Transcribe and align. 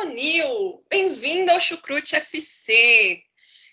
Varonil. 0.00 0.82
Bem-vindo 0.88 1.52
ao 1.52 1.60
Chucrute 1.60 2.16
FC. 2.16 3.22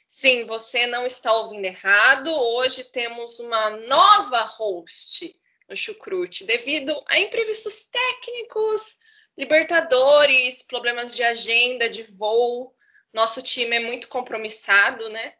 Sim, 0.05 0.43
você 0.43 0.85
não 0.85 1.05
está 1.05 1.31
ouvindo 1.31 1.63
errado. 1.63 2.29
Hoje 2.29 2.83
temos 2.83 3.39
uma 3.39 3.69
nova 3.69 4.41
host 4.41 5.33
no 5.69 5.75
Chucrute, 5.75 6.43
devido 6.43 7.01
a 7.07 7.17
imprevistos 7.17 7.87
técnicos, 7.87 8.97
Libertadores, 9.37 10.63
problemas 10.63 11.15
de 11.15 11.23
agenda, 11.23 11.89
de 11.89 12.03
voo. 12.03 12.75
Nosso 13.13 13.41
time 13.41 13.77
é 13.77 13.79
muito 13.79 14.09
compromissado, 14.09 15.07
né? 15.07 15.33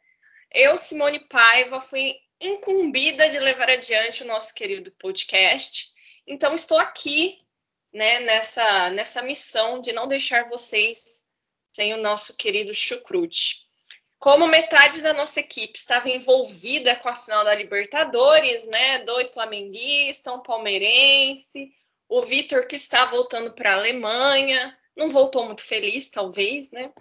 Eu, 0.50 0.78
Simone 0.78 1.28
Paiva, 1.28 1.82
fui 1.82 2.16
incumbida 2.40 3.30
de 3.30 3.40
levar 3.40 3.70
adiante 3.70 4.24
o 4.24 4.28
nosso 4.28 4.56
querido 4.56 4.90
podcast. 4.92 5.94
Então, 6.26 6.56
estou 6.56 6.80
aqui 6.80 7.38
né, 7.98 8.20
nessa, 8.20 8.92
nessa 8.92 9.24
missão 9.24 9.82
de 9.82 9.92
não 9.92 10.08
deixar 10.08 10.46
vocês 10.46 11.32
sem 11.74 11.96
o 11.96 11.98
nosso 11.98 12.38
querido 12.38 12.72
Chucrute. 12.72 13.66
Como 14.20 14.46
metade 14.48 15.02
da 15.02 15.14
nossa 15.14 15.40
equipe 15.40 15.76
estava 15.76 16.08
envolvida 16.08 16.96
com 16.98 17.10
a 17.10 17.16
final 17.16 17.44
da 17.44 17.56
Libertadores, 17.56 18.66
né? 18.66 19.00
Dois 19.00 19.32
flamenguistas, 19.32 20.32
um 20.32 20.40
palmeirense, 20.40 21.72
o 22.08 22.22
Vitor 22.22 22.68
que 22.68 22.76
está 22.76 23.04
voltando 23.06 23.52
para 23.54 23.74
a 23.74 23.78
Alemanha, 23.78 24.78
não 24.96 25.10
voltou 25.10 25.46
muito 25.46 25.64
feliz, 25.64 26.10
talvez, 26.12 26.72
né? 26.72 26.92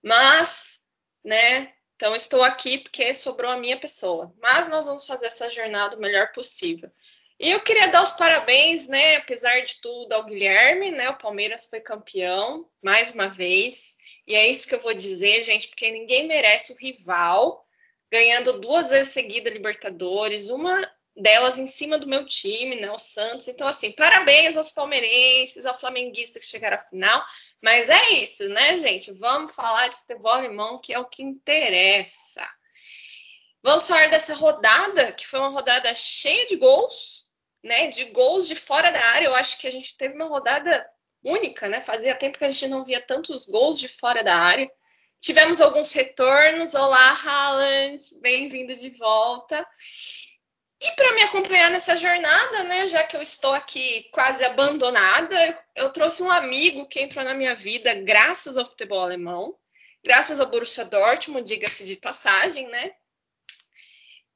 Mas, 0.00 0.84
né? 1.24 1.72
Então 1.96 2.14
estou 2.14 2.42
aqui 2.42 2.78
porque 2.78 3.12
sobrou 3.14 3.50
a 3.50 3.58
minha 3.58 3.78
pessoa. 3.80 4.32
Mas 4.40 4.68
nós 4.68 4.86
vamos 4.86 5.06
fazer 5.06 5.26
essa 5.26 5.50
jornada 5.50 5.96
o 5.96 6.00
melhor 6.00 6.30
possível. 6.30 6.90
E 7.38 7.50
eu 7.50 7.60
queria 7.60 7.88
dar 7.88 8.02
os 8.02 8.12
parabéns, 8.12 8.86
né, 8.86 9.16
apesar 9.16 9.60
de 9.60 9.80
tudo, 9.80 10.12
ao 10.12 10.24
Guilherme, 10.24 10.90
né? 10.90 11.10
O 11.10 11.18
Palmeiras 11.18 11.66
foi 11.66 11.80
campeão 11.80 12.68
mais 12.82 13.12
uma 13.12 13.28
vez. 13.28 13.96
E 14.26 14.36
é 14.36 14.48
isso 14.48 14.68
que 14.68 14.74
eu 14.74 14.80
vou 14.80 14.94
dizer, 14.94 15.42
gente, 15.42 15.68
porque 15.68 15.90
ninguém 15.90 16.28
merece 16.28 16.72
o 16.72 16.76
rival 16.76 17.66
ganhando 18.10 18.60
duas 18.60 18.90
vezes 18.90 19.12
seguida 19.12 19.48
Libertadores, 19.48 20.50
uma 20.50 20.86
delas 21.16 21.58
em 21.58 21.66
cima 21.66 21.98
do 21.98 22.06
meu 22.06 22.26
time, 22.26 22.80
né, 22.80 22.90
o 22.90 22.98
Santos. 22.98 23.48
Então, 23.48 23.66
assim, 23.66 23.92
parabéns 23.92 24.56
aos 24.56 24.70
palmeirenses, 24.70 25.66
ao 25.66 25.78
flamenguista 25.78 26.38
que 26.38 26.46
chegaram 26.46 26.76
à 26.76 26.78
final. 26.78 27.24
Mas 27.62 27.88
é 27.88 28.10
isso, 28.14 28.48
né, 28.48 28.78
gente? 28.78 29.12
Vamos 29.12 29.54
falar 29.54 29.88
de 29.88 29.96
futebol 29.96 30.32
alemão, 30.32 30.80
que 30.80 30.92
é 30.92 30.98
o 30.98 31.08
que 31.08 31.22
interessa. 31.22 32.46
Vamos 33.62 33.86
falar 33.86 34.08
dessa 34.08 34.34
rodada, 34.34 35.12
que 35.12 35.26
foi 35.26 35.38
uma 35.38 35.50
rodada 35.50 35.94
cheia 35.94 36.46
de 36.46 36.56
gols, 36.56 37.21
né, 37.62 37.86
de 37.88 38.04
gols 38.06 38.48
de 38.48 38.54
fora 38.54 38.90
da 38.90 39.00
área. 39.12 39.26
Eu 39.26 39.34
acho 39.34 39.58
que 39.58 39.66
a 39.66 39.70
gente 39.70 39.96
teve 39.96 40.14
uma 40.14 40.26
rodada 40.26 40.84
única, 41.24 41.68
né? 41.68 41.80
Fazia 41.80 42.14
tempo 42.14 42.38
que 42.38 42.44
a 42.44 42.50
gente 42.50 42.68
não 42.68 42.84
via 42.84 43.00
tantos 43.00 43.46
gols 43.46 43.78
de 43.78 43.88
fora 43.88 44.24
da 44.24 44.34
área. 44.34 44.70
Tivemos 45.20 45.60
alguns 45.60 45.92
retornos. 45.92 46.74
Olá, 46.74 47.20
Haaland, 47.24 47.98
bem-vindo 48.20 48.74
de 48.74 48.90
volta. 48.90 49.64
E 50.84 50.96
para 50.96 51.12
me 51.14 51.22
acompanhar 51.22 51.70
nessa 51.70 51.96
jornada, 51.96 52.64
né, 52.64 52.88
já 52.88 53.04
que 53.04 53.16
eu 53.16 53.22
estou 53.22 53.52
aqui 53.54 54.08
quase 54.10 54.44
abandonada, 54.44 55.64
eu 55.76 55.90
trouxe 55.92 56.24
um 56.24 56.30
amigo 56.30 56.88
que 56.88 57.00
entrou 57.00 57.24
na 57.24 57.34
minha 57.34 57.54
vida 57.54 57.94
graças 58.02 58.58
ao 58.58 58.64
futebol 58.64 59.00
alemão, 59.00 59.56
graças 60.04 60.40
ao 60.40 60.48
Borussia 60.48 60.84
Dortmund, 60.86 61.46
diga-se 61.46 61.86
de 61.86 61.94
passagem, 61.94 62.66
né? 62.66 62.90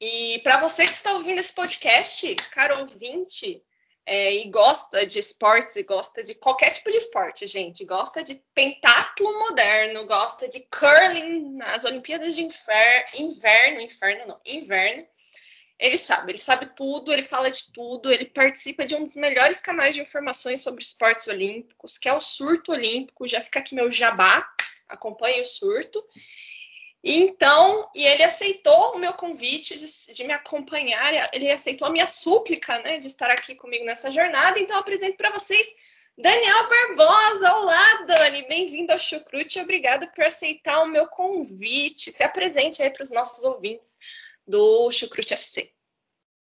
E 0.01 0.41
para 0.41 0.61
você 0.61 0.87
que 0.87 0.93
está 0.93 1.13
ouvindo 1.15 1.39
esse 1.39 1.55
podcast, 1.55 2.35
caro 2.53 2.81
ouvinte, 2.81 3.63
é, 4.05 4.35
e 4.37 4.51
gosta 4.51 5.05
de 5.05 5.19
esportes, 5.19 5.75
e 5.77 5.83
gosta 5.83 6.23
de 6.23 6.35
qualquer 6.35 6.71
tipo 6.71 6.91
de 6.91 6.97
esporte, 6.97 7.47
gente, 7.47 7.85
gosta 7.85 8.23
de 8.23 8.41
pentáculo 8.55 9.37
moderno, 9.41 10.07
gosta 10.07 10.49
de 10.49 10.61
curling 10.61 11.57
nas 11.57 11.85
Olimpíadas 11.85 12.37
de 12.37 12.45
infer 12.45 13.09
inverno, 13.15 13.81
inferno 13.81 14.27
não, 14.27 14.41
inverno, 14.45 15.05
ele 15.79 15.97
sabe, 15.97 16.33
ele 16.33 16.39
sabe 16.39 16.75
tudo, 16.75 17.13
ele 17.13 17.23
fala 17.23 17.51
de 17.51 17.73
tudo, 17.73 18.11
ele 18.11 18.27
participa 18.27 18.87
de 18.87 18.95
um 18.95 19.03
dos 19.03 19.17
melhores 19.17 19.61
canais 19.61 19.95
de 19.95 20.01
informações 20.01 20.63
sobre 20.63 20.83
esportes 20.83 21.27
olímpicos, 21.27 21.99
que 21.99 22.09
é 22.09 22.15
o 22.15 22.21
Surto 22.21 22.73
Olímpico, 22.73 23.29
já 23.29 23.43
fica 23.43 23.59
aqui 23.59 23.75
meu 23.75 23.91
jabá, 23.91 24.49
acompanhe 24.89 25.43
o 25.43 25.45
Surto. 25.45 26.03
Então, 27.03 27.89
e 27.95 28.05
ele 28.05 28.23
aceitou 28.23 28.95
o 28.95 28.99
meu 28.99 29.13
convite 29.13 29.77
de, 29.79 30.15
de, 30.15 30.25
me 30.25 30.33
acompanhar, 30.33 31.31
ele 31.33 31.51
aceitou 31.51 31.87
a 31.87 31.91
minha 31.91 32.07
súplica, 32.07 32.79
né, 32.81 32.99
de 32.99 33.07
estar 33.07 33.31
aqui 33.31 33.55
comigo 33.55 33.85
nessa 33.85 34.11
jornada. 34.11 34.59
Então, 34.59 34.77
apresento 34.77 35.17
para 35.17 35.31
vocês 35.31 35.67
Daniel 36.19 36.69
Barbosa. 36.69 37.55
Olá, 37.57 38.05
Dani, 38.07 38.49
bem-vindo 38.49 38.91
ao 38.91 38.99
Chucrute. 38.99 39.61
Obrigada 39.61 40.07
por 40.09 40.25
aceitar 40.25 40.83
o 40.83 40.89
meu 40.89 41.07
convite. 41.07 42.11
Se 42.11 42.25
apresente 42.25 42.83
aí 42.83 42.91
para 42.91 43.03
os 43.03 43.13
nossos 43.13 43.45
ouvintes 43.45 43.99
do 44.47 44.91
Chucrute 44.91 45.35
FC. 45.35 45.71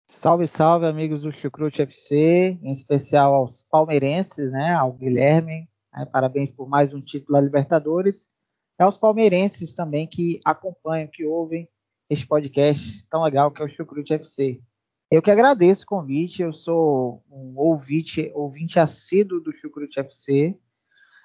Salve, 0.09 0.47
salve, 0.47 0.85
amigos 0.85 1.23
do 1.23 1.33
Chucrute 1.33 1.81
FC, 1.81 2.57
em 2.63 2.71
especial 2.71 3.33
aos 3.33 3.63
palmeirenses, 3.63 4.49
né, 4.51 4.73
ao 4.73 4.93
Guilherme. 4.93 5.67
Né, 5.93 6.05
parabéns 6.05 6.51
por 6.51 6.69
mais 6.69 6.93
um 6.93 7.01
título 7.01 7.33
da 7.33 7.41
Libertadores 7.41 8.29
é 8.79 8.85
os 8.85 8.97
palmeirenses 8.97 9.73
também 9.73 10.07
que 10.07 10.39
acompanham, 10.45 11.09
que 11.11 11.25
ouvem 11.25 11.67
este 12.09 12.25
podcast 12.27 13.05
tão 13.09 13.23
legal 13.23 13.51
que 13.51 13.61
é 13.61 13.65
o 13.65 13.69
Chucrute 13.69 14.13
FC. 14.13 14.61
Eu 15.09 15.21
que 15.21 15.31
agradeço 15.31 15.83
o 15.83 15.87
convite, 15.87 16.41
eu 16.41 16.53
sou 16.53 17.23
um 17.31 17.53
ouvinte, 17.57 18.31
ouvinte 18.35 18.79
assíduo 18.79 19.39
do 19.39 19.53
Chucrute 19.53 19.99
FC. 19.99 20.57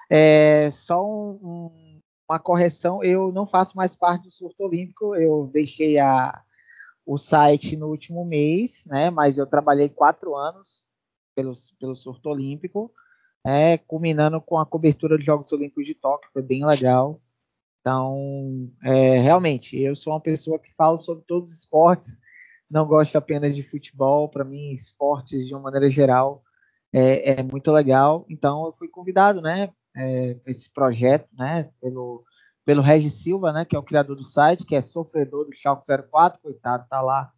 É, 0.09 0.71
só 0.71 1.05
um, 1.05 1.39
um, 1.43 2.01
uma 2.29 2.39
correção, 2.39 3.03
eu 3.03 3.33
não 3.33 3.47
faço 3.47 3.77
mais 3.77 3.97
parte 3.97 4.25
do 4.25 4.31
surto 4.31 4.65
olímpico, 4.65 5.17
eu 5.17 5.51
deixei 5.53 5.99
a, 5.99 6.43
o 7.05 7.19
site 7.19 7.77
no 7.77 7.89
último 7.89 8.25
mês, 8.25 8.85
né, 8.87 9.11
mas 9.11 9.39
eu 9.39 9.47
trabalhei 9.47 9.89
quatro 9.89 10.37
anos 10.37 10.85
pelo, 11.35 11.53
pelo 11.81 11.97
surto 11.97 12.29
olímpico, 12.29 12.93
é, 13.45 13.79
culminando 13.79 14.41
com 14.41 14.59
a 14.59 14.67
cobertura 14.67 15.17
dos 15.17 15.27
Jogos 15.27 15.51
Olímpicos 15.51 15.87
de 15.87 15.95
Tóquio, 15.95 16.31
foi 16.33 16.43
bem 16.43 16.65
legal. 16.65 17.19
Então, 17.83 18.71
é, 18.85 19.19
realmente, 19.19 19.77
eu 19.77 19.97
sou 19.97 20.13
uma 20.13 20.21
pessoa 20.21 20.57
que 20.57 20.73
falo 20.75 21.01
sobre 21.01 21.25
todos 21.25 21.51
os 21.51 21.59
esportes, 21.59 22.21
não 22.71 22.87
gosto 22.87 23.17
apenas 23.17 23.57
de 23.57 23.63
futebol. 23.65 24.29
Para 24.29 24.45
mim, 24.45 24.73
esportes, 24.73 25.47
de 25.49 25.53
uma 25.53 25.65
maneira 25.65 25.91
geral, 25.91 26.45
é, 26.93 27.41
é 27.41 27.43
muito 27.43 27.73
legal. 27.73 28.25
Então, 28.31 28.67
eu 28.67 28.73
fui 28.79 28.89
convidado, 28.89 29.43
né, 29.43 29.69
é, 29.97 30.39
esse 30.47 30.71
projeto, 30.71 31.29
né, 31.37 31.71
pelo, 31.81 32.25
pelo 32.65 32.83
Regis 32.83 33.15
Silva, 33.21 33.53
né, 33.53 33.65
que 33.65 33.75
é 33.75 33.79
o 33.79 33.83
criador 33.83 34.15
do 34.15 34.25
site, 34.25 34.65
que 34.65 34.77
é 34.77 34.81
sofredor 34.81 35.45
do 35.45 35.53
Schalke 35.53 35.85
04, 36.09 36.41
coitado, 36.41 36.87
tá 36.89 37.01
lá 37.01 37.33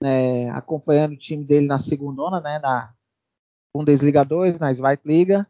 né, 0.00 0.50
acompanhando 0.50 1.12
o 1.12 1.18
time 1.18 1.42
dele 1.42 1.66
na 1.66 1.78
segunda, 1.78 2.38
né, 2.42 2.58
na 2.58 2.92
Bundesliga 3.74 4.24
2, 4.24 4.58
na 4.58 4.70
Zweitliga. 4.72 5.46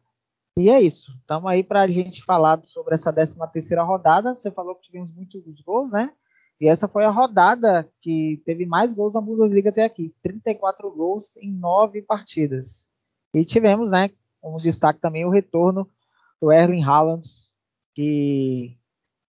E 0.58 0.70
é 0.70 0.80
isso. 0.80 1.14
Estamos 1.20 1.50
aí 1.50 1.62
para 1.62 1.82
a 1.82 1.86
gente 1.86 2.24
falar 2.24 2.58
sobre 2.64 2.94
essa 2.94 3.12
13 3.12 3.36
terceira 3.52 3.82
rodada. 3.82 4.34
Você 4.34 4.50
falou 4.50 4.74
que 4.74 4.86
tivemos 4.86 5.12
muitos 5.12 5.60
gols, 5.60 5.90
né? 5.90 6.10
E 6.58 6.66
essa 6.66 6.88
foi 6.88 7.04
a 7.04 7.10
rodada 7.10 7.86
que 8.00 8.42
teve 8.46 8.64
mais 8.64 8.94
gols 8.94 9.12
na 9.12 9.20
Bundesliga 9.20 9.68
até 9.68 9.84
aqui. 9.84 10.14
34 10.22 10.90
gols 10.90 11.36
em 11.36 11.52
9 11.52 12.00
partidas. 12.00 12.90
E 13.34 13.44
tivemos, 13.44 13.90
né, 13.90 14.10
como 14.40 14.56
destaque 14.56 14.98
também 14.98 15.26
o 15.26 15.30
retorno 15.30 15.90
do 16.40 16.50
Erling 16.50 16.82
Haaland, 16.82 17.28
que 17.94 18.78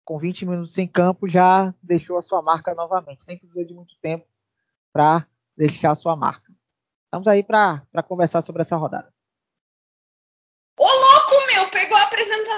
com 0.04 0.18
20 0.18 0.46
minutos 0.46 0.78
em 0.78 0.86
campo 0.86 1.26
já 1.26 1.74
deixou 1.82 2.16
a 2.16 2.22
sua 2.22 2.40
marca 2.40 2.72
novamente. 2.76 3.26
Nem 3.26 3.36
precisou 3.36 3.64
de 3.64 3.74
muito 3.74 3.98
tempo 4.00 4.24
para 4.92 5.26
deixar 5.56 5.90
a 5.90 5.96
sua 5.96 6.14
marca. 6.14 6.52
Estamos 7.06 7.26
aí 7.26 7.42
para 7.42 7.82
conversar 8.06 8.42
sobre 8.42 8.62
essa 8.62 8.76
rodada. 8.76 9.12
Ô, 10.78 11.07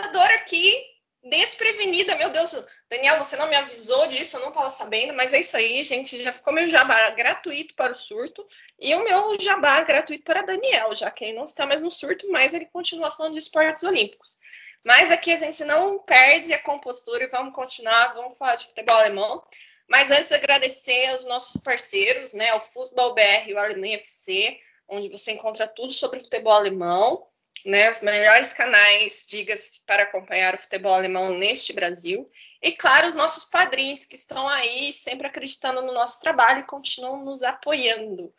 apresentadora 0.01 0.35
aqui, 0.37 0.75
desprevenida. 1.23 2.17
Meu 2.17 2.31
Deus, 2.31 2.67
Daniel, 2.89 3.19
você 3.19 3.37
não 3.37 3.49
me 3.49 3.57
avisou 3.57 4.07
disso, 4.07 4.37
eu 4.37 4.41
não 4.41 4.49
estava 4.49 4.71
sabendo, 4.71 5.13
mas 5.15 5.35
é 5.35 5.41
isso 5.41 5.57
aí, 5.57 5.85
gente. 5.85 6.23
Já 6.23 6.33
ficou 6.33 6.53
meu 6.53 6.67
jabá 6.69 7.11
gratuito 7.11 7.75
para 7.75 7.93
o 7.93 7.95
surto 7.95 8.45
e 8.79 8.95
o 8.95 9.05
meu 9.05 9.39
jabá 9.41 9.83
gratuito 9.83 10.25
para 10.25 10.43
Daniel, 10.43 10.93
já 10.95 11.11
que 11.11 11.25
ele 11.25 11.35
não 11.35 11.45
está 11.45 11.67
mais 11.67 11.83
no 11.83 11.91
surto, 11.91 12.31
mas 12.31 12.55
ele 12.55 12.67
continua 12.67 13.11
falando 13.11 13.35
de 13.35 13.39
esportes 13.39 13.83
olímpicos. 13.83 14.39
Mas 14.83 15.11
aqui 15.11 15.31
a 15.31 15.37
gente 15.37 15.63
não 15.65 15.99
perde 15.99 16.55
a 16.55 16.63
compostura 16.63 17.25
e 17.25 17.29
vamos 17.29 17.55
continuar, 17.55 18.15
vamos 18.15 18.39
falar 18.39 18.57
de 18.57 18.67
futebol 18.67 18.97
alemão. 18.97 19.43
Mas 19.87 20.11
antes 20.11 20.33
agradecer 20.33 21.07
aos 21.09 21.27
nossos 21.27 21.61
parceiros, 21.63 22.33
né, 22.33 22.55
o 22.55 22.63
Futebol 22.63 23.13
BR 23.13 23.49
e 23.49 23.55
o 23.55 23.59
Alemanha 23.59 23.97
FC, 23.97 24.57
onde 24.89 25.09
você 25.09 25.33
encontra 25.33 25.67
tudo 25.67 25.93
sobre 25.93 26.21
futebol 26.21 26.53
alemão, 26.53 27.27
né, 27.65 27.91
os 27.91 28.01
melhores 28.01 28.53
canais, 28.53 29.27
diga-se, 29.29 29.85
para 29.87 30.05
acompanhar 30.05 30.55
o 30.55 30.59
futebol 30.59 30.95
alemão 30.95 31.37
neste 31.37 31.73
Brasil. 31.73 32.25
E, 32.63 32.73
claro, 32.73 33.07
os 33.07 33.15
nossos 33.15 33.45
padrinhos 33.45 34.05
que 34.07 34.17
estão 34.17 34.49
aí 34.49 34.93
sempre 34.93 35.27
acreditando 35.27 35.83
no 35.83 35.93
nosso 35.93 36.21
trabalho 36.21 36.61
e 36.61 36.67
continuam 36.67 37.25
nos 37.25 37.43
apoiando. 37.43 38.33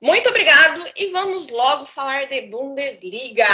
Muito 0.00 0.28
obrigado 0.28 0.80
e 0.96 1.08
vamos 1.08 1.48
logo 1.48 1.84
falar 1.84 2.26
de 2.26 2.42
Bundesliga. 2.42 3.46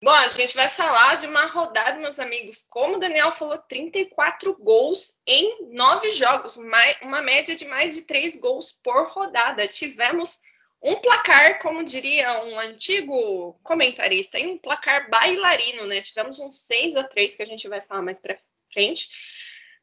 Bom, 0.00 0.12
a 0.12 0.28
gente 0.28 0.54
vai 0.54 0.68
falar 0.68 1.16
de 1.16 1.26
uma 1.26 1.46
rodada, 1.46 1.98
meus 1.98 2.20
amigos. 2.20 2.64
Como 2.70 2.96
o 2.96 3.00
Daniel 3.00 3.32
falou, 3.32 3.58
34 3.58 4.56
gols 4.58 5.20
em 5.26 5.74
nove 5.74 6.12
jogos, 6.12 6.56
uma 6.56 7.20
média 7.20 7.56
de 7.56 7.64
mais 7.64 7.94
de 7.94 8.02
três 8.02 8.36
gols 8.36 8.70
por 8.70 9.08
rodada. 9.08 9.66
Tivemos 9.66 10.40
um 10.82 10.96
placar, 10.96 11.60
como 11.60 11.84
diria 11.84 12.44
um 12.44 12.60
antigo 12.60 13.58
comentarista, 13.62 14.38
um 14.38 14.58
placar 14.58 15.10
bailarino, 15.10 15.86
né? 15.86 16.00
Tivemos 16.00 16.38
um 16.40 16.50
6 16.50 16.96
a 16.96 17.04
3 17.04 17.36
que 17.36 17.42
a 17.42 17.46
gente 17.46 17.68
vai 17.68 17.80
falar 17.80 18.02
mais 18.02 18.20
para 18.20 18.36
frente. 18.72 19.08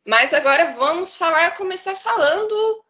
Mas 0.06 0.33
agora 0.33 0.71
vamos 0.71 1.18
falar, 1.18 1.56
começar 1.56 1.95
falando 1.95 2.86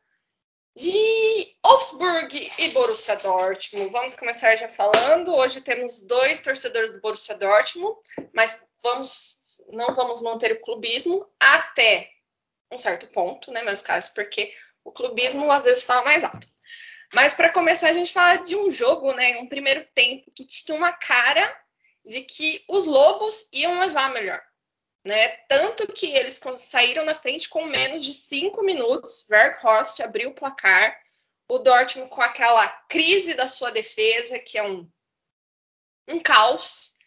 de 0.76 1.56
Wolfsburg 1.64 2.52
e 2.60 2.70
Borussia 2.70 3.16
Dortmund. 3.18 3.90
Vamos 3.92 4.18
começar 4.18 4.56
já 4.56 4.68
falando. 4.68 5.34
Hoje 5.34 5.62
temos 5.62 6.02
dois 6.02 6.42
torcedores 6.42 6.94
do 6.94 7.02
Borussia 7.02 7.36
Dortmund, 7.36 7.98
mas 8.34 8.70
vamos 8.84 9.36
não 9.70 9.94
vamos 9.96 10.22
manter 10.22 10.52
o 10.52 10.62
clubismo 10.62 11.26
até 11.40 12.12
um 12.72 12.78
certo 12.78 13.08
ponto, 13.08 13.52
né, 13.52 13.64
meus 13.64 13.82
caros, 13.82 14.10
porque 14.10 14.52
o 14.84 14.92
clubismo 14.92 15.50
às 15.52 15.64
vezes 15.64 15.86
fala 15.86 16.04
mais 16.04 16.24
alto. 16.24 16.48
Mas 17.14 17.34
para 17.34 17.52
começar 17.52 17.90
a 17.90 17.94
gente 17.94 18.12
fala 18.12 18.38
de 18.38 18.56
um 18.56 18.70
jogo, 18.70 19.14
né, 19.14 19.38
um 19.38 19.48
primeiro 19.48 19.86
tempo 19.94 20.32
que 20.36 20.46
tinha 20.46 20.78
uma 20.78 20.92
cara 20.92 21.62
de 22.06 22.22
que 22.22 22.64
os 22.70 22.86
Lobos 22.86 23.50
iam 23.54 23.80
levar 23.80 24.14
melhor 24.14 24.42
né? 25.06 25.28
Tanto 25.48 25.86
que 25.94 26.08
eles 26.08 26.42
saíram 26.58 27.06
na 27.06 27.14
frente 27.14 27.48
com 27.48 27.66
menos 27.66 28.04
de 28.04 28.12
cinco 28.12 28.64
minutos. 28.64 29.28
Verghorst 29.30 30.00
abriu 30.00 30.32
o 30.32 30.34
placar. 30.34 31.00
O 31.48 31.60
Dortmund 31.60 32.10
com 32.10 32.24
aquela 32.24 32.68
crise 32.90 33.36
da 33.36 33.48
sua 33.48 33.72
defesa, 33.72 34.40
que 34.40 34.58
é 34.58 34.64
um, 34.64 34.90
um 36.08 36.20
caos, 36.20 36.98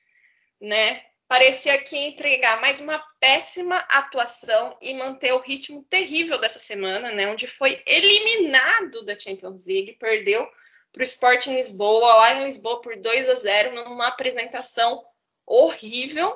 né? 0.61 1.05
Parecia 1.29 1.77
que 1.77 1.95
ia 1.95 2.09
entregar 2.09 2.59
mais 2.59 2.81
uma 2.81 2.99
péssima 3.21 3.77
atuação 3.91 4.75
e 4.81 4.95
manter 4.95 5.35
o 5.35 5.41
ritmo 5.41 5.85
terrível 5.85 6.41
dessa 6.41 6.59
semana, 6.59 7.13
né? 7.13 7.29
Onde 7.29 7.47
foi 7.47 7.83
eliminado 7.87 9.05
da 9.05 9.19
Champions 9.19 9.67
League, 9.67 9.99
perdeu 10.01 10.49
para 10.91 11.01
o 11.01 11.05
Sporting 11.05 11.55
Lisboa, 11.55 12.15
lá 12.15 12.35
em 12.35 12.45
Lisboa 12.45 12.81
por 12.81 12.97
2 12.97 13.29
a 13.29 13.35
0, 13.35 13.75
numa 13.75 14.07
apresentação 14.07 15.05
horrível 15.47 16.35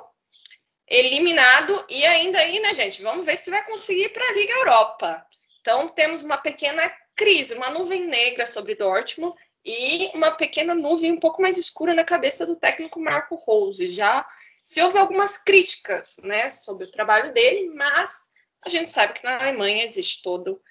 eliminado 0.87 1.85
e 1.89 2.05
ainda 2.05 2.37
aí, 2.37 2.59
né, 2.59 2.71
gente? 2.75 3.01
Vamos 3.01 3.25
ver 3.25 3.35
se 3.35 3.49
vai 3.49 3.65
conseguir 3.65 4.09
para 4.09 4.23
a 4.29 4.33
Liga 4.33 4.53
Europa. 4.53 5.25
Então 5.61 5.87
temos 5.89 6.21
uma 6.21 6.37
pequena 6.37 6.87
crise, 7.15 7.55
uma 7.55 7.71
nuvem 7.71 8.05
negra 8.05 8.45
sobre 8.45 8.75
Dortmund 8.75 9.35
e 9.65 10.11
uma 10.13 10.31
pequena 10.31 10.75
nuvem 10.75 11.13
um 11.13 11.19
pouco 11.19 11.41
mais 11.41 11.57
escura 11.57 11.95
na 11.95 12.03
cabeça 12.03 12.45
do 12.45 12.55
técnico 12.55 12.99
Marco 12.99 13.33
Rose. 13.35 13.87
Já 13.87 14.23
se 14.63 14.81
houve 14.81 14.97
algumas 14.97 15.37
críticas, 15.37 16.17
né, 16.23 16.47
sobre 16.49 16.85
o 16.85 16.91
trabalho 16.91 17.33
dele, 17.33 17.69
mas 17.75 18.31
a 18.65 18.69
gente 18.69 18.89
sabe 18.89 19.13
que 19.13 19.23
na 19.23 19.35
Alemanha 19.35 19.83
existe 19.83 20.21
todo 20.21 20.61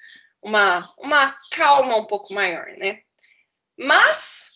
uma 0.43 0.93
uma 0.99 1.37
calma 1.51 1.97
um 1.97 2.07
pouco 2.07 2.33
maior, 2.33 2.67
né? 2.79 3.03
Mas 3.77 4.51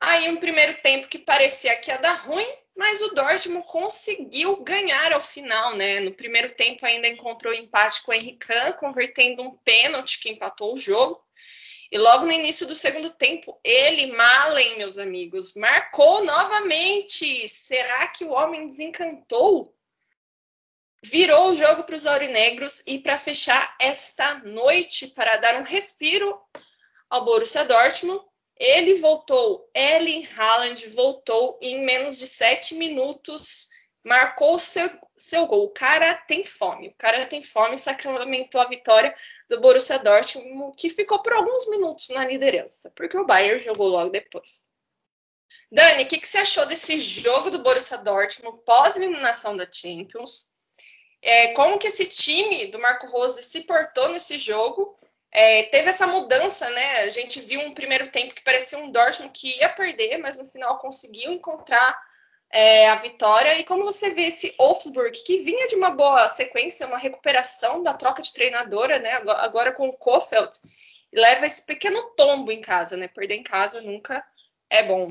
aí 0.00 0.28
um 0.28 0.36
primeiro 0.36 0.80
tempo 0.82 1.08
que 1.08 1.18
parecia 1.18 1.76
que 1.78 1.90
ia 1.90 1.98
dar 1.98 2.14
ruim, 2.14 2.46
mas 2.76 3.00
o 3.02 3.14
Dortmund 3.14 3.66
conseguiu 3.66 4.62
ganhar 4.62 5.12
ao 5.12 5.20
final, 5.20 5.74
né? 5.76 6.00
No 6.00 6.14
primeiro 6.14 6.50
tempo 6.54 6.84
ainda 6.86 7.08
encontrou 7.08 7.52
empate 7.52 8.02
com 8.02 8.12
o 8.12 8.14
Henrique, 8.14 8.72
convertendo 8.78 9.42
um 9.42 9.56
pênalti 9.58 10.20
que 10.20 10.30
empatou 10.30 10.74
o 10.74 10.78
jogo. 10.78 11.20
E 11.90 11.98
logo 11.98 12.24
no 12.24 12.32
início 12.32 12.66
do 12.66 12.74
segundo 12.74 13.10
tempo, 13.10 13.58
ele, 13.64 14.12
Malen, 14.12 14.78
meus 14.78 14.96
amigos, 14.96 15.54
marcou 15.56 16.24
novamente. 16.24 17.48
Será 17.48 18.06
que 18.08 18.24
o 18.24 18.30
homem 18.30 18.66
desencantou? 18.66 19.74
Virou 21.02 21.50
o 21.50 21.54
jogo 21.54 21.84
para 21.84 21.96
os 21.96 22.06
aurinegros 22.06 22.82
e 22.86 22.98
para 22.98 23.18
fechar 23.18 23.76
esta 23.80 24.34
noite, 24.40 25.08
para 25.08 25.36
dar 25.38 25.60
um 25.60 25.64
respiro 25.64 26.38
ao 27.08 27.24
Borussia 27.24 27.64
Dortmund, 27.64 28.24
ele 28.60 28.96
voltou, 28.96 29.68
Ellen 29.74 30.28
Haaland 30.36 30.86
voltou 30.90 31.58
em 31.62 31.82
menos 31.82 32.18
de 32.18 32.26
sete 32.26 32.74
minutos, 32.74 33.70
marcou 34.04 34.58
seu, 34.58 34.90
seu 35.16 35.46
gol. 35.46 35.64
O 35.64 35.70
cara 35.70 36.14
tem 36.14 36.42
fome, 36.42 36.88
o 36.88 36.94
cara 36.94 37.26
tem 37.26 37.42
fome, 37.42 37.78
sacramentou 37.78 38.60
a 38.60 38.66
vitória 38.66 39.14
do 39.48 39.60
Borussia 39.60 39.98
Dortmund, 39.98 40.74
que 40.76 40.88
ficou 40.88 41.22
por 41.22 41.32
alguns 41.32 41.68
minutos 41.68 42.08
na 42.10 42.24
liderança, 42.24 42.92
porque 42.96 43.16
o 43.16 43.26
Bayern 43.26 43.60
jogou 43.60 43.88
logo 43.88 44.10
depois. 44.10 44.70
Dani, 45.72 46.04
o 46.04 46.08
que, 46.08 46.18
que, 46.18 46.26
você 46.26 46.38
achou 46.38 46.66
desse 46.66 46.98
jogo 46.98 47.50
do 47.50 47.62
Borussia 47.62 47.98
Dortmund 47.98 48.60
pós-eliminação 48.64 49.56
da 49.56 49.68
Champions? 49.70 50.52
É, 51.22 51.52
como 51.52 51.78
que 51.78 51.86
esse 51.86 52.06
time 52.06 52.66
do 52.66 52.78
Marco 52.78 53.06
Rose 53.06 53.42
se 53.42 53.62
portou 53.62 54.08
nesse 54.08 54.38
jogo 54.38 54.96
é, 55.32 55.64
teve 55.64 55.90
essa 55.90 56.06
mudança, 56.06 56.68
né? 56.70 57.00
A 57.00 57.10
gente 57.10 57.40
viu 57.40 57.60
um 57.60 57.72
primeiro 57.72 58.08
tempo 58.08 58.34
que 58.34 58.42
parecia 58.42 58.78
um 58.78 58.90
Dortmund 58.90 59.32
que 59.32 59.58
ia 59.58 59.68
perder, 59.68 60.18
mas 60.18 60.38
no 60.38 60.44
final 60.44 60.78
conseguiu 60.78 61.32
encontrar 61.32 61.96
é, 62.52 62.88
a 62.88 62.96
vitória. 62.96 63.58
E 63.58 63.64
como 63.64 63.84
você 63.84 64.10
vê 64.10 64.22
esse 64.22 64.54
Wolfsburg, 64.58 65.12
que 65.24 65.38
vinha 65.38 65.68
de 65.68 65.76
uma 65.76 65.90
boa 65.90 66.26
sequência, 66.28 66.86
uma 66.86 66.98
recuperação 66.98 67.82
da 67.82 67.94
troca 67.94 68.22
de 68.22 68.32
treinadora, 68.32 68.98
né? 68.98 69.10
Agora, 69.38 69.72
com 69.72 69.88
o 69.88 69.96
Kofeld, 69.96 70.50
leva 71.14 71.46
esse 71.46 71.64
pequeno 71.66 72.02
tombo 72.16 72.50
em 72.50 72.60
casa, 72.60 72.96
né? 72.96 73.08
Perder 73.08 73.36
em 73.36 73.42
casa 73.42 73.80
nunca 73.80 74.24
é 74.68 74.82
bom. 74.82 75.10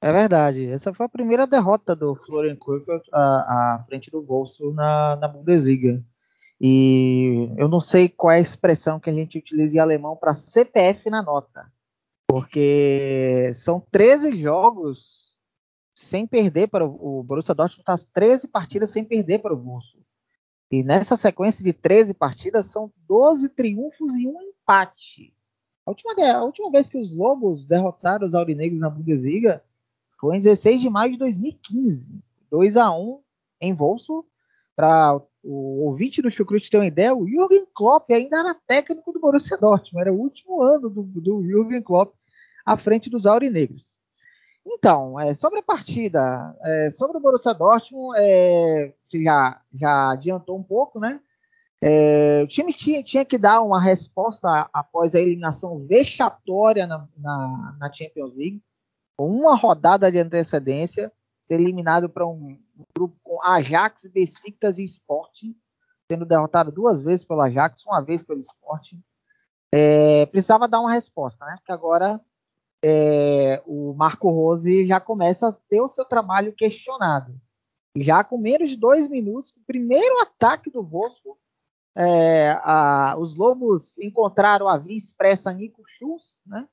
É 0.00 0.12
verdade. 0.12 0.68
Essa 0.68 0.92
foi 0.92 1.06
a 1.06 1.08
primeira 1.08 1.46
derrota 1.46 1.94
do 1.94 2.14
Florian 2.14 2.56
Kofeld 2.56 3.04
à, 3.12 3.76
à 3.76 3.84
frente 3.86 4.10
do 4.10 4.22
Wolfsburg 4.22 4.74
na, 4.74 5.16
na 5.16 5.28
Bundesliga. 5.28 6.02
E 6.60 7.48
eu 7.56 7.68
não 7.68 7.80
sei 7.80 8.08
qual 8.08 8.32
é 8.32 8.36
a 8.36 8.40
expressão 8.40 9.00
que 9.00 9.10
a 9.10 9.12
gente 9.12 9.38
utiliza 9.38 9.76
em 9.76 9.80
alemão 9.80 10.16
para 10.16 10.34
CPF 10.34 11.08
na 11.10 11.22
nota. 11.22 11.70
Porque 12.28 13.50
são 13.54 13.80
13 13.90 14.38
jogos 14.38 15.31
sem 16.02 16.26
perder 16.26 16.68
para 16.68 16.86
o, 16.86 17.20
o 17.20 17.22
Borussia 17.22 17.54
Dortmund 17.54 17.80
está 17.80 17.96
13 18.12 18.48
partidas 18.48 18.90
sem 18.90 19.04
perder 19.04 19.38
para 19.38 19.54
o 19.54 19.56
Wolfsburg. 19.56 20.06
E 20.70 20.82
nessa 20.82 21.16
sequência 21.16 21.62
de 21.62 21.72
13 21.72 22.14
partidas 22.14 22.66
são 22.66 22.92
12 23.06 23.50
triunfos 23.50 24.14
e 24.16 24.26
um 24.26 24.40
empate. 24.40 25.34
A 25.84 25.90
última, 25.90 26.14
a 26.32 26.44
última 26.44 26.70
vez 26.70 26.88
que 26.88 26.98
os 26.98 27.14
Lobos 27.14 27.64
derrotaram 27.64 28.26
os 28.26 28.34
Aurinegros 28.34 28.80
na 28.80 28.88
Bundesliga 28.88 29.62
foi 30.18 30.36
em 30.36 30.40
16 30.40 30.80
de 30.80 30.88
maio 30.88 31.12
de 31.12 31.18
2015. 31.18 32.22
2 32.50 32.76
a 32.76 32.90
1 32.90 33.20
em 33.60 33.74
Wolfsburg 33.74 34.26
para 34.74 35.20
o 35.42 35.86
ouvinte 35.86 36.22
do 36.22 36.30
Chucrute 36.30 36.70
ter 36.70 36.78
uma 36.78 36.86
ideia, 36.86 37.14
o 37.14 37.26
Jürgen 37.28 37.66
Klopp 37.74 38.10
ainda 38.10 38.38
era 38.38 38.54
técnico 38.66 39.12
do 39.12 39.20
Borussia 39.20 39.58
Dortmund, 39.58 40.00
era 40.00 40.12
o 40.12 40.18
último 40.18 40.62
ano 40.62 40.88
do, 40.88 41.02
do 41.02 41.42
Jürgen 41.42 41.82
Klopp 41.82 42.14
à 42.64 42.76
frente 42.76 43.10
dos 43.10 43.26
aurinegros. 43.26 43.98
Então, 44.64 45.18
é, 45.18 45.34
sobre 45.34 45.58
a 45.58 45.62
partida, 45.62 46.56
é, 46.62 46.90
sobre 46.90 47.16
o 47.16 47.20
Borussia 47.20 47.52
Dortmund, 47.52 48.18
é, 48.18 48.94
que 49.08 49.22
já, 49.22 49.60
já 49.74 50.10
adiantou 50.10 50.58
um 50.58 50.62
pouco, 50.62 51.00
né? 51.00 51.20
É, 51.84 52.42
o 52.44 52.46
time 52.46 52.72
tinha, 52.72 53.02
tinha, 53.02 53.24
que 53.24 53.36
dar 53.36 53.60
uma 53.60 53.80
resposta 53.80 54.70
após 54.72 55.16
a 55.16 55.20
eliminação 55.20 55.84
vexatória 55.84 56.86
na, 56.86 57.08
na, 57.16 57.76
na 57.76 57.92
Champions 57.92 58.32
League, 58.34 58.62
com 59.16 59.28
uma 59.28 59.56
rodada 59.56 60.10
de 60.10 60.18
antecedência 60.18 61.12
ser 61.40 61.54
eliminado 61.54 62.08
para 62.08 62.24
um, 62.24 62.56
um, 62.78 62.84
grupo 62.96 63.18
com 63.24 63.42
Ajax, 63.42 64.06
Besiktas 64.06 64.78
e 64.78 64.84
Sporting, 64.84 65.56
sendo 66.08 66.24
derrotado 66.24 66.70
duas 66.70 67.02
vezes 67.02 67.24
pelo 67.24 67.40
Ajax, 67.40 67.84
uma 67.84 68.00
vez 68.00 68.22
pelo 68.22 68.38
Sporting. 68.38 69.02
É, 69.74 70.24
precisava 70.26 70.68
dar 70.68 70.80
uma 70.80 70.92
resposta, 70.92 71.44
né? 71.44 71.56
Porque 71.56 71.72
agora 71.72 72.20
é, 72.84 73.62
o 73.66 73.94
Marco 73.94 74.28
Rose 74.30 74.84
já 74.84 75.00
começa 75.00 75.48
a 75.48 75.52
ter 75.52 75.80
o 75.80 75.88
seu 75.88 76.04
trabalho 76.04 76.52
questionado. 76.52 77.34
Já 77.96 78.24
com 78.24 78.38
menos 78.38 78.70
de 78.70 78.76
dois 78.76 79.08
minutos, 79.08 79.50
o 79.50 79.64
primeiro 79.66 80.20
ataque 80.20 80.70
do 80.70 80.82
Wolfsburg, 80.82 81.38
é, 81.94 82.52
a, 82.62 83.16
os 83.18 83.36
Lobos 83.36 83.98
encontraram 83.98 84.68
a 84.68 84.78
via 84.78 84.96
expressa 84.96 85.52
Nico 85.52 85.82
Schultz, 85.86 86.42
né, 86.46 86.66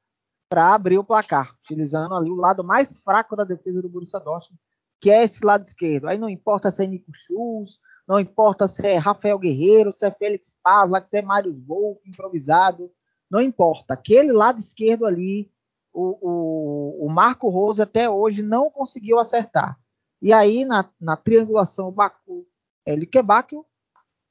para 0.50 0.74
abrir 0.74 0.98
o 0.98 1.04
placar, 1.04 1.54
utilizando 1.64 2.16
ali 2.16 2.32
o 2.32 2.36
lado 2.36 2.64
mais 2.64 3.00
fraco 3.00 3.36
da 3.36 3.44
defesa 3.44 3.82
do 3.82 3.90
Borussia 3.90 4.20
Dortmund, 4.20 4.60
que 5.00 5.12
é 5.12 5.24
esse 5.24 5.46
lado 5.46 5.62
esquerdo. 5.64 6.08
Aí 6.08 6.18
não 6.18 6.30
importa 6.30 6.72
se 6.72 6.84
é 6.84 6.88
Nico 6.88 7.12
Schultz, 7.14 7.80
não 8.08 8.20
importa 8.20 8.68
se 8.68 8.88
é 8.88 8.96
Rafael 8.96 9.38
Guerreiro, 9.38 9.94
se 9.94 10.06
é 10.06 10.12
Félix 10.12 10.60
Paz, 10.64 11.10
se 11.10 11.18
é 11.18 11.22
Mário 11.22 11.54
Wolff, 11.68 12.02
improvisado, 12.10 12.92
não 13.30 13.40
importa. 13.40 13.94
Aquele 13.94 14.32
lado 14.32 14.60
esquerdo 14.60 15.06
ali, 15.06 15.52
o, 15.94 16.18
o, 16.22 17.06
o 17.06 17.10
Marco 17.10 17.50
Rose 17.50 17.82
até 17.82 18.10
hoje 18.10 18.42
não 18.42 18.70
conseguiu 18.70 19.20
acertar. 19.20 19.80
E 20.22 20.34
aí, 20.34 20.66
na, 20.66 20.90
na 21.00 21.16
triangulação, 21.16 21.88
o 21.88 21.92
Baku 21.92 22.46
é, 22.86 22.96
Likebakio 22.96 23.66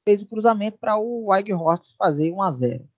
fez 0.03 0.21
o 0.21 0.27
cruzamento 0.27 0.77
para 0.77 0.97
o 0.97 1.27
Weighorst 1.27 1.95
fazer 1.97 2.31
1 2.31 2.41
a 2.41 2.51
0 2.51 2.89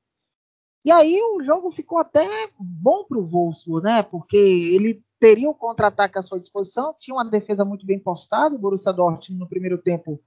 E 0.86 0.92
aí 0.92 1.20
o 1.22 1.44
jogo 1.44 1.72
ficou 1.72 1.98
até 1.98 2.26
bom 2.60 3.04
para 3.06 3.18
o 3.18 3.26
Wolfsburg, 3.26 3.84
né? 3.84 4.04
Porque 4.04 4.38
ele 4.38 5.04
teria 5.20 5.50
o 5.50 5.56
contra-ataque 5.56 6.18
à 6.18 6.24
sua 6.24 6.40
disposição, 6.40 6.96
tinha 7.00 7.16
uma 7.16 7.26
defesa 7.26 7.64
muito 7.64 7.86
bem 7.86 8.00
postada. 8.00 8.56
O 8.56 8.60
Borussia 8.60 8.92
Dortmund 8.92 9.40
no 9.40 9.48
primeiro 9.48 9.78
tempo 9.78 10.22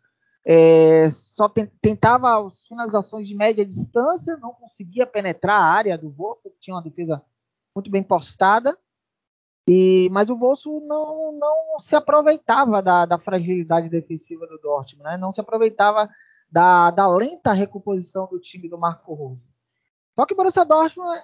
é, 0.47 1.11
só 1.11 1.49
tentava 1.81 2.47
as 2.47 2.67
finalizações 2.67 3.27
de 3.27 3.35
média 3.35 3.65
distância, 3.65 4.37
não 4.37 4.53
conseguia 4.53 5.07
penetrar 5.07 5.61
a 5.61 5.65
área 5.65 5.99
do 5.99 6.11
Wolfsburg, 6.11 6.57
tinha 6.61 6.77
uma 6.77 6.83
defesa 6.83 7.23
muito 7.75 7.91
bem 7.91 8.03
postada. 8.03 8.79
E, 9.67 10.09
mas 10.13 10.29
o 10.29 10.37
Bolso 10.37 10.79
não, 10.81 11.33
não 11.33 11.79
se 11.79 11.97
aproveitava 11.97 12.83
da, 12.83 13.07
da 13.07 13.19
fragilidade 13.19 13.89
defensiva 13.89 14.47
do 14.47 14.59
Dortmund, 14.59 15.05
né? 15.05 15.17
não 15.17 15.33
se 15.33 15.41
aproveitava 15.41 16.09
da, 16.51 16.91
da, 16.91 17.09
lenta 17.09 17.53
recomposição 17.53 18.29
do 18.31 18.39
time 18.39 18.69
do 18.69 18.79
Marco 18.79 19.15
Rose. 19.15 19.49
Só 20.15 20.27
que 20.27 20.35
o 20.35 20.37
Borussia 20.37 20.65
Dortmund, 20.65 21.19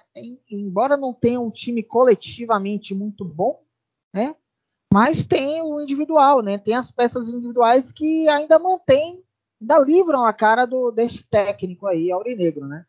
embora 0.49 0.97
não 0.97 1.13
tenha 1.13 1.39
um 1.39 1.51
time 1.51 1.83
coletivamente 1.83 2.95
muito 2.95 3.23
bom, 3.23 3.63
né? 4.11 4.35
mas 4.91 5.23
tem 5.23 5.61
o 5.61 5.79
individual, 5.79 6.41
né? 6.41 6.57
tem 6.57 6.73
as 6.73 6.91
peças 6.91 7.29
individuais 7.29 7.91
que 7.91 8.27
ainda 8.27 8.57
mantêm, 8.57 9.23
ainda 9.61 9.77
livram 9.79 10.25
a 10.25 10.33
cara 10.33 10.65
do, 10.65 10.91
deste 10.91 11.23
técnico 11.23 11.85
aí, 11.85 12.11
Aurinegro. 12.11 12.67
Né? 12.67 12.85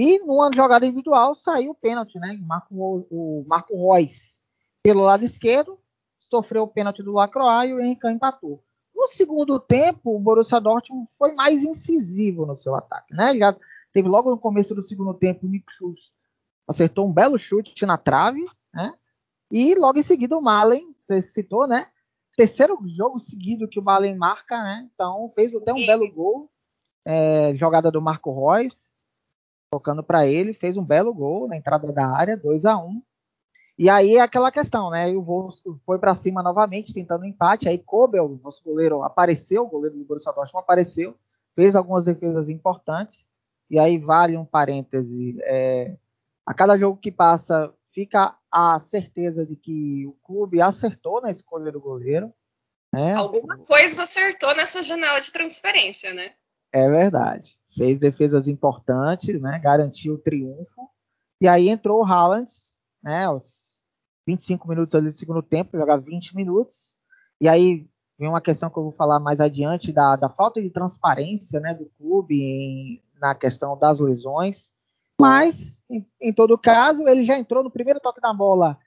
E 0.00 0.18
numa 0.20 0.50
jogada 0.50 0.86
individual 0.86 1.34
saiu 1.34 1.72
o 1.72 1.74
pênalti, 1.74 2.18
né? 2.18 2.34
Marco, 2.40 2.74
o 3.10 3.44
Marco 3.46 3.74
Reus 3.92 4.40
pelo 4.82 5.02
lado 5.02 5.22
esquerdo, 5.26 5.78
sofreu 6.18 6.62
o 6.62 6.68
pênalti 6.68 7.02
do 7.02 7.12
Lacroix 7.12 7.68
e 7.68 7.74
o 7.74 7.80
Henrique 7.80 8.08
empatou. 8.08 8.64
No 8.94 9.06
segundo 9.06 9.60
tempo, 9.60 10.16
o 10.16 10.18
Borussia 10.18 10.58
Dortmund 10.58 11.06
foi 11.18 11.34
mais 11.34 11.62
incisivo 11.62 12.46
no 12.46 12.56
seu 12.56 12.74
ataque, 12.74 13.14
né? 13.14 13.36
Já 13.36 13.54
teve 13.92 14.08
logo 14.08 14.30
no 14.30 14.38
começo 14.38 14.74
do 14.74 14.82
segundo 14.82 15.12
tempo 15.12 15.44
o 15.44 15.50
Nick 15.50 15.70
Schultz 15.70 16.10
acertou 16.66 17.06
um 17.06 17.12
belo 17.12 17.38
chute 17.38 17.84
na 17.84 17.98
trave, 17.98 18.42
né? 18.72 18.94
E 19.50 19.74
logo 19.74 19.98
em 19.98 20.02
seguida 20.02 20.34
o 20.34 20.40
Malen, 20.40 20.94
você 20.98 21.20
citou, 21.20 21.68
né? 21.68 21.88
Terceiro 22.38 22.78
jogo 22.86 23.18
seguido 23.18 23.68
que 23.68 23.78
o 23.78 23.84
Malen 23.84 24.16
marca, 24.16 24.62
né? 24.62 24.88
Então 24.94 25.30
fez 25.34 25.54
até 25.54 25.74
um 25.74 25.84
belo 25.84 26.10
gol. 26.10 26.50
É, 27.04 27.54
jogada 27.54 27.90
do 27.90 28.00
Marco 28.00 28.30
Reus, 28.32 28.94
tocando 29.70 30.02
para 30.02 30.26
ele, 30.26 30.52
fez 30.52 30.76
um 30.76 30.84
belo 30.84 31.14
gol 31.14 31.46
na 31.46 31.56
entrada 31.56 31.92
da 31.92 32.06
área, 32.06 32.36
2 32.36 32.64
a 32.64 32.76
1 32.76 33.02
e 33.80 33.88
aí 33.88 34.16
é 34.16 34.20
aquela 34.20 34.52
questão, 34.52 34.90
né? 34.90 35.08
O 35.08 35.22
Wolfsburg 35.22 35.80
foi 35.86 35.98
para 35.98 36.14
cima 36.14 36.42
novamente, 36.42 36.92
tentando 36.92 37.22
um 37.22 37.26
empate. 37.26 37.66
Aí 37.66 37.78
Kobel, 37.78 38.38
nosso 38.44 38.62
goleiro, 38.62 39.02
apareceu, 39.02 39.62
o 39.62 39.68
goleiro 39.68 39.96
do 39.96 40.04
Borussia 40.04 40.34
Dortmund 40.34 40.64
apareceu, 40.64 41.16
fez 41.56 41.74
algumas 41.74 42.04
defesas 42.04 42.50
importantes. 42.50 43.26
E 43.70 43.78
aí 43.78 43.96
vale 43.96 44.36
um 44.36 44.44
parêntese. 44.44 45.38
É, 45.44 45.96
a 46.44 46.52
cada 46.52 46.76
jogo 46.76 47.00
que 47.00 47.10
passa, 47.10 47.72
fica 47.90 48.36
a 48.52 48.78
certeza 48.80 49.46
de 49.46 49.56
que 49.56 50.06
o 50.06 50.12
clube 50.22 50.60
acertou 50.60 51.22
na 51.22 51.30
escolha 51.30 51.72
do 51.72 51.80
goleiro. 51.80 52.30
Né? 52.92 53.14
Alguma 53.14 53.56
coisa 53.56 54.02
acertou 54.02 54.54
nessa 54.54 54.82
janela 54.82 55.20
de 55.20 55.32
transferência, 55.32 56.12
né? 56.12 56.34
É 56.70 56.86
verdade. 56.86 57.58
Fez 57.76 57.98
defesas 57.98 58.48
importantes, 58.48 59.40
né? 59.40 59.58
Garantiu 59.58 60.14
o 60.14 60.18
triunfo. 60.18 60.88
E 61.40 61.48
aí 61.48 61.68
entrou 61.68 62.00
o 62.00 62.04
Haaland, 62.04 62.50
né? 63.02 63.28
Os 63.28 63.80
25 64.26 64.68
minutos 64.68 64.94
ali 64.94 65.10
do 65.10 65.16
segundo 65.16 65.42
tempo, 65.42 65.78
jogar 65.78 65.96
20 65.96 66.36
minutos. 66.36 66.96
E 67.40 67.48
aí 67.48 67.88
vem 68.18 68.28
uma 68.28 68.40
questão 68.40 68.68
que 68.68 68.78
eu 68.78 68.82
vou 68.82 68.92
falar 68.92 69.18
mais 69.18 69.40
adiante 69.40 69.92
da, 69.92 70.14
da 70.14 70.28
falta 70.28 70.60
de 70.60 70.68
transparência 70.68 71.58
né, 71.58 71.72
do 71.72 71.86
clube 71.96 72.38
em, 72.38 73.02
na 73.18 73.34
questão 73.34 73.78
das 73.78 73.98
lesões. 73.98 74.72
Mas, 75.18 75.82
em, 75.90 76.06
em, 76.20 76.32
todo 76.32 76.58
caso, 76.58 77.08
ele 77.08 77.24
já 77.24 77.38
entrou 77.38 77.64
no 77.64 77.70
primeiro 77.70 78.00
toque 78.00 78.20
da 78.20 78.32
bola, 78.32 78.78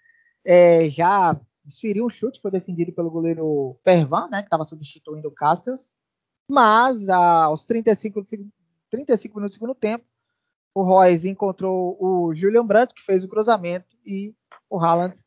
é, 0.46 0.88
já 0.88 1.40
desferiu 1.66 2.06
um 2.06 2.10
chute, 2.10 2.42
foi 2.42 2.52
defendido 2.52 2.92
pelo 2.92 3.10
goleiro 3.10 3.80
Pervan, 3.84 4.28
né, 4.30 4.42
que 4.42 4.48
estava 4.48 4.66
substituindo 4.66 5.28
o 5.28 5.34
Castells. 5.34 5.96
Mas, 6.48 7.08
aos 7.10 7.66
35, 7.66 8.22
35 8.94 9.36
minutos 9.36 9.56
do 9.56 9.60
segundo 9.60 9.74
tempo, 9.74 10.06
o 10.76 10.84
Royce 10.84 11.28
encontrou 11.28 11.98
o 12.00 12.34
Julian 12.36 12.66
Brandt, 12.66 12.94
que 12.94 13.04
fez 13.04 13.24
o 13.24 13.28
cruzamento, 13.28 13.98
e 14.06 14.36
o 14.70 14.80
Haaland 14.80 15.20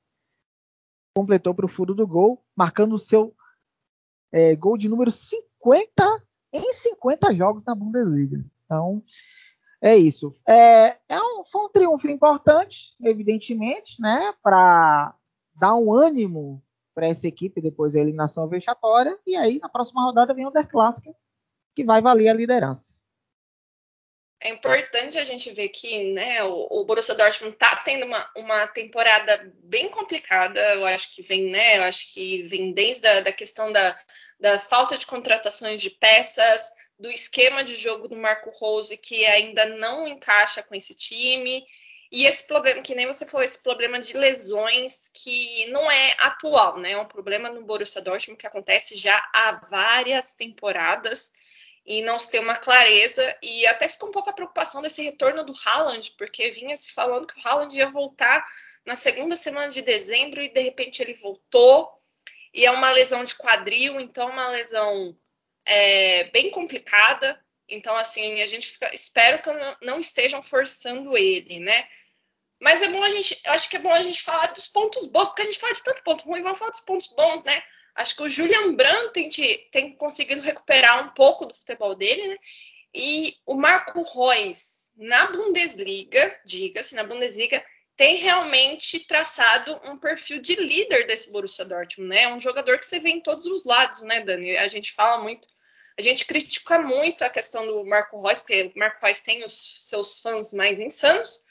completou 1.17 1.53
para 1.53 1.67
o 1.67 1.69
fundo 1.69 1.93
do 1.93 2.07
gol, 2.07 2.45
marcando 2.55 2.95
o 2.95 2.99
seu 2.99 3.35
é, 4.33 4.55
gol 4.55 4.79
de 4.79 4.89
número 4.89 5.11
50 5.11 6.23
em 6.53 6.73
50 6.73 7.35
jogos 7.35 7.65
na 7.65 7.75
Bundesliga. 7.75 8.45
Então, 8.65 9.03
é 9.81 9.97
isso. 9.97 10.33
É, 10.49 10.99
é 11.09 11.21
um, 11.21 11.45
foi 11.51 11.65
um 11.65 11.69
triunfo 11.69 12.09
importante, 12.09 12.95
evidentemente, 13.01 14.01
né, 14.01 14.33
para 14.43 15.13
dar 15.55 15.75
um 15.75 15.93
ânimo 15.93 16.63
para 16.95 17.09
essa 17.09 17.27
equipe 17.27 17.61
depois 17.61 17.95
da 17.95 18.01
eliminação 18.01 18.49
vexatória. 18.49 19.19
E 19.27 19.37
aí, 19.37 19.59
na 19.59 19.69
próxima 19.69 20.05
rodada, 20.05 20.33
vem 20.33 20.47
o 20.47 20.51
Der 20.51 20.69
Clássico, 20.69 21.17
que 21.75 21.85
vai 21.85 22.01
valer 22.01 22.29
a 22.29 22.35
liderança. 22.35 22.96
É 24.47 24.49
importante 24.49 25.19
a 25.19 25.25
gente 25.25 25.51
ver 25.51 25.71
que 25.71 26.13
né, 26.13 26.45
o, 26.45 26.69
o 26.71 26.85
Borussia 26.85 27.17
Dortmund 27.17 27.55
está 27.55 27.75
tendo 27.85 28.07
uma, 28.07 28.31
uma 28.37 28.69
temporada 28.69 29.53
bem 29.65 29.89
complicada. 29.89 30.61
Eu 30.75 30.87
acho 30.87 31.17
que 31.17 31.21
vem, 31.21 31.51
né? 31.51 31.79
Eu 31.79 31.83
acho 31.83 32.15
que 32.15 32.45
vem 32.45 32.73
desde 32.73 33.09
a 33.09 33.23
da 33.23 33.33
questão 33.33 33.73
da, 33.73 33.99
da 34.39 34.57
falta 34.57 34.97
de 34.97 35.05
contratações 35.05 35.83
de 35.83 35.91
peças, 35.91 36.63
do 36.97 37.11
esquema 37.11 37.65
de 37.65 37.75
jogo 37.75 38.07
do 38.07 38.15
Marco 38.15 38.51
Rose, 38.51 38.97
que 38.99 39.27
ainda 39.27 39.67
não 39.67 40.07
encaixa 40.07 40.63
com 40.63 40.77
esse 40.77 40.95
time. 40.95 41.67
E 42.13 42.25
esse 42.25 42.47
problema, 42.47 42.81
que 42.83 42.95
nem 42.95 43.09
você 43.09 43.27
falou, 43.27 43.45
esse 43.45 43.61
problema 43.65 43.99
de 43.99 44.17
lesões 44.17 45.11
que 45.13 45.67
não 45.73 45.91
é 45.91 46.15
atual, 46.19 46.79
né? 46.79 46.93
É 46.93 46.99
um 46.99 47.05
problema 47.05 47.51
no 47.51 47.65
Borussia 47.65 48.01
Dortmund 48.01 48.41
que 48.41 48.47
acontece 48.47 48.97
já 48.97 49.21
há 49.33 49.59
várias 49.69 50.35
temporadas 50.35 51.33
e 51.87 52.03
não 52.03 52.19
se 52.19 52.31
ter 52.31 52.41
uma 52.41 52.57
clareza. 52.57 53.37
E 53.41 53.67
até 53.67 53.89
ficou 53.89 54.09
um 54.09 54.13
pouco 54.13 54.29
a 54.29 54.33
preocupação 54.33 54.83
desse 54.83 55.03
retorno 55.03 55.45
do 55.45 55.53
Haaland, 55.65 56.11
porque 56.19 56.51
vinha 56.51 56.77
se 56.77 56.93
falando 56.93 57.27
que 57.27 57.39
o 57.39 57.49
Haaland 57.49 57.77
ia 57.77 57.89
voltar 57.89 58.45
na 58.85 58.97
segunda 58.97 59.37
semana 59.37 59.69
de 59.69 59.83
dezembro 59.83 60.43
e 60.43 60.53
de 60.53 60.61
repente 60.61 61.01
ele 61.01 61.15
voltou. 61.15 61.91
E 62.53 62.65
é 62.65 62.71
uma 62.71 62.91
lesão 62.91 63.25
de 63.25 63.35
quadril, 63.37 64.01
então 64.01 64.29
é 64.29 64.33
uma 64.33 64.49
lesão 64.49 65.17
é, 65.65 66.25
bem 66.31 66.51
complicada. 66.51 67.41
Então, 67.69 67.95
assim, 67.97 68.41
a 68.41 68.47
gente 68.47 68.71
fica, 68.71 68.93
espero 68.95 69.41
que 69.43 69.51
não 69.85 69.99
estejam 69.99 70.43
forçando 70.43 71.17
ele, 71.17 71.61
né? 71.61 71.87
Mas 72.61 72.81
é 72.83 72.89
bom 72.89 73.03
a 73.03 73.11
gente, 73.11 73.39
eu 73.45 73.53
acho 73.53 73.69
que 73.69 73.77
é 73.77 73.81
bom 73.81 73.93
a 73.93 74.03
gente 74.03 74.23
falar 74.23 74.47
dos 74.53 74.69
pontos 74.69 75.07
bons, 75.07 75.27
porque 75.27 75.43
a 75.43 75.45
gente 75.45 75.59
fala 75.59 75.75
de 75.75 75.83
tanto 75.83 76.03
ponto 76.03 76.25
ruim, 76.25 76.43
vamos 76.43 76.59
falar 76.59 76.71
dos 76.71 76.81
pontos 76.81 77.09
bons, 77.09 77.45
né? 77.45 77.63
Acho 77.97 78.17
que 78.17 78.23
o 78.23 78.29
Julian 78.29 78.75
Brandt 78.75 79.11
tem, 79.13 79.29
tem 79.71 79.93
conseguido 79.97 80.43
recuperar 80.43 81.07
um 81.07 81.15
pouco 81.15 81.47
do 81.47 81.55
futebol 81.55 81.97
dele, 81.97 82.29
né? 82.29 82.37
E 82.95 83.35
o 83.47 83.55
Marco 83.55 84.03
Reus, 84.03 84.93
na 84.97 85.27
Bundesliga, 85.31 86.41
diga-se, 86.45 86.95
na 86.95 87.05
Bundesliga, 87.05 87.63
tem 87.97 88.17
realmente 88.17 89.01
traçado 89.01 89.81
um 89.85 89.97
perfil 89.97 90.41
de 90.41 90.55
líder 90.55 91.07
desse 91.07 91.33
Borussia 91.33 91.65
Dortmund, 91.65 92.11
né? 92.11 92.25
É 92.25 92.35
um 92.35 92.39
jogador 92.39 92.79
que 92.79 92.85
você 92.85 92.99
vê 92.99 93.09
em 93.09 93.21
todos 93.21 93.47
os 93.47 93.65
lados, 93.65 94.03
né, 94.03 94.23
Dani? 94.23 94.57
A 94.59 94.69
gente 94.69 94.93
fala 94.93 95.23
muito, 95.23 95.49
a 95.99 96.03
gente 96.03 96.27
critica 96.27 96.79
muito 96.79 97.23
a 97.23 97.31
questão 97.31 97.67
do 97.67 97.85
Marco 97.87 98.21
Reus, 98.21 98.41
porque 98.41 98.73
o 98.75 98.79
Marco 98.79 99.05
Reus 99.05 99.23
tem 99.23 99.43
os 99.43 99.89
seus 99.89 100.21
fãs 100.21 100.53
mais 100.53 100.79
insanos, 100.79 101.46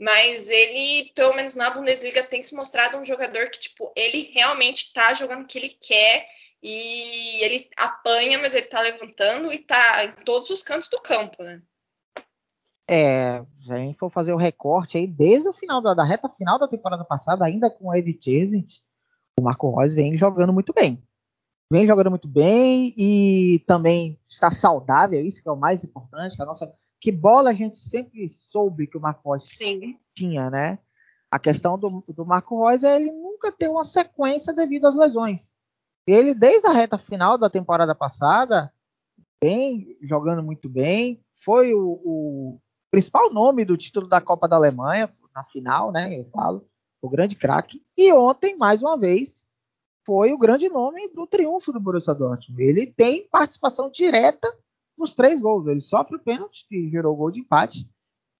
mas 0.00 0.48
ele, 0.48 1.12
pelo 1.14 1.36
menos 1.36 1.54
na 1.54 1.68
Bundesliga, 1.68 2.22
tem 2.22 2.42
se 2.42 2.56
mostrado 2.56 2.96
um 2.96 3.04
jogador 3.04 3.50
que, 3.50 3.60
tipo, 3.60 3.92
ele 3.94 4.30
realmente 4.32 4.94
tá 4.94 5.12
jogando 5.12 5.42
o 5.42 5.46
que 5.46 5.58
ele 5.58 5.68
quer 5.68 6.24
e 6.62 7.44
ele 7.44 7.68
apanha, 7.76 8.38
mas 8.38 8.54
ele 8.54 8.64
tá 8.64 8.80
levantando 8.80 9.52
e 9.52 9.58
tá 9.58 10.04
em 10.06 10.12
todos 10.24 10.48
os 10.48 10.62
cantos 10.62 10.88
do 10.88 10.98
campo, 11.02 11.42
né? 11.42 11.60
É, 12.88 13.44
se 13.62 13.70
a 13.70 13.76
gente 13.76 13.98
for 13.98 14.10
fazer 14.10 14.32
o 14.32 14.38
recorte 14.38 14.96
aí, 14.96 15.06
desde 15.06 15.46
o 15.46 15.52
final 15.52 15.82
da, 15.82 15.92
da 15.92 16.02
reta 16.02 16.30
final 16.30 16.58
da 16.58 16.66
temporada 16.66 17.04
passada, 17.04 17.44
ainda 17.44 17.70
com 17.70 17.88
o 17.88 17.94
Ed 17.94 18.18
Chesney, 18.20 18.64
o 19.38 19.42
Marco 19.42 19.70
Reus 19.78 19.92
vem 19.92 20.16
jogando 20.16 20.52
muito 20.52 20.72
bem. 20.72 21.00
Vem 21.70 21.86
jogando 21.86 22.10
muito 22.10 22.26
bem 22.26 22.94
e 22.96 23.62
também 23.66 24.18
está 24.26 24.50
saudável, 24.50 25.24
isso 25.24 25.42
que 25.42 25.48
é 25.48 25.52
o 25.52 25.56
mais 25.56 25.84
importante. 25.84 26.34
Que, 26.34 26.42
a 26.42 26.46
nossa, 26.46 26.74
que 27.00 27.10
bola 27.10 27.50
a 27.50 27.54
gente 27.54 27.76
sempre 27.76 28.28
soube 28.28 28.86
que 28.86 28.98
o 28.98 29.00
Marco 29.00 29.30
Reus 29.30 29.46
tinha, 30.12 30.50
né? 30.50 30.78
A 31.30 31.38
questão 31.38 31.78
do, 31.78 32.02
do 32.08 32.26
Marco 32.26 32.68
Reus 32.68 32.82
é 32.82 32.96
ele 32.96 33.10
nunca 33.10 33.50
ter 33.50 33.68
uma 33.68 33.84
sequência 33.84 34.52
devido 34.52 34.86
às 34.86 34.94
lesões. 34.94 35.56
Ele, 36.06 36.34
desde 36.34 36.66
a 36.66 36.72
reta 36.72 36.98
final 36.98 37.38
da 37.38 37.48
temporada 37.48 37.94
passada, 37.94 38.72
vem 39.42 39.96
jogando 40.02 40.42
muito 40.42 40.68
bem. 40.68 41.24
Foi 41.36 41.72
o, 41.72 42.00
o 42.04 42.60
principal 42.90 43.32
nome 43.32 43.64
do 43.64 43.76
título 43.76 44.08
da 44.08 44.20
Copa 44.20 44.48
da 44.48 44.56
Alemanha, 44.56 45.10
na 45.34 45.44
final, 45.44 45.92
né? 45.92 46.18
Eu 46.18 46.28
falo, 46.30 46.68
o 47.00 47.08
grande 47.08 47.36
craque. 47.36 47.82
E 47.96 48.12
ontem, 48.12 48.56
mais 48.56 48.82
uma 48.82 48.98
vez, 48.98 49.46
foi 50.04 50.32
o 50.32 50.38
grande 50.38 50.68
nome 50.68 51.08
do 51.08 51.26
triunfo 51.26 51.72
do 51.72 51.80
Borussia 51.80 52.14
Dortmund. 52.14 52.62
Ele 52.62 52.86
tem 52.86 53.28
participação 53.28 53.90
direta 53.90 54.52
nos 55.00 55.14
três 55.14 55.40
gols. 55.40 55.66
Ele 55.66 55.80
sofre 55.80 56.16
o 56.16 56.20
pênalti, 56.20 56.66
que 56.68 56.88
gerou 56.90 57.14
o 57.14 57.16
gol 57.16 57.30
de 57.30 57.40
empate. 57.40 57.90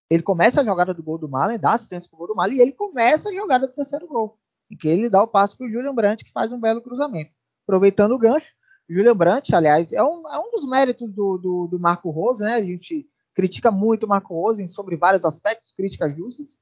Ele 0.08 0.22
começa 0.22 0.60
a 0.60 0.64
jogada 0.64 0.94
do 0.94 1.02
gol 1.02 1.18
do 1.18 1.28
Malen, 1.28 1.58
dá 1.58 1.72
assistência 1.72 2.08
para 2.08 2.16
o 2.16 2.18
gol 2.18 2.28
do 2.28 2.34
Malen, 2.34 2.56
e 2.56 2.60
ele 2.60 2.72
começa 2.72 3.28
a 3.28 3.34
jogada 3.34 3.66
do 3.66 3.72
terceiro 3.72 4.06
gol. 4.06 4.38
Em 4.70 4.76
que 4.76 4.86
ele 4.86 5.08
dá 5.08 5.22
o 5.22 5.26
passe 5.26 5.56
para 5.56 5.66
o 5.66 5.70
Julian 5.70 5.94
Brandt, 5.94 6.24
que 6.24 6.32
faz 6.32 6.52
um 6.52 6.60
belo 6.60 6.80
cruzamento. 6.80 7.32
Aproveitando 7.66 8.12
o 8.12 8.18
gancho, 8.18 8.52
Julian 8.88 9.16
Brandt, 9.16 9.54
aliás, 9.54 9.92
é 9.92 10.02
um, 10.02 10.28
é 10.28 10.38
um 10.38 10.50
dos 10.50 10.68
méritos 10.68 11.12
do, 11.12 11.38
do, 11.38 11.66
do 11.68 11.78
Marco 11.78 12.10
Rose, 12.10 12.42
né? 12.42 12.54
A 12.54 12.62
gente 12.62 13.08
critica 13.34 13.70
muito 13.70 14.04
o 14.04 14.08
Marco 14.08 14.34
Rose 14.34 14.66
sobre 14.68 14.96
vários 14.96 15.24
aspectos, 15.24 15.72
críticas 15.72 16.14
justas, 16.16 16.58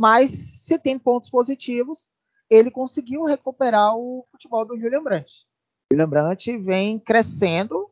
mas 0.00 0.30
se 0.30 0.78
tem 0.78 0.98
pontos 0.98 1.28
positivos, 1.28 2.08
ele 2.48 2.70
conseguiu 2.70 3.24
recuperar 3.24 3.96
o 3.96 4.24
futebol 4.30 4.64
do 4.64 4.78
Julian 4.78 5.02
Brandt. 5.02 5.46
O 5.90 5.94
Julian 5.94 6.08
Brandt 6.08 6.56
vem 6.58 6.98
crescendo 6.98 7.90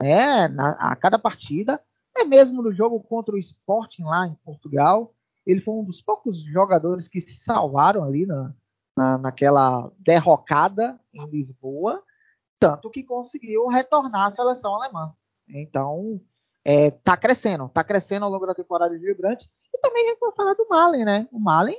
né, 0.00 0.48
na, 0.48 0.70
a 0.72 0.96
cada 0.96 1.18
partida, 1.18 1.82
até 2.14 2.24
mesmo 2.24 2.62
no 2.62 2.72
jogo 2.72 3.00
contra 3.00 3.34
o 3.34 3.38
Sporting 3.38 4.04
lá 4.04 4.26
em 4.26 4.34
Portugal. 4.44 5.14
Ele 5.46 5.60
foi 5.60 5.74
um 5.74 5.84
dos 5.84 6.00
poucos 6.00 6.42
jogadores 6.44 7.08
que 7.08 7.20
se 7.20 7.36
salvaram 7.38 8.04
ali 8.04 8.26
na, 8.26 8.54
na, 8.96 9.18
naquela 9.18 9.90
derrocada 9.98 11.00
em 11.12 11.26
Lisboa, 11.26 12.02
tanto 12.58 12.90
que 12.90 13.02
conseguiu 13.02 13.66
retornar 13.66 14.26
à 14.26 14.30
seleção 14.30 14.74
alemã. 14.74 15.12
Então, 15.48 16.20
é, 16.64 16.90
tá 16.90 17.16
crescendo, 17.16 17.68
tá 17.68 17.82
crescendo 17.82 18.24
ao 18.24 18.30
longo 18.30 18.46
da 18.46 18.54
temporada 18.54 18.96
de 18.96 19.04
Vibrante. 19.04 19.50
E 19.74 19.78
também 19.78 20.04
a 20.04 20.08
gente 20.10 20.20
pode 20.20 20.36
falar 20.36 20.54
do 20.54 20.68
Malen, 20.68 21.04
né? 21.04 21.28
O 21.32 21.40
Malen 21.40 21.76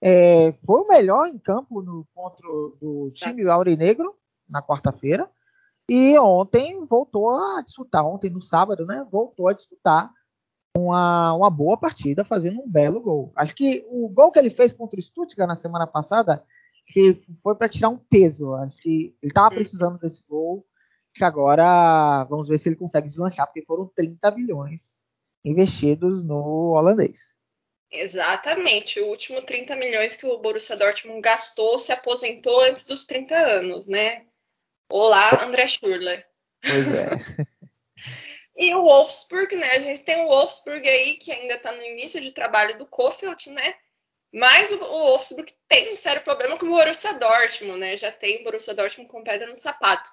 é, 0.00 0.52
foi 0.64 0.80
o 0.80 0.88
melhor 0.88 1.26
em 1.26 1.38
campo 1.38 1.82
no 1.82 2.06
contra 2.14 2.46
do 2.80 3.10
time 3.14 3.48
aurinegro 3.48 4.14
na 4.48 4.62
quarta-feira. 4.62 5.28
E 5.88 6.18
ontem 6.18 6.84
voltou 6.86 7.30
a 7.30 7.62
disputar, 7.62 8.06
ontem 8.06 8.30
no 8.30 8.40
sábado, 8.40 8.86
né? 8.86 9.06
Voltou 9.10 9.48
a 9.48 9.52
disputar 9.52 10.10
uma, 10.76 11.34
uma 11.34 11.50
boa 11.50 11.76
partida, 11.76 12.24
fazendo 12.24 12.60
um 12.60 12.70
belo 12.70 13.00
gol. 13.00 13.32
Acho 13.36 13.54
que 13.54 13.86
o 13.90 14.08
gol 14.08 14.32
que 14.32 14.38
ele 14.38 14.50
fez 14.50 14.72
contra 14.72 14.98
o 14.98 15.02
Stuttgart 15.02 15.48
na 15.48 15.56
semana 15.56 15.86
passada 15.86 16.44
que 16.86 17.22
foi 17.42 17.54
para 17.54 17.68
tirar 17.68 17.88
um 17.88 17.98
peso. 17.98 18.54
Acho 18.54 18.76
que 18.78 19.16
ele 19.22 19.30
estava 19.30 19.54
precisando 19.54 19.98
desse 19.98 20.24
gol 20.28 20.66
que 21.14 21.24
agora 21.24 22.24
vamos 22.24 22.48
ver 22.48 22.58
se 22.58 22.68
ele 22.68 22.76
consegue 22.76 23.06
deslanchar, 23.06 23.46
porque 23.46 23.64
foram 23.64 23.90
30 23.94 24.30
bilhões 24.30 25.04
investidos 25.44 26.24
no 26.24 26.72
holandês. 26.72 27.34
Exatamente, 27.90 28.98
o 29.00 29.08
último 29.08 29.42
30 29.42 29.76
milhões 29.76 30.16
que 30.16 30.26
o 30.26 30.38
Borussia 30.38 30.76
Dortmund 30.78 31.20
gastou 31.20 31.76
se 31.76 31.92
aposentou 31.92 32.62
antes 32.62 32.86
dos 32.86 33.04
30 33.04 33.36
anos, 33.36 33.88
né? 33.88 34.24
Olá, 34.94 35.42
André 35.42 35.66
Schürrle. 35.66 36.22
Pois 36.60 36.94
é. 36.94 37.08
e 38.54 38.74
o 38.74 38.82
Wolfsburg, 38.82 39.56
né? 39.56 39.70
A 39.70 39.78
gente 39.78 40.04
tem 40.04 40.22
o 40.22 40.28
Wolfsburg 40.28 40.86
aí 40.86 41.14
que 41.14 41.32
ainda 41.32 41.54
está 41.54 41.72
no 41.72 41.82
início 41.82 42.20
de 42.20 42.30
trabalho 42.30 42.76
do 42.76 42.84
Kofeld, 42.84 43.48
né? 43.52 43.74
Mas 44.30 44.70
o, 44.70 44.76
o 44.76 45.06
Wolfsburg 45.06 45.50
tem 45.66 45.90
um 45.90 45.96
sério 45.96 46.22
problema 46.22 46.58
com 46.58 46.66
o 46.66 46.68
Borussia 46.68 47.14
Dortmund, 47.14 47.80
né? 47.80 47.96
Já 47.96 48.12
tem 48.12 48.42
o 48.42 48.44
Borussia 48.44 48.74
Dortmund 48.74 49.10
com 49.10 49.24
pedra 49.24 49.48
no 49.48 49.54
sapato. 49.54 50.10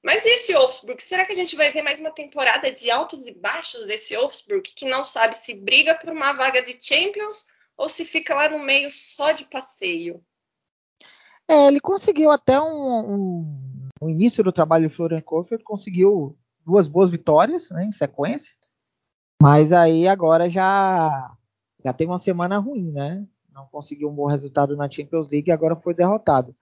Mas 0.00 0.24
e 0.24 0.28
esse 0.28 0.54
Wolfsburg? 0.54 1.02
Será 1.02 1.24
que 1.24 1.32
a 1.32 1.34
gente 1.36 1.56
vai 1.56 1.72
ver 1.72 1.82
mais 1.82 1.98
uma 1.98 2.12
temporada 2.12 2.70
de 2.70 2.88
altos 2.88 3.26
e 3.26 3.34
baixos 3.34 3.84
desse 3.88 4.16
Wolfsburg 4.16 4.62
que 4.76 4.86
não 4.86 5.02
sabe 5.02 5.36
se 5.36 5.60
briga 5.60 5.96
por 5.96 6.10
uma 6.10 6.32
vaga 6.34 6.62
de 6.62 6.78
Champions 6.80 7.48
ou 7.76 7.88
se 7.88 8.04
fica 8.04 8.32
lá 8.36 8.48
no 8.48 8.60
meio 8.60 8.88
só 8.92 9.32
de 9.32 9.46
passeio? 9.46 10.24
É, 11.48 11.66
ele 11.66 11.80
conseguiu 11.80 12.30
até 12.30 12.60
um, 12.60 13.14
um, 13.14 13.69
no 14.00 14.08
início 14.08 14.42
do 14.42 14.52
trabalho 14.52 14.88
de 14.88 14.94
Florian 14.94 15.20
Kohfeldt, 15.20 15.62
conseguiu 15.62 16.38
duas 16.64 16.88
boas 16.88 17.10
vitórias 17.10 17.70
né, 17.70 17.84
em 17.84 17.92
sequência, 17.92 18.54
mas 19.40 19.72
aí 19.72 20.06
agora 20.08 20.48
já 20.48 21.34
já 21.82 21.92
teve 21.92 22.10
uma 22.10 22.18
semana 22.18 22.58
ruim, 22.58 22.92
né? 22.92 23.26
Não 23.52 23.66
conseguiu 23.66 24.08
um 24.10 24.14
bom 24.14 24.26
resultado 24.26 24.76
na 24.76 24.90
Champions 24.90 25.28
League 25.28 25.48
e 25.48 25.52
agora 25.52 25.74
foi 25.74 25.94
derrotado. 25.94 26.54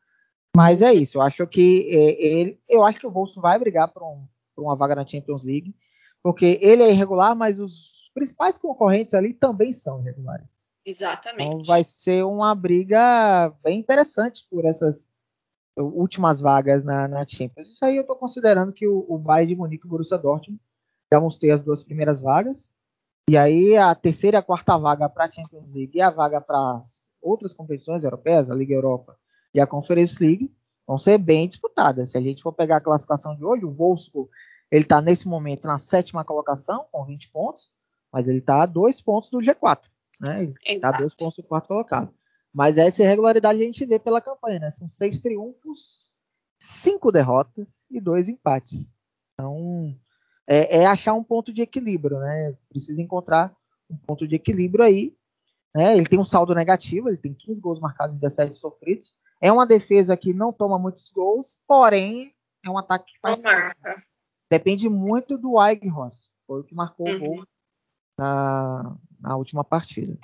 Mas 0.57 0.81
é 0.81 0.93
isso, 0.93 1.19
eu 1.19 1.23
acho 1.23 1.47
que 1.47 1.89
é, 1.91 2.25
ele, 2.25 2.61
eu 2.69 2.85
acho 2.85 2.99
que 2.99 3.07
o 3.07 3.11
Wolfsburg 3.11 3.43
vai 3.43 3.59
brigar 3.59 3.89
por, 3.89 4.03
um, 4.03 4.27
por, 4.55 4.65
uma 4.65 4.75
vaga 4.75 4.95
na 4.95 5.07
Champions 5.07 5.45
League, 5.45 5.75
porque 6.23 6.59
ele 6.63 6.83
é 6.83 6.91
irregular, 6.91 7.37
mas 7.37 7.61
os 7.61 8.11
principais 8.15 8.57
concorrentes 8.57 9.15
ali 9.15 9.35
também 9.35 9.73
são 9.73 10.01
irregulares. 10.01 10.69
Exatamente. 10.85 11.49
Então 11.49 11.63
vai 11.63 11.85
ser 11.85 12.25
uma 12.25 12.55
briga 12.55 13.53
bem 13.63 13.79
interessante 13.79 14.47
por 14.51 14.65
essas 14.65 15.09
últimas 15.83 16.41
vagas 16.41 16.85
na, 16.85 17.07
na 17.09 17.27
Champions. 17.27 17.71
Isso 17.71 17.85
aí 17.85 17.97
eu 17.97 18.03
estou 18.03 18.17
considerando 18.17 18.73
que 18.73 18.87
o, 18.87 19.05
o 19.09 19.19
Bayern 19.19 19.55
de 19.55 19.57
Munique 19.57 19.85
e 19.85 19.87
o 19.87 19.91
Borussia 19.91 20.19
Dortmund 20.19 20.61
já 21.13 21.19
vão 21.19 21.29
ter 21.29 21.51
as 21.51 21.61
duas 21.61 21.83
primeiras 21.83 22.21
vagas. 22.21 22.75
E 23.31 23.37
aí 23.37 23.77
a 23.77 23.95
terceira 23.95 24.39
e 24.39 24.41
a 24.41 24.43
quarta 24.43 24.77
vaga 24.79 25.09
para 25.09 25.27
a 25.27 25.31
Champions 25.31 25.69
League 25.73 25.97
e 25.97 26.01
a 26.01 26.11
vaga 26.11 26.41
para 26.41 26.83
outras 27.21 27.53
competições 27.53 28.05
europeias, 28.05 28.51
a 28.51 28.55
Liga 28.55 28.75
Europa 28.75 29.17
e 29.55 29.61
a 29.61 29.67
Conference 29.67 30.23
League 30.23 30.55
vão 30.87 30.97
ser 30.97 31.19
bem 31.19 31.47
disputadas. 31.47 32.11
Se 32.11 32.19
a 32.19 32.21
gente 32.21 32.43
for 32.43 32.53
pegar 32.53 32.79
a 32.79 32.81
classificação 32.81 33.37
de 33.37 33.45
hoje, 33.45 33.65
o 33.65 33.71
Wolfsburg 33.71 34.31
ele 34.71 34.83
está 34.83 35.01
nesse 35.01 35.27
momento 35.27 35.67
na 35.67 35.79
sétima 35.79 36.25
colocação 36.25 36.87
com 36.91 37.05
20 37.05 37.31
pontos, 37.31 37.71
mas 38.13 38.29
ele 38.29 38.39
está 38.39 38.63
a 38.63 38.67
dois 38.67 39.01
pontos 39.01 39.31
do 39.31 39.39
G4, 39.39 39.85
né? 40.21 40.53
Está 40.65 40.89
a 40.89 40.99
dois 40.99 41.15
pontos 41.15 41.37
do 41.37 41.43
quarto 41.43 41.69
colocado. 41.69 42.13
Mas 42.53 42.79
essa 42.79 43.03
irregularidade 43.03 43.61
a 43.61 43.65
gente 43.65 43.85
vê 43.85 43.99
pela 43.99 44.21
campanha, 44.21 44.59
né? 44.59 44.71
São 44.71 44.89
seis 44.89 45.21
triunfos, 45.21 46.11
cinco 46.61 47.13
derrotas 47.13 47.87
e 47.91 48.01
dois 48.01 48.29
empates. 48.29 48.97
Então 49.35 49.95
é, 50.47 50.79
é 50.79 50.87
achar 50.87 51.15
um 51.15 51.23
ponto 51.23 51.53
de 51.53 51.63
equilíbrio, 51.63 52.19
né? 52.19 52.57
Precisa 52.69 53.01
encontrar 53.01 53.55
um 53.91 53.97
ponto 53.97 54.27
de 54.27 54.35
equilíbrio 54.35 54.85
aí. 54.85 55.17
Né? 55.75 55.97
Ele 55.97 56.07
tem 56.07 56.19
um 56.19 56.25
saldo 56.25 56.55
negativo, 56.55 57.09
ele 57.09 57.19
tem 57.19 57.35
15 57.35 57.61
gols 57.61 57.81
marcados 57.81 58.17
e 58.17 58.21
17 58.21 58.57
sofridos. 58.57 59.15
É 59.41 59.53
uma 59.53 59.67
defesa 59.67 60.17
que 60.17 60.33
não 60.33 60.53
toma 60.53 60.79
muitos 60.79 61.11
gols, 61.13 61.63
porém 61.67 62.35
é 62.65 62.71
um 62.71 62.79
ataque 62.79 63.13
que 63.13 63.21
faz. 63.21 63.43
Depende 64.51 64.89
muito 64.89 65.37
do 65.37 65.63
Eichhorst, 65.63 66.31
foi 66.47 66.61
o 66.61 66.65
que 66.65 66.75
marcou 66.75 67.07
uhum. 67.07 67.17
o 67.17 67.19
gol 67.21 67.45
na, 68.19 68.97
na 69.21 69.37
última 69.37 69.63
partida. 69.63 70.19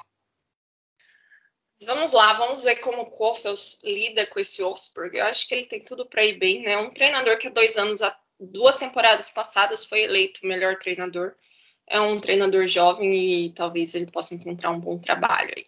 Vamos 1.86 2.12
lá, 2.12 2.32
vamos 2.34 2.62
ver 2.62 2.76
como 2.76 3.02
o 3.02 3.10
Kofeld 3.10 3.60
lida 3.84 4.26
com 4.26 4.38
esse 4.38 4.62
Wolfsburg. 4.62 5.16
Eu 5.16 5.26
acho 5.26 5.48
que 5.48 5.54
ele 5.54 5.66
tem 5.66 5.82
tudo 5.82 6.06
para 6.06 6.24
ir 6.24 6.38
bem, 6.38 6.62
né? 6.62 6.76
Um 6.76 6.88
treinador 6.88 7.38
que 7.38 7.48
há 7.48 7.50
dois 7.50 7.76
anos, 7.76 8.00
duas 8.38 8.76
temporadas 8.76 9.30
passadas, 9.30 9.84
foi 9.84 10.02
eleito 10.02 10.40
o 10.44 10.46
melhor 10.46 10.76
treinador 10.76 11.34
é 11.86 12.00
um 12.00 12.18
treinador 12.18 12.66
jovem 12.66 13.12
e 13.14 13.52
talvez 13.52 13.94
ele 13.94 14.06
possa 14.10 14.34
encontrar 14.34 14.70
um 14.70 14.80
bom 14.80 14.98
trabalho 14.98 15.52
aí. 15.56 15.66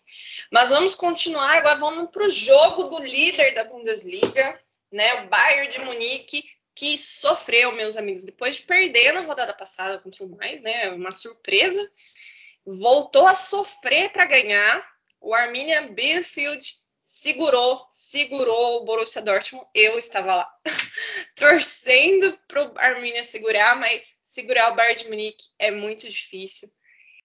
Mas 0.50 0.70
vamos 0.70 0.94
continuar, 0.94 1.58
agora 1.58 1.76
vamos 1.76 2.10
para 2.10 2.24
o 2.24 2.30
jogo 2.30 2.84
do 2.84 2.98
líder 3.00 3.54
da 3.54 3.64
Bundesliga, 3.64 4.60
né, 4.92 5.22
o 5.22 5.28
Bayern 5.28 5.68
de 5.68 5.80
Munique, 5.80 6.44
que 6.74 6.96
sofreu, 6.96 7.72
meus 7.72 7.96
amigos, 7.96 8.24
depois 8.24 8.56
de 8.56 8.62
perder 8.62 9.12
na 9.12 9.20
rodada 9.20 9.54
passada 9.54 9.98
contra 9.98 10.24
o 10.24 10.36
Mais, 10.36 10.62
né, 10.62 10.90
uma 10.90 11.10
surpresa, 11.10 11.90
voltou 12.64 13.26
a 13.26 13.34
sofrer 13.34 14.10
para 14.10 14.26
ganhar. 14.26 14.95
O 15.26 15.34
Arminia 15.34 15.82
Bielefeld 15.88 16.64
segurou, 17.02 17.84
segurou 17.90 18.76
o 18.76 18.84
Borussia 18.84 19.20
Dortmund. 19.20 19.66
Eu 19.74 19.98
estava 19.98 20.36
lá 20.36 20.48
torcendo 21.34 22.38
para 22.46 22.62
o 22.62 22.78
Arminia 22.78 23.24
segurar, 23.24 23.74
mas 23.74 24.20
segurar 24.22 24.70
o 24.70 24.76
Bayern 24.76 25.02
de 25.02 25.08
Munique 25.08 25.46
é 25.58 25.72
muito 25.72 26.08
difícil. 26.08 26.68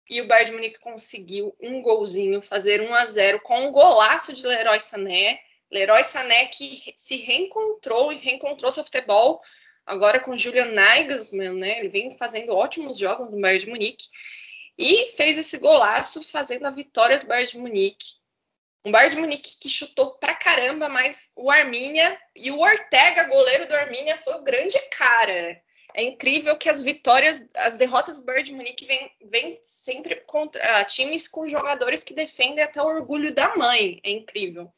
E 0.09 0.19
o 0.19 0.25
Bayern 0.25 0.49
de 0.49 0.55
Munique 0.55 0.79
conseguiu 0.79 1.55
um 1.61 1.83
golzinho, 1.83 2.41
fazer 2.41 2.81
1 2.81 2.91
a 2.91 3.05
0 3.05 3.41
com 3.41 3.67
um 3.67 3.71
golaço 3.71 4.33
de 4.33 4.47
Leroy 4.47 4.79
Sané. 4.79 5.39
Leroy 5.69 6.03
Sané 6.03 6.47
que 6.47 6.91
se 6.95 7.17
reencontrou 7.17 8.11
e 8.11 8.17
reencontrou 8.17 8.71
seu 8.71 8.83
futebol 8.83 9.39
agora 9.85 10.19
com 10.19 10.35
Julian 10.35 10.71
Nagelsmann, 10.71 11.53
né? 11.53 11.77
Ele 11.77 11.89
vem 11.89 12.17
fazendo 12.17 12.55
ótimos 12.55 12.97
jogos 12.97 13.31
no 13.31 13.39
Bayern 13.39 13.63
de 13.63 13.69
Munique. 13.69 14.07
E 14.77 15.12
fez 15.12 15.38
esse 15.38 15.60
golaço 15.60 16.23
fazendo 16.23 16.65
a 16.65 16.71
vitória 16.71 17.19
do 17.19 17.27
Bayern 17.27 17.51
de 17.51 17.57
Munique. 17.60 18.21
Um 18.84 18.91
Bayern 18.91 19.15
de 19.15 19.21
Munique 19.21 19.60
que 19.60 19.69
chutou 19.69 20.15
pra 20.15 20.34
caramba, 20.34 20.89
mas 20.89 21.31
o 21.36 21.51
Arminia 21.51 22.19
e 22.36 22.51
o 22.51 22.60
Ortega, 22.60 23.25
goleiro 23.25 23.67
do 23.67 23.75
Arminia, 23.75 24.17
foi 24.17 24.34
o 24.36 24.43
grande 24.43 24.79
cara. 24.97 25.62
É 25.93 26.03
incrível 26.03 26.57
que 26.57 26.69
as 26.69 26.81
vitórias, 26.81 27.49
as 27.55 27.77
derrotas 27.77 28.19
do 28.19 28.25
Bayern 28.25 28.49
de 28.49 28.53
Munique 28.55 28.86
vêm 28.86 29.12
vem 29.21 29.60
sempre 29.62 30.15
contra 30.25 30.81
uh, 30.81 30.86
times 30.86 31.27
com 31.27 31.47
jogadores 31.47 32.03
que 32.03 32.13
defendem 32.13 32.63
até 32.63 32.81
o 32.81 32.88
orgulho 32.88 33.34
da 33.34 33.55
mãe. 33.55 33.99
É 34.03 34.10
incrível. 34.10 34.71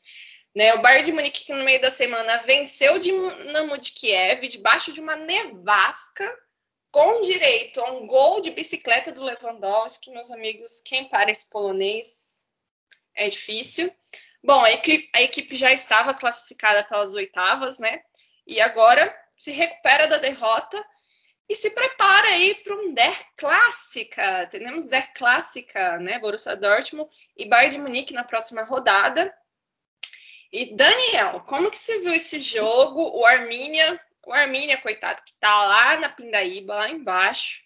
Né, 0.56 0.74
o 0.76 0.82
Bayern 0.82 1.06
de 1.06 1.12
Munique 1.14 1.46
que 1.46 1.54
no 1.54 1.64
meio 1.64 1.82
da 1.82 1.90
semana 1.90 2.38
venceu 2.38 2.96
o 2.96 3.00
Dinamo 3.00 3.78
de 3.78 3.92
Kiev 3.92 4.48
debaixo 4.48 4.94
de 4.94 5.02
uma 5.02 5.16
nevasca 5.16 6.30
com 6.94 7.22
direito 7.22 7.82
a 7.82 7.92
um 7.94 8.06
gol 8.06 8.40
de 8.40 8.52
bicicleta 8.52 9.12
do 9.12 9.24
Lewandowski, 9.24 10.12
meus 10.12 10.30
amigos, 10.30 10.80
quem 10.80 11.10
para 11.10 11.32
esse 11.32 11.50
polonês 11.50 12.52
é 13.16 13.28
difícil. 13.28 13.92
Bom, 14.44 14.64
a 14.64 14.72
equipe, 14.72 15.10
a 15.12 15.24
equipe 15.24 15.56
já 15.56 15.72
estava 15.72 16.14
classificada 16.14 16.84
pelas 16.84 17.16
oitavas, 17.16 17.80
né? 17.80 18.04
E 18.46 18.62
agora 18.62 19.12
se 19.36 19.50
recupera 19.50 20.08
da 20.08 20.20
derrota 20.20 20.86
e 21.50 21.56
se 21.56 21.72
prepara 21.72 22.28
aí 22.28 22.54
para 22.64 22.76
um 22.76 22.94
Der 22.94 23.26
Clássica. 23.38 24.46
Teremos 24.52 24.88
Der 24.88 25.14
Clássica, 25.16 25.98
né? 25.98 26.20
Borussia 26.20 26.56
Dortmund 26.56 27.10
e 27.36 27.50
Bayern 27.50 27.76
de 27.76 27.82
Munique 27.82 28.14
na 28.14 28.24
próxima 28.24 28.62
rodada. 28.62 29.36
E 30.52 30.76
Daniel, 30.76 31.40
como 31.40 31.72
que 31.72 31.78
você 31.78 31.98
viu 32.02 32.14
esse 32.14 32.40
jogo? 32.40 33.02
O 33.18 33.26
Arminia 33.26 34.00
o 34.26 34.34
Armínia, 34.34 34.78
coitado, 34.78 35.22
que 35.24 35.34
tá 35.40 35.66
lá 35.66 35.98
na 35.98 36.10
Pindaíba, 36.10 36.76
lá 36.76 36.90
embaixo, 36.90 37.62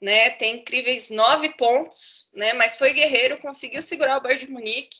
né? 0.00 0.30
Tem 0.30 0.56
incríveis 0.56 1.10
nove 1.10 1.50
pontos, 1.56 2.30
né? 2.34 2.52
Mas 2.52 2.76
foi 2.76 2.92
guerreiro, 2.92 3.38
conseguiu 3.38 3.82
segurar 3.82 4.18
o 4.18 4.20
Bayern 4.20 4.46
de 4.46 4.52
Munique, 4.52 4.98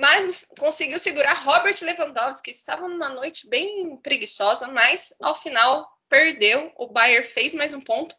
mas 0.00 0.46
conseguiu 0.58 0.98
segurar 0.98 1.34
Robert 1.34 1.76
Lewandowski, 1.82 2.44
que 2.44 2.50
estava 2.50 2.88
numa 2.88 3.10
noite 3.10 3.48
bem 3.48 3.96
preguiçosa, 3.98 4.66
mas 4.68 5.14
ao 5.20 5.34
final 5.34 5.86
perdeu. 6.08 6.72
O 6.76 6.86
Bayern 6.88 7.26
fez 7.26 7.54
mais 7.54 7.74
um 7.74 7.80
ponto. 7.80 8.14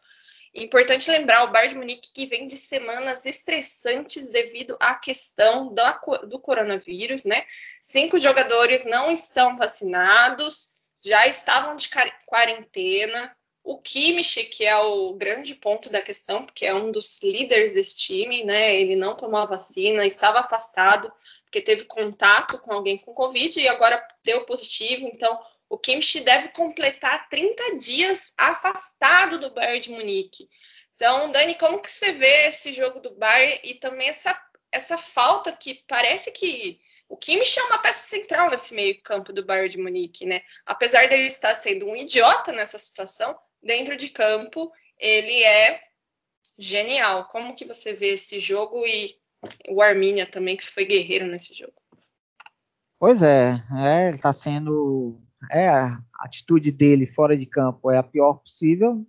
Importante 0.53 1.09
lembrar 1.09 1.43
o 1.43 1.51
Bayern 1.51 1.73
de 1.73 1.79
Munique 1.79 2.13
que 2.13 2.25
vem 2.25 2.45
de 2.45 2.57
semanas 2.57 3.25
estressantes 3.25 4.29
devido 4.29 4.77
à 4.79 4.95
questão 4.95 5.73
do, 5.73 6.17
do 6.27 6.39
coronavírus, 6.39 7.23
né? 7.25 7.45
Cinco 7.79 8.19
jogadores 8.19 8.85
não 8.85 9.09
estão 9.09 9.57
vacinados 9.57 10.70
já 11.03 11.27
estavam 11.27 11.75
de 11.75 11.89
quarentena. 12.25 13.35
O 13.63 13.77
Kimmich, 13.77 14.43
que 14.45 14.65
é 14.65 14.75
o 14.77 15.13
grande 15.13 15.53
ponto 15.55 15.89
da 15.89 16.01
questão, 16.01 16.43
porque 16.43 16.65
é 16.65 16.73
um 16.73 16.91
dos 16.91 17.21
líderes 17.21 17.73
desse 17.73 17.95
time, 17.97 18.43
né? 18.43 18.75
Ele 18.75 18.95
não 18.95 19.15
tomou 19.15 19.39
a 19.39 19.45
vacina, 19.45 20.05
estava 20.05 20.39
afastado, 20.39 21.11
porque 21.43 21.61
teve 21.61 21.85
contato 21.85 22.57
com 22.59 22.73
alguém 22.73 22.97
com 22.97 23.13
Covid 23.13 23.59
e 23.59 23.67
agora 23.67 24.03
deu 24.23 24.45
positivo. 24.45 25.07
Então, 25.07 25.39
o 25.69 25.77
Kimmich 25.77 26.19
deve 26.21 26.49
completar 26.49 27.29
30 27.29 27.77
dias 27.77 28.33
afastado 28.37 29.39
do 29.39 29.53
Bayern 29.53 29.79
de 29.79 29.91
Munique. 29.91 30.49
Então, 30.93 31.31
Dani, 31.31 31.55
como 31.55 31.81
que 31.81 31.89
você 31.89 32.11
vê 32.11 32.47
esse 32.47 32.73
jogo 32.73 32.99
do 32.99 33.15
Bayern 33.15 33.59
e 33.63 33.75
também 33.75 34.09
essa, 34.09 34.39
essa 34.71 34.97
falta 34.97 35.51
que 35.51 35.83
parece 35.87 36.31
que 36.31 36.79
o 37.11 37.17
Kimmich 37.17 37.59
é 37.59 37.63
uma 37.63 37.77
peça 37.77 38.07
central 38.07 38.49
nesse 38.49 38.73
meio-campo 38.73 39.33
do 39.33 39.45
Bayern 39.45 39.67
de 39.67 39.77
Munique, 39.77 40.25
né? 40.25 40.39
Apesar 40.65 41.09
dele 41.09 41.25
estar 41.25 41.53
sendo 41.53 41.85
um 41.85 41.93
idiota 41.93 42.53
nessa 42.53 42.79
situação, 42.79 43.37
dentro 43.61 43.97
de 43.97 44.07
campo 44.07 44.71
ele 44.97 45.43
é 45.43 45.81
genial. 46.57 47.27
Como 47.27 47.53
que 47.53 47.65
você 47.65 47.91
vê 47.91 48.13
esse 48.13 48.39
jogo 48.39 48.87
e 48.87 49.13
o 49.67 49.81
Arminia 49.81 50.25
também 50.25 50.55
que 50.55 50.65
foi 50.65 50.85
guerreiro 50.85 51.27
nesse 51.27 51.53
jogo? 51.53 51.73
Pois 52.97 53.21
é, 53.21 53.61
é 53.77 54.07
ele 54.07 54.15
está 54.15 54.31
sendo 54.31 55.19
é 55.51 55.67
a 55.67 56.01
atitude 56.17 56.71
dele 56.71 57.05
fora 57.05 57.35
de 57.35 57.45
campo 57.45 57.91
é 57.91 57.97
a 57.97 58.03
pior 58.03 58.35
possível 58.35 59.05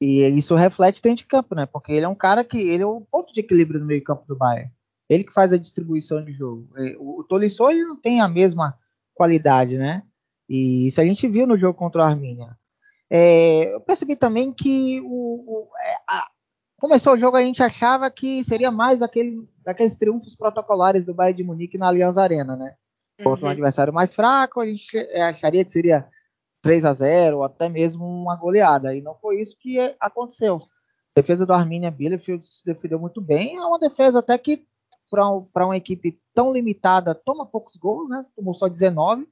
e 0.00 0.22
isso 0.28 0.54
reflete 0.54 1.02
dentro 1.02 1.18
de 1.18 1.26
campo, 1.26 1.54
né? 1.54 1.66
Porque 1.66 1.92
ele 1.92 2.06
é 2.06 2.08
um 2.08 2.14
cara 2.14 2.44
que 2.44 2.56
ele 2.56 2.82
é 2.82 2.86
o 2.86 3.02
ponto 3.02 3.30
de 3.30 3.40
equilíbrio 3.40 3.78
no 3.78 3.84
meio-campo 3.84 4.24
do 4.26 4.34
Bayern. 4.34 4.72
Ele 5.12 5.24
que 5.24 5.32
faz 5.32 5.52
a 5.52 5.58
distribuição 5.58 6.24
de 6.24 6.32
jogo. 6.32 6.68
É, 6.76 6.96
o 6.98 7.24
Tolisso 7.24 7.68
ele 7.70 7.84
não 7.84 7.96
tem 7.96 8.20
a 8.20 8.28
mesma 8.28 8.78
qualidade, 9.14 9.76
né? 9.76 10.02
E 10.48 10.86
isso 10.86 11.00
a 11.00 11.04
gente 11.04 11.28
viu 11.28 11.46
no 11.46 11.56
jogo 11.56 11.78
contra 11.78 12.02
o 12.02 12.04
Arminia. 12.04 12.56
É, 13.10 13.74
eu 13.74 13.80
percebi 13.80 14.16
também 14.16 14.52
que 14.52 15.00
o, 15.02 15.06
o 15.06 15.68
é, 15.78 15.96
a, 16.08 16.28
começou 16.78 17.12
o 17.12 17.18
jogo 17.18 17.36
a 17.36 17.42
gente 17.42 17.62
achava 17.62 18.10
que 18.10 18.42
seria 18.42 18.70
mais 18.70 19.02
aquele, 19.02 19.46
daqueles 19.62 19.96
triunfos 19.96 20.34
protocolares 20.34 21.04
do 21.04 21.14
Bayern 21.14 21.36
de 21.36 21.44
Munique 21.44 21.78
na 21.78 21.88
Allianz 21.88 22.16
Arena, 22.16 22.56
né? 22.56 22.74
Contra 23.22 23.44
uhum. 23.44 23.48
um 23.48 23.52
adversário 23.52 23.92
mais 23.92 24.14
fraco, 24.14 24.60
a 24.60 24.66
gente 24.66 24.96
é, 24.96 25.22
acharia 25.22 25.64
que 25.64 25.70
seria 25.70 26.08
3 26.62 26.84
a 26.84 26.92
0 26.92 27.38
ou 27.38 27.44
até 27.44 27.68
mesmo 27.68 28.04
uma 28.04 28.34
goleada. 28.34 28.94
E 28.94 29.02
não 29.02 29.14
foi 29.14 29.42
isso 29.42 29.56
que 29.58 29.78
aconteceu. 30.00 30.56
A 31.14 31.20
defesa 31.20 31.44
do 31.44 31.52
Arminia 31.52 31.90
Bielefeld 31.90 32.46
se 32.46 32.64
defendeu 32.64 32.98
muito 32.98 33.20
bem. 33.20 33.56
É 33.56 33.64
uma 33.64 33.78
defesa 33.78 34.20
até 34.20 34.38
que 34.38 34.66
para 35.12 35.66
uma 35.66 35.76
equipe 35.76 36.18
tão 36.34 36.50
limitada, 36.50 37.14
toma 37.14 37.44
poucos 37.44 37.76
gols, 37.76 38.08
né? 38.08 38.24
Tomou 38.34 38.54
só 38.54 38.66
19, 38.66 39.28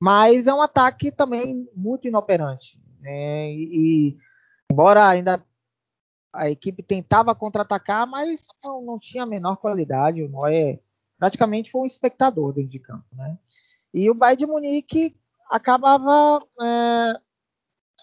mas 0.00 0.46
é 0.46 0.54
um 0.54 0.62
ataque 0.62 1.10
também 1.10 1.68
muito 1.74 2.06
inoperante. 2.06 2.80
Né? 3.00 3.52
E, 3.52 4.12
e, 4.12 4.18
embora 4.70 5.08
ainda 5.08 5.44
a 6.32 6.48
equipe 6.48 6.82
tentava 6.82 7.34
contra-atacar, 7.34 8.06
mas 8.06 8.46
não, 8.62 8.80
não, 8.80 8.98
tinha 8.98 9.24
a 9.24 9.26
menor 9.26 9.56
qualidade. 9.56 10.22
O 10.22 10.28
Noé 10.28 10.78
praticamente 11.18 11.70
foi 11.70 11.80
um 11.80 11.86
espectador 11.86 12.52
dentro 12.52 12.70
de 12.70 12.78
campo, 12.78 13.06
né? 13.12 13.36
E 13.92 14.08
o 14.08 14.14
Bayern 14.14 14.38
de 14.38 14.46
Munique 14.46 15.16
acabava 15.50 16.40
é, 16.62 17.20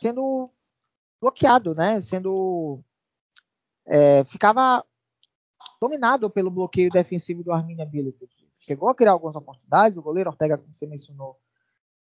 sendo 0.01 0.49
bloqueado, 1.21 1.73
né? 1.73 2.01
Sendo 2.01 2.84
é, 3.86 4.23
ficava 4.25 4.84
dominado 5.85 6.29
pelo 6.31 6.49
bloqueio 6.49 6.89
defensivo 6.89 7.43
do 7.43 7.51
Arminia 7.51 7.85
Bielefeld. 7.85 8.33
Chegou 8.57 8.89
a 8.89 8.95
criar 8.95 9.11
algumas 9.11 9.35
oportunidades, 9.35 9.97
o 9.97 10.01
goleiro 10.01 10.31
Ortega, 10.31 10.57
como 10.57 10.73
você 10.73 10.87
mencionou, 10.87 11.37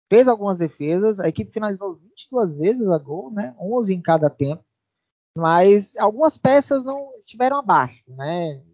fez 0.08 0.26
algumas 0.26 0.56
defesas, 0.56 1.20
a 1.20 1.28
equipe 1.28 1.52
finalizou 1.52 1.94
22 1.96 2.54
vezes 2.54 2.88
a 2.88 2.96
gol, 2.96 3.30
né, 3.30 3.54
11 3.60 3.92
em 3.94 4.00
cada 4.00 4.30
tempo, 4.30 4.64
mas 5.36 5.94
algumas 5.96 6.38
peças 6.38 6.82
não 6.82 7.10
estiveram 7.12 7.58
abaixo, 7.58 8.10
né, 8.12 8.64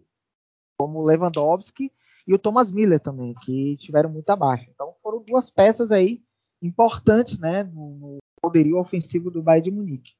como 0.79 0.99
o 0.99 1.05
Lewandowski 1.05 1.91
e 2.25 2.33
o 2.33 2.39
Thomas 2.39 2.71
Miller 2.71 2.99
também, 2.99 3.33
que 3.43 3.73
estiveram 3.73 4.09
muito 4.09 4.29
abaixo. 4.29 4.69
Então 4.69 4.95
foram 5.03 5.21
duas 5.21 5.49
peças 5.49 5.91
aí 5.91 6.23
importantes, 6.61 7.37
né, 7.37 7.63
no 7.63 8.19
poderio 8.41 8.77
ofensivo 8.77 9.29
do 9.29 9.43
Bayern 9.43 9.69
de 9.69 9.75
Munique. 9.75 10.13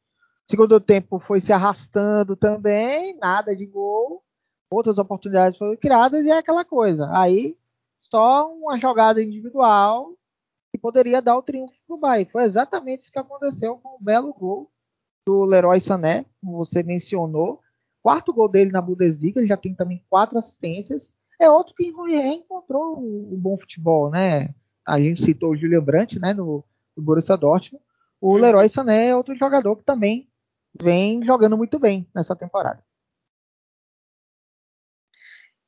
Segundo 0.49 0.81
tempo 0.81 1.17
foi 1.17 1.39
se 1.39 1.53
arrastando 1.53 2.35
também, 2.35 3.17
nada 3.17 3.55
de 3.55 3.65
gol 3.65 4.21
outras 4.71 4.97
oportunidades 4.97 5.57
foram 5.57 5.75
criadas 5.75 6.25
e 6.25 6.31
é 6.31 6.37
aquela 6.37 6.63
coisa. 6.63 7.09
Aí 7.11 7.57
só 7.99 8.51
uma 8.51 8.77
jogada 8.77 9.21
individual 9.21 10.13
que 10.71 10.79
poderia 10.79 11.21
dar 11.21 11.37
o 11.37 11.43
triunfo 11.43 11.75
para 11.85 11.95
o 11.95 11.99
Bahia. 11.99 12.27
Foi 12.31 12.43
exatamente 12.43 13.01
isso 13.01 13.11
que 13.11 13.19
aconteceu 13.19 13.77
com 13.77 13.95
o 13.95 14.03
belo 14.03 14.33
gol 14.33 14.71
do 15.27 15.43
Leroy 15.43 15.79
Sané, 15.79 16.25
como 16.39 16.57
você 16.57 16.81
mencionou. 16.81 17.59
Quarto 18.01 18.33
gol 18.33 18.47
dele 18.47 18.71
na 18.71 18.81
Bundesliga, 18.81 19.39
ele 19.39 19.47
já 19.47 19.57
tem 19.57 19.75
também 19.75 20.03
quatro 20.09 20.37
assistências. 20.39 21.13
É 21.39 21.49
outro 21.49 21.75
que 21.75 21.91
reencontrou 22.07 22.97
o, 22.97 23.37
bom 23.37 23.57
futebol, 23.57 24.09
né? 24.09 24.55
A 24.85 24.99
gente 24.99 25.21
citou 25.21 25.51
o 25.51 25.55
Julian 25.55 25.83
Brandt, 25.83 26.19
né, 26.19 26.33
no, 26.33 26.63
no 26.95 27.03
Borussia 27.03 27.37
Dortmund. 27.37 27.83
O 28.19 28.37
Leroy 28.37 28.67
Sané 28.69 29.09
é 29.09 29.15
outro 29.15 29.35
jogador 29.35 29.75
que 29.75 29.83
também 29.83 30.27
vem 30.79 31.23
jogando 31.23 31.57
muito 31.57 31.77
bem 31.77 32.07
nessa 32.15 32.35
temporada. 32.35 32.83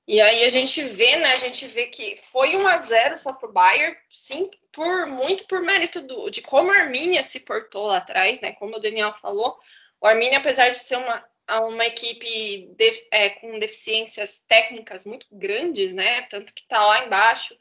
E 0.06 0.20
aí 0.20 0.44
a 0.44 0.50
gente 0.50 0.84
vê, 0.84 1.16
né? 1.16 1.32
A 1.32 1.38
gente 1.38 1.66
vê 1.68 1.88
que 1.88 2.18
foi 2.18 2.56
1 2.56 2.68
a 2.68 2.78
0 2.78 3.18
só 3.18 3.34
pro 3.34 3.52
Bayern, 3.52 3.96
sim, 4.10 4.50
por 4.72 5.06
muito 5.08 5.46
por 5.48 5.62
mérito 5.62 6.02
do, 6.02 6.30
de 6.30 6.42
como 6.42 6.72
a 6.72 6.78
Arminia 6.78 7.24
se 7.24 7.42
portou 7.42 7.88
lá 7.88 7.98
atrás, 7.98 8.42
né? 8.42 8.54
Como 8.54 8.76
o 8.76 8.80
Daniel 8.80 9.14
falou, 9.14 9.58
o 10.02 10.08
Arminia, 10.08 10.40
apesar 10.40 10.70
de 10.70 10.78
ser 10.78 10.98
uma, 10.98 11.26
uma 11.50 11.86
equipe 11.86 12.68
de, 12.76 13.08
é, 13.12 13.30
com 13.30 13.58
deficiências 13.58 14.46
técnicas 14.46 15.06
muito 15.06 15.26
grandes, 15.32 15.94
né? 15.94 16.24
Tanto 16.24 16.54
que 16.54 16.68
tá 16.68 16.86
lá 16.86 17.06
embaixo, 17.06 17.58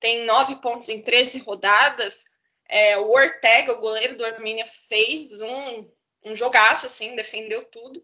tem 0.00 0.24
nove 0.24 0.56
pontos 0.56 0.88
em 0.88 1.02
13 1.02 1.40
rodadas. 1.40 2.24
É, 2.68 2.98
o 2.98 3.10
Ortega, 3.12 3.72
o 3.72 3.80
goleiro 3.80 4.16
do 4.16 4.24
Arminia, 4.24 4.66
fez 4.66 5.40
um, 5.40 5.92
um 6.24 6.34
jogaço, 6.34 6.86
assim, 6.86 7.14
defendeu 7.14 7.64
tudo. 7.66 8.02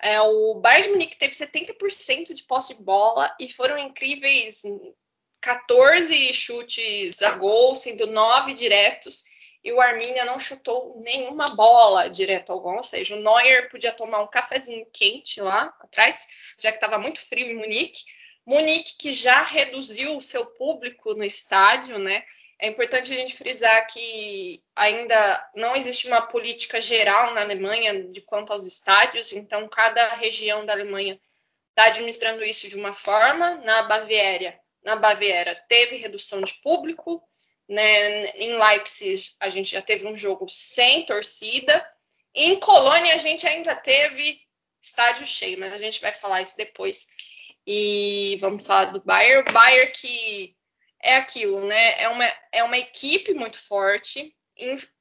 É, 0.00 0.20
o 0.20 0.54
Bayern 0.54 0.86
de 0.86 0.92
Munique 0.92 1.18
teve 1.18 1.32
70% 1.32 2.32
de 2.32 2.44
posse 2.44 2.76
de 2.76 2.82
bola 2.82 3.34
e 3.40 3.48
foram 3.48 3.78
incríveis 3.78 4.62
14 5.40 6.32
chutes 6.32 7.20
a 7.22 7.32
gol, 7.32 7.74
sendo 7.74 8.06
9 8.06 8.54
diretos 8.54 9.24
e 9.62 9.72
o 9.72 9.80
Arminia 9.80 10.24
não 10.24 10.38
chutou 10.38 11.00
nenhuma 11.02 11.46
bola 11.54 12.08
direto 12.08 12.52
ao 12.52 12.60
gol, 12.60 12.76
ou 12.76 12.82
seja, 12.82 13.16
o 13.16 13.20
Neuer 13.20 13.68
podia 13.68 13.92
tomar 13.92 14.22
um 14.22 14.28
cafezinho 14.28 14.86
quente 14.92 15.40
lá 15.40 15.74
atrás, 15.80 16.26
já 16.58 16.70
que 16.70 16.76
estava 16.76 16.98
muito 16.98 17.20
frio 17.20 17.46
em 17.46 17.56
Munique. 17.56 18.04
Munique 18.46 18.96
que 18.98 19.12
já 19.12 19.42
reduziu 19.42 20.16
o 20.16 20.22
seu 20.22 20.46
público 20.46 21.12
no 21.14 21.24
estádio, 21.24 21.98
né? 21.98 22.24
É 22.60 22.66
importante 22.66 23.12
a 23.12 23.16
gente 23.16 23.36
frisar 23.36 23.86
que 23.86 24.60
ainda 24.74 25.50
não 25.54 25.76
existe 25.76 26.08
uma 26.08 26.22
política 26.22 26.80
geral 26.80 27.32
na 27.32 27.42
Alemanha 27.42 28.10
de 28.10 28.20
quanto 28.22 28.52
aos 28.52 28.66
estádios, 28.66 29.32
então 29.32 29.68
cada 29.68 30.14
região 30.14 30.66
da 30.66 30.72
Alemanha 30.72 31.20
está 31.70 31.84
administrando 31.84 32.42
isso 32.42 32.68
de 32.68 32.74
uma 32.74 32.92
forma. 32.92 33.54
Na 33.64 33.84
Baviera, 33.84 34.58
na 34.82 34.96
Baviera 34.96 35.54
teve 35.68 35.96
redução 35.96 36.42
de 36.42 36.52
público, 36.54 37.22
né? 37.68 38.30
Em 38.30 38.58
Leipzig 38.58 39.36
a 39.38 39.48
gente 39.48 39.70
já 39.70 39.80
teve 39.80 40.08
um 40.08 40.16
jogo 40.16 40.48
sem 40.48 41.06
torcida. 41.06 41.88
Em 42.34 42.58
Colônia 42.58 43.14
a 43.14 43.18
gente 43.18 43.46
ainda 43.46 43.76
teve 43.76 44.40
estádio 44.82 45.26
cheio, 45.26 45.60
mas 45.60 45.72
a 45.72 45.78
gente 45.78 46.00
vai 46.00 46.10
falar 46.10 46.42
isso 46.42 46.56
depois. 46.56 47.06
E 47.64 48.36
vamos 48.40 48.66
falar 48.66 48.86
do 48.86 49.04
Bayern, 49.04 49.48
o 49.48 49.52
Bayern 49.52 49.92
que 49.92 50.56
é 51.00 51.16
aquilo, 51.16 51.66
né? 51.66 52.02
É 52.02 52.08
uma, 52.08 52.32
é 52.52 52.62
uma 52.62 52.78
equipe 52.78 53.32
muito 53.34 53.58
forte, 53.58 54.34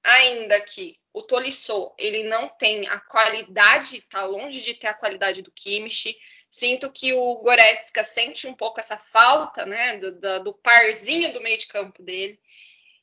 ainda 0.04 0.60
que 0.62 0.98
o 1.14 1.24
Tolisso 1.24 1.92
ele 1.98 2.24
não 2.24 2.48
tem 2.48 2.88
a 2.88 3.00
qualidade, 3.00 3.98
está 3.98 4.24
longe 4.24 4.62
de 4.62 4.76
ter 4.76 4.88
a 4.88 4.94
qualidade 4.94 5.42
do 5.42 5.52
Kimmich. 5.52 6.16
Sinto 6.50 6.92
que 6.92 7.12
o 7.14 7.36
Goretzka 7.42 8.04
sente 8.04 8.48
um 8.48 8.54
pouco 8.54 8.80
essa 8.80 8.98
falta, 8.98 9.66
né, 9.66 9.98
do, 9.98 10.20
do, 10.20 10.44
do 10.44 10.54
parzinho 10.54 11.34
do 11.34 11.42
meio 11.42 11.58
de 11.58 11.66
campo 11.66 12.04
dele. 12.04 12.40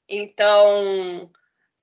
Então, 0.08 1.30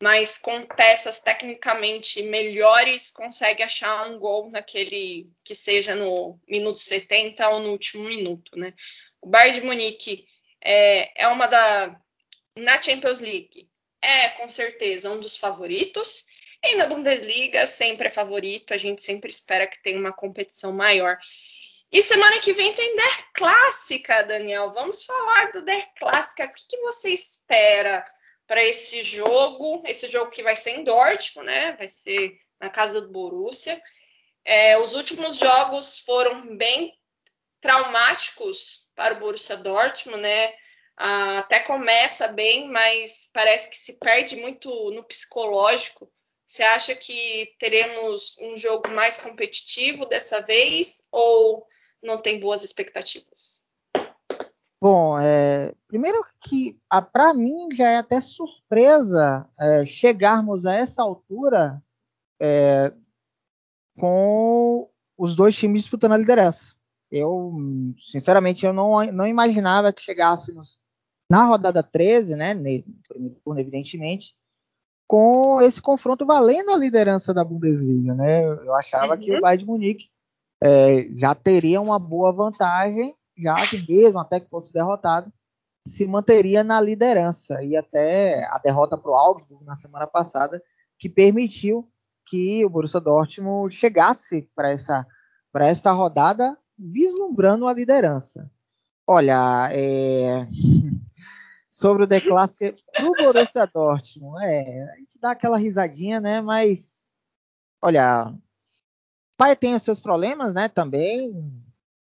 mas 0.02 0.38
com 0.38 0.64
peças 0.64 1.20
tecnicamente 1.20 2.24
melhores, 2.24 3.12
consegue 3.12 3.62
achar 3.62 4.10
um 4.10 4.18
gol 4.18 4.50
naquele 4.50 5.30
que 5.44 5.54
seja 5.54 5.96
no 5.96 6.40
minuto 6.48 6.78
70 6.78 7.48
ou 7.50 7.60
no 7.60 7.72
último 7.72 8.06
minuto, 8.06 8.58
né? 8.58 8.74
O 9.22 9.28
Bayern 9.28 9.60
de 9.60 9.66
Munique 9.66 10.28
é, 10.62 11.24
é 11.24 11.28
uma 11.28 11.48
da. 11.48 12.00
Na 12.58 12.82
Champions 12.82 13.22
League, 13.22 13.70
é 14.02 14.30
com 14.30 14.48
certeza 14.48 15.10
um 15.10 15.20
dos 15.20 15.38
favoritos. 15.38 16.26
E 16.64 16.76
na 16.76 16.86
Bundesliga 16.86 17.66
sempre 17.66 18.08
é 18.08 18.10
favorito, 18.10 18.74
a 18.74 18.78
gente 18.78 19.02
sempre 19.02 19.32
espera 19.32 19.66
que 19.66 19.82
tenha 19.82 20.00
uma 20.00 20.14
competição 20.14 20.74
maior. 20.74 21.18
E 21.92 22.02
semana 22.02 22.40
que 22.40 22.54
vem 22.54 22.72
tem 22.74 22.96
Der 22.96 23.32
Clássica, 23.34 24.24
Daniel. 24.24 24.72
Vamos 24.72 25.04
falar 25.04 25.52
do 25.52 25.64
Der 25.64 25.92
Clássica. 25.98 26.46
O 26.46 26.54
que, 26.54 26.68
que 26.68 26.78
você 26.78 27.10
espera 27.10 28.04
para 28.48 28.64
esse 28.64 29.04
jogo? 29.04 29.84
Esse 29.86 30.10
jogo 30.10 30.32
que 30.32 30.44
vai 30.44 30.56
ser 30.56 30.72
em 30.72 30.84
Dortmund, 30.84 31.48
né? 31.48 31.74
Vai 31.78 31.88
ser 31.88 32.38
na 32.60 32.70
casa 32.70 33.02
do 33.02 33.12
Borussia. 33.12 33.82
É, 34.46 34.78
os 34.78 34.94
últimos 34.94 35.38
jogos 35.38 36.00
foram 36.00 36.56
bem 36.56 36.94
traumáticos 37.60 38.81
para 38.96 39.16
o 39.16 39.20
Borussia 39.20 39.58
Dortmund, 39.58 40.22
né? 40.22 40.54
Ah, 40.98 41.40
até 41.40 41.60
começa 41.60 42.28
bem, 42.30 42.70
mas 42.70 43.30
parece 43.34 43.70
que 43.70 43.76
se 43.76 43.98
perde 44.00 44.36
muito 44.36 44.70
no 44.92 45.04
psicológico. 45.04 46.12
Você 46.46 46.64
acha 46.64 46.94
que 46.94 47.56
teremos 47.58 48.38
um 48.42 48.58
jogo 48.58 48.90
mais 48.92 49.18
competitivo 49.18 50.06
dessa 50.06 50.42
vez 50.42 51.08
ou 51.12 51.66
não 52.04 52.18
tem 52.18 52.40
boas 52.40 52.64
expectativas? 52.64 53.70
Bom, 54.82 55.18
é, 55.20 55.74
primeiro 55.88 56.26
que 56.42 56.78
para 57.14 57.34
mim 57.34 57.70
já 57.72 57.88
é 57.88 57.98
até 57.98 58.20
surpresa 58.20 59.48
é, 59.60 59.86
chegarmos 59.86 60.66
a 60.66 60.74
essa 60.74 61.04
altura 61.04 61.82
é, 62.42 62.92
com 63.98 64.90
os 65.16 65.36
dois 65.36 65.56
times 65.56 65.84
disputando 65.84 66.14
a 66.14 66.18
liderança. 66.18 66.76
Eu, 67.12 67.54
sinceramente, 68.00 68.66
eu 68.66 68.72
não, 68.72 69.04
não 69.12 69.28
imaginava 69.28 69.92
que 69.92 70.02
chegássemos 70.02 70.80
na 71.30 71.46
rodada 71.46 71.84
13, 71.84 72.36
né, 72.36 72.54
turno, 73.04 73.60
evidentemente, 73.60 74.36
com 75.08 75.62
esse 75.62 75.82
confronto 75.82 76.26
valendo 76.26 76.72
a 76.72 76.78
liderança 76.78 77.34
da 77.34 77.44
Bundesliga, 77.44 78.14
né? 78.14 78.46
Eu 78.46 78.74
achava 78.76 79.14
uhum. 79.14 79.20
que 79.20 79.32
o 79.32 79.36
uhum. 79.36 79.42
Bayern 79.42 79.64
de 79.64 79.70
Munique 79.70 80.10
é, 80.64 81.10
já 81.16 81.36
teria 81.36 81.82
uma 81.82 82.00
boa 82.00 82.32
vantagem, 82.32 83.14
já 83.38 83.56
que 83.68 83.76
mesmo 83.92 84.20
até 84.20 84.40
que 84.40 84.50
fosse 84.50 84.72
derrotado, 84.72 85.32
se 85.86 86.06
manteria 86.06 86.64
na 86.64 86.80
liderança 86.80 87.62
e 87.64 87.76
até 87.76 88.46
a 88.46 88.60
derrota 88.60 88.98
para 88.98 89.12
o 89.12 89.16
Augsburg 89.16 89.66
na 89.66 89.76
semana 89.76 90.08
passada, 90.08 90.64
que 90.98 91.10
permitiu 91.10 91.90
que 92.28 92.64
o 92.64 92.70
Borussia 92.70 93.00
Dortmund 93.02 93.76
chegasse 93.76 94.50
para 94.56 94.72
essa 94.72 95.06
para 95.52 95.68
esta 95.68 95.92
rodada 95.92 96.58
vislumbrando 96.82 97.68
a 97.68 97.74
liderança. 97.74 98.50
Olha, 99.08 99.70
é... 99.72 100.48
sobre 101.70 102.04
o 102.04 102.08
The 102.08 102.22
Classic 102.22 102.84
pro 102.94 103.14
Borussia 103.14 103.66
Dortmund, 103.66 104.44
é, 104.44 104.84
a 104.92 104.96
gente 104.98 105.20
dá 105.20 105.32
aquela 105.32 105.58
risadinha, 105.58 106.20
né? 106.20 106.42
Mas, 106.42 107.10
olha, 107.82 108.28
o 108.28 108.38
pai 109.38 109.56
tem 109.56 109.74
os 109.74 109.82
seus 109.82 110.00
problemas, 110.00 110.54
né? 110.54 110.68
Também, 110.68 111.34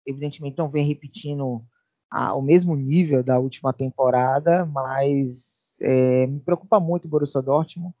evidentemente 0.05 0.57
não 0.57 0.69
vem 0.69 0.85
repetindo 0.85 1.63
a, 2.09 2.33
o 2.33 2.41
mesmo 2.41 2.75
nível 2.75 3.21
da 3.21 3.37
última 3.37 3.73
temporada, 3.73 4.65
mas 4.65 5.77
é, 5.81 6.25
me 6.25 6.39
preocupa 6.39 6.79
muito 6.79 7.05
o 7.05 7.09
Borussia 7.09 7.41
Dortmund, 7.41 7.93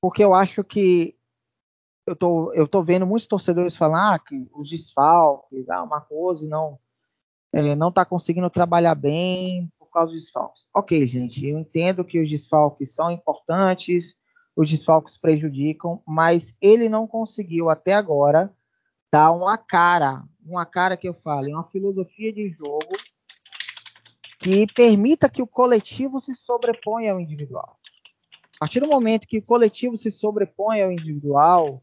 porque 0.00 0.22
eu 0.22 0.34
acho 0.34 0.62
que 0.62 1.16
eu 2.06 2.14
tô, 2.14 2.52
eu 2.52 2.68
tô 2.68 2.82
vendo 2.82 3.06
muitos 3.06 3.26
torcedores 3.26 3.76
falar 3.76 4.18
que 4.18 4.50
os 4.54 4.68
desfalques, 4.68 5.68
ah, 5.70 5.82
uma 5.82 6.00
coisa 6.00 6.46
não 6.46 6.78
é, 7.52 7.74
não 7.74 7.88
está 7.88 8.04
conseguindo 8.04 8.50
trabalhar 8.50 8.94
bem 8.94 9.72
por 9.78 9.88
causa 9.88 10.12
dos 10.12 10.24
desfalques. 10.24 10.68
Ok, 10.74 11.06
gente, 11.06 11.46
eu 11.46 11.58
entendo 11.58 12.04
que 12.04 12.20
os 12.20 12.28
desfalques 12.28 12.94
são 12.94 13.10
importantes, 13.10 14.16
os 14.56 14.68
desfalques 14.68 15.16
prejudicam, 15.16 16.02
mas 16.04 16.54
ele 16.60 16.88
não 16.88 17.06
conseguiu 17.06 17.70
até 17.70 17.94
agora 17.94 18.52
dar 19.12 19.30
uma 19.30 19.56
cara, 19.56 20.24
uma 20.44 20.66
cara 20.66 20.96
que 20.96 21.08
eu 21.08 21.14
falo, 21.14 21.48
uma 21.48 21.68
filosofia 21.70 22.32
de 22.32 22.50
jogo 22.50 22.96
que 24.40 24.66
permita 24.74 25.28
que 25.28 25.40
o 25.40 25.46
coletivo 25.46 26.20
se 26.20 26.34
sobreponha 26.34 27.12
ao 27.12 27.20
individual. 27.20 27.78
A 28.56 28.58
partir 28.60 28.80
do 28.80 28.88
momento 28.88 29.26
que 29.26 29.38
o 29.38 29.42
coletivo 29.42 29.96
se 29.96 30.10
sobrepõe 30.10 30.82
ao 30.82 30.92
individual, 30.92 31.82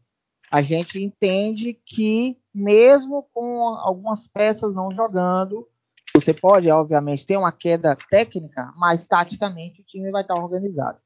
a 0.52 0.60
gente 0.60 1.02
entende 1.02 1.72
que, 1.72 2.36
mesmo 2.54 3.22
com 3.32 3.68
algumas 3.68 4.26
peças 4.26 4.74
não 4.74 4.90
jogando, 4.90 5.66
você 6.14 6.34
pode, 6.34 6.70
obviamente, 6.70 7.26
ter 7.26 7.38
uma 7.38 7.50
queda 7.50 7.96
técnica, 8.10 8.70
mas 8.76 9.06
taticamente 9.06 9.80
o 9.80 9.84
time 9.84 10.10
vai 10.10 10.20
estar 10.20 10.34
organizado. 10.34 10.98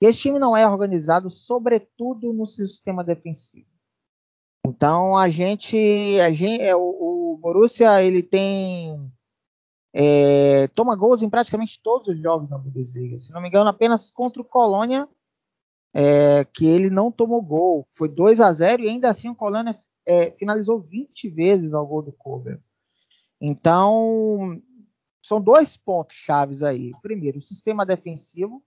E 0.00 0.06
esse 0.06 0.20
time 0.20 0.38
não 0.38 0.56
é 0.56 0.66
organizado, 0.66 1.28
sobretudo 1.28 2.32
no 2.32 2.46
sistema 2.46 3.04
defensivo. 3.04 3.68
Então 4.66 5.14
a 5.14 5.28
gente, 5.28 5.76
a 6.20 6.32
gente 6.32 6.62
é, 6.62 6.74
o, 6.74 6.80
o 6.80 7.38
Borussia 7.38 8.02
ele 8.02 8.22
tem 8.22 9.12
é, 9.92 10.68
toma 10.68 10.96
gols 10.96 11.22
em 11.22 11.28
praticamente 11.28 11.80
todos 11.82 12.08
os 12.08 12.18
jogos 12.18 12.48
na 12.48 12.56
Bundesliga. 12.56 13.18
Se 13.18 13.30
não 13.30 13.42
me 13.42 13.48
engano, 13.48 13.68
apenas 13.68 14.10
contra 14.10 14.40
o 14.40 14.44
Colônia 14.44 15.06
é, 15.98 16.44
que 16.44 16.66
ele 16.66 16.90
não 16.90 17.10
tomou 17.10 17.40
gol. 17.40 17.88
Foi 17.94 18.06
2 18.06 18.38
a 18.38 18.52
0 18.52 18.82
e 18.82 18.88
ainda 18.90 19.08
assim 19.08 19.30
o 19.30 19.34
Colônia 19.34 19.80
é, 20.04 20.30
finalizou 20.32 20.78
20 20.78 21.30
vezes 21.30 21.72
ao 21.72 21.86
gol 21.86 22.02
do 22.02 22.12
Kober. 22.12 22.60
Então, 23.40 24.60
são 25.24 25.40
dois 25.40 25.74
pontos 25.74 26.14
chaves 26.14 26.62
aí. 26.62 26.92
Primeiro, 27.00 27.38
o 27.38 27.42
sistema 27.42 27.86
defensivo, 27.86 28.62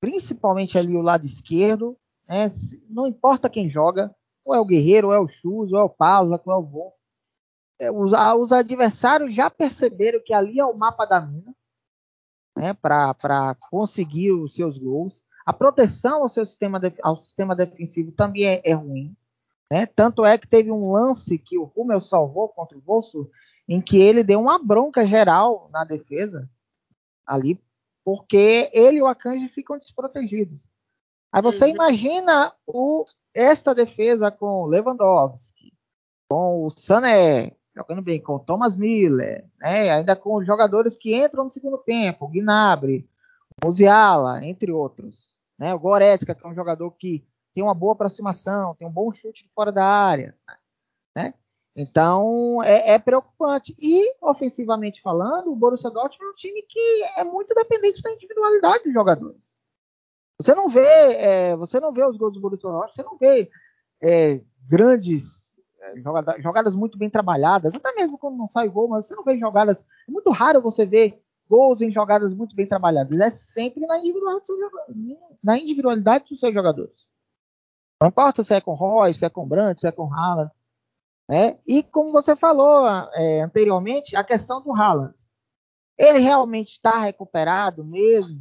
principalmente 0.00 0.78
ali 0.78 0.96
o 0.96 1.02
lado 1.02 1.26
esquerdo. 1.26 1.98
Né? 2.26 2.48
Não 2.88 3.06
importa 3.06 3.50
quem 3.50 3.68
joga, 3.68 4.14
ou 4.42 4.54
é 4.54 4.58
o 4.58 4.64
Guerreiro, 4.64 5.08
ou 5.08 5.12
é 5.12 5.20
o 5.20 5.28
Chus, 5.28 5.70
ou 5.70 5.78
é 5.78 5.82
o 5.82 5.90
Pazla, 5.90 6.40
ou 6.42 6.52
é 6.54 6.56
o 6.56 6.62
Wolf. 6.62 6.94
É, 7.78 7.92
os, 7.92 8.12
os, 8.12 8.52
adversários 8.52 9.34
já 9.34 9.50
perceberam 9.50 10.18
que 10.24 10.32
ali 10.32 10.58
é 10.58 10.64
o 10.64 10.76
mapa 10.76 11.04
da 11.04 11.20
mina 11.20 11.54
né, 12.56 12.72
para 12.72 13.54
conseguir 13.70 14.32
os 14.32 14.54
seus 14.54 14.78
gols. 14.78 15.24
A 15.48 15.52
proteção 15.54 16.20
ao 16.20 16.28
seu 16.28 16.44
sistema, 16.44 16.78
de, 16.78 16.92
ao 17.02 17.16
sistema 17.16 17.56
defensivo 17.56 18.12
também 18.12 18.44
é, 18.44 18.60
é 18.62 18.74
ruim. 18.74 19.16
Né? 19.72 19.86
Tanto 19.86 20.22
é 20.22 20.36
que 20.36 20.46
teve 20.46 20.70
um 20.70 20.90
lance 20.90 21.38
que 21.38 21.56
o 21.56 21.64
Rummel 21.64 22.02
salvou 22.02 22.50
contra 22.50 22.76
o 22.76 22.82
Bolso, 22.82 23.30
em 23.66 23.80
que 23.80 23.96
ele 23.96 24.22
deu 24.22 24.42
uma 24.42 24.58
bronca 24.58 25.06
geral 25.06 25.70
na 25.72 25.84
defesa 25.84 26.46
ali, 27.26 27.58
porque 28.04 28.68
ele 28.74 28.98
e 28.98 29.02
o 29.02 29.06
Akanji 29.06 29.48
ficam 29.48 29.78
desprotegidos. 29.78 30.70
Aí 31.32 31.40
você 31.40 31.64
uhum. 31.64 31.70
imagina 31.70 32.52
o, 32.66 33.06
esta 33.32 33.74
defesa 33.74 34.30
com 34.30 34.66
Lewandowski, 34.66 35.72
com 36.28 36.66
o 36.66 36.68
Sané 36.68 37.56
jogando 37.74 38.02
bem, 38.02 38.20
com 38.20 38.34
o 38.34 38.38
Thomas 38.38 38.76
Miller, 38.76 39.46
né? 39.58 39.88
ainda 39.88 40.14
com 40.14 40.44
jogadores 40.44 40.94
que 40.94 41.16
entram 41.16 41.44
no 41.44 41.50
segundo 41.50 41.78
tempo, 41.78 42.26
o 42.26 42.28
Gnabry, 42.28 43.08
o 43.56 43.66
Musiala, 43.66 44.44
entre 44.44 44.70
outros. 44.70 45.37
Né? 45.58 45.74
O 45.74 45.78
Goretzka, 45.78 46.34
que 46.34 46.46
é 46.46 46.48
um 46.48 46.54
jogador 46.54 46.90
que 46.92 47.26
tem 47.52 47.62
uma 47.62 47.74
boa 47.74 47.92
aproximação, 47.94 48.74
tem 48.74 48.86
um 48.86 48.92
bom 48.92 49.12
chute 49.12 49.44
de 49.44 49.50
fora 49.52 49.72
da 49.72 49.84
área, 49.84 50.36
né? 51.16 51.34
Então 51.74 52.62
é, 52.62 52.94
é, 52.94 52.98
preocupante. 52.98 53.74
E 53.80 54.14
ofensivamente 54.20 55.02
falando, 55.02 55.52
o 55.52 55.56
Borussia 55.56 55.90
Dortmund 55.90 56.28
é 56.28 56.32
um 56.32 56.34
time 56.34 56.62
que 56.62 57.02
é 57.16 57.24
muito 57.24 57.54
dependente 57.54 58.02
da 58.02 58.12
individualidade 58.12 58.84
dos 58.84 58.92
jogadores. 58.92 59.40
Você 60.40 60.54
não 60.54 60.68
vê, 60.68 61.14
é, 61.14 61.56
você 61.56 61.80
não 61.80 61.92
vê 61.92 62.06
os 62.06 62.16
gols 62.16 62.34
do 62.34 62.40
Borussia 62.40 62.68
Dortmund, 62.68 62.94
você 62.94 63.02
não 63.02 63.16
vê 63.18 63.50
é, 64.02 64.40
grandes 64.68 65.58
é, 65.80 66.00
jogadas, 66.00 66.42
jogadas, 66.42 66.76
muito 66.76 66.98
bem 66.98 67.10
trabalhadas, 67.10 67.74
até 67.74 67.92
mesmo 67.94 68.18
quando 68.18 68.36
não 68.36 68.46
sai 68.46 68.68
gol, 68.68 68.88
mas 68.88 69.06
você 69.06 69.14
não 69.14 69.24
vê 69.24 69.38
jogadas. 69.38 69.86
É 70.08 70.10
muito 70.10 70.30
raro 70.30 70.60
você 70.60 70.84
ver 70.84 71.22
gols 71.48 71.80
em 71.80 71.90
jogadas 71.90 72.34
muito 72.34 72.54
bem 72.54 72.66
trabalhadas. 72.66 73.18
É 73.18 73.30
sempre 73.30 73.86
na 73.86 75.58
individualidade, 75.58 76.28
dos 76.28 76.40
seus 76.40 76.52
jogadores. 76.52 77.14
Não 78.00 78.08
importa 78.08 78.44
se 78.44 78.54
é 78.54 78.60
com 78.60 78.74
Royce, 78.74 79.20
se 79.20 79.26
é 79.26 79.30
com 79.30 79.46
Brandt, 79.46 79.80
se 79.80 79.88
é 79.88 79.92
com 79.92 80.12
Haaland. 80.12 80.52
Né? 81.28 81.58
E 81.66 81.82
como 81.82 82.12
você 82.12 82.36
falou 82.36 82.86
é, 83.14 83.42
anteriormente, 83.42 84.16
a 84.16 84.24
questão 84.24 84.62
do 84.62 84.72
Haaland. 84.72 85.14
Ele 85.98 86.18
realmente 86.20 86.72
está 86.72 86.98
recuperado 86.98 87.84
mesmo? 87.84 88.40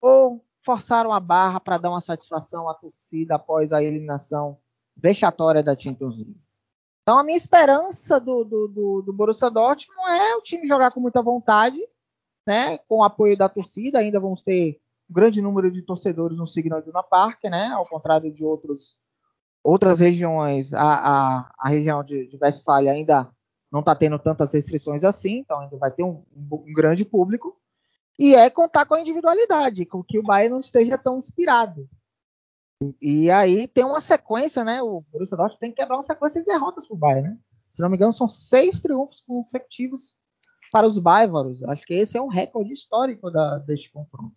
Ou 0.00 0.44
forçaram 0.64 1.12
a 1.12 1.18
barra 1.18 1.58
para 1.58 1.78
dar 1.78 1.90
uma 1.90 2.00
satisfação 2.00 2.68
à 2.68 2.74
torcida 2.74 3.36
após 3.36 3.72
a 3.72 3.82
eliminação 3.82 4.58
vexatória 4.94 5.62
da 5.62 5.76
Champions 5.76 6.18
League? 6.18 6.40
Então 7.02 7.18
a 7.18 7.24
minha 7.24 7.36
esperança 7.36 8.20
do, 8.20 8.44
do, 8.44 8.68
do, 8.68 9.02
do 9.02 9.12
Borussia 9.12 9.50
Dortmund 9.50 10.08
é 10.08 10.36
o 10.36 10.42
time 10.42 10.68
jogar 10.68 10.92
com 10.92 11.00
muita 11.00 11.20
vontade, 11.20 11.80
né, 12.46 12.78
com 12.78 12.98
o 12.98 13.04
apoio 13.04 13.36
da 13.36 13.48
torcida. 13.48 13.98
Ainda 13.98 14.20
vamos 14.20 14.42
ter 14.42 14.80
um 15.10 15.14
grande 15.14 15.40
número 15.42 15.70
de 15.70 15.82
torcedores 15.82 16.36
no 16.36 16.46
Signal 16.46 16.80
Iduna 16.80 17.02
Park, 17.02 17.44
né, 17.44 17.68
ao 17.68 17.86
contrário 17.86 18.32
de 18.32 18.44
outros 18.44 18.96
Outras 19.64 20.00
regiões, 20.00 20.74
a, 20.74 20.82
a, 20.82 21.52
a 21.56 21.68
região 21.68 22.02
de, 22.02 22.26
de 22.26 22.36
Westfalia 22.36 22.90
ainda 22.90 23.30
não 23.70 23.78
está 23.78 23.94
tendo 23.94 24.18
tantas 24.18 24.52
restrições 24.52 25.04
assim, 25.04 25.38
então 25.38 25.60
ainda 25.60 25.76
vai 25.76 25.90
ter 25.92 26.02
um, 26.02 26.24
um, 26.36 26.72
grande 26.74 27.04
público. 27.04 27.56
E 28.18 28.34
é 28.34 28.50
contar 28.50 28.84
com 28.84 28.94
a 28.94 29.00
individualidade, 29.00 29.86
com 29.86 30.02
que 30.02 30.18
o 30.18 30.22
Bayern 30.22 30.50
não 30.50 30.60
esteja 30.60 30.98
tão 30.98 31.16
inspirado. 31.16 31.88
E, 33.00 33.30
aí 33.30 33.68
tem 33.68 33.84
uma 33.84 34.00
sequência, 34.00 34.64
né? 34.64 34.82
O 34.82 35.02
Borussia 35.12 35.36
Dortmund 35.36 35.60
tem 35.60 35.70
que 35.70 35.76
quebrar 35.76 35.96
uma 35.96 36.02
sequência 36.02 36.40
de 36.40 36.46
derrotas 36.46 36.86
para 36.86 36.94
o 36.94 36.98
Bayern, 36.98 37.28
né? 37.30 37.38
Se 37.70 37.80
não 37.80 37.88
me 37.88 37.96
engano, 37.96 38.12
são 38.12 38.26
seis 38.26 38.80
triunfos 38.80 39.20
consecutivos 39.20 40.18
para 40.72 40.86
os 40.86 40.96
bávaros. 40.96 41.62
Acho 41.64 41.84
que 41.84 41.94
esse 41.94 42.16
é 42.16 42.22
um 42.22 42.28
recorde 42.28 42.72
histórico 42.72 43.30
da, 43.30 43.58
deste 43.58 43.90
confronto. 43.90 44.34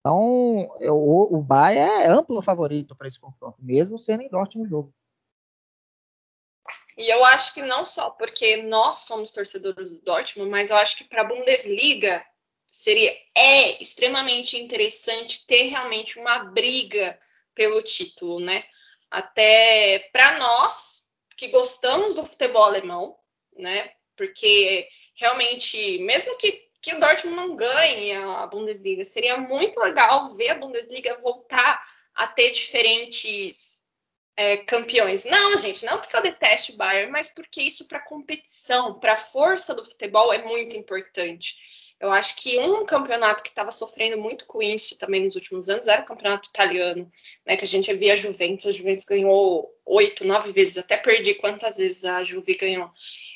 Então, 0.00 0.68
o, 0.90 1.38
o 1.38 1.42
Bayern 1.42 2.02
é 2.02 2.08
amplo 2.08 2.42
favorito 2.42 2.94
para 2.94 3.08
esse 3.08 3.18
confronto, 3.18 3.56
mesmo 3.60 3.98
sendo 3.98 4.22
em 4.22 4.28
Dortmund 4.28 4.68
jogo. 4.68 4.92
E 6.98 7.08
eu 7.08 7.24
acho 7.24 7.54
que 7.54 7.62
não 7.62 7.84
só 7.84 8.10
porque 8.10 8.64
nós 8.64 9.06
somos 9.06 9.30
torcedores 9.30 9.92
do 9.92 10.02
Dortmund, 10.02 10.50
mas 10.50 10.70
eu 10.70 10.76
acho 10.76 10.96
que 10.96 11.04
para 11.04 11.22
a 11.22 11.24
Bundesliga 11.24 12.24
seria 12.70 13.10
é 13.36 13.80
extremamente 13.80 14.58
interessante 14.58 15.46
ter 15.46 15.68
realmente 15.68 16.18
uma 16.18 16.44
briga 16.44 17.18
pelo 17.54 17.80
título, 17.82 18.40
né? 18.40 18.64
Até 19.10 20.10
para 20.12 20.38
nós 20.38 21.12
que 21.36 21.48
gostamos 21.48 22.14
do 22.14 22.26
futebol 22.26 22.64
alemão, 22.64 23.16
né? 23.56 23.90
Porque 24.16 24.86
realmente, 25.16 25.98
mesmo 25.98 26.36
que 26.38 26.64
que 26.84 26.94
o 26.94 27.00
Dortmund 27.00 27.34
não 27.34 27.56
ganhe 27.56 28.12
a 28.12 28.46
Bundesliga. 28.46 29.04
Seria 29.04 29.38
muito 29.38 29.80
legal 29.80 30.36
ver 30.36 30.50
a 30.50 30.54
Bundesliga 30.56 31.16
voltar 31.22 31.80
a 32.14 32.26
ter 32.26 32.50
diferentes 32.50 33.84
é, 34.36 34.58
campeões. 34.58 35.24
Não, 35.24 35.56
gente, 35.56 35.86
não 35.86 35.98
porque 35.98 36.14
eu 36.14 36.20
detesto 36.20 36.72
o 36.72 36.76
Bayern, 36.76 37.10
mas 37.10 37.30
porque 37.30 37.62
isso 37.62 37.88
para 37.88 38.04
competição, 38.04 39.00
para 39.00 39.14
a 39.14 39.16
força 39.16 39.74
do 39.74 39.82
futebol 39.82 40.30
é 40.30 40.44
muito 40.44 40.76
importante. 40.76 41.54
Eu 42.00 42.10
acho 42.12 42.36
que 42.36 42.58
um 42.58 42.84
campeonato 42.84 43.42
que 43.42 43.48
estava 43.48 43.70
sofrendo 43.70 44.18
muito 44.18 44.46
com 44.46 44.60
isso 44.60 44.98
também 44.98 45.24
nos 45.24 45.36
últimos 45.36 45.68
anos 45.68 45.88
era 45.88 46.02
o 46.02 46.04
campeonato 46.04 46.48
italiano, 46.48 47.10
né? 47.46 47.56
Que 47.56 47.64
a 47.64 47.68
gente 47.68 47.92
via 47.94 48.12
a 48.12 48.16
Juventus, 48.16 48.66
a 48.66 48.72
Juventus 48.72 49.04
ganhou 49.04 49.72
oito, 49.86 50.26
nove 50.26 50.52
vezes, 50.52 50.78
até 50.78 50.96
perdi 50.96 51.34
quantas 51.34 51.76
vezes 51.76 52.04
a 52.04 52.22
Juve 52.22 52.56
ganhou. 52.56 52.90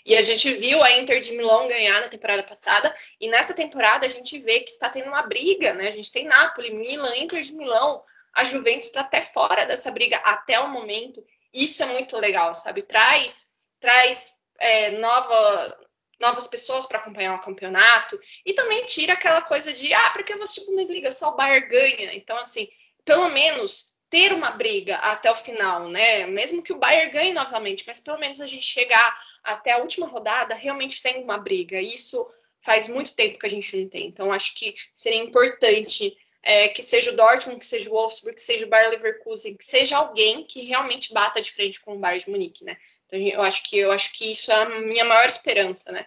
E 0.05 0.17
a 0.17 0.21
gente 0.21 0.53
viu 0.55 0.83
a 0.83 0.99
Inter 0.99 1.21
de 1.21 1.33
Milão 1.33 1.69
ganhar 1.69 2.01
na 2.01 2.09
temporada 2.09 2.43
passada, 2.43 2.93
e 3.21 3.29
nessa 3.29 3.55
temporada 3.55 4.07
a 4.07 4.09
gente 4.09 4.39
vê 4.39 4.61
que 4.61 4.71
está 4.71 4.89
tendo 4.89 5.09
uma 5.09 5.23
briga, 5.23 5.75
né? 5.75 5.89
A 5.89 5.93
gente 5.93 6.11
tem 6.11 6.25
Napoli, 6.27 6.71
Milan, 6.75 7.17
Inter 7.17 7.43
de 7.43 7.53
Milão, 7.55 8.03
a 8.35 8.45
Juventus 8.45 8.87
está 8.87 9.01
até 9.01 9.21
fora 9.21 9.65
dessa 9.67 9.91
briga 9.91 10.17
até 10.19 10.59
o 10.61 10.69
momento. 10.69 11.25
Isso 11.53 11.83
é 11.83 11.87
muito 11.87 12.17
legal, 12.19 12.55
sabe? 12.55 12.83
Traz, 12.83 13.49
traz 13.81 14.39
é, 14.59 14.91
nova, 14.93 15.79
novas 16.21 16.47
pessoas 16.47 16.87
para 16.87 16.99
acompanhar 16.99 17.35
o 17.35 17.41
campeonato 17.41 18.19
e 18.45 18.53
também 18.53 18.85
tira 18.87 19.13
aquela 19.13 19.43
coisa 19.43 19.73
de 19.73 19.93
ah, 19.93 20.11
porque 20.11 20.37
você 20.37 20.65
Bundesliga 20.65 21.11
só 21.11 21.31
o 21.31 21.37
Bayern 21.37 21.69
ganha. 21.69 22.15
Então 22.15 22.37
assim, 22.39 22.69
pelo 23.05 23.29
menos 23.31 23.99
ter 24.11 24.33
uma 24.33 24.51
briga 24.53 24.97
até 24.97 25.31
o 25.31 25.37
final, 25.37 25.89
né? 25.89 26.27
Mesmo 26.27 26.63
que 26.63 26.73
o 26.73 26.79
Bayern 26.79 27.13
ganhe 27.13 27.33
novamente, 27.33 27.85
mas 27.87 28.01
pelo 28.01 28.19
menos 28.19 28.41
a 28.41 28.47
gente 28.47 28.65
chegar 28.65 29.17
até 29.45 29.73
a 29.73 29.79
última 29.79 30.07
rodada 30.07 30.55
realmente 30.55 31.03
tem 31.03 31.23
uma 31.23 31.39
briga. 31.39 31.81
Isso 31.81 32.27
faz 32.61 32.89
muito 32.89 33.15
tempo 33.15 33.39
que 33.39 33.47
a 33.47 33.51
gente 33.51 33.77
não 33.77 33.89
tem. 33.89 34.09
Então 34.09 34.33
acho 34.33 34.55
que 34.55 34.73
seria 34.95 35.23
importante 35.23 36.17
é, 36.49 36.69
que 36.69 36.83
seja 36.83 37.13
o 37.13 37.17
Dortmund, 37.17 37.61
que 37.61 37.67
seja 37.67 37.91
o 37.91 37.93
Wolfsburg, 37.93 38.35
que 38.35 38.41
seja 38.41 38.65
o 38.65 38.71
Bayer 38.71 38.89
Leverkusen, 38.89 39.55
que 39.55 39.63
seja 39.63 39.99
alguém 39.99 40.45
que 40.45 40.63
realmente 40.63 41.13
bata 41.13 41.43
de 41.43 41.53
frente 41.53 41.79
com 41.79 41.95
o 41.95 41.99
Bayern 41.99 42.25
de 42.25 42.31
Munique, 42.31 42.65
né? 42.65 42.75
Então 43.05 43.21
eu 43.21 43.43
acho 43.43 43.69
que 43.69 43.77
eu 43.77 43.93
acho 43.93 44.17
que 44.17 44.31
isso 44.31 44.51
é 44.51 44.55
a 44.55 44.81
minha 44.81 45.05
maior 45.05 45.27
esperança, 45.27 45.93
né? 45.93 46.07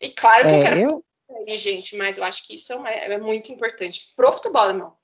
E 0.00 0.08
claro 0.08 0.48
que 0.48 0.54
é, 0.54 0.58
eu 0.58 0.62
quero 0.62 0.80
eu... 0.80 1.04
Aí, 1.46 1.58
gente, 1.58 1.98
mas 1.98 2.16
eu 2.16 2.24
acho 2.24 2.46
que 2.46 2.54
isso 2.54 2.72
é, 2.86 3.12
é 3.12 3.18
muito 3.18 3.52
importante 3.52 4.10
pro 4.16 4.32
futebol 4.32 4.62
alemão. 4.62 4.94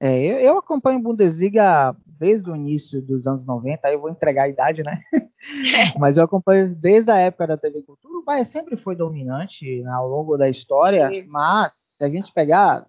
É, 0.00 0.18
eu, 0.18 0.38
eu, 0.38 0.58
acompanho 0.58 1.00
Bundesliga 1.00 1.96
desde 2.04 2.50
o 2.50 2.56
início 2.56 3.00
dos 3.00 3.28
anos 3.28 3.46
90, 3.46 3.86
aí 3.86 3.94
eu 3.94 4.00
vou 4.00 4.10
entregar 4.10 4.44
a 4.44 4.48
idade, 4.48 4.82
né? 4.82 5.00
Mas 5.98 6.16
eu 6.16 6.24
acompanho 6.24 6.74
desde 6.74 7.12
a 7.12 7.16
época 7.18 7.46
da 7.46 7.56
TV 7.56 7.82
Cultura. 7.82 8.18
O 8.18 8.24
Bayern 8.24 8.44
sempre 8.44 8.76
foi 8.76 8.96
dominante 8.96 9.84
ao 9.86 10.08
longo 10.08 10.36
da 10.36 10.48
história, 10.48 11.08
Sim. 11.08 11.26
mas 11.28 11.72
se 11.74 12.04
a 12.04 12.08
gente 12.08 12.32
pegar, 12.32 12.86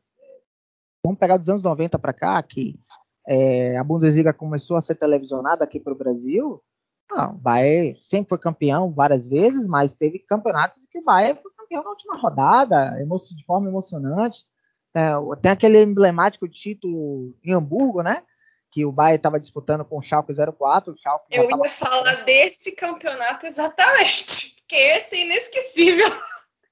vamos 1.03 1.19
pegar 1.19 1.37
dos 1.37 1.49
anos 1.49 1.63
90 1.63 1.97
para 1.99 2.13
cá, 2.13 2.41
que 2.43 2.77
é, 3.27 3.77
a 3.77 3.83
Bundesliga 3.83 4.33
começou 4.33 4.77
a 4.77 4.81
ser 4.81 4.95
televisionada 4.95 5.63
aqui 5.63 5.79
para 5.79 5.93
o 5.93 5.97
Brasil, 5.97 6.61
não, 7.11 7.31
o 7.31 7.37
Bayern 7.37 7.99
sempre 7.99 8.29
foi 8.29 8.37
campeão 8.37 8.93
várias 8.93 9.27
vezes, 9.27 9.65
mas 9.65 9.93
teve 9.93 10.19
campeonatos 10.19 10.85
que 10.91 10.99
o 10.99 11.03
Bayern 11.03 11.39
foi 11.41 11.51
campeão 11.57 11.83
na 11.83 11.89
última 11.89 12.17
rodada, 12.17 12.91
de 13.35 13.45
forma 13.45 13.67
emocionante. 13.67 14.45
É, 14.95 15.11
tem 15.41 15.51
aquele 15.51 15.81
emblemático 15.81 16.47
título 16.47 17.35
em 17.43 17.53
Hamburgo, 17.53 18.03
né? 18.03 18.23
Que 18.71 18.85
o 18.85 18.91
Bayern 18.91 19.17
estava 19.17 19.39
disputando 19.39 19.83
com 19.83 19.97
o 19.97 20.01
Schalke 20.01 20.33
04. 20.33 20.93
O 20.93 20.97
Schalke 20.97 21.25
Eu 21.31 21.49
ia 21.49 21.69
falar 21.69 22.23
desse 22.25 22.75
campeonato 22.75 23.47
exatamente, 23.47 24.57
porque 24.59 24.75
esse 24.75 25.15
é 25.15 25.25
inesquecível. 25.25 26.07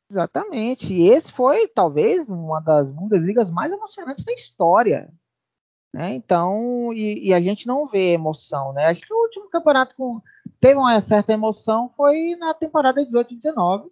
Exatamente. 0.09 0.93
E 0.93 1.07
esse 1.09 1.31
foi, 1.31 1.67
talvez, 1.67 2.29
uma 2.29 2.61
das 2.61 2.91
Bundesligas 2.91 3.49
mais 3.49 3.71
emocionantes 3.71 4.23
da 4.23 4.33
história. 4.33 5.11
Né? 5.93 6.13
Então, 6.13 6.93
e, 6.93 7.29
e, 7.29 7.33
a 7.33 7.41
gente 7.41 7.67
não 7.67 7.87
vê 7.87 8.13
emoção, 8.13 8.73
né? 8.73 8.85
Acho 8.85 9.01
que 9.01 9.13
o 9.13 9.23
último 9.23 9.49
campeonato 9.49 9.95
com 9.95 10.21
teve 10.59 10.75
uma 10.75 10.99
certa 11.01 11.33
emoção 11.33 11.91
foi 11.95 12.35
na 12.35 12.53
temporada 12.53 13.05
18 13.05 13.33
e 13.33 13.37
19, 13.37 13.83
uhum. 13.83 13.91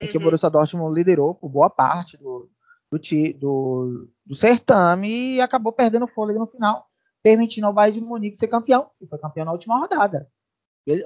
em 0.00 0.08
que 0.08 0.16
o 0.16 0.20
uhum. 0.20 0.24
Borussia 0.24 0.50
Dortmund 0.50 0.94
liderou 0.94 1.34
por 1.34 1.48
boa 1.48 1.70
parte 1.70 2.16
do, 2.16 2.48
do, 2.90 2.98
do, 3.38 4.08
do 4.26 4.34
certame 4.34 5.34
e 5.34 5.40
acabou 5.40 5.72
perdendo 5.72 6.06
fôlego 6.06 6.38
no 6.38 6.46
final, 6.46 6.86
permitindo 7.22 7.66
ao 7.66 7.72
Bayern 7.72 8.00
de 8.00 8.06
Munique 8.06 8.36
ser 8.36 8.48
campeão, 8.48 8.90
e 9.00 9.06
foi 9.06 9.18
campeão 9.18 9.46
na 9.46 9.52
última 9.52 9.78
rodada. 9.78 10.28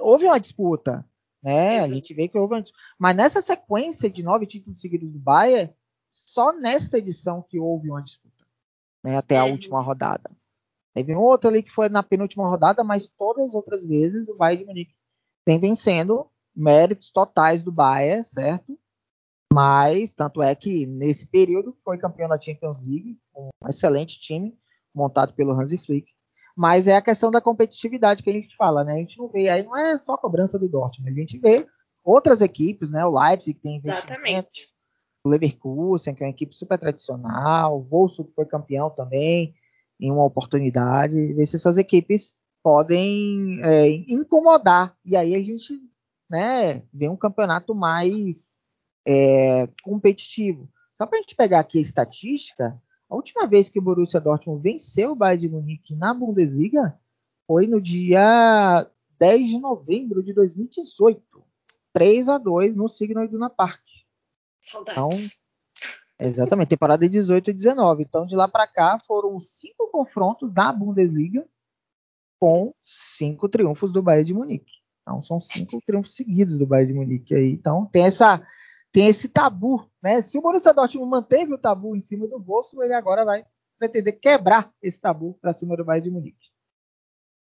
Houve 0.01 0.25
uma 0.25 0.39
disputa, 0.39 1.05
né? 1.41 1.79
A 1.79 1.87
gente 1.87 2.13
vê 2.13 2.27
que 2.27 2.37
houve 2.37 2.55
uma 2.55 2.61
disputa. 2.61 2.83
Mas 2.97 3.15
nessa 3.15 3.41
sequência 3.41 4.09
de 4.09 4.23
nove 4.23 4.45
títulos 4.45 4.79
seguidos 4.79 5.11
do 5.11 5.19
Bayern, 5.19 5.73
só 6.09 6.51
nesta 6.51 6.97
edição 6.97 7.41
que 7.41 7.59
houve 7.59 7.89
uma 7.89 8.01
disputa, 8.01 8.45
né? 9.03 9.17
Até 9.17 9.37
a 9.37 9.45
uhum. 9.45 9.51
última 9.51 9.81
rodada. 9.81 10.31
Teve 10.93 11.15
um 11.15 11.19
outro 11.19 11.49
ali 11.49 11.61
que 11.61 11.71
foi 11.71 11.89
na 11.89 12.01
penúltima 12.01 12.47
rodada, 12.47 12.83
mas 12.83 13.09
todas 13.09 13.45
as 13.45 13.53
outras 13.53 13.85
vezes 13.85 14.27
o 14.27 14.35
Bayern 14.35 14.63
de 14.63 14.67
Munique 14.67 14.95
vem 15.45 15.59
vencendo 15.59 16.27
méritos 16.55 17.11
totais 17.11 17.61
do 17.63 17.71
Bayern, 17.71 18.25
certo? 18.25 18.77
Mas, 19.53 20.11
tanto 20.11 20.41
é 20.41 20.53
que 20.55 20.85
nesse 20.85 21.27
período 21.27 21.77
foi 21.83 21.97
campeão 21.97 22.27
da 22.27 22.39
Champions 22.39 22.77
League, 22.79 23.17
um 23.35 23.49
excelente 23.69 24.19
time 24.19 24.57
montado 24.93 25.33
pelo 25.33 25.53
Hansi 25.53 25.77
Flick. 25.77 26.11
Mas 26.57 26.87
é 26.87 26.95
a 26.95 27.01
questão 27.03 27.29
da 27.29 27.39
competitividade 27.39 28.23
que 28.23 28.29
a 28.31 28.33
gente 28.33 28.55
fala, 28.55 28.83
né? 28.83 28.93
A 28.93 28.97
gente 28.97 29.19
não 29.19 29.27
vê, 29.27 29.47
aí 29.47 29.61
não 29.61 29.77
é 29.77 29.95
só 29.99 30.17
cobrança 30.17 30.57
do 30.57 30.67
Dortmund, 30.67 31.11
a 31.11 31.13
gente 31.13 31.37
vê 31.37 31.67
outras 32.03 32.41
equipes, 32.41 32.89
né? 32.89 33.05
O 33.05 33.11
Leipzig 33.11 33.53
que 33.53 33.61
tem 33.61 33.79
Exatamente. 33.85 34.67
o 35.23 35.29
Leverkusen, 35.29 36.15
que 36.15 36.23
é 36.23 36.25
uma 36.25 36.31
equipe 36.31 36.55
super 36.55 36.79
tradicional, 36.79 37.77
o 37.77 37.83
Wolfsburg 37.83 38.33
foi 38.33 38.45
campeão 38.45 38.89
também. 38.89 39.53
em 39.99 40.11
uma 40.11 40.25
oportunidade, 40.25 41.33
ver 41.33 41.45
se 41.45 41.55
essas 41.55 41.77
equipes 41.77 42.33
podem 42.63 43.59
é, 43.63 43.87
incomodar. 44.07 44.95
E 45.05 45.15
aí 45.15 45.35
a 45.35 45.41
gente 45.41 45.79
né, 46.29 46.83
vê 46.93 47.07
um 47.07 47.15
campeonato 47.15 47.73
mais 47.75 48.59
é, 49.07 49.67
competitivo. 49.83 50.69
Só 50.95 51.05
para 51.05 51.19
a 51.19 51.21
gente 51.21 51.35
pegar 51.35 51.59
aqui 51.59 51.77
a 51.77 51.81
estatística, 51.81 52.79
a 53.09 53.15
última 53.15 53.47
vez 53.47 53.69
que 53.69 53.79
o 53.79 53.81
Borussia 53.81 54.19
Dortmund 54.19 54.61
venceu 54.61 55.11
o 55.11 55.15
Bayern 55.15 55.41
de 55.41 55.49
Munique 55.49 55.95
na 55.95 56.13
Bundesliga 56.13 56.99
foi 57.45 57.65
no 57.65 57.81
dia 57.81 58.85
10 59.17 59.49
de 59.49 59.59
novembro 59.59 60.21
de 60.21 60.33
2018. 60.33 61.23
3 61.93 62.29
a 62.29 62.37
2 62.37 62.75
no 62.75 62.87
Signal 62.87 63.23
Iduna 63.23 63.49
Park. 63.49 63.81
Saudades. 64.59 65.47
Então, 66.15 66.27
exatamente, 66.27 66.69
temporada 66.69 67.07
de 67.07 67.09
18 67.09 67.49
e 67.49 67.53
19. 67.53 68.03
Então, 68.03 68.25
de 68.25 68.35
lá 68.35 68.47
para 68.47 68.67
cá, 68.67 68.99
foram 69.07 69.39
cinco 69.39 69.89
confrontos 69.89 70.51
da 70.51 70.71
Bundesliga 70.71 71.47
com 72.39 72.73
cinco 72.83 73.49
triunfos 73.49 73.91
do 73.91 74.03
Bayern 74.03 74.25
de 74.25 74.33
Munique. 74.33 74.73
Então, 75.01 75.21
são 75.21 75.39
cinco 75.39 75.79
triunfos 75.85 76.13
seguidos 76.13 76.57
do 76.57 76.67
Bayern 76.67 76.91
de 76.91 76.99
Munique 76.99 77.33
aí. 77.33 77.51
Então, 77.53 77.85
tem 77.85 78.05
essa 78.05 78.45
tem 78.91 79.07
esse 79.07 79.29
tabu, 79.29 79.89
né? 80.01 80.21
Se 80.21 80.37
o 80.37 80.41
Borussia 80.41 80.73
Dortmund 80.73 81.09
manteve 81.09 81.53
o 81.53 81.57
tabu 81.57 81.95
em 81.95 82.01
cima 82.01 82.27
do 82.27 82.39
bolso, 82.39 82.81
ele 82.81 82.93
agora 82.93 83.23
vai 83.25 83.45
pretender 83.77 84.13
quebrar 84.19 84.71
esse 84.81 84.99
tabu 84.99 85.37
para 85.41 85.53
cima 85.53 85.75
do 85.77 85.85
Bayern 85.85 86.09
de 86.09 86.13
Munique. 86.13 86.49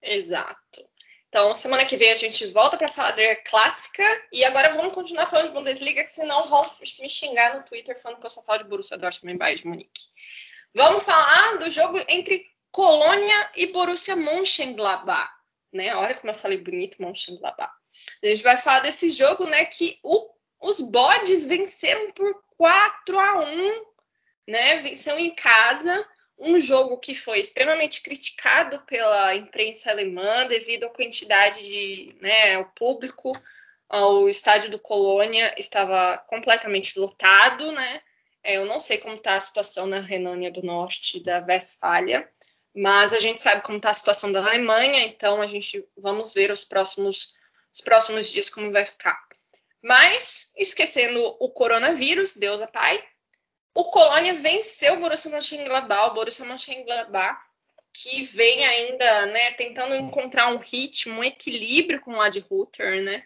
Exato. 0.02 0.94
Então, 1.34 1.52
semana 1.54 1.86
que 1.86 1.98
vem 1.98 2.12
a 2.12 2.16
gente 2.16 2.46
volta 2.48 2.78
para 2.78 2.88
falar 2.88 3.16
clássica 3.38 4.04
e 4.32 4.44
agora 4.46 4.70
vamos 4.70 4.94
continuar 4.94 5.26
falando 5.26 5.48
de 5.48 5.54
Bundesliga, 5.54 6.04
que 6.04 6.10
senão 6.10 6.48
vão 6.48 6.64
me 7.00 7.10
xingar 7.10 7.58
no 7.58 7.64
Twitter 7.64 8.00
falando 8.00 8.20
que 8.20 8.26
eu 8.26 8.30
só 8.30 8.44
falo 8.44 8.64
de 8.64 8.70
Borussia 8.70 8.98
Dortmund 8.98 9.36
e 9.36 9.40
Bayern 9.40 9.62
de 9.62 9.68
Munique. 9.68 10.02
Vamos 10.76 11.04
falar 11.04 11.58
do 11.58 11.70
jogo 11.70 12.00
entre 12.08 12.46
Colônia 12.72 13.52
e 13.56 13.68
Borussia 13.68 14.16
Mönchengladbach, 14.16 15.32
né? 15.72 15.96
Olha 15.96 16.16
como 16.16 16.32
eu 16.32 16.36
falei 16.36 16.60
bonito, 16.60 17.02
Mönchengladbach. 17.02 17.74
A 18.24 18.28
gente 18.28 18.44
vai 18.44 18.58
falar 18.58 18.82
desse 18.82 19.10
jogo, 19.10 19.46
né, 19.46 19.66
que 19.66 20.00
o 20.04 20.33
os 20.64 20.80
bodes 20.82 21.46
venceram 21.46 22.12
por 22.12 22.42
4 22.58 23.20
a 23.20 23.40
1, 23.40 23.86
né? 24.48 24.78
Venceram 24.78 25.20
em 25.20 25.36
casa, 25.36 26.08
um 26.40 26.60
jogo 26.60 26.98
que 26.98 27.14
foi 27.14 27.40
extremamente 27.40 28.02
criticado 28.02 28.82
pela 28.84 29.36
imprensa 29.36 29.92
alemã 29.92 30.48
devido 30.48 30.86
à 30.86 30.90
quantidade 30.90 31.60
de, 31.60 32.16
né, 32.22 32.58
o 32.58 32.66
público, 32.72 33.32
o 33.90 34.28
estádio 34.28 34.72
do 34.72 34.80
Colônia 34.80 35.54
estava 35.58 36.18
completamente 36.28 36.98
lotado, 36.98 37.72
né? 37.72 38.02
É, 38.44 38.58
eu 38.58 38.66
não 38.66 38.80
sei 38.80 38.98
como 38.98 39.16
está 39.16 39.36
a 39.36 39.40
situação 39.40 39.86
na 39.86 40.00
Renânia 40.02 40.52
do 40.52 40.64
Norte 40.64 41.22
da 41.24 41.40
Westfália, 41.40 42.28
mas 42.76 43.14
a 43.14 43.20
gente 43.20 43.40
sabe 43.40 43.62
como 43.62 43.78
está 43.78 43.92
a 43.92 43.94
situação 43.94 44.32
da 44.32 44.40
Alemanha, 44.40 45.06
então 45.06 45.42
a 45.42 45.48
gente 45.48 45.86
vamos 45.96 46.34
ver 46.34 46.52
os 46.52 46.66
próximos, 46.66 47.36
os 47.72 47.82
próximos 47.82 48.32
dias 48.32 48.50
como 48.50 48.72
vai 48.72 48.86
ficar. 48.86 49.18
Mas, 49.82 50.43
esquecendo 50.58 51.20
o 51.40 51.50
coronavírus, 51.50 52.36
Deus 52.36 52.62
é 52.62 52.68
Pai, 52.68 53.04
o 53.76 53.86
Colônia 53.86 54.36
venceu 54.36 54.94
o 54.94 55.00
Borussia 55.00 55.32
Mönchengladbach, 55.32 56.12
o 56.12 56.14
Borussia 56.14 56.46
Mönchengladbach, 56.46 57.40
que 57.92 58.24
vem 58.24 58.66
ainda, 58.66 59.26
né, 59.28 59.52
tentando 59.52 59.96
encontrar 59.96 60.52
um 60.52 60.58
ritmo, 60.58 61.20
um 61.20 61.24
equilíbrio 61.24 62.02
com 62.02 62.14
o 62.14 62.22
Ad 62.22 62.40
Ruther, 62.40 63.04
né? 63.04 63.24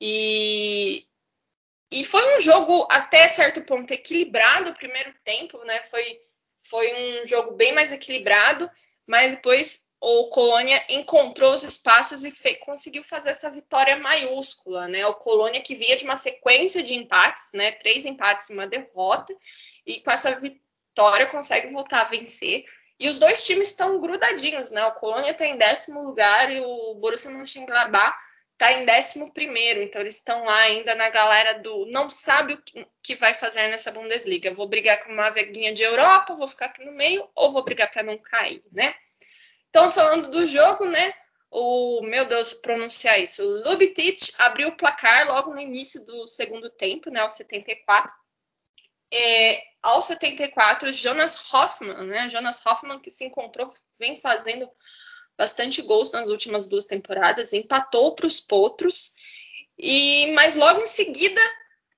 E, 0.00 1.06
e 1.90 2.04
foi 2.04 2.36
um 2.36 2.40
jogo 2.40 2.86
até 2.90 3.26
certo 3.28 3.62
ponto 3.62 3.90
equilibrado 3.92 4.70
o 4.70 4.74
primeiro 4.74 5.14
tempo, 5.24 5.58
né? 5.64 5.82
Foi, 5.84 6.04
foi 6.60 7.22
um 7.22 7.26
jogo 7.26 7.52
bem 7.52 7.72
mais 7.72 7.92
equilibrado, 7.92 8.70
mas 9.06 9.36
depois 9.36 9.83
o 10.00 10.28
Colônia 10.28 10.82
encontrou 10.88 11.54
os 11.54 11.62
espaços 11.62 12.24
e 12.24 12.56
conseguiu 12.56 13.02
fazer 13.02 13.30
essa 13.30 13.50
vitória 13.50 13.96
maiúscula, 13.96 14.86
né? 14.86 15.06
O 15.06 15.14
Colônia 15.14 15.62
que 15.62 15.74
via 15.74 15.96
de 15.96 16.04
uma 16.04 16.16
sequência 16.16 16.82
de 16.82 16.94
empates, 16.94 17.52
né? 17.54 17.72
Três 17.72 18.04
empates 18.04 18.50
e 18.50 18.52
uma 18.52 18.66
derrota, 18.66 19.34
e 19.86 20.00
com 20.00 20.10
essa 20.10 20.38
vitória 20.38 21.26
consegue 21.26 21.72
voltar 21.72 22.02
a 22.02 22.04
vencer. 22.04 22.64
E 22.98 23.08
os 23.08 23.18
dois 23.18 23.44
times 23.44 23.70
estão 23.70 24.00
grudadinhos, 24.00 24.70
né? 24.70 24.84
O 24.86 24.92
Colônia 24.92 25.30
está 25.30 25.46
em 25.46 25.56
décimo 25.56 26.02
lugar 26.02 26.50
e 26.50 26.60
o 26.60 26.94
Borussia 26.94 27.30
Mönchengladbach 27.30 28.16
está 28.52 28.72
em 28.72 28.84
décimo 28.84 29.32
primeiro. 29.32 29.82
Então 29.82 30.00
eles 30.00 30.16
estão 30.16 30.44
lá 30.44 30.58
ainda 30.58 30.94
na 30.94 31.08
galera 31.10 31.58
do 31.60 31.86
não 31.86 32.08
sabe 32.08 32.54
o 32.54 32.62
que 33.02 33.14
vai 33.14 33.34
fazer 33.34 33.68
nessa 33.68 33.90
Bundesliga. 33.90 34.52
vou 34.52 34.68
brigar 34.68 35.02
com 35.02 35.12
uma 35.12 35.30
veguinha 35.30 35.72
de 35.72 35.82
Europa, 35.82 36.34
vou 36.34 36.48
ficar 36.48 36.66
aqui 36.66 36.84
no 36.84 36.92
meio 36.92 37.28
ou 37.34 37.52
vou 37.52 37.64
brigar 37.64 37.90
para 37.90 38.02
não 38.02 38.16
cair, 38.16 38.62
né? 38.72 38.94
Então, 39.74 39.90
falando 39.90 40.30
do 40.30 40.46
jogo, 40.46 40.84
né? 40.84 41.12
O, 41.50 42.00
meu 42.02 42.24
Deus, 42.26 42.54
pronunciar 42.54 43.20
isso. 43.20 43.42
O 43.42 43.68
Lubitich 43.68 44.32
abriu 44.38 44.68
o 44.68 44.76
placar 44.76 45.26
logo 45.26 45.52
no 45.52 45.58
início 45.58 46.04
do 46.04 46.28
segundo 46.28 46.70
tempo, 46.70 47.10
né? 47.10 47.18
Aos 47.18 47.32
74. 47.32 48.14
É, 49.12 49.60
aos 49.82 50.04
74, 50.04 50.92
Jonas 50.92 51.52
Hoffman, 51.52 52.04
né? 52.04 52.28
Jonas 52.28 52.64
Hoffman 52.64 53.00
que 53.00 53.10
se 53.10 53.24
encontrou, 53.24 53.68
vem 53.98 54.14
fazendo 54.14 54.70
bastante 55.36 55.82
gols 55.82 56.12
nas 56.12 56.30
últimas 56.30 56.68
duas 56.68 56.86
temporadas, 56.86 57.52
empatou 57.52 58.14
para 58.14 58.28
os 58.28 58.40
Potros. 58.40 59.14
E 59.76 60.30
mas 60.34 60.54
logo 60.54 60.82
em 60.82 60.86
seguida 60.86 61.40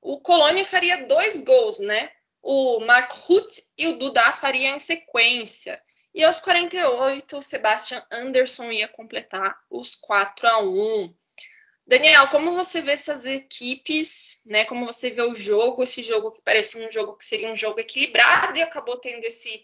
o 0.00 0.18
Colônia 0.18 0.64
faria 0.64 1.04
dois 1.04 1.44
gols, 1.44 1.78
né? 1.80 2.10
O 2.40 2.80
Mark 2.80 3.12
Huth 3.28 3.52
e 3.76 3.86
o 3.88 3.98
Dudá 3.98 4.32
fariam 4.32 4.76
em 4.76 4.78
sequência. 4.78 5.78
E 6.16 6.24
aos 6.24 6.40
48, 6.40 7.36
o 7.36 7.42
Sebastian 7.42 8.02
Anderson 8.10 8.72
ia 8.72 8.88
completar 8.88 9.54
os 9.68 9.94
4 9.94 10.48
a 10.48 10.60
1. 10.62 11.14
Daniel, 11.86 12.28
como 12.28 12.54
você 12.54 12.80
vê 12.80 12.92
essas 12.92 13.26
equipes, 13.26 14.40
né? 14.46 14.64
Como 14.64 14.86
você 14.86 15.10
vê 15.10 15.20
o 15.20 15.34
jogo, 15.34 15.82
esse 15.82 16.02
jogo 16.02 16.32
que 16.32 16.40
parecia 16.40 16.88
um 16.88 16.90
jogo 16.90 17.18
que 17.18 17.24
seria 17.24 17.52
um 17.52 17.54
jogo 17.54 17.80
equilibrado 17.80 18.56
e 18.56 18.62
acabou 18.62 18.96
tendo 18.96 19.24
esse 19.24 19.62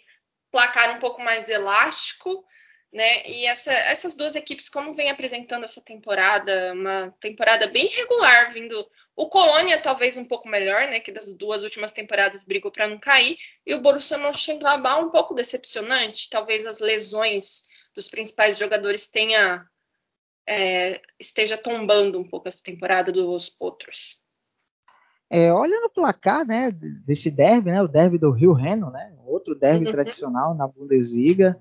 placar 0.51 0.95
um 0.95 1.01
pouco 1.01 1.23
mais 1.23 1.49
elástico 1.49 2.45
né? 2.93 3.27
E 3.27 3.47
essa, 3.47 3.73
essas 3.73 4.15
duas 4.15 4.37
equipes, 4.37 4.69
como 4.69 4.93
vem 4.93 5.11
apresentando 5.11 5.65
essa 5.65 5.83
temporada, 5.83 6.75
uma 6.75 7.11
temporada 7.19 7.67
bem 7.69 7.87
regular, 7.87 8.53
vindo 8.53 8.87
o 9.17 9.29
Colônia 9.29 9.81
talvez 9.81 10.19
um 10.19 10.27
pouco 10.27 10.47
melhor, 10.49 10.83
né? 10.89 11.01
Que 11.01 11.11
das 11.11 11.33
duas 11.33 11.63
últimas 11.63 11.93
temporadas 11.93 12.45
brigou 12.45 12.71
para 12.71 12.87
não 12.87 12.99
cair, 12.99 13.39
e 13.67 13.75
o 13.75 13.81
Borussia 13.81 14.19
Mönchengladbach 14.19 15.03
um 15.03 15.11
pouco 15.11 15.35
decepcionante. 15.35 16.29
Talvez 16.29 16.67
as 16.67 16.81
lesões 16.81 17.67
dos 17.95 18.09
principais 18.09 18.59
jogadores 18.59 19.09
tenha 19.09 19.67
é, 20.47 21.01
esteja 21.19 21.57
tombando 21.57 22.19
um 22.19 22.29
pouco 22.29 22.47
essa 22.47 22.63
temporada 22.63 23.11
dos 23.11 23.49
Potros. 23.49 24.21
É, 25.31 25.51
olha 25.51 25.81
no 25.81 25.89
placar, 25.89 26.47
né, 26.47 26.71
deste 27.07 27.31
derby, 27.31 27.71
né, 27.71 27.81
o 27.81 27.89
derby 27.89 28.19
do 28.19 28.31
Rio 28.31 28.53
Reno, 28.53 28.91
né, 28.91 29.15
outro 29.25 29.55
derby 29.55 29.87
uhum. 29.87 29.93
tradicional 29.93 30.55
na 30.55 30.69
Bundesliga 30.69 31.59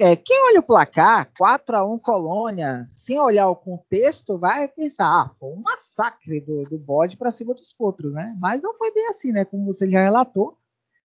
é, 0.00 0.16
quem 0.16 0.42
olha 0.46 0.60
o 0.60 0.62
placar, 0.62 1.30
4 1.36 1.76
a 1.76 1.84
1 1.84 1.98
Colônia, 1.98 2.84
sem 2.86 3.20
olhar 3.20 3.48
o 3.48 3.56
contexto, 3.56 4.38
vai 4.38 4.66
pensar, 4.66 5.06
ah, 5.06 5.30
foi 5.38 5.50
um 5.50 5.60
massacre 5.60 6.40
do, 6.40 6.62
do 6.62 6.78
bode 6.78 7.18
para 7.18 7.30
cima 7.30 7.52
dos 7.52 7.70
potros, 7.72 8.10
né? 8.12 8.34
Mas 8.40 8.62
não 8.62 8.74
foi 8.78 8.90
bem 8.94 9.08
assim, 9.08 9.30
né? 9.30 9.44
Como 9.44 9.66
você 9.66 9.88
já 9.90 10.02
relatou. 10.02 10.56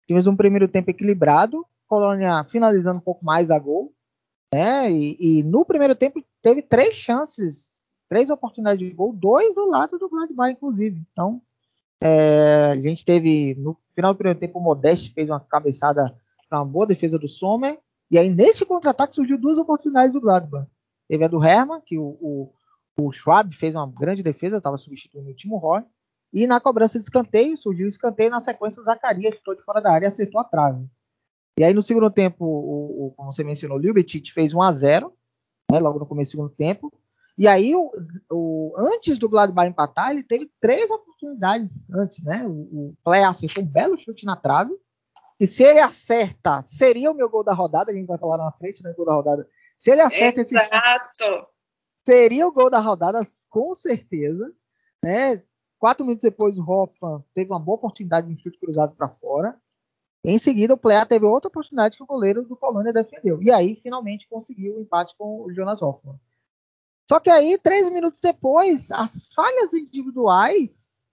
Tivemos 0.05 0.27
um 0.27 0.35
primeiro 0.35 0.67
tempo 0.67 0.91
equilibrado, 0.91 1.65
Colônia 1.87 2.43
finalizando 2.51 2.99
um 2.99 3.01
pouco 3.01 3.25
mais 3.25 3.49
a 3.49 3.57
gol, 3.57 3.91
né? 4.53 4.91
E, 4.91 5.17
e 5.19 5.43
no 5.43 5.65
primeiro 5.65 5.95
tempo 5.95 6.23
teve 6.41 6.61
três 6.61 6.93
chances, 6.93 7.91
três 8.07 8.29
oportunidades 8.29 8.79
de 8.79 8.93
gol, 8.93 9.11
dois 9.11 9.55
do 9.55 9.65
lado 9.65 9.97
do 9.97 10.07
Gladbach, 10.07 10.51
inclusive. 10.51 11.01
Então, 11.11 11.41
é, 11.99 12.71
a 12.71 12.79
gente 12.79 13.03
teve 13.03 13.55
no 13.55 13.75
final 13.95 14.13
do 14.13 14.17
primeiro 14.17 14.39
tempo 14.39 14.59
o 14.59 14.61
Modeste 14.61 15.11
fez 15.13 15.29
uma 15.29 15.39
cabeçada 15.39 16.15
para 16.47 16.59
uma 16.59 16.65
boa 16.65 16.85
defesa 16.85 17.17
do 17.17 17.27
Sommer 17.27 17.79
e 18.14 18.18
aí, 18.20 18.30
nesse 18.30 18.64
contra-ataque, 18.64 19.16
surgiu 19.16 19.39
duas 19.39 19.57
oportunidades 19.57 20.14
do 20.14 20.22
Gladbach. 20.22 20.68
Teve 21.09 21.26
a 21.26 21.28
do 21.28 21.43
Hermann, 21.43 21.82
que 21.82 21.97
o, 21.97 22.05
o, 22.22 22.53
o 22.95 23.11
Schwab 23.11 23.55
fez 23.55 23.74
uma 23.74 23.88
grande 23.88 24.22
defesa, 24.22 24.57
estava 24.57 24.78
substituindo 24.78 25.32
o 25.32 25.34
Timo 25.34 25.57
Roy. 25.57 25.84
E 26.32 26.45
na 26.45 26.61
cobrança 26.61 26.99
de 26.99 27.05
escanteio, 27.05 27.57
surgiu 27.57 27.86
o 27.86 27.89
escanteio. 27.89 28.30
Na 28.30 28.39
sequência, 28.39 28.84
Zacarias 28.84 29.34
chutou 29.34 29.55
de 29.55 29.64
fora 29.64 29.82
da 29.82 29.91
área 29.91 30.07
acertou 30.07 30.39
a 30.39 30.43
trave. 30.43 30.86
E 31.57 31.64
aí, 31.64 31.74
no 31.74 31.82
segundo 31.82 32.07
tempo, 32.11 32.45
o, 32.45 33.07
o 33.07 33.11
como 33.18 33.34
você 33.34 33.43
mencionou, 33.43 33.80
o 33.80 34.32
fez 34.32 34.53
1 34.53 34.61
a 34.61 34.72
0 34.72 35.11
né, 35.72 35.80
logo 35.80 35.97
no 35.97 36.05
começo 36.05 36.34
do 36.34 36.36
segundo 36.36 36.49
tempo. 36.51 36.93
E 37.36 37.47
aí, 37.47 37.74
o, 37.74 37.91
o, 38.30 38.76
antes 38.78 39.18
do 39.18 39.28
Gladbach 39.28 39.68
empatar, 39.68 40.11
ele 40.11 40.22
teve 40.22 40.51
três 40.61 40.91
oportunidades 40.91 41.89
antes, 41.89 42.24
né? 42.24 42.45
O, 42.45 42.51
o 42.51 42.95
Play 43.03 43.24
acertou 43.24 43.64
um 43.64 43.68
belo 43.68 43.97
chute 43.97 44.24
na 44.24 44.36
trave. 44.36 44.72
E 45.43 45.47
se 45.47 45.61
ele 45.61 45.81
acerta, 45.81 46.61
seria 46.61 47.11
o 47.11 47.13
meu 47.13 47.29
gol 47.29 47.43
da 47.43 47.53
rodada, 47.53 47.91
a 47.91 47.93
gente 47.93 48.07
vai 48.07 48.17
falar 48.17 48.37
na 48.37 48.49
frente, 48.53 48.81
né? 48.81 48.93
Gol 48.93 49.05
da 49.05 49.13
rodada. 49.13 49.49
Se 49.75 49.91
ele 49.91 49.99
acerta 49.99 50.39
Exato. 50.39 50.55
esse 50.55 51.27
chute, 51.27 51.47
seria 52.07 52.47
o 52.47 52.51
gol 52.53 52.69
da 52.69 52.79
rodada, 52.79 53.19
com 53.49 53.75
certeza. 53.75 54.53
Né? 55.03 55.43
Quatro 55.77 56.05
minutos 56.05 56.23
depois, 56.23 56.57
o 56.57 56.63
Hoffman 56.63 57.21
teve 57.35 57.51
uma 57.51 57.59
boa 57.59 57.75
oportunidade 57.75 58.25
de 58.25 58.33
um 58.33 58.37
chute 58.37 58.57
cruzado 58.57 58.95
para 58.95 59.09
fora. 59.09 59.59
Em 60.23 60.37
seguida, 60.37 60.75
o 60.75 60.77
Plea 60.77 61.05
teve 61.05 61.25
outra 61.25 61.49
oportunidade 61.49 61.97
que 61.97 62.03
o 62.03 62.07
goleiro 62.07 62.45
do 62.45 62.55
Colônia 62.55 62.93
defendeu. 62.93 63.43
E 63.43 63.51
aí, 63.51 63.75
finalmente, 63.83 64.29
conseguiu 64.29 64.77
o 64.77 64.79
empate 64.79 65.13
com 65.17 65.41
o 65.41 65.53
Jonas 65.53 65.81
Hoffmann. 65.81 66.17
Só 67.05 67.19
que 67.19 67.29
aí, 67.29 67.57
três 67.57 67.89
minutos 67.89 68.21
depois, 68.21 68.89
as 68.91 69.25
falhas 69.35 69.73
individuais 69.73 71.11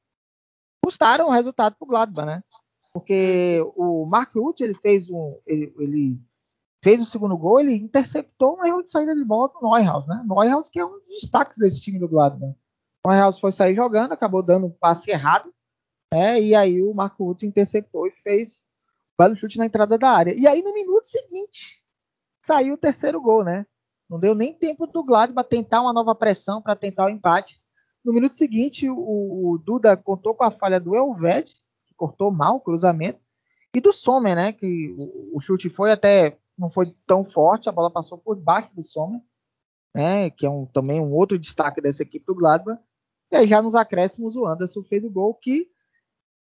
custaram 0.84 1.26
o 1.26 1.32
resultado 1.32 1.74
para 1.74 1.84
o 1.84 1.88
Gladbach, 1.88 2.26
né? 2.26 2.44
Porque 2.92 3.60
o 3.76 4.04
Mark 4.04 4.34
Ruth, 4.34 4.60
ele 4.60 4.74
fez 4.74 5.08
um, 5.08 5.38
ele, 5.46 5.72
ele, 5.78 6.20
fez 6.82 7.00
o 7.00 7.06
segundo 7.06 7.36
gol, 7.36 7.60
ele 7.60 7.74
interceptou 7.74 8.58
um 8.58 8.66
erro 8.66 8.82
de 8.82 8.90
saída 8.90 9.14
de 9.14 9.24
bola 9.24 9.48
do 9.48 9.60
Neuhaus, 9.60 10.06
né? 10.06 10.24
Neuhaus 10.26 10.68
que 10.68 10.80
é 10.80 10.84
um 10.84 10.90
dos 10.90 11.20
destaques 11.20 11.56
desse 11.58 11.80
time 11.80 11.98
do 11.98 12.08
Gladbach. 12.08 12.54
O 13.06 13.10
Neuhaus 13.10 13.38
foi 13.38 13.52
sair 13.52 13.74
jogando, 13.74 14.12
acabou 14.12 14.42
dando 14.42 14.66
um 14.66 14.70
passe 14.70 15.10
errado, 15.10 15.52
né? 16.12 16.40
E 16.40 16.54
aí 16.54 16.82
o 16.82 16.92
Mark 16.92 17.18
Ruth 17.18 17.44
interceptou 17.44 18.06
e 18.06 18.10
fez 18.22 18.64
belo 19.18 19.36
chute 19.36 19.58
na 19.58 19.66
entrada 19.66 19.96
da 19.96 20.10
área. 20.10 20.34
E 20.36 20.46
aí 20.46 20.62
no 20.62 20.72
minuto 20.72 21.04
seguinte 21.04 21.84
saiu 22.42 22.74
o 22.74 22.78
terceiro 22.78 23.20
gol, 23.20 23.44
né? 23.44 23.66
Não 24.08 24.18
deu 24.18 24.34
nem 24.34 24.52
tempo 24.52 24.88
do 24.88 25.04
Gladbach 25.04 25.48
tentar 25.48 25.82
uma 25.82 25.92
nova 25.92 26.14
pressão 26.16 26.60
para 26.60 26.74
tentar 26.74 27.06
o 27.06 27.10
empate. 27.10 27.62
No 28.04 28.12
minuto 28.12 28.36
seguinte, 28.36 28.88
o, 28.90 28.96
o, 28.96 29.58
Duda 29.58 29.96
contou 29.96 30.34
com 30.34 30.42
a 30.42 30.50
falha 30.50 30.80
do 30.80 30.96
Elved, 30.96 31.54
cortou 32.00 32.30
mal 32.30 32.56
o 32.56 32.60
cruzamento, 32.60 33.20
e 33.74 33.80
do 33.80 33.92
Sommer, 33.92 34.34
né? 34.34 34.52
Que 34.52 34.94
o, 34.98 35.36
o, 35.36 35.40
chute 35.40 35.68
foi 35.68 35.92
até 35.92 36.38
não 36.56 36.68
foi 36.68 36.94
tão 37.06 37.22
forte, 37.22 37.68
a 37.68 37.72
bola 37.72 37.90
passou 37.90 38.16
por 38.16 38.36
baixo 38.36 38.74
do 38.74 38.82
Sommer, 38.82 39.20
né? 39.94 40.30
Que 40.30 40.46
é 40.46 40.50
um, 40.50 40.64
também 40.64 40.98
um 40.98 41.12
outro 41.12 41.38
destaque 41.38 41.80
dessa 41.80 42.02
equipe 42.02 42.24
do 42.24 42.34
Gladbach. 42.34 42.80
E 43.30 43.36
aí 43.36 43.46
já 43.46 43.60
nos 43.60 43.74
acréscimos 43.74 44.34
o 44.34 44.46
Anderson 44.46 44.82
fez 44.82 45.04
o 45.04 45.10
gol 45.10 45.34
que 45.34 45.68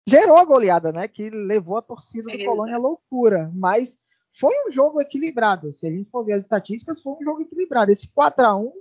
gerou 0.06 0.36
a 0.36 0.44
goleada, 0.44 0.92
né? 0.92 1.06
Que 1.06 1.30
levou 1.30 1.78
a 1.78 1.82
torcida 1.82 2.30
do 2.30 2.42
é 2.42 2.44
Colônia 2.44 2.74
à 2.74 2.78
loucura. 2.78 3.50
Mas 3.54 3.96
foi 4.38 4.52
um 4.66 4.72
jogo 4.72 5.00
equilibrado. 5.00 5.72
Se 5.72 5.86
a 5.86 5.90
gente 5.90 6.10
for 6.10 6.24
ver 6.24 6.34
as 6.34 6.42
estatísticas, 6.42 7.00
foi 7.00 7.12
um 7.14 7.22
jogo 7.22 7.40
equilibrado. 7.40 7.92
Esse 7.92 8.08
4 8.08 8.44
a 8.44 8.56
1 8.56 8.72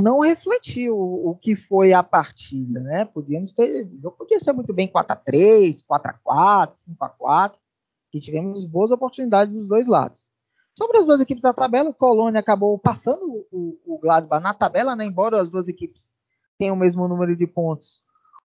não 0.00 0.20
refletiu 0.20 0.96
o 0.98 1.34
que 1.34 1.56
foi 1.56 1.92
a 1.92 2.02
partida, 2.02 2.80
né? 2.80 3.04
Podíamos 3.04 3.52
ter, 3.52 3.88
jogo 4.00 4.16
podia 4.16 4.38
ser 4.38 4.52
muito 4.52 4.72
bem 4.72 4.88
4 4.88 5.12
a 5.12 5.16
3, 5.16 5.82
4 5.82 6.10
a 6.10 6.14
4, 6.14 6.76
5 6.76 7.04
a 7.04 7.08
4, 7.08 7.60
que 8.10 8.20
tivemos 8.20 8.64
boas 8.64 8.90
oportunidades 8.90 9.54
dos 9.54 9.68
dois 9.68 9.86
lados. 9.86 10.30
Sobre 10.76 10.98
as 10.98 11.06
duas 11.06 11.20
equipes 11.20 11.42
da 11.42 11.52
tabela, 11.52 11.90
o 11.90 11.94
Colônia 11.94 12.40
acabou 12.40 12.78
passando 12.78 13.46
o, 13.50 13.78
o 13.84 13.98
Gladbach 13.98 14.42
na 14.42 14.54
tabela, 14.54 14.94
né? 14.94 15.04
Embora 15.04 15.40
as 15.40 15.50
duas 15.50 15.68
equipes 15.68 16.14
tenham 16.56 16.74
o 16.74 16.78
mesmo 16.78 17.06
número 17.06 17.36
de 17.36 17.46
pontos, 17.46 18.02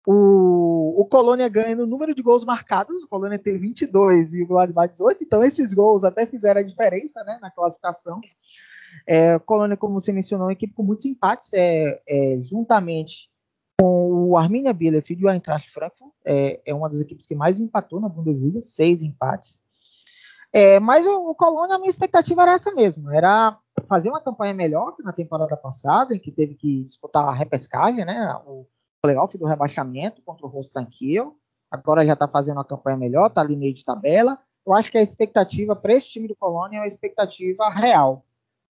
o, 0.06 1.00
o 1.00 1.04
Colônia 1.06 1.48
ganha 1.48 1.76
no 1.76 1.86
número 1.86 2.14
de 2.14 2.22
gols 2.22 2.44
marcados, 2.44 3.04
o 3.04 3.08
Colônia 3.08 3.38
tem 3.38 3.58
22 3.58 4.34
e 4.34 4.42
o 4.42 4.46
Gladbach 4.46 4.90
18, 4.90 5.22
então 5.22 5.44
esses 5.44 5.72
gols 5.72 6.02
até 6.02 6.26
fizeram 6.26 6.60
a 6.60 6.64
diferença 6.64 7.22
né, 7.22 7.38
na 7.40 7.50
classificação. 7.50 8.20
É, 9.06 9.38
Colônia, 9.38 9.76
como 9.76 10.00
você 10.00 10.12
mencionou, 10.12 10.46
é 10.46 10.48
uma 10.48 10.52
equipe 10.52 10.74
com 10.74 10.82
muitos 10.82 11.06
empates, 11.06 11.52
é, 11.52 12.00
é, 12.08 12.40
juntamente 12.42 13.30
com 13.80 14.28
o 14.30 14.36
Arminia 14.36 14.72
Bielefeld 14.72 15.22
e 15.22 15.26
o 15.26 15.30
Eintracht 15.30 15.70
Frankfurt, 15.70 16.12
é, 16.24 16.60
é, 16.64 16.74
uma 16.74 16.88
das 16.88 17.00
equipes 17.00 17.26
que 17.26 17.34
mais 17.34 17.58
empatou 17.58 18.00
na 18.00 18.08
Bundesliga, 18.08 18.62
seis 18.62 19.02
empates. 19.02 19.60
É, 20.52 20.78
mas 20.78 21.06
o, 21.06 21.30
o 21.30 21.34
Colônia, 21.34 21.76
a 21.76 21.78
minha 21.78 21.90
expectativa 21.90 22.42
era 22.42 22.52
essa 22.52 22.72
mesmo, 22.74 23.10
era 23.10 23.58
fazer 23.88 24.10
uma 24.10 24.20
campanha 24.20 24.52
melhor 24.52 24.94
que 24.94 25.02
na 25.02 25.12
temporada 25.12 25.56
passada, 25.56 26.14
em 26.14 26.18
que 26.18 26.30
teve 26.30 26.54
que 26.54 26.84
disputar 26.84 27.26
a 27.26 27.32
repescagem, 27.32 28.04
né? 28.04 28.38
O, 28.46 28.66
playoff 29.02 29.36
do 29.36 29.46
rebaixamento 29.46 30.22
contra 30.22 30.46
o 30.46 30.48
Rostan 30.48 30.86
Kiel. 30.86 31.36
Agora 31.68 32.06
já 32.06 32.12
está 32.12 32.28
fazendo 32.28 32.58
uma 32.58 32.64
campanha 32.64 32.96
melhor, 32.96 33.26
está 33.26 33.40
ali 33.40 33.56
meio 33.56 33.74
de 33.74 33.84
tabela. 33.84 34.38
Eu 34.64 34.72
acho 34.72 34.92
que 34.92 34.98
a 34.98 35.02
expectativa 35.02 35.74
para 35.74 35.94
esse 35.94 36.08
time 36.08 36.28
do 36.28 36.36
Colônia 36.36 36.78
é 36.78 36.80
uma 36.80 36.86
expectativa 36.86 37.68
real. 37.68 38.24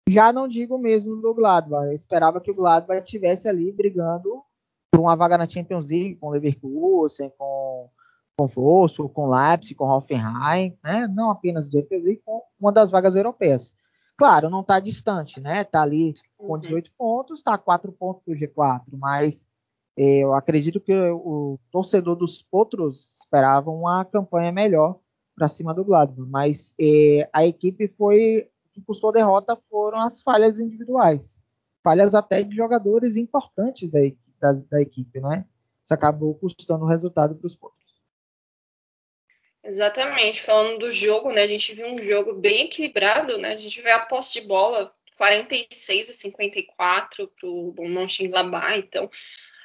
Já 0.09 0.33
não 0.33 0.47
digo 0.47 0.77
mesmo 0.77 1.21
do 1.21 1.33
Gladbach. 1.33 1.87
Eu 1.87 1.93
esperava 1.93 2.41
que 2.41 2.51
o 2.51 2.55
Gladbach 2.55 3.03
estivesse 3.03 3.47
ali 3.47 3.71
brigando 3.71 4.43
por 4.91 4.99
uma 4.99 5.15
vaga 5.15 5.37
na 5.37 5.49
Champions 5.49 5.85
League 5.85 6.15
com 6.15 6.27
o 6.27 6.31
Leverkusen, 6.31 7.31
com 7.37 7.89
com 8.35 8.47
Wolfsburg, 8.47 9.13
com 9.13 9.29
Leipzig, 9.29 9.75
com 9.75 9.85
Hoffenheim, 9.85 10.77
né? 10.83 11.07
Não 11.07 11.29
apenas 11.29 11.69
de 11.69 11.79
Champions 11.79 12.03
League, 12.03 12.21
com 12.25 12.41
uma 12.59 12.71
das 12.71 12.91
vagas 12.91 13.15
europeias. 13.15 13.75
Claro, 14.17 14.49
não 14.49 14.61
está 14.61 14.79
distante, 14.79 15.39
né? 15.39 15.61
Está 15.61 15.81
ali 15.81 16.13
com 16.37 16.57
18 16.57 16.87
uhum. 16.87 16.93
pontos, 16.97 17.39
está 17.39 17.53
a 17.53 17.57
4 17.57 17.91
pontos 17.91 18.23
do 18.25 18.33
G4, 18.33 18.83
mas 18.93 19.47
é, 19.97 20.19
eu 20.23 20.33
acredito 20.33 20.79
que 20.79 20.93
o 20.93 21.59
torcedor 21.71 22.15
dos 22.15 22.41
Potros 22.41 23.19
esperava 23.19 23.69
uma 23.69 24.05
campanha 24.05 24.51
melhor 24.51 24.99
para 25.35 25.47
cima 25.47 25.73
do 25.73 25.83
Gladbach, 25.83 26.29
mas 26.29 26.73
é, 26.79 27.27
a 27.33 27.45
equipe 27.45 27.87
foi 27.87 28.49
que 28.73 28.81
custou 28.81 29.11
a 29.11 29.13
derrota 29.13 29.57
foram 29.69 29.99
as 29.99 30.21
falhas 30.21 30.59
individuais, 30.59 31.45
falhas 31.83 32.15
até 32.15 32.41
de 32.41 32.55
jogadores 32.55 33.15
importantes 33.15 33.89
da, 33.89 33.99
da, 34.39 34.53
da 34.53 34.81
equipe, 34.81 35.19
né? 35.19 35.45
Isso 35.83 35.93
acabou 35.93 36.33
custando 36.35 36.85
o 36.85 36.87
resultado 36.87 37.35
para 37.35 37.47
os 37.47 37.55
Potros. 37.55 37.83
Exatamente, 39.63 40.41
falando 40.41 40.79
do 40.79 40.91
jogo, 40.91 41.31
né? 41.31 41.43
A 41.43 41.47
gente 41.47 41.73
viu 41.73 41.87
um 41.87 41.97
jogo 41.97 42.33
bem 42.33 42.65
equilibrado, 42.65 43.37
né? 43.37 43.49
A 43.49 43.55
gente 43.55 43.81
vê 43.81 43.91
a 43.91 44.05
posse 44.05 44.41
de 44.41 44.47
bola 44.47 44.91
46 45.17 46.09
a 46.09 46.13
54 46.13 47.27
para 47.27 47.47
o 47.47 47.73
Mönchengladbach, 47.87 48.77
então 48.77 49.09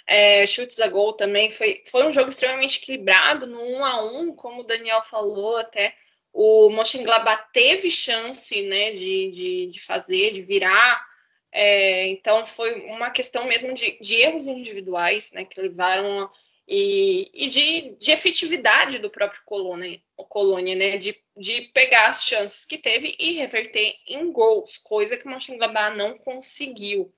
é, 0.06 0.46
chutes 0.46 0.80
a 0.80 0.88
gol 0.88 1.12
também. 1.14 1.50
Foi, 1.50 1.82
foi 1.86 2.06
um 2.06 2.12
jogo 2.12 2.28
extremamente 2.28 2.78
equilibrado, 2.78 3.46
no 3.46 3.60
1 3.60 3.84
a 3.84 4.20
1 4.20 4.34
como 4.34 4.60
o 4.60 4.64
Daniel 4.64 5.02
falou, 5.02 5.56
até 5.56 5.94
o 6.32 6.70
Mönchengladbach 6.70 7.48
teve 7.52 7.90
chance 7.90 8.62
né, 8.62 8.92
de, 8.92 9.30
de, 9.30 9.66
de 9.66 9.80
fazer, 9.80 10.30
de 10.30 10.42
virar. 10.42 11.04
É, 11.50 12.08
então 12.08 12.44
foi 12.46 12.80
uma 12.86 13.10
questão 13.10 13.46
mesmo 13.46 13.72
de, 13.72 13.98
de 14.00 14.16
erros 14.16 14.46
individuais 14.46 15.32
né, 15.32 15.44
que 15.44 15.60
levaram 15.60 16.30
e, 16.66 17.30
e 17.32 17.48
de, 17.48 17.96
de, 17.96 18.10
efetividade 18.10 18.98
do 18.98 19.08
próprio 19.08 19.40
Colônia, 19.46 19.98
Colônia 20.28 20.76
né, 20.76 20.98
de, 20.98 21.18
de, 21.34 21.62
pegar 21.72 22.08
as 22.08 22.22
chances 22.22 22.66
que 22.66 22.76
teve 22.76 23.16
e 23.18 23.32
reverter 23.32 23.96
em 24.06 24.30
gols, 24.30 24.76
coisa 24.76 25.16
que 25.16 25.26
o 25.26 25.30
Mönchengladbach 25.30 25.96
não 25.96 26.14
conseguiu. 26.14 27.10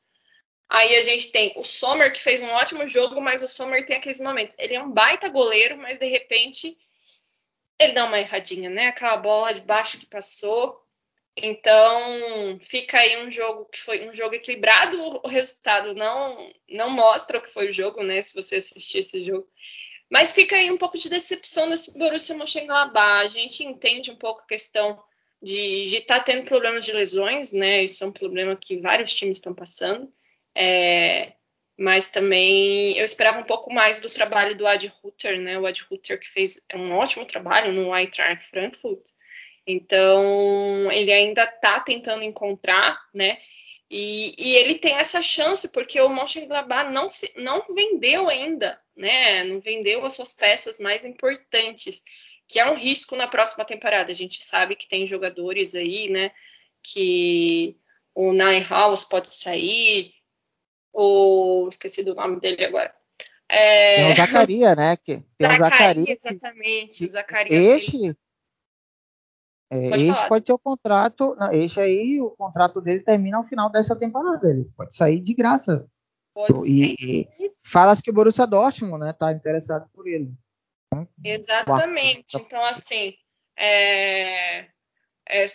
Aí 0.69 0.95
a 0.97 1.03
gente 1.03 1.33
tem 1.33 1.53
o 1.57 1.65
Sommer, 1.65 2.13
que 2.13 2.21
fez 2.21 2.41
um 2.41 2.51
ótimo 2.51 2.87
jogo, 2.87 3.21
mas 3.21 3.43
o 3.43 3.49
Sommer 3.49 3.85
tem 3.85 3.97
aqueles 3.97 4.21
momentos. 4.21 4.57
Ele 4.57 4.77
é 4.77 4.81
um 4.81 4.93
baita 4.93 5.29
goleiro, 5.29 5.77
mas 5.79 5.99
de 5.99 6.07
repente 6.07 6.77
ele 7.81 7.93
dá 7.95 8.05
uma 8.05 8.21
erradinha, 8.21 8.69
né? 8.69 8.89
Aquela 8.89 9.17
bola 9.17 9.55
de 9.55 9.63
baixo 9.63 9.99
que 9.99 10.07
passou. 10.07 10.79
Então 11.37 12.59
fica 12.61 12.99
aí 12.99 13.25
um 13.25 13.31
jogo 13.31 13.65
que 13.67 13.79
foi 13.81 14.07
um 14.09 14.15
jogo 14.15 14.35
equilibrado. 14.35 14.99
O 15.25 15.29
resultado 15.29 15.95
não 15.95 16.53
não 16.69 16.91
mostra 16.91 17.39
o 17.39 17.41
que 17.41 17.49
foi 17.49 17.69
o 17.69 17.73
jogo, 17.73 18.03
né? 18.03 18.21
Se 18.21 18.35
você 18.35 18.57
assistir 18.57 18.99
esse 18.99 19.25
jogo. 19.25 19.49
Mas 20.11 20.35
fica 20.35 20.57
aí 20.57 20.71
um 20.71 20.77
pouco 20.77 20.99
de 20.99 21.09
decepção 21.09 21.71
desse 21.71 21.99
Borussia 21.99 22.37
Mönchengladbach. 22.37 23.25
A 23.25 23.27
gente 23.27 23.65
entende 23.65 24.11
um 24.11 24.17
pouco 24.17 24.43
a 24.43 24.47
questão 24.47 25.03
de 25.43 25.97
estar 25.97 26.19
tá 26.19 26.25
tendo 26.25 26.45
problemas 26.45 26.85
de 26.85 26.93
lesões, 26.93 27.53
né? 27.53 27.83
Isso 27.83 28.05
é 28.05 28.07
um 28.07 28.13
problema 28.13 28.55
que 28.57 28.77
vários 28.77 29.15
times 29.15 29.39
estão 29.39 29.55
passando. 29.55 30.13
É, 30.55 31.33
mas 31.81 32.11
também 32.11 32.99
eu 32.99 33.05
esperava 33.07 33.41
um 33.41 33.45
pouco 33.45 33.73
mais 33.73 34.01
do 34.01 34.11
trabalho 34.11 34.55
do 34.55 34.67
Ad 34.67 34.93
Hutter, 35.03 35.41
né? 35.41 35.59
O 35.59 35.65
Ad 35.65 35.83
Hutter 35.91 36.21
que 36.21 36.29
fez 36.29 36.67
um 36.75 36.93
ótimo 36.93 37.25
trabalho 37.25 37.73
no 37.73 37.97
Eintracht 37.97 38.51
Frankfurt. 38.51 39.01
Então, 39.67 40.93
ele 40.93 41.11
ainda 41.11 41.45
está 41.45 41.81
tentando 41.81 42.23
encontrar, 42.23 43.01
né? 43.15 43.39
E, 43.91 44.35
e, 44.37 44.57
ele 44.57 44.75
tem 44.75 44.95
essa 44.97 45.23
chance 45.23 45.69
porque 45.71 45.99
o 46.03 46.11
Mönchengladbach 46.11 46.93
não, 46.93 47.09
se, 47.09 47.33
não 47.37 47.65
vendeu 47.75 48.29
ainda, 48.29 48.79
né? 48.95 49.45
Não 49.45 49.59
vendeu 49.59 50.05
as 50.05 50.13
suas 50.13 50.35
peças 50.35 50.79
mais 50.79 51.07
importantes, 51.07 52.05
que 52.47 52.61
é 52.61 52.71
um 52.71 52.77
risco 52.77 53.17
na 53.17 53.27
próxima 53.27 53.65
temporada. 53.65 54.13
A 54.13 54.15
gente 54.15 54.45
sabe 54.45 54.77
que 54.77 54.87
tem 54.87 55.07
jogadores 55.07 55.75
aí, 55.75 56.11
né? 56.11 56.31
Que 56.83 57.75
o 58.15 58.33
Nine 58.33 58.67
House 58.69 59.05
pode 59.05 59.35
sair, 59.35 60.13
o 60.93 61.69
esqueci 61.69 62.05
do 62.05 62.15
nome 62.15 62.41
dele 62.41 62.65
agora. 62.65 62.95
É... 63.49 63.97
Tem 63.97 64.13
o 64.13 64.17
Zacaria, 64.17 64.77
né? 64.77 64.97
Que, 64.97 65.25
tem 65.37 65.51
Zacaria, 65.51 65.55
o 65.55 65.59
Zacaria. 65.59 66.19
Exatamente, 66.25 67.05
o 67.05 67.09
Zacaria. 67.09 67.75
Este, 67.75 68.17
é, 69.71 69.89
pode 69.89 70.07
este 70.09 70.29
pode 70.29 70.45
ter 70.45 70.53
o 70.53 70.59
contrato. 70.59 71.37
Não, 71.39 71.53
este 71.53 71.81
aí, 71.81 72.21
o 72.21 72.31
contrato 72.31 72.81
dele 72.81 73.01
termina 73.01 73.39
ao 73.39 73.45
final 73.45 73.71
dessa 73.71 73.97
temporada. 73.97 74.49
Ele 74.49 74.65
pode 74.77 74.95
sair 74.95 75.21
de 75.21 75.33
graça. 75.33 75.89
Pode 76.35 76.71
e, 76.71 76.95
e 76.95 77.29
fala-se 77.65 78.03
que 78.03 78.11
o 78.11 78.13
Borussia 78.13 78.47
Dortmund, 78.47 79.05
né, 79.05 79.13
tá 79.13 79.33
interessado 79.33 79.89
por 79.93 80.09
ele. 80.09 80.33
Exatamente. 81.25 82.37
Então, 82.37 82.65
assim, 82.65 83.15
é, 83.57 84.63
é, 85.29 85.47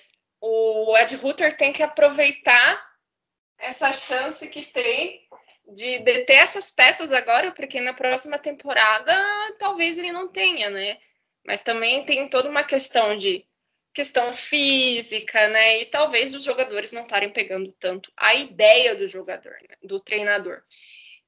o 0.42 0.98
Ed 0.98 1.16
Rutter 1.18 1.56
tem 1.58 1.74
que 1.74 1.84
aproveitar 1.84 2.86
essa 3.58 3.92
chance 3.92 4.48
que 4.48 4.62
tem 4.62 5.25
de 5.68 6.00
deter 6.00 6.38
essas 6.38 6.72
peças 6.72 7.12
agora, 7.12 7.52
porque 7.52 7.82
na 7.82 7.94
próxima 7.94 8.38
temporada 8.38 9.14
talvez 9.60 9.98
ele 9.98 10.12
não 10.12 10.28
tenha, 10.28 10.70
né? 10.70 10.98
mas 11.46 11.62
também 11.62 12.04
tem 12.04 12.28
toda 12.28 12.50
uma 12.50 12.64
questão 12.64 13.16
de 13.16 13.46
questão 13.94 14.34
física, 14.34 15.48
né? 15.48 15.82
E 15.82 15.86
talvez 15.86 16.34
os 16.34 16.44
jogadores 16.44 16.92
não 16.92 17.04
estarem 17.04 17.30
pegando 17.30 17.72
tanto 17.80 18.12
a 18.18 18.36
ideia 18.36 18.96
do 18.96 19.08
jogador, 19.08 19.54
né? 19.70 19.76
do 19.84 20.00
treinador. 20.00 20.62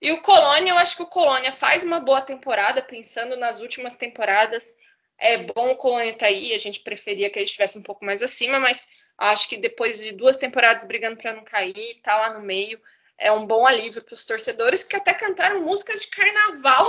E 0.01 0.11
o 0.11 0.21
Colônia, 0.21 0.71
eu 0.71 0.77
acho 0.77 0.97
que 0.97 1.03
o 1.03 1.07
Colônia 1.07 1.51
faz 1.51 1.83
uma 1.83 1.99
boa 1.99 2.21
temporada, 2.21 2.81
pensando 2.81 3.37
nas 3.37 3.61
últimas 3.61 3.95
temporadas. 3.95 4.75
É 5.17 5.37
bom 5.37 5.71
o 5.71 5.77
Colônia 5.77 6.11
estar 6.11 6.25
tá 6.25 6.25
aí, 6.25 6.53
a 6.53 6.57
gente 6.57 6.81
preferia 6.81 7.29
que 7.29 7.39
ele 7.39 7.45
estivesse 7.45 7.77
um 7.77 7.83
pouco 7.83 8.03
mais 8.03 8.21
acima, 8.21 8.59
mas 8.59 8.89
acho 9.17 9.47
que 9.47 9.57
depois 9.57 9.99
de 10.03 10.11
duas 10.11 10.37
temporadas 10.37 10.85
brigando 10.85 11.17
para 11.17 11.33
não 11.33 11.43
cair, 11.43 12.01
tá 12.03 12.17
lá 12.17 12.33
no 12.33 12.41
meio, 12.45 12.79
é 13.19 13.31
um 13.31 13.47
bom 13.47 13.65
alívio 13.65 14.03
para 14.03 14.13
os 14.13 14.25
torcedores 14.25 14.83
que 14.83 14.95
até 14.95 15.13
cantaram 15.13 15.63
músicas 15.63 16.01
de 16.01 16.09
carnaval 16.09 16.85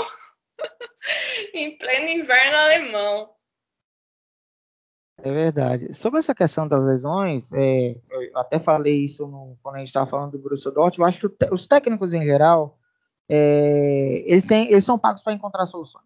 em 1.55 1.77
pleno 1.79 2.09
inverno 2.09 2.57
alemão. 2.57 3.31
É 5.21 5.33
verdade. 5.33 5.93
Sobre 5.95 6.21
essa 6.21 6.35
questão 6.35 6.69
das 6.69 6.87
lesões, 6.87 7.53
é, 7.53 8.01
eu 8.11 8.39
até 8.39 8.61
falei 8.61 9.05
isso 9.05 9.27
no, 9.27 9.59
quando 9.63 9.77
a 9.77 9.79
gente 9.79 9.89
estava 9.89 10.09
falando 10.09 10.33
do 10.33 10.39
Borussia 10.39 10.71
Dortmund, 10.71 10.99
eu 11.01 11.07
acho 11.07 11.29
que 11.29 11.53
os 11.53 11.67
técnicos 11.67 12.15
em 12.15 12.23
geral, 12.23 12.79
é, 13.29 14.23
eles, 14.27 14.45
têm, 14.45 14.71
eles 14.71 14.85
são 14.85 14.99
pagos 14.99 15.23
para 15.23 15.33
encontrar 15.33 15.67
soluções. 15.67 16.05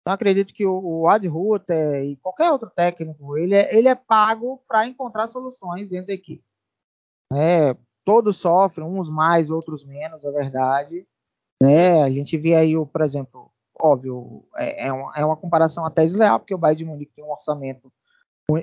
Então 0.00 0.14
acredito 0.14 0.54
que 0.54 0.64
o, 0.64 0.80
o 0.82 1.08
Ad 1.08 1.26
Ruther 1.28 2.04
e 2.04 2.16
qualquer 2.16 2.50
outro 2.50 2.70
técnico, 2.70 3.36
ele 3.36 3.54
é, 3.54 3.76
ele 3.76 3.88
é 3.88 3.94
pago 3.94 4.62
para 4.66 4.86
encontrar 4.86 5.26
soluções 5.26 5.88
dentro 5.88 6.06
da 6.06 6.14
equipe. 6.14 6.44
É, 7.34 7.76
todos 8.04 8.36
sofrem, 8.36 8.86
uns 8.86 9.08
mais, 9.10 9.50
outros 9.50 9.84
menos, 9.84 10.24
é 10.24 10.30
verdade. 10.30 11.06
Né? 11.62 12.02
A 12.02 12.10
gente 12.10 12.36
vê 12.36 12.54
aí, 12.54 12.76
o, 12.76 12.86
por 12.86 13.02
exemplo, 13.02 13.50
óbvio, 13.80 14.44
é, 14.56 14.86
é, 14.86 14.92
uma, 14.92 15.12
é 15.16 15.24
uma 15.24 15.36
comparação 15.36 15.84
até 15.84 16.02
desleal, 16.02 16.38
porque 16.38 16.54
o 16.54 16.58
Bayern 16.58 16.78
de 16.78 16.84
Munique 16.84 17.12
tem 17.14 17.24
um 17.24 17.30
orçamento 17.30 17.92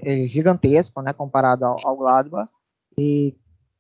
é 0.03 0.25
gigantesco, 0.27 1.01
né, 1.01 1.13
comparado 1.13 1.65
ao, 1.65 1.87
ao 1.87 1.97
Gladbach, 1.97 2.49
e 2.97 3.35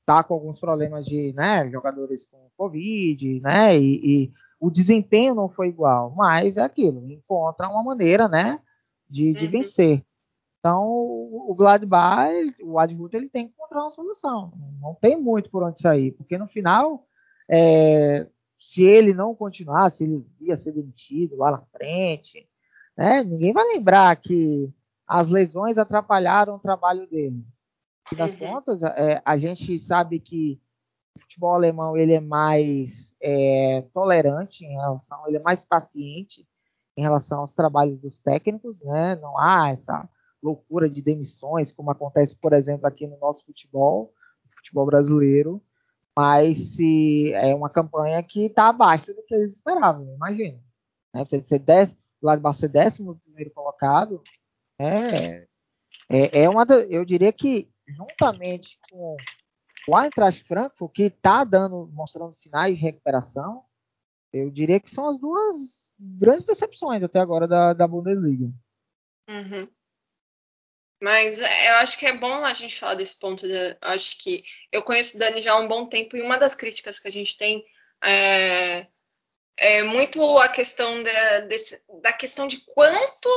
tá 0.05 0.23
com 0.23 0.33
alguns 0.33 0.59
problemas 0.59 1.05
de, 1.05 1.33
né, 1.33 1.69
jogadores 1.69 2.25
com 2.25 2.49
Covid, 2.57 3.41
né, 3.41 3.77
e, 3.77 4.23
e, 4.23 4.33
o 4.59 4.69
desempenho 4.69 5.35
não 5.35 5.47
foi 5.47 5.69
igual, 5.69 6.13
mas 6.15 6.57
é 6.57 6.61
aquilo, 6.61 7.09
encontra 7.09 7.69
uma 7.69 7.83
maneira, 7.83 8.27
né, 8.27 8.59
de, 9.09 9.33
de 9.33 9.45
uhum. 9.45 9.51
vencer. 9.51 10.03
Então, 10.59 10.85
o, 10.85 11.55
Gladbach, 11.55 12.29
o 12.61 12.77
Advult, 12.77 13.13
ele 13.15 13.29
tem 13.29 13.47
que 13.47 13.53
encontrar 13.53 13.81
uma 13.81 13.89
solução. 13.89 14.51
Não 14.81 14.93
tem 14.93 15.15
muito 15.15 15.49
por 15.49 15.63
onde 15.63 15.79
sair, 15.79 16.11
porque 16.11 16.37
no 16.37 16.47
final, 16.47 17.07
é, 17.49 18.27
se 18.59 18.83
ele 18.83 19.13
não 19.13 19.33
continuar, 19.33 19.89
se 19.89 20.03
ele 20.03 20.25
ia 20.41 20.57
ser 20.57 20.73
demitido 20.73 21.37
lá 21.37 21.51
na 21.51 21.61
frente, 21.71 22.47
né, 22.97 23.23
ninguém 23.23 23.53
vai 23.53 23.65
lembrar 23.67 24.13
que 24.17 24.73
as 25.07 25.29
lesões 25.29 25.77
atrapalharam 25.77 26.55
o 26.55 26.59
trabalho 26.59 27.07
dele. 27.09 27.41
E 28.11 28.15
das 28.15 28.31
uhum. 28.33 28.39
contas, 28.39 28.83
é, 28.83 29.21
a 29.23 29.37
gente 29.37 29.79
sabe 29.79 30.19
que 30.19 30.59
o 31.15 31.21
futebol 31.21 31.53
alemão 31.53 31.95
ele 31.95 32.13
é 32.13 32.19
mais 32.19 33.15
é, 33.21 33.81
tolerante 33.93 34.65
em 34.65 34.73
relação, 34.73 35.25
ele 35.25 35.37
é 35.37 35.41
mais 35.41 35.63
paciente 35.63 36.45
em 36.97 37.01
relação 37.01 37.39
aos 37.39 37.53
trabalhos 37.53 37.97
dos 37.99 38.19
técnicos, 38.19 38.81
né? 38.83 39.15
Não 39.15 39.39
há 39.39 39.69
essa 39.69 40.07
loucura 40.41 40.89
de 40.89 41.01
demissões 41.01 41.71
como 41.71 41.91
acontece, 41.91 42.35
por 42.35 42.53
exemplo, 42.53 42.87
aqui 42.87 43.05
no 43.07 43.17
nosso 43.19 43.45
futebol, 43.45 44.13
futebol 44.55 44.85
brasileiro, 44.85 45.61
mas 46.17 46.75
se 46.75 47.33
é 47.33 47.55
uma 47.55 47.69
campanha 47.69 48.21
que 48.23 48.47
está 48.47 48.67
abaixo 48.67 49.13
do 49.13 49.23
que 49.23 49.33
eles 49.33 49.55
esperavam, 49.55 50.13
imagina. 50.15 50.59
Né? 51.13 51.23
Você, 51.25 51.59
desce, 51.59 51.95
do 52.21 52.25
lado 52.25 52.41
de 52.41 52.57
ser 52.57 52.67
décimo 52.67 53.19
primeiro 53.23 53.51
colocado, 53.51 54.21
é, 54.77 55.47
é, 56.11 56.43
é 56.43 56.49
uma 56.49 56.65
eu 56.89 57.03
diria 57.03 57.31
que 57.31 57.69
juntamente 57.87 58.79
com 58.89 59.15
o 59.87 59.99
Eintracht 59.99 60.43
Frankfurt 60.43 60.91
que 60.93 61.03
está 61.03 61.43
dando 61.43 61.87
mostrando 61.93 62.33
sinais 62.33 62.75
de 62.75 62.81
recuperação 62.81 63.63
eu 64.31 64.49
diria 64.51 64.79
que 64.79 64.89
são 64.89 65.07
as 65.07 65.17
duas 65.17 65.89
grandes 65.99 66.45
decepções 66.45 67.03
até 67.03 67.19
agora 67.19 67.47
da, 67.47 67.73
da 67.73 67.87
Bundesliga 67.87 68.51
uhum. 69.27 69.67
Mas 71.01 71.39
é, 71.39 71.71
eu 71.71 71.75
acho 71.75 71.97
que 71.97 72.05
é 72.05 72.13
bom 72.13 72.43
a 72.45 72.53
gente 72.53 72.79
falar 72.79 72.95
desse 72.95 73.17
ponto 73.17 73.47
de, 73.47 73.77
acho 73.81 74.17
que 74.17 74.43
eu 74.71 74.83
conheço 74.83 75.15
o 75.15 75.19
Dani 75.19 75.41
já 75.41 75.53
há 75.53 75.59
um 75.59 75.67
bom 75.67 75.85
tempo 75.87 76.17
e 76.17 76.21
uma 76.21 76.37
das 76.37 76.55
críticas 76.55 76.99
que 76.99 77.07
a 77.07 77.11
gente 77.11 77.37
tem 77.37 77.65
é, 78.03 78.87
é 79.57 79.83
muito 79.83 80.21
a 80.37 80.49
questão 80.49 81.01
da, 81.03 81.39
desse, 81.41 81.85
da 82.01 82.13
questão 82.13 82.47
de 82.47 82.57
quanto 82.73 83.29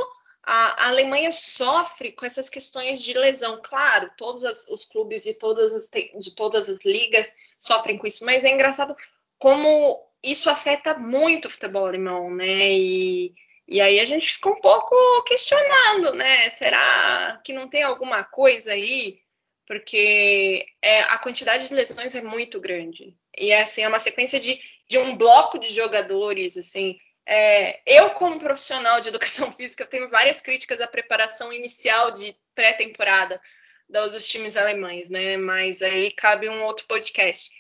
a, 0.43 0.89
Alemanha 0.89 1.31
sofre 1.31 2.13
com 2.13 2.27
essas 2.27 2.49
questões 2.49 3.03
de 3.03 3.15
lesão. 3.15 3.61
Claro, 3.63 4.11
todos 4.17 4.45
as, 4.45 4.69
os 4.69 4.85
clubes 4.85 5.23
de 5.23 5.35
todas, 5.35 5.75
as, 5.75 5.91
de 5.91 6.35
todas 6.35 6.69
as 6.69 6.85
ligas 6.85 7.35
sofrem 7.61 7.97
com 7.97 8.07
isso, 8.07 8.25
mas 8.25 8.45
é 8.45 8.51
engraçado 8.51 8.97
como 9.39 10.05
isso 10.23 10.51
afeta 10.51 10.99
muito 10.99 11.47
o 11.47 11.51
futebol 11.51 11.87
alemão, 11.87 12.33
né? 12.35 12.73
E, 12.73 13.35
e 13.69 13.81
aí 13.81 14.01
a 14.01 14.05
gente 14.05 14.35
fica 14.35 14.49
um 14.51 14.61
pouco 14.61 14.95
questionando, 15.25 16.15
né? 16.15 16.49
Será 16.51 17.41
que 17.45 17.53
não 17.53 17.69
tem 17.69 17.83
alguma 17.83 18.25
coisa 18.25 18.73
aí? 18.73 19.21
Porque 19.67 20.67
é, 20.83 21.03
a 21.03 21.19
quantidade 21.19 21.69
de 21.69 21.75
lesões 21.75 22.15
é 22.15 22.23
muito 22.23 22.61
grande. 22.61 23.17
E 23.37 23.53
assim, 23.53 23.83
é 23.83 23.89
uma 23.89 23.99
sequência 23.99 24.39
de, 24.41 24.61
de 24.89 24.99
um 24.99 25.17
bloco 25.17 25.59
de 25.59 25.73
jogadores, 25.73 26.57
assim, 26.57 26.99
é, 27.27 27.81
eu, 27.87 28.11
como 28.11 28.39
profissional 28.39 29.01
de 29.01 29.09
educação 29.09 29.51
física, 29.53 29.87
tenho 29.87 30.09
várias 30.09 30.41
críticas 30.41 30.81
à 30.81 30.87
preparação 30.87 31.53
inicial 31.53 32.11
de 32.11 32.35
pré-temporada 32.55 33.41
dos 33.89 34.29
times 34.29 34.57
alemães, 34.57 35.11
né? 35.11 35.37
Mas 35.37 35.83
aí 35.83 36.11
cabe 36.13 36.49
um 36.49 36.63
outro 36.63 36.87
podcast. 36.87 37.51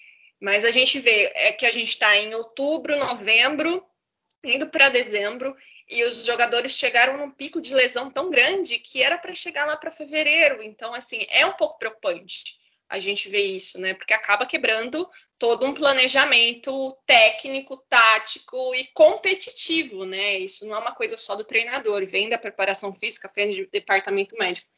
Mas 0.40 0.64
a 0.64 0.70
gente 0.70 0.98
vê 0.98 1.30
é 1.34 1.52
que 1.52 1.66
a 1.66 1.70
gente 1.70 1.90
está 1.90 2.16
em 2.16 2.34
outubro, 2.34 2.98
novembro, 2.98 3.84
indo 4.44 4.68
para 4.68 4.88
dezembro, 4.88 5.54
e 5.88 6.04
os 6.04 6.24
jogadores 6.24 6.72
chegaram 6.72 7.16
num 7.16 7.30
pico 7.30 7.60
de 7.60 7.74
lesão 7.74 8.10
tão 8.10 8.30
grande 8.30 8.78
que 8.78 9.02
era 9.02 9.18
para 9.18 9.34
chegar 9.34 9.66
lá 9.66 9.76
para 9.76 9.90
fevereiro. 9.90 10.62
Então, 10.62 10.92
assim, 10.94 11.26
é 11.28 11.46
um 11.46 11.52
pouco 11.52 11.78
preocupante 11.78 12.60
a 12.92 12.98
gente 12.98 13.30
vê 13.30 13.40
isso, 13.40 13.80
né? 13.80 13.94
Porque 13.94 14.12
acaba 14.12 14.44
quebrando 14.44 15.08
todo 15.38 15.64
um 15.64 15.72
planejamento 15.72 16.94
técnico, 17.06 17.82
tático 17.88 18.74
e 18.74 18.84
competitivo, 18.92 20.04
né? 20.04 20.38
Isso 20.38 20.66
não 20.66 20.76
é 20.76 20.78
uma 20.78 20.94
coisa 20.94 21.16
só 21.16 21.34
do 21.34 21.42
treinador, 21.42 22.04
vem 22.06 22.28
da 22.28 22.36
preparação 22.36 22.92
física, 22.92 23.30
vem 23.34 23.50
do 23.56 23.70
departamento 23.70 24.36
médico. 24.36 24.68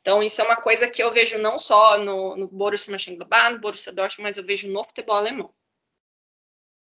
Então, 0.00 0.22
isso 0.22 0.40
é 0.40 0.44
uma 0.44 0.54
coisa 0.54 0.88
que 0.88 1.02
eu 1.02 1.10
vejo 1.10 1.36
não 1.38 1.58
só 1.58 1.98
no, 1.98 2.36
no 2.36 2.46
Borussia 2.46 2.92
Mönchengladbach, 2.92 3.54
no 3.54 3.58
Borussia 3.58 3.92
Dortmund, 3.92 4.22
mas 4.22 4.36
eu 4.36 4.44
vejo 4.44 4.68
no 4.68 4.84
futebol 4.84 5.16
alemão. 5.16 5.52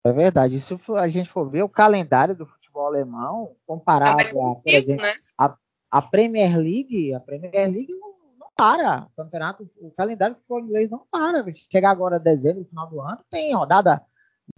É 0.05 0.13
verdade. 0.13 0.61
Se 0.61 0.77
a 0.97 1.09
gente 1.09 1.29
for 1.29 1.49
ver 1.51 1.63
o 1.63 1.69
calendário 1.69 2.35
do 2.35 2.47
futebol 2.47 2.87
alemão, 2.87 3.57
comparado 3.67 4.21
é 4.21 4.25
a, 4.25 4.55
por 4.55 4.63
exemplo, 4.67 5.03
né? 5.03 5.15
a, 5.37 5.57
a 5.91 6.03
Premier 6.03 6.57
League, 6.57 7.15
a 7.15 7.21
Premier 7.21 7.71
League 7.71 7.95
não 8.39 8.49
para. 8.57 9.07
O 9.07 9.17
campeonato, 9.17 9.71
o 9.81 9.91
calendário 9.91 10.35
do 10.35 10.41
futebol 10.41 10.61
inglês 10.61 10.91
não 10.91 11.03
para. 11.11 11.45
Chegar 11.71 11.91
agora 11.91 12.19
dezembro, 12.19 12.65
final 12.65 12.89
do 12.89 13.01
ano, 13.01 13.21
tem 13.31 13.55
rodada 13.55 14.05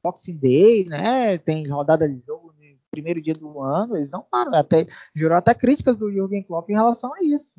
Boxing 0.02 0.36
Day, 0.36 0.84
né? 0.86 1.38
Tem 1.38 1.68
rodada 1.68 2.08
de 2.08 2.20
jogo 2.26 2.54
no 2.58 2.60
primeiro 2.90 3.22
dia 3.22 3.34
do 3.34 3.60
ano, 3.60 3.96
eles 3.96 4.10
não 4.10 4.22
param. 4.22 4.54
Até, 4.54 4.86
gerou 5.14 5.36
até 5.36 5.54
críticas 5.54 5.96
do 5.96 6.10
Jürgen 6.10 6.42
Klopp 6.42 6.70
em 6.70 6.74
relação 6.74 7.12
a 7.14 7.22
isso. 7.22 7.54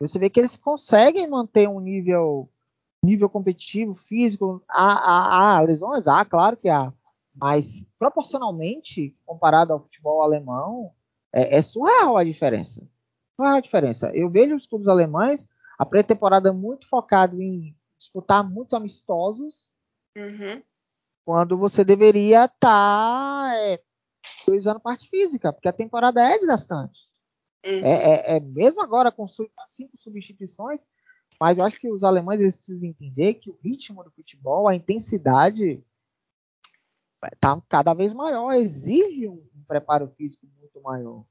Você 0.00 0.18
vê 0.18 0.28
que 0.28 0.40
eles 0.40 0.56
conseguem 0.56 1.28
manter 1.28 1.68
um 1.68 1.80
nível 1.80 2.48
nível 3.04 3.28
competitivo, 3.28 3.96
físico, 3.96 4.62
há, 4.68 4.92
há, 4.92 5.56
há 5.56 5.60
lesões, 5.60 6.06
há, 6.06 6.24
claro 6.24 6.56
que 6.56 6.68
há, 6.68 6.92
mas 7.34 7.84
proporcionalmente, 7.98 9.16
comparado 9.24 9.72
ao 9.72 9.80
futebol 9.80 10.22
alemão, 10.22 10.92
é, 11.32 11.56
é 11.56 11.62
surreal 11.62 12.16
a 12.16 12.24
diferença. 12.24 12.86
Surreal 13.36 13.56
a 13.56 13.60
diferença. 13.60 14.10
Eu 14.14 14.30
vejo 14.30 14.56
os 14.56 14.66
clubes 14.66 14.88
alemães 14.88 15.48
a 15.82 15.84
pré-temporada 15.84 16.50
é 16.50 16.52
muito 16.52 16.88
focada 16.88 17.34
em 17.34 17.76
disputar 17.98 18.48
muitos 18.48 18.72
amistosos, 18.72 19.76
uhum. 20.16 20.62
quando 21.24 21.58
você 21.58 21.82
deveria 21.82 22.44
estar 22.44 22.58
tá, 22.60 23.52
é, 23.56 23.80
a 24.70 24.78
parte 24.78 25.08
física, 25.08 25.52
porque 25.52 25.66
a 25.66 25.72
temporada 25.72 26.22
é 26.22 26.38
desgastante. 26.38 27.08
Uhum. 27.66 27.84
É, 27.84 27.90
é, 27.90 28.36
é, 28.36 28.40
mesmo 28.40 28.80
agora 28.80 29.10
com 29.10 29.26
cinco 29.26 29.96
substituições, 29.96 30.86
mas 31.40 31.58
eu 31.58 31.64
acho 31.64 31.80
que 31.80 31.90
os 31.90 32.04
alemães 32.04 32.40
eles 32.40 32.54
precisam 32.54 32.88
entender 32.88 33.34
que 33.34 33.50
o 33.50 33.58
ritmo 33.60 34.04
do 34.04 34.10
futebol, 34.12 34.68
a 34.68 34.76
intensidade 34.76 35.82
está 37.32 37.60
cada 37.68 37.94
vez 37.94 38.12
maior, 38.12 38.52
exige 38.52 39.28
um, 39.28 39.44
um 39.54 39.64
preparo 39.66 40.08
físico 40.16 40.46
muito 40.58 40.80
maior. 40.82 41.24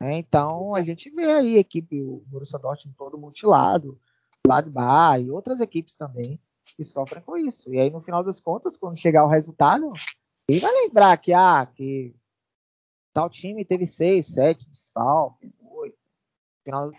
Né? 0.00 0.18
Então 0.18 0.74
a 0.74 0.82
gente 0.82 1.10
vê 1.10 1.32
aí 1.32 1.56
a 1.56 1.60
equipe, 1.60 2.02
o 2.02 2.22
Borussia 2.26 2.58
Dortmund 2.58 2.96
todo 2.96 3.18
mutilado, 3.18 3.98
Gladbach 4.44 5.22
e 5.22 5.30
outras 5.30 5.60
equipes 5.60 5.94
também 5.94 6.40
que 6.76 6.84
sofrem 6.84 7.22
com 7.22 7.36
isso. 7.36 7.72
E 7.72 7.78
aí 7.78 7.90
no 7.90 8.00
final 8.00 8.22
das 8.22 8.40
contas, 8.40 8.76
quando 8.76 8.98
chegar 8.98 9.24
o 9.24 9.28
resultado, 9.28 9.92
quem 10.48 10.58
vai 10.58 10.72
lembrar 10.72 11.16
que 11.16 11.32
ah, 11.32 11.66
que 11.66 12.14
tal 13.12 13.30
time 13.30 13.64
teve 13.64 13.86
seis, 13.86 14.26
sete 14.26 14.66
desfalques, 14.68 15.58
oito. 15.62 15.96
Final, 16.64 16.90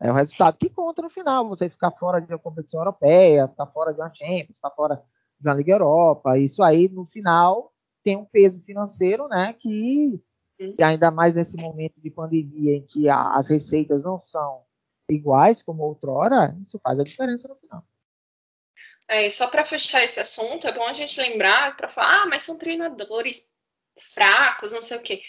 é 0.00 0.10
o 0.10 0.14
resultado 0.14 0.56
que 0.56 0.70
conta 0.70 1.02
no 1.02 1.10
final. 1.10 1.48
Você 1.48 1.68
ficar 1.68 1.90
fora 1.92 2.20
de 2.20 2.32
uma 2.32 2.38
competição 2.38 2.80
europeia, 2.80 3.48
ficar 3.48 3.66
fora 3.66 3.92
de 3.92 4.00
uma 4.00 4.12
Champions, 4.14 4.56
ficar 4.56 4.70
fora 4.70 5.02
de 5.38 5.48
uma 5.48 5.54
Liga 5.54 5.72
Europa. 5.72 6.38
Isso 6.38 6.62
aí, 6.62 6.88
no 6.88 7.04
final, 7.06 7.72
tem 8.08 8.16
um 8.16 8.24
peso 8.24 8.62
financeiro, 8.62 9.28
né? 9.28 9.52
Que, 9.52 10.18
ainda 10.82 11.10
mais 11.10 11.34
nesse 11.34 11.58
momento 11.58 12.00
de 12.00 12.10
pandemia 12.10 12.76
em 12.76 12.86
que 12.86 13.06
a, 13.06 13.34
as 13.34 13.48
receitas 13.48 14.02
não 14.02 14.22
são 14.22 14.64
iguais 15.10 15.62
como 15.62 15.82
outrora, 15.82 16.56
isso 16.62 16.80
faz 16.82 16.98
a 16.98 17.04
diferença 17.04 17.46
no 17.48 17.56
final. 17.56 17.84
É, 19.06 19.26
e 19.26 19.30
só 19.30 19.48
para 19.48 19.62
fechar 19.62 20.02
esse 20.02 20.18
assunto, 20.18 20.66
é 20.66 20.72
bom 20.72 20.84
a 20.84 20.94
gente 20.94 21.20
lembrar 21.20 21.76
para 21.76 21.86
falar, 21.86 22.22
ah, 22.22 22.26
mas 22.26 22.42
são 22.42 22.56
treinadores 22.56 23.58
fracos, 24.14 24.72
não 24.72 24.82
sei 24.82 24.96
o 24.96 25.02
quê. 25.02 25.20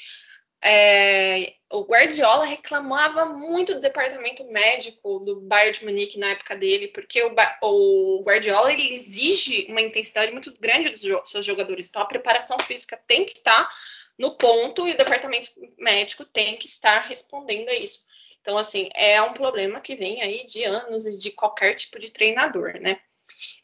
É, 0.62 1.54
o 1.72 1.84
Guardiola 1.84 2.46
reclamava 2.46 3.26
muito 3.26 3.76
do 3.76 3.80
departamento 3.80 4.44
médico 4.52 5.20
do 5.20 5.40
Bayern 5.42 5.78
de 5.78 5.86
Munique 5.86 6.20
na 6.20 6.32
época 6.32 6.56
dele, 6.56 6.90
porque 6.90 7.24
o, 7.24 7.34
o 7.62 8.24
Guardiola 8.24 8.74
ele 8.74 8.94
exige 8.94 9.68
uma 9.70 9.82
intensidade 9.82 10.32
muito 10.32 10.54
grande 10.60 10.90
dos 10.90 11.02
seus 11.30 11.46
jogadores. 11.46 11.90
Então 11.90 12.02
a 12.02 12.08
preparação 12.08 12.58
física 12.60 13.02
tem 13.08 13.26
que 13.26 13.38
estar 13.38 13.70
no 14.18 14.36
ponto 14.36 14.86
e 14.88 14.92
o 14.92 14.98
departamento 14.98 15.48
médico 15.78 16.26
tem 16.26 16.58
que 16.58 16.66
estar 16.66 17.06
respondendo 17.08 17.70
a 17.70 17.76
isso. 17.76 18.06
Então, 18.42 18.58
assim, 18.58 18.90
é 18.96 19.22
um 19.22 19.34
problema 19.34 19.80
que 19.80 19.96
vem 19.96 20.22
aí 20.22 20.46
de 20.46 20.64
anos 20.64 21.06
e 21.06 21.18
de 21.18 21.32
qualquer 21.32 21.74
tipo 21.74 22.00
de 22.00 22.12
treinador, 22.12 22.80
né? 22.80 23.00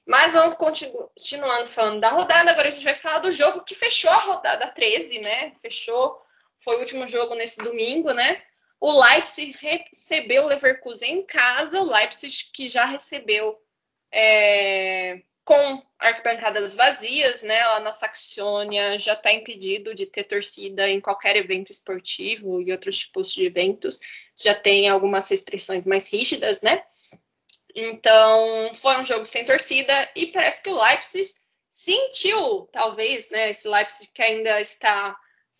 Mas 0.06 0.34
vamos 0.34 0.56
continuando 0.56 1.68
falando 1.68 2.00
da 2.00 2.10
rodada. 2.10 2.52
Agora 2.52 2.68
a 2.68 2.72
gente 2.72 2.84
vai 2.84 2.94
falar 2.94 3.20
do 3.20 3.32
jogo 3.32 3.64
que 3.64 3.74
fechou 3.74 4.12
a 4.12 4.18
rodada 4.18 4.68
13, 4.68 5.20
né? 5.20 5.52
Fechou, 5.60 6.22
foi 6.60 6.76
o 6.76 6.80
último 6.80 7.08
jogo 7.08 7.36
nesse 7.36 7.64
domingo, 7.64 8.14
né? 8.14 8.42
O 8.80 8.92
Leipzig 9.04 9.56
recebeu 9.60 10.44
o 10.44 10.48
Leverkusen 10.48 11.20
em 11.20 11.26
casa. 11.26 11.82
O 11.82 11.92
Leipzig 11.92 12.52
que 12.54 12.68
já 12.68 12.86
recebeu 12.86 13.58
é, 14.12 15.22
com 15.44 15.84
arquibancadas 16.00 16.76
vazias, 16.76 17.44
né? 17.44 17.66
Lá 17.68 17.80
na 17.80 17.92
Saxônia 17.92 18.98
já 19.00 19.14
está 19.14 19.32
impedido 19.32 19.94
de 19.94 20.06
ter 20.06 20.24
torcida 20.24 20.90
em 20.90 21.00
qualquer 21.00 21.36
evento 21.36 21.72
esportivo 21.72 22.62
e 22.62 22.72
outros 22.72 22.98
tipos 22.98 23.34
de 23.34 23.46
eventos. 23.46 24.00
Já 24.36 24.54
tem 24.54 24.90
algumas 24.90 25.30
restrições 25.30 25.86
mais 25.86 26.12
rígidas, 26.12 26.62
né? 26.62 26.84
Então, 27.76 28.74
foi 28.74 28.98
um 28.98 29.06
jogo 29.06 29.26
sem 29.26 29.46
torcida 29.46 29.94
e 30.16 30.28
parece 30.28 30.64
que 30.64 30.70
o 30.70 30.82
Leipzig 30.82 31.28
sentiu, 31.68 32.70
talvez, 32.72 33.30
né, 33.30 33.50
esse 33.50 33.68
Leipzig 33.68 34.10
que 34.14 34.22
ainda 34.22 34.62
está 34.62 35.16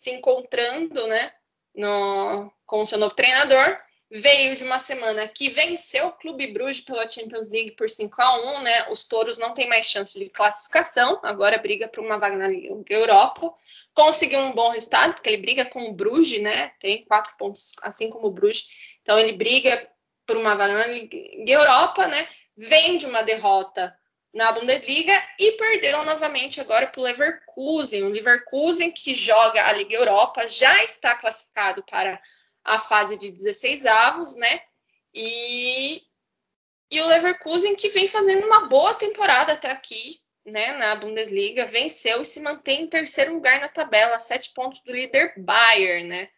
se 0.06 0.12
encontrando, 0.12 1.04
né, 1.08 1.32
no, 1.74 2.52
com 2.64 2.80
o 2.80 2.86
seu 2.86 2.96
novo 2.96 3.14
treinador, 3.14 3.76
veio 4.08 4.54
de 4.54 4.62
uma 4.62 4.78
semana 4.78 5.26
que 5.26 5.48
venceu 5.48 6.06
o 6.06 6.12
Clube 6.12 6.52
Bruges 6.52 6.80
pela 6.80 7.08
Champions 7.08 7.50
League 7.50 7.72
por 7.72 7.90
5 7.90 8.14
a 8.22 8.58
1, 8.58 8.62
né? 8.62 8.88
Os 8.90 9.02
touros 9.08 9.36
não 9.36 9.52
têm 9.52 9.68
mais 9.68 9.86
chance 9.86 10.16
de 10.16 10.30
classificação, 10.30 11.18
agora 11.24 11.58
briga 11.58 11.88
por 11.88 12.04
uma 12.04 12.18
vaga 12.18 12.36
na 12.36 12.46
Europa. 12.88 13.52
Conseguiu 13.92 14.38
um 14.38 14.54
bom 14.54 14.70
resultado, 14.70 15.14
porque 15.14 15.28
ele 15.28 15.42
briga 15.42 15.64
com 15.64 15.90
o 15.90 15.94
Bruges, 15.94 16.40
né? 16.40 16.68
Tem 16.78 17.04
quatro 17.04 17.36
pontos, 17.36 17.74
assim 17.82 18.08
como 18.08 18.28
o 18.28 18.30
Bruges. 18.30 18.98
Então 19.02 19.18
ele 19.18 19.32
briga 19.32 19.90
por 20.24 20.36
uma 20.36 20.54
vaga 20.54 20.72
na 20.72 20.86
Europa, 21.48 22.06
né? 22.06 22.28
Vem 22.56 22.96
de 22.96 23.06
uma 23.06 23.22
derrota 23.22 23.92
na 24.32 24.52
Bundesliga 24.52 25.12
e 25.38 25.52
perdeu 25.52 26.04
novamente 26.04 26.60
agora 26.60 26.86
para 26.86 27.00
o 27.00 27.04
Leverkusen. 27.04 28.04
O 28.04 28.10
Leverkusen 28.10 28.92
que 28.92 29.14
joga 29.14 29.66
a 29.66 29.72
Liga 29.72 29.94
Europa 29.94 30.46
já 30.48 30.82
está 30.82 31.14
classificado 31.14 31.82
para 31.84 32.20
a 32.62 32.78
fase 32.78 33.16
de 33.16 33.30
16 33.30 33.86
avos, 33.86 34.36
né? 34.36 34.62
E, 35.14 36.02
e 36.90 37.00
o 37.00 37.06
Leverkusen 37.06 37.74
que 37.74 37.88
vem 37.88 38.06
fazendo 38.06 38.46
uma 38.46 38.66
boa 38.66 38.92
temporada 38.94 39.52
até 39.54 39.70
aqui, 39.70 40.20
né? 40.44 40.72
Na 40.72 40.94
Bundesliga 40.96 41.64
venceu 41.64 42.20
e 42.20 42.24
se 42.24 42.40
mantém 42.40 42.82
em 42.82 42.88
terceiro 42.88 43.34
lugar 43.34 43.58
na 43.60 43.68
tabela, 43.68 44.18
sete 44.18 44.52
pontos 44.52 44.80
do 44.80 44.92
líder 44.92 45.32
Bayern, 45.38 46.08
né? 46.08 46.28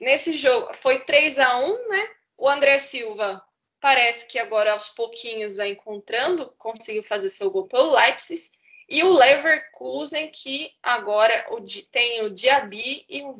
Nesse 0.00 0.32
jogo 0.32 0.74
foi 0.74 1.04
3 1.04 1.38
a 1.38 1.58
1 1.58 1.88
né? 1.88 2.10
O 2.36 2.48
André 2.48 2.78
Silva 2.78 3.40
parece 3.84 4.26
que 4.28 4.38
agora 4.38 4.72
aos 4.72 4.88
pouquinhos 4.88 5.56
vai 5.56 5.68
encontrando, 5.68 6.50
conseguiu 6.56 7.02
fazer 7.02 7.28
seu 7.28 7.50
gol 7.50 7.66
pelo 7.66 7.94
Leipzig. 7.94 8.40
E 8.88 9.02
o 9.02 9.12
Leverkusen, 9.12 10.30
que 10.30 10.72
agora 10.82 11.46
tem 11.92 12.22
o 12.22 12.30
Diaby 12.30 13.04
e 13.06 13.22
o, 13.24 13.34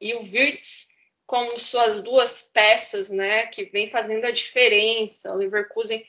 e 0.00 0.14
Wirtz 0.14 0.90
como 1.26 1.58
suas 1.58 2.04
duas 2.04 2.52
peças, 2.54 3.10
né, 3.10 3.48
que 3.48 3.64
vem 3.64 3.88
fazendo 3.88 4.26
a 4.26 4.30
diferença. 4.30 5.32
O 5.32 5.38
Leverkusen 5.38 6.00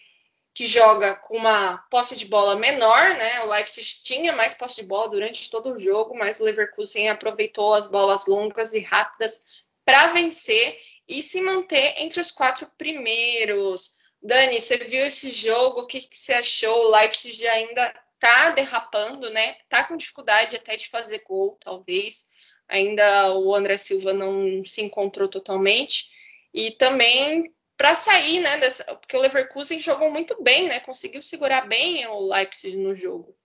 que 0.54 0.68
joga 0.68 1.16
com 1.16 1.38
uma 1.38 1.80
posse 1.90 2.16
de 2.16 2.26
bola 2.26 2.56
menor, 2.58 3.16
né? 3.16 3.42
O 3.42 3.48
Leipzig 3.48 4.04
tinha 4.04 4.32
mais 4.32 4.54
posse 4.54 4.82
de 4.82 4.88
bola 4.88 5.10
durante 5.10 5.50
todo 5.50 5.74
o 5.74 5.80
jogo, 5.80 6.16
mas 6.16 6.40
o 6.40 6.44
Leverkusen 6.44 7.10
aproveitou 7.10 7.74
as 7.74 7.88
bolas 7.88 8.28
longas 8.28 8.74
e 8.74 8.80
rápidas 8.82 9.64
para 9.84 10.08
vencer 10.08 10.78
e 11.12 11.22
se 11.22 11.42
manter 11.42 11.96
entre 11.98 12.22
os 12.22 12.32
quatro 12.32 12.66
primeiros. 12.78 14.00
Dani, 14.24 14.62
você 14.62 14.78
viu 14.78 15.06
esse 15.06 15.30
jogo? 15.32 15.82
O 15.82 15.86
que, 15.86 16.00
que 16.00 16.16
você 16.16 16.34
achou? 16.34 16.86
O 16.86 16.92
Leipzig 16.92 17.46
ainda 17.48 17.94
tá 18.18 18.52
derrapando, 18.52 19.30
né? 19.30 19.56
Tá 19.68 19.84
com 19.84 19.98
dificuldade 19.98 20.56
até 20.56 20.78
de 20.78 20.88
fazer 20.88 21.22
gol, 21.28 21.58
talvez. 21.60 22.30
Ainda 22.68 23.34
o 23.34 23.54
André 23.54 23.76
Silva 23.76 24.14
não 24.14 24.64
se 24.64 24.82
encontrou 24.82 25.28
totalmente. 25.28 26.06
E 26.54 26.72
também 26.72 27.54
para 27.76 27.94
sair, 27.94 28.40
né? 28.40 28.58
Dessa, 28.58 28.96
porque 28.96 29.18
o 29.18 29.20
Leverkusen 29.20 29.80
jogou 29.80 30.10
muito 30.10 30.42
bem, 30.42 30.70
né? 30.70 30.80
Conseguiu 30.80 31.22
segurar 31.22 31.68
bem 31.68 32.08
o 32.08 32.20
Leipzig 32.32 32.78
no 32.78 32.96
jogo. 32.96 33.36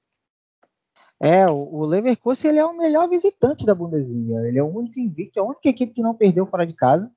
É, 1.19 1.47
o 1.47 1.85
Leverkusen 1.85 2.51
ele 2.51 2.61
é 2.61 2.65
o 2.65 2.77
melhor 2.77 3.09
visitante 3.09 3.67
da 3.67 3.75
Bundesliga. 3.75 4.47
Ele 4.47 4.59
é 4.59 4.63
o 4.63 4.69
único 4.69 5.01
invicto, 5.01 5.41
é 5.41 5.43
a 5.43 5.47
única 5.47 5.69
equipe 5.69 5.95
que 5.95 6.03
não 6.03 6.15
perdeu 6.15 6.47
fora 6.47 6.65
de 6.65 6.75
casa. 6.75 7.11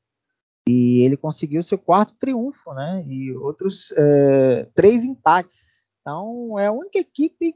E 0.67 1.03
ele 1.03 1.17
conseguiu 1.17 1.63
seu 1.63 1.77
quarto 1.77 2.13
triunfo, 2.15 2.73
né? 2.73 3.03
E 3.07 3.35
outros 3.35 3.91
é, 3.97 4.65
três 4.73 5.03
empates. 5.03 5.89
Então 6.01 6.57
é 6.59 6.67
a 6.67 6.71
única 6.71 6.99
equipe 6.99 7.55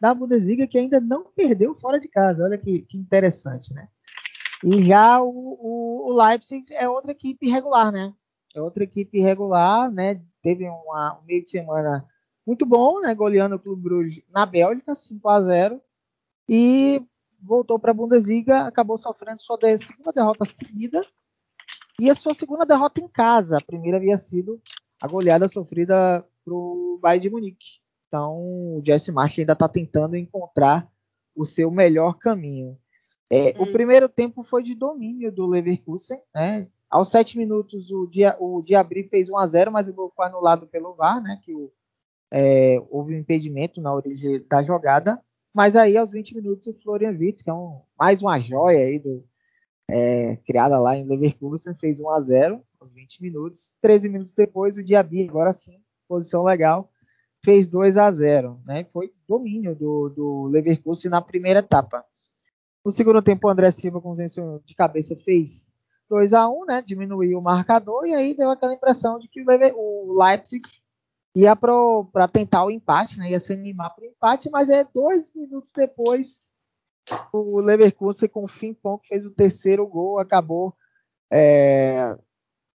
da 0.00 0.12
Bundesliga 0.12 0.66
que 0.66 0.78
ainda 0.78 1.00
não 1.00 1.24
perdeu 1.24 1.74
fora 1.74 2.00
de 2.00 2.08
casa. 2.08 2.42
Olha 2.42 2.58
que, 2.58 2.82
que 2.82 2.98
interessante, 2.98 3.72
né? 3.72 3.88
E 4.64 4.82
já 4.82 5.20
o, 5.20 5.28
o, 5.28 6.10
o, 6.10 6.12
Leipzig 6.12 6.64
é 6.72 6.88
outra 6.88 7.10
equipe 7.10 7.48
regular, 7.48 7.90
né? 7.90 8.12
É 8.54 8.60
outra 8.60 8.84
equipe 8.84 9.20
regular, 9.20 9.90
né? 9.90 10.20
Teve 10.42 10.68
uma, 10.68 11.18
um 11.18 11.24
meio 11.24 11.42
de 11.42 11.50
semana 11.50 12.06
muito 12.46 12.64
bom, 12.64 13.00
né? 13.00 13.14
Goleando 13.14 13.56
o 13.56 13.58
Clube 13.58 13.82
Bruges 13.82 14.22
na 14.30 14.46
Bélgica, 14.46 14.94
5 14.94 15.28
a 15.28 15.40
0 15.40 15.80
E 16.48 17.04
voltou 17.40 17.78
para 17.78 17.90
a 17.90 17.94
Bundesliga, 17.94 18.62
acabou 18.62 18.96
sofrendo 18.98 19.42
sua 19.42 19.58
segunda 19.78 20.12
derrota 20.12 20.44
seguida 20.44 21.04
e 22.02 22.10
a 22.10 22.16
sua 22.16 22.34
segunda 22.34 22.66
derrota 22.66 23.00
em 23.00 23.06
casa. 23.06 23.58
A 23.58 23.64
primeira 23.64 23.96
havia 23.96 24.18
sido 24.18 24.60
a 25.00 25.06
goleada 25.06 25.46
sofrida 25.46 26.26
para 26.44 26.52
o 26.52 26.98
Bayern 27.00 27.22
de 27.22 27.30
Munique. 27.30 27.80
Então, 28.08 28.38
o 28.38 28.82
Jesse 28.84 29.12
March 29.12 29.38
ainda 29.38 29.52
está 29.52 29.68
tentando 29.68 30.16
encontrar 30.16 30.90
o 31.32 31.46
seu 31.46 31.70
melhor 31.70 32.18
caminho. 32.18 32.76
É, 33.30 33.50
hum. 33.56 33.62
O 33.62 33.72
primeiro 33.72 34.08
tempo 34.08 34.42
foi 34.42 34.64
de 34.64 34.74
domínio 34.74 35.30
do 35.30 35.46
Leverkusen. 35.46 36.20
Né? 36.34 36.68
Aos 36.90 37.08
sete 37.08 37.38
minutos, 37.38 37.88
o, 37.92 38.08
Dia, 38.08 38.36
o 38.40 38.60
Diabri 38.62 39.04
fez 39.04 39.30
1 39.30 39.38
a 39.38 39.46
0 39.46 39.70
mas 39.70 39.86
o 39.86 39.94
gol 39.94 40.12
foi 40.16 40.26
anulado 40.26 40.66
pelo 40.66 40.94
VAR, 40.94 41.22
né? 41.22 41.38
que 41.44 41.54
o, 41.54 41.72
é, 42.32 42.82
houve 42.90 43.14
um 43.14 43.18
impedimento 43.20 43.80
na 43.80 43.94
origem 43.94 44.44
da 44.48 44.60
jogada. 44.60 45.22
Mas 45.54 45.76
aí, 45.76 45.96
aos 45.96 46.10
20 46.10 46.34
minutos, 46.34 46.66
o 46.66 46.82
Florian 46.82 47.16
Wirtz, 47.16 47.42
que 47.42 47.50
é 47.50 47.54
um, 47.54 47.80
mais 47.96 48.20
uma 48.20 48.40
joia 48.40 48.86
aí 48.86 48.98
do, 48.98 49.24
é, 49.92 50.36
criada 50.46 50.78
lá 50.78 50.96
em 50.96 51.04
Leverkusen, 51.04 51.74
fez 51.74 52.00
1 52.00 52.08
a 52.08 52.20
0 52.20 52.62
aos 52.80 52.94
20 52.94 53.20
minutos. 53.20 53.76
13 53.82 54.08
minutos 54.08 54.32
depois, 54.32 54.78
o 54.78 54.82
Diaby, 54.82 55.28
agora 55.28 55.52
sim, 55.52 55.78
posição 56.08 56.42
legal, 56.42 56.90
fez 57.44 57.68
2 57.68 57.98
a 57.98 58.10
0 58.10 58.58
né? 58.64 58.86
Foi 58.90 59.12
domínio 59.28 59.74
do, 59.74 60.08
do 60.08 60.44
Leverkusen 60.46 61.10
na 61.10 61.20
primeira 61.20 61.60
etapa. 61.60 62.02
No 62.82 62.90
segundo 62.90 63.20
tempo, 63.20 63.46
o 63.46 63.50
André 63.50 63.70
Silva, 63.70 64.00
com 64.00 64.12
de 64.14 64.74
cabeça, 64.74 65.14
fez 65.14 65.70
2 66.08 66.32
a 66.32 66.48
1 66.48 66.64
né? 66.64 66.82
Diminuiu 66.82 67.38
o 67.38 67.42
marcador 67.42 68.06
e 68.06 68.14
aí 68.14 68.34
deu 68.34 68.50
aquela 68.50 68.72
impressão 68.72 69.18
de 69.18 69.28
que 69.28 69.42
o, 69.42 69.46
Lever, 69.46 69.74
o 69.76 70.16
Leipzig 70.18 70.66
ia 71.36 71.54
para 71.54 72.28
tentar 72.28 72.64
o 72.64 72.70
empate, 72.70 73.18
né? 73.18 73.30
Ia 73.30 73.40
se 73.40 73.52
animar 73.52 73.90
para 73.94 74.04
o 74.04 74.08
empate, 74.08 74.48
mas 74.50 74.70
é 74.70 74.84
dois 74.84 75.34
minutos 75.34 75.70
depois 75.70 76.51
o 77.32 77.60
Leverkusen 77.60 78.28
com 78.28 78.44
o 78.44 78.48
Fimpão 78.48 78.98
que 78.98 79.08
fez 79.08 79.24
o 79.24 79.30
terceiro 79.30 79.86
gol 79.86 80.18
acabou 80.18 80.74
é, 81.30 82.16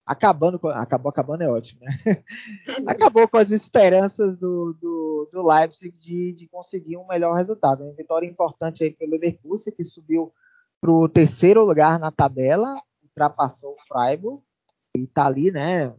acabando 0.05 0.61
acabou 0.68 1.11
acabando 1.11 1.43
é 1.43 1.49
ótimo 1.49 1.82
né? 1.84 1.97
acabou 2.87 3.28
com 3.28 3.37
as 3.37 3.51
esperanças 3.51 4.37
do, 4.37 4.72
do, 4.80 5.28
do 5.32 5.47
Leipzig 5.47 5.97
de, 5.99 6.32
de, 6.32 6.49
conseguir 6.49 6.97
um 6.97 7.07
melhor 7.07 7.34
resultado 7.34 7.84
uma 7.84 7.93
vitória 7.93 8.26
importante 8.26 8.84
aí 8.84 8.91
pelo 8.91 9.12
Leverkusen 9.12 9.74
que 9.74 9.84
subiu 9.84 10.32
para 10.80 10.91
o 10.91 11.09
terceiro 11.09 11.64
lugar 11.64 11.99
na 11.99 12.11
tabela 12.11 12.80
ultrapassou 13.03 13.72
o 13.72 13.87
Freiburg 13.89 14.43
e 14.97 15.07
tá 15.07 15.26
ali, 15.26 15.51
né? 15.51 15.95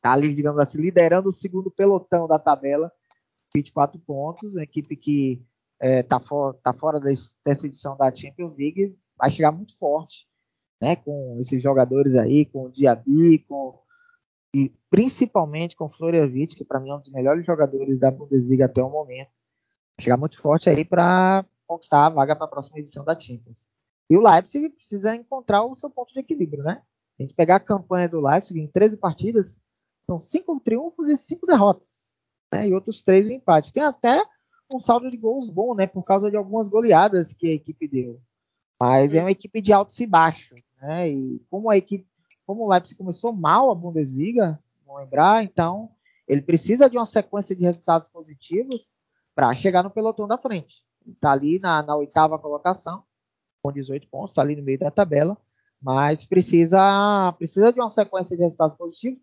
Tá 0.00 0.12
ali, 0.12 0.32
digamos 0.34 0.60
assim, 0.60 0.80
liderando 0.80 1.28
o 1.28 1.32
segundo 1.32 1.70
pelotão 1.70 2.26
da 2.26 2.38
tabela, 2.38 2.90
24 3.54 4.00
pontos, 4.00 4.54
uma 4.54 4.62
equipe 4.62 4.96
que 4.96 5.42
é, 5.80 6.02
tá, 6.02 6.20
for, 6.20 6.54
tá 6.62 6.72
fora 6.72 7.00
desse, 7.00 7.34
dessa 7.44 7.66
edição 7.66 7.96
da 7.96 8.14
Champions 8.14 8.56
League, 8.56 8.96
vai 9.16 9.30
chegar 9.30 9.50
muito 9.50 9.76
forte, 9.78 10.28
né? 10.80 10.94
Com 10.96 11.38
esses 11.40 11.62
jogadores 11.62 12.14
aí, 12.14 12.44
com 12.44 12.66
o 12.66 12.70
Diaby, 12.70 13.40
com 13.48 13.80
e 14.54 14.72
principalmente 14.90 15.76
com 15.76 15.84
o 15.84 15.88
Florianovic, 15.88 16.56
que 16.56 16.64
para 16.64 16.80
mim 16.80 16.90
é 16.90 16.94
um 16.94 17.00
dos 17.00 17.12
melhores 17.12 17.46
jogadores 17.46 17.98
da 18.00 18.10
Bundesliga 18.10 18.64
até 18.64 18.82
o 18.82 18.90
momento. 18.90 19.30
Vai 19.96 20.04
chegar 20.04 20.16
muito 20.16 20.40
forte 20.40 20.68
aí 20.68 20.84
para 20.84 21.44
conquistar 21.66 22.06
a 22.06 22.10
vaga 22.10 22.34
para 22.34 22.46
a 22.46 22.50
próxima 22.50 22.80
edição 22.80 23.04
da 23.04 23.18
Champions. 23.18 23.70
E 24.10 24.16
o 24.16 24.20
Leipzig 24.20 24.68
precisa 24.70 25.14
encontrar 25.14 25.64
o 25.64 25.76
seu 25.76 25.88
ponto 25.88 26.12
de 26.12 26.18
equilíbrio, 26.18 26.64
né? 26.64 26.82
A 27.18 27.22
gente 27.22 27.34
pegar 27.34 27.56
a 27.56 27.60
campanha 27.60 28.08
do 28.08 28.20
Leipzig 28.20 28.58
em 28.58 28.66
13 28.66 28.96
partidas, 28.96 29.62
são 30.00 30.18
5 30.18 30.58
triunfos 30.60 31.08
e 31.08 31.16
5 31.16 31.46
derrotas. 31.46 32.18
Né? 32.52 32.68
E 32.68 32.74
outros 32.74 33.04
3 33.04 33.28
empates. 33.30 33.70
Tem 33.70 33.84
até 33.84 34.20
um 34.70 34.78
saldo 34.78 35.10
de 35.10 35.16
gols 35.16 35.50
bom, 35.50 35.74
né? 35.74 35.86
Por 35.86 36.02
causa 36.02 36.30
de 36.30 36.36
algumas 36.36 36.68
goleadas 36.68 37.32
que 37.32 37.48
a 37.48 37.54
equipe 37.54 37.88
deu. 37.88 38.20
Mas 38.78 39.14
é 39.14 39.20
uma 39.20 39.30
equipe 39.30 39.60
de 39.60 39.72
altos 39.72 39.98
e 40.00 40.06
baixos, 40.06 40.62
né? 40.80 41.08
E 41.08 41.40
como 41.50 41.70
a 41.70 41.76
equipe, 41.76 42.06
como 42.46 42.64
o 42.64 42.70
Leipzig 42.70 42.96
começou 42.96 43.32
mal 43.32 43.70
a 43.70 43.74
Bundesliga, 43.74 44.58
vamos 44.86 45.02
lembrar, 45.02 45.42
então 45.44 45.90
ele 46.26 46.42
precisa 46.42 46.88
de 46.88 46.96
uma 46.96 47.06
sequência 47.06 47.54
de 47.54 47.62
resultados 47.62 48.08
positivos 48.08 48.94
para 49.34 49.52
chegar 49.54 49.82
no 49.82 49.90
pelotão 49.90 50.28
da 50.28 50.38
frente. 50.38 50.84
Está 51.06 51.32
ali 51.32 51.58
na, 51.58 51.82
na 51.82 51.96
oitava 51.96 52.38
colocação, 52.38 53.02
com 53.62 53.72
18 53.72 54.08
pontos, 54.08 54.30
está 54.30 54.42
ali 54.42 54.56
no 54.56 54.62
meio 54.62 54.78
da 54.78 54.90
tabela, 54.90 55.36
mas 55.80 56.24
precisa, 56.24 57.32
precisa 57.38 57.72
de 57.72 57.80
uma 57.80 57.90
sequência 57.90 58.36
de 58.36 58.42
resultados 58.42 58.76
positivos. 58.76 59.20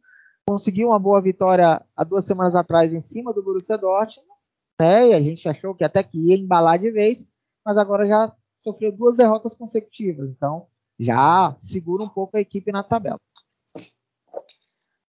Conseguiu 0.47 0.89
uma 0.89 0.99
boa 0.99 1.21
vitória 1.21 1.81
há 1.95 2.03
duas 2.03 2.25
semanas 2.25 2.55
atrás 2.55 2.93
em 2.93 3.01
cima 3.01 3.33
do 3.33 3.43
Borussia 3.43 3.77
Dortmund, 3.77 4.36
né? 4.79 5.09
E 5.09 5.13
a 5.13 5.21
gente 5.21 5.47
achou 5.47 5.75
que 5.75 5.83
até 5.83 6.03
que 6.03 6.17
ia 6.17 6.35
embalar 6.35 6.79
de 6.79 6.91
vez, 6.91 7.27
mas 7.65 7.77
agora 7.77 8.07
já 8.07 8.35
sofreu 8.59 8.91
duas 8.91 9.15
derrotas 9.15 9.55
consecutivas, 9.55 10.29
então 10.29 10.67
já 10.99 11.55
segura 11.59 12.03
um 12.03 12.09
pouco 12.09 12.37
a 12.37 12.41
equipe 12.41 12.71
na 12.71 12.83
tabela. 12.83 13.19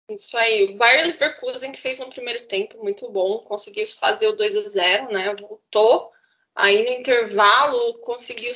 Isso 0.10 0.38
aí, 0.38 0.74
o 0.74 0.78
Bayer 0.78 1.08
Leverkusen 1.08 1.72
que 1.72 1.80
fez 1.80 2.00
um 2.02 2.10
primeiro 2.10 2.46
tempo 2.46 2.78
muito 2.84 3.10
bom, 3.10 3.40
conseguiu 3.40 3.86
fazer 3.88 4.28
o 4.28 4.36
2 4.36 4.58
a 4.58 4.62
0, 4.62 5.12
né? 5.12 5.34
Voltou 5.36 6.12
Aí 6.56 6.84
no 6.84 6.92
intervalo 6.92 8.00
conseguiu 8.02 8.52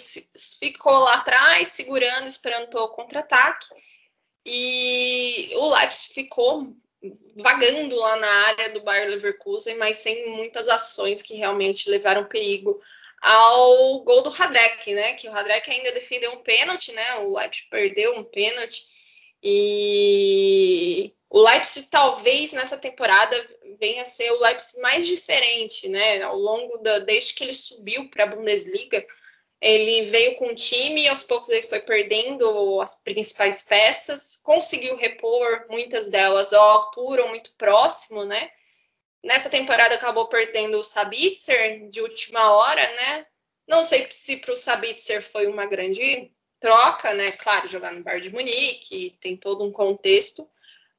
ficou 0.60 0.94
lá 0.94 1.16
atrás, 1.16 1.70
segurando, 1.70 2.28
esperando 2.28 2.70
pelo 2.70 2.90
contra-ataque. 2.90 3.68
E 4.46 5.50
o 5.56 5.74
Leipzig 5.74 6.14
ficou 6.14 6.76
vagando 7.38 7.96
lá 7.96 8.16
na 8.18 8.32
área 8.48 8.74
do 8.74 8.84
Bayer 8.84 9.10
Leverkusen, 9.10 9.78
mas 9.78 9.98
sem 9.98 10.30
muitas 10.32 10.68
ações 10.70 11.22
que 11.22 11.36
realmente 11.36 11.90
levaram 11.90 12.26
perigo 12.26 12.80
ao 13.22 14.04
gol 14.04 14.22
do 14.22 14.30
Radek, 14.30 14.94
né? 14.94 15.14
Que 15.14 15.28
o 15.28 15.32
Radek 15.32 15.70
ainda 15.70 15.92
defendeu 15.92 16.32
um 16.34 16.44
pênalti, 16.44 16.92
né? 16.92 17.16
O 17.20 17.38
Leipzig 17.38 17.68
perdeu 17.70 18.16
um 18.16 18.24
pênalti 18.24 18.84
e 19.44 21.14
o 21.30 21.42
Leipzig 21.42 21.90
talvez 21.90 22.54
nessa 22.54 22.78
temporada 22.78 23.36
venha 23.80 24.02
a 24.02 24.06
ser 24.06 24.32
o 24.32 24.40
Leipzig 24.40 24.82
mais 24.82 25.06
diferente, 25.06 25.90
né? 25.90 26.22
Ao 26.24 26.38
longo 26.38 26.78
da 26.80 27.00
desde 27.00 27.34
que 27.34 27.44
ele 27.44 27.54
subiu 27.54 28.10
para 28.10 28.24
a 28.24 28.28
Bundesliga, 28.28 29.06
ele 29.62 30.06
veio 30.06 30.38
com 30.38 30.48
o 30.48 30.56
time 30.56 31.08
aos 31.08 31.24
poucos 31.24 31.50
ele 31.50 31.62
foi 31.64 31.80
perdendo 31.82 32.80
as 32.82 33.02
principais 33.04 33.62
peças, 33.62 34.38
conseguiu 34.44 34.96
repor 34.98 35.66
muitas 35.70 36.10
delas 36.10 36.54
à 36.54 36.60
altura 36.60 37.24
ou 37.24 37.30
muito 37.30 37.52
próximo, 37.58 38.24
né? 38.26 38.50
Nessa 39.24 39.50
temporada 39.50 39.96
acabou 39.96 40.28
perdendo 40.28 40.78
o 40.78 40.84
Sabitzer 40.84 41.88
de 41.88 42.02
última 42.02 42.52
hora, 42.52 42.82
né? 42.96 43.26
Não 43.68 43.84
sei 43.84 44.06
se 44.12 44.38
para 44.38 44.52
o 44.52 44.56
Sabitzer 44.56 45.22
foi 45.22 45.48
uma 45.48 45.66
grande 45.66 46.32
troca, 46.60 47.14
né? 47.14 47.32
Claro, 47.32 47.68
jogar 47.68 47.92
no 47.92 48.04
Bar 48.04 48.20
de 48.20 48.30
Munique, 48.30 49.18
tem 49.20 49.36
todo 49.36 49.64
um 49.64 49.72
contexto, 49.72 50.48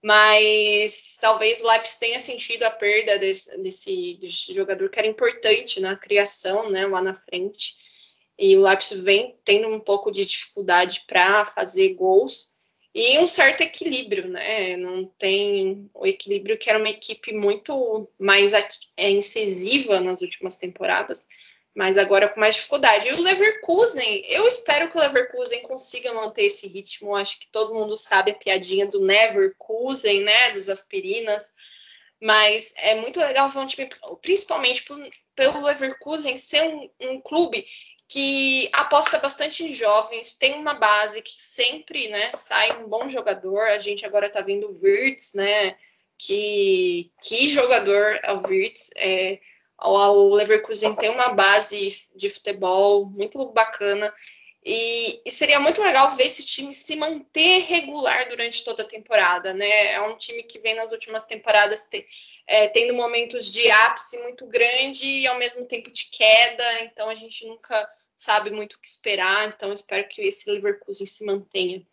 mas 0.02 1.18
talvez 1.20 1.60
o 1.60 1.68
Leipzig 1.68 2.00
tenha 2.00 2.18
sentido 2.18 2.64
a 2.64 2.70
perda 2.70 3.18
desse, 3.18 3.56
desse, 3.60 4.18
desse, 4.20 4.52
jogador 4.52 4.90
que 4.90 4.98
era 4.98 5.08
importante 5.08 5.80
na 5.80 5.96
criação, 5.96 6.70
né, 6.70 6.86
lá 6.86 7.00
na 7.00 7.14
frente. 7.14 7.76
E 8.38 8.56
o 8.56 8.62
Leipzig 8.62 9.00
vem 9.02 9.36
tendo 9.44 9.68
um 9.68 9.80
pouco 9.80 10.10
de 10.10 10.24
dificuldade 10.24 11.04
para 11.06 11.44
fazer 11.44 11.94
gols 11.94 12.54
e 12.94 13.18
um 13.18 13.26
certo 13.26 13.62
equilíbrio, 13.62 14.28
né? 14.28 14.76
Não 14.76 15.04
tem 15.18 15.90
o 15.94 16.06
equilíbrio 16.06 16.58
que 16.58 16.68
era 16.68 16.78
uma 16.78 16.88
equipe 16.88 17.32
muito 17.32 18.08
mais 18.18 18.52
é, 18.96 19.10
incisiva 19.10 20.00
nas 20.00 20.22
últimas 20.22 20.56
temporadas 20.56 21.28
mas 21.76 21.98
agora 21.98 22.30
com 22.30 22.40
mais 22.40 22.54
dificuldade. 22.54 23.06
E 23.06 23.12
o 23.12 23.20
Leverkusen, 23.20 24.24
eu 24.30 24.46
espero 24.46 24.90
que 24.90 24.96
o 24.96 25.00
Leverkusen 25.00 25.60
consiga 25.60 26.10
manter 26.14 26.44
esse 26.44 26.66
ritmo. 26.66 27.14
Acho 27.14 27.38
que 27.38 27.50
todo 27.52 27.74
mundo 27.74 27.94
sabe 27.94 28.30
a 28.30 28.34
piadinha 28.34 28.86
do 28.86 29.04
Neverkusen, 29.04 30.22
né, 30.22 30.50
dos 30.52 30.70
aspirinas. 30.70 31.52
Mas 32.18 32.72
é 32.78 32.94
muito 32.94 33.20
legal 33.20 33.50
ver 33.50 33.58
um 33.58 33.66
time, 33.66 33.90
principalmente 34.22 34.86
pelo 35.34 35.62
Leverkusen 35.62 36.34
ser 36.38 36.62
um, 36.62 36.90
um 36.98 37.20
clube 37.20 37.62
que 38.08 38.70
aposta 38.72 39.18
bastante 39.18 39.64
em 39.64 39.72
jovens, 39.72 40.34
tem 40.34 40.54
uma 40.54 40.74
base 40.74 41.22
que 41.22 41.40
sempre, 41.40 42.08
né, 42.08 42.30
sai 42.32 42.82
um 42.82 42.88
bom 42.88 43.08
jogador. 43.08 43.62
A 43.68 43.78
gente 43.78 44.06
agora 44.06 44.30
tá 44.30 44.40
vendo 44.40 44.68
o 44.68 44.80
Wirtz, 44.82 45.34
né, 45.34 45.76
que, 46.18 47.10
que 47.20 47.48
jogador 47.48 48.20
é 48.22 48.32
o 48.32 48.42
Wirtz. 48.46 48.90
É, 48.96 49.38
o 49.78 50.34
Leverkusen 50.34 50.94
tem 50.94 51.10
uma 51.10 51.30
base 51.30 51.96
de 52.14 52.30
futebol 52.30 53.06
muito 53.06 53.44
bacana 53.52 54.12
e, 54.68 55.22
e, 55.24 55.30
seria 55.30 55.60
muito 55.60 55.80
legal 55.80 56.10
ver 56.16 56.26
esse 56.26 56.44
time 56.44 56.74
se 56.74 56.96
manter 56.96 57.58
regular 57.60 58.28
durante 58.28 58.64
toda 58.64 58.82
a 58.82 58.86
temporada, 58.86 59.54
né? 59.54 59.92
É 59.92 60.00
um 60.00 60.18
time 60.18 60.42
que 60.42 60.58
vem 60.58 60.74
nas 60.74 60.90
últimas 60.90 61.24
temporadas 61.24 61.86
te, 61.88 62.04
é, 62.48 62.66
tendo 62.66 62.92
momentos 62.92 63.52
de 63.52 63.70
ápice 63.70 64.20
muito 64.24 64.44
grande 64.48 65.06
e 65.06 65.26
ao 65.28 65.38
mesmo 65.38 65.64
tempo 65.68 65.88
de 65.88 66.06
queda, 66.10 66.82
então 66.82 67.08
a 67.08 67.14
gente 67.14 67.46
nunca 67.46 67.88
sabe 68.16 68.50
muito 68.50 68.72
o 68.72 68.80
que 68.80 68.88
esperar, 68.88 69.46
então 69.46 69.72
espero 69.72 70.08
que 70.08 70.20
esse 70.22 70.50
Leverkusen 70.50 71.06
se 71.06 71.24
mantenha 71.24 71.86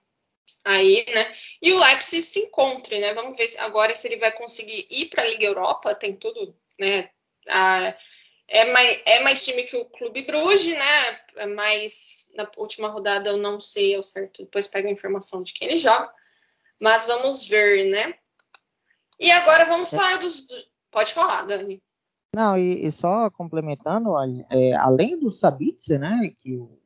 aí, 0.66 1.06
né? 1.14 1.32
E 1.62 1.74
o 1.74 1.80
Leipzig 1.80 2.24
se 2.24 2.40
encontre, 2.40 3.00
né? 3.00 3.14
Vamos 3.14 3.38
ver 3.38 3.54
agora 3.60 3.94
se 3.94 4.08
ele 4.08 4.18
vai 4.18 4.32
conseguir 4.32 4.88
ir 4.90 5.10
para 5.10 5.22
a 5.22 5.28
Liga 5.28 5.46
Europa, 5.46 5.94
tem 5.94 6.16
tudo, 6.16 6.58
né? 6.80 7.12
Ah, 7.50 7.96
é, 8.54 8.72
mais, 8.72 9.02
é 9.08 9.20
mais 9.22 9.44
time 9.44 9.64
que 9.64 9.76
o 9.76 9.86
Clube 9.86 10.22
Bruges, 10.22 10.78
né? 10.78 11.20
É 11.38 11.48
mais 11.48 12.32
na 12.36 12.48
última 12.56 12.88
rodada 12.88 13.32
eu 13.32 13.38
não 13.38 13.60
sei 13.60 13.96
ao 13.96 14.04
certo, 14.04 14.44
depois 14.44 14.68
pego 14.68 14.88
a 14.88 14.92
informação 14.92 15.42
de 15.42 15.52
quem 15.54 15.68
ele 15.68 15.80
joga. 15.80 16.08
Mas 16.80 17.08
vamos 17.08 17.48
ver, 17.48 17.90
né? 17.90 18.14
E 19.20 19.32
agora 19.32 19.66
vamos 19.66 19.92
é. 19.92 19.98
falar 19.98 20.18
dos. 20.18 20.46
Pode 20.92 21.14
falar, 21.14 21.48
Dani. 21.48 21.82
Não, 22.36 22.56
e, 22.56 22.86
e 22.86 22.92
só 22.92 23.32
complementando, 23.32 24.14
é, 24.52 24.74
além 24.76 25.20
do 25.20 25.32
Sabitzer, 25.32 26.00
né, 26.00 26.32
que 26.40 26.56
o, 26.56 26.80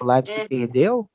o 0.00 0.04
Leipzig 0.04 0.40
uhum. 0.40 0.48
perdeu, 0.48 1.10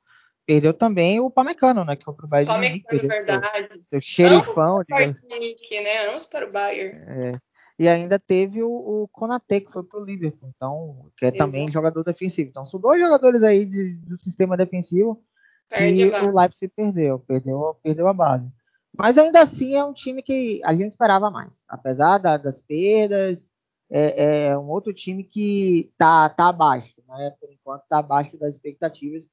perdeu 0.46 0.72
também 0.72 1.20
o 1.20 1.30
Pamecano, 1.30 1.84
né, 1.84 1.96
que 1.96 2.04
foi 2.04 2.14
pro 2.14 2.28
Bayern 2.28 2.50
Pamecano, 2.50 3.08
verdade. 3.08 3.74
Seu, 3.74 3.84
seu 3.84 4.00
xerifão. 4.00 4.76
Ambos 4.76 4.86
para 4.86 4.96
o 4.96 5.08
Bayern, 5.28 5.82
né, 5.82 6.08
ambos 6.08 6.26
para 6.26 6.46
o 6.46 6.52
Bayern. 6.52 6.98
É. 6.98 7.49
E 7.80 7.88
ainda 7.88 8.18
teve 8.18 8.62
o, 8.62 8.70
o 8.70 9.08
Konate, 9.08 9.62
que 9.62 9.72
foi 9.72 9.82
pro 9.82 10.04
Liverpool, 10.04 10.52
então, 10.54 11.10
que 11.16 11.24
é 11.24 11.28
Exato. 11.28 11.44
também 11.44 11.72
jogador 11.72 12.04
defensivo. 12.04 12.50
Então, 12.50 12.66
são 12.66 12.78
dois 12.78 13.00
jogadores 13.00 13.42
aí 13.42 13.64
de, 13.64 14.00
do 14.02 14.18
sistema 14.18 14.56
defensivo 14.56 15.24
Perde 15.70 16.10
que 16.10 16.24
o 16.24 16.36
Leipzig 16.36 16.72
perdeu, 16.74 17.20
perdeu, 17.20 17.76
perdeu 17.80 18.08
a 18.08 18.12
base. 18.12 18.52
Mas 18.96 19.16
ainda 19.16 19.40
assim 19.40 19.76
é 19.76 19.84
um 19.84 19.92
time 19.92 20.20
que 20.20 20.60
a 20.64 20.74
gente 20.74 20.90
esperava 20.90 21.30
mais. 21.30 21.64
Apesar 21.68 22.18
da, 22.18 22.36
das 22.36 22.60
perdas, 22.60 23.48
é, 23.88 24.48
é, 24.48 24.58
um 24.58 24.68
outro 24.68 24.92
time 24.92 25.22
que 25.22 25.92
tá, 25.96 26.28
tá 26.28 26.48
abaixo, 26.48 26.92
né? 27.08 27.32
Por 27.40 27.52
enquanto 27.52 27.86
tá 27.88 27.98
abaixo 27.98 28.36
das 28.36 28.54
expectativas. 28.54 29.28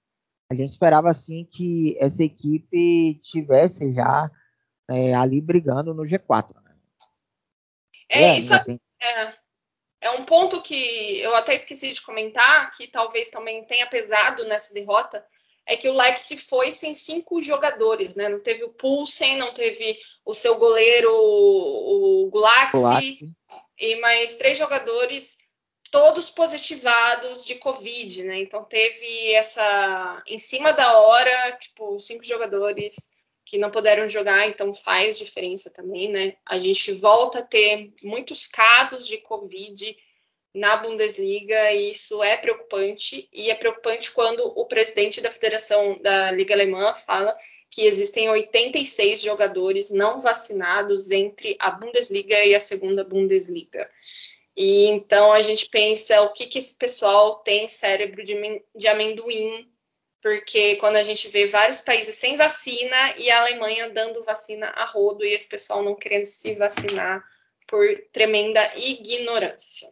A 0.52 0.54
gente 0.54 0.70
esperava 0.70 1.10
assim 1.10 1.44
que 1.44 1.98
essa 2.00 2.24
equipe 2.24 3.20
tivesse 3.24 3.92
já 3.92 4.30
é, 4.88 5.16
ali 5.16 5.42
brigando 5.42 5.92
no 5.92 6.04
G4. 6.04 6.54
Né? 6.64 6.67
É, 8.10 8.24
é 8.24 8.38
isso 8.38 8.54
é, 8.54 9.34
é 10.02 10.12
um 10.12 10.24
ponto 10.24 10.62
que 10.62 11.20
eu 11.20 11.36
até 11.36 11.54
esqueci 11.54 11.92
de 11.92 12.02
comentar, 12.02 12.72
que 12.72 12.88
talvez 12.88 13.30
também 13.30 13.64
tenha 13.66 13.88
pesado 13.88 14.46
nessa 14.46 14.74
derrota, 14.74 15.26
é 15.66 15.76
que 15.76 15.90
o 15.90 15.94
Leipzig 15.94 16.42
foi 16.42 16.72
sem 16.72 16.96
cinco 16.96 17.42
jogadores, 17.42 18.16
né? 18.16 18.30
Não 18.30 18.40
teve 18.40 18.64
o 18.64 18.70
Pulsen, 18.70 19.38
não 19.38 19.54
teve 19.54 20.00
o 20.26 20.34
seu 20.34 20.58
goleiro, 20.58 21.12
o 21.12 22.30
Gulaxi, 22.32 23.20
e 23.78 23.96
mais 23.98 24.38
três 24.38 24.58
jogadores, 24.58 25.38
todos 25.92 26.30
positivados 26.30 27.46
de 27.46 27.56
Covid, 27.56 28.24
né? 28.24 28.40
Então 28.40 28.64
teve 28.64 29.34
essa, 29.34 30.24
em 30.28 30.38
cima 30.38 30.72
da 30.72 31.00
hora, 31.00 31.58
tipo, 31.58 32.00
cinco 32.00 32.24
jogadores 32.24 33.17
que 33.48 33.58
não 33.58 33.72
puderam 33.72 34.10
jogar, 34.10 34.46
então 34.50 34.74
faz 34.74 35.18
diferença 35.18 35.70
também, 35.70 36.10
né? 36.10 36.36
A 36.46 36.60
gente 36.60 36.92
volta 36.92 37.40
a 37.40 37.46
ter 37.46 37.94
muitos 38.04 38.46
casos 38.46 39.08
de 39.08 39.18
Covid 39.20 39.96
na 40.54 40.76
Bundesliga 40.76 41.72
e 41.72 41.92
isso 41.92 42.22
é 42.22 42.36
preocupante 42.36 43.30
e 43.32 43.50
é 43.50 43.56
preocupante 43.56 44.12
quando 44.12 44.42
o 44.42 44.66
presidente 44.66 45.22
da 45.22 45.32
Federação 45.32 45.98
da 46.02 46.32
Liga 46.32 46.54
Alemã 46.54 46.94
fala 46.94 47.36
que 47.72 47.84
existem 47.84 48.30
86 48.30 49.22
jogadores 49.22 49.92
não 49.92 50.20
vacinados 50.20 51.12
entre 51.12 51.56
a 51.58 51.72
Bundesliga 51.72 52.44
e 52.44 52.54
a 52.54 52.60
segunda 52.60 53.06
Bundesliga. 53.06 53.90
E 54.58 54.88
então 54.88 55.32
a 55.32 55.42
gente 55.42 55.70
pensa 55.70 56.22
o 56.24 56.34
que, 56.34 56.48
que 56.48 56.60
esse 56.60 56.78
pessoal 56.78 57.36
tem 57.36 57.66
cérebro 57.68 58.24
de, 58.24 58.36
de 58.76 58.88
amendoim, 58.90 59.70
porque 60.28 60.76
quando 60.76 60.98
a 60.98 61.04
gente 61.04 61.30
vê 61.30 61.46
vários 61.46 61.80
países 61.80 62.16
sem 62.16 62.36
vacina 62.36 63.16
e 63.18 63.32
a 63.32 63.40
Alemanha 63.40 63.90
dando 63.92 64.24
vacina 64.26 64.68
a 64.76 64.84
rodo 64.84 65.24
e 65.24 65.34
esse 65.34 65.48
pessoal 65.48 65.82
não 65.82 65.96
querendo 65.96 66.26
se 66.26 66.54
vacinar 66.56 67.24
por 67.66 67.88
tremenda 68.12 68.60
ignorância. 68.76 69.90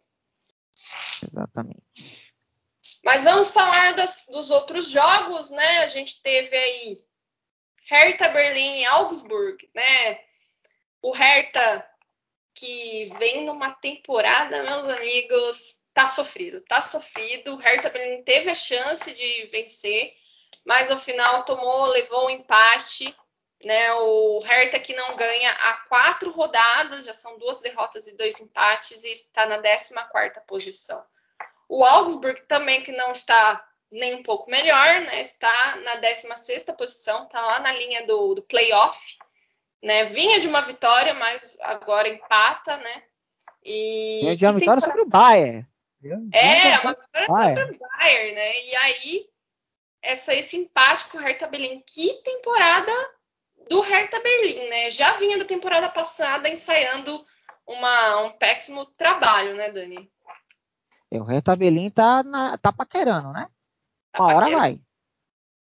Exatamente. 1.25 2.33
Mas 3.01 3.23
vamos 3.23 3.51
falar 3.51 3.93
das, 3.93 4.25
dos 4.29 4.51
outros 4.51 4.89
jogos, 4.89 5.51
né? 5.51 5.79
A 5.79 5.87
gente 5.87 6.21
teve 6.21 6.57
aí 6.57 7.05
Hertha 7.89 8.27
Berlim 8.29 8.81
e 8.81 8.85
Augsburg, 8.85 9.69
né? 9.73 10.19
O 11.01 11.11
Hertha 11.11 11.89
que 12.53 13.05
vem 13.17 13.45
numa 13.45 13.71
temporada, 13.71 14.63
meus 14.63 14.85
amigos, 14.85 15.81
tá 15.93 16.07
sofrido, 16.07 16.59
tá 16.61 16.81
sofrido. 16.81 17.53
O 17.53 17.57
Hertha 17.57 17.89
Berlim 17.89 18.21
teve 18.23 18.49
a 18.49 18.55
chance 18.55 19.13
de 19.13 19.45
vencer, 19.47 20.13
mas 20.65 20.91
ao 20.91 20.97
final 20.97 21.43
tomou, 21.43 21.85
levou 21.87 22.25
um 22.25 22.29
empate. 22.29 23.15
Né, 23.63 23.93
o 23.93 24.39
Hertha 24.43 24.77
que 24.77 24.93
não 24.93 25.15
ganha 25.15 25.49
há 25.49 25.73
quatro 25.87 26.29
rodadas, 26.31 27.05
já 27.05 27.13
são 27.13 27.39
duas 27.39 27.61
derrotas 27.61 28.05
e 28.05 28.15
dois 28.15 28.39
empates, 28.39 29.03
e 29.03 29.11
está 29.11 29.47
na 29.47 29.57
14 29.57 29.91
posição. 30.45 31.03
O 31.67 31.83
Augsburg 31.83 32.43
também, 32.43 32.83
que 32.83 32.91
não 32.91 33.11
está 33.11 33.65
nem 33.91 34.15
um 34.15 34.23
pouco 34.23 34.49
melhor, 34.49 35.01
né? 35.01 35.21
Está 35.21 35.77
na 35.77 35.95
16 35.95 36.65
posição, 36.77 37.23
está 37.23 37.41
lá 37.41 37.59
na 37.59 37.71
linha 37.71 38.05
do, 38.05 38.35
do 38.35 38.41
playoff, 38.43 39.17
né? 39.81 40.03
Vinha 40.03 40.39
de 40.39 40.47
uma 40.47 40.61
vitória, 40.61 41.13
mas 41.13 41.57
agora 41.61 42.09
empata, 42.09 42.77
né? 42.77 43.03
E 43.63 44.19
Vinha 44.21 44.37
de 44.37 44.45
uma 44.45 44.53
vitória 44.53 44.81
sobre 44.81 45.01
o 45.01 45.05
Bayern. 45.05 45.65
É, 46.33 46.79
uma 46.79 46.93
vitória 46.93 47.27
Bayern. 47.27 47.61
sobre 47.61 47.75
o 47.75 47.79
Bayern, 47.79 48.35
né? 48.35 48.65
E 48.65 48.75
aí, 48.75 49.29
essa, 50.05 50.33
esse 50.33 50.57
empate 50.57 51.09
com 51.09 51.17
o 51.17 51.21
Hertha 51.21 51.47
Berlim. 51.47 51.81
Que 51.85 52.21
temporada 52.23 52.91
do 53.69 53.81
Hertha 53.81 54.19
Berlim, 54.21 54.69
né? 54.69 54.91
Já 54.91 55.13
vinha 55.13 55.37
da 55.37 55.45
temporada 55.45 55.89
passada 55.89 56.49
ensaiando 56.49 57.23
uma, 57.67 58.25
um 58.25 58.37
péssimo 58.37 58.85
trabalho, 58.85 59.55
né, 59.55 59.71
Dani? 59.71 60.11
É, 61.11 61.19
o 61.19 61.23
Hertha 61.23 61.55
Berlim 61.55 61.89
tá, 61.89 62.23
na, 62.23 62.57
tá 62.57 62.71
paquerando, 62.71 63.31
né? 63.31 63.47
Tá 64.11 64.23
Uma 64.23 64.35
hora 64.35 64.49
vai. 64.51 64.81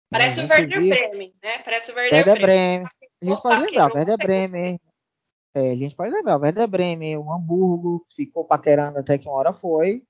Parece 0.09 0.41
o 0.41 0.47
Werder 0.47 0.79
viu... 0.79 0.89
Bremen, 0.89 1.33
né? 1.43 1.57
Parece 1.59 1.91
o 1.91 1.95
Werder, 1.95 2.27
Werder 2.27 2.41
Bremen. 2.41 2.83
Bremen. 2.83 2.89
A 3.21 3.25
gente 3.25 3.41
pode 3.41 3.61
lembrar, 3.61 3.91
o 3.91 3.95
Werder 3.95 4.17
Bremen. 4.17 4.79
É, 5.55 5.71
a 5.71 5.75
gente 5.75 5.95
pode 5.95 6.11
lembrar, 6.11 6.37
o 6.37 6.41
Werder 6.41 6.67
Bremen, 6.67 7.17
o 7.17 7.31
Hamburgo, 7.31 8.05
ficou 8.15 8.45
paquerando 8.45 8.99
até 8.99 9.17
que 9.17 9.27
uma 9.27 9.37
hora 9.37 9.53
foi. 9.53 10.03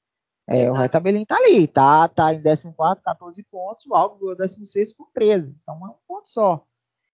É, 0.47 0.69
o 0.69 0.73
Hertha 0.73 0.99
Berlim 0.99 1.25
tá 1.25 1.37
ali, 1.37 1.67
tá, 1.67 2.07
tá 2.09 2.33
em 2.33 2.41
14, 2.41 3.01
14 3.03 3.43
pontos, 3.43 3.85
o 3.85 3.95
Augsburg 3.95 4.37
16 4.37 4.93
com 4.93 5.05
13. 5.13 5.55
Então 5.61 5.75
é 5.85 5.89
um 5.89 5.95
ponto 6.07 6.29
só. 6.29 6.65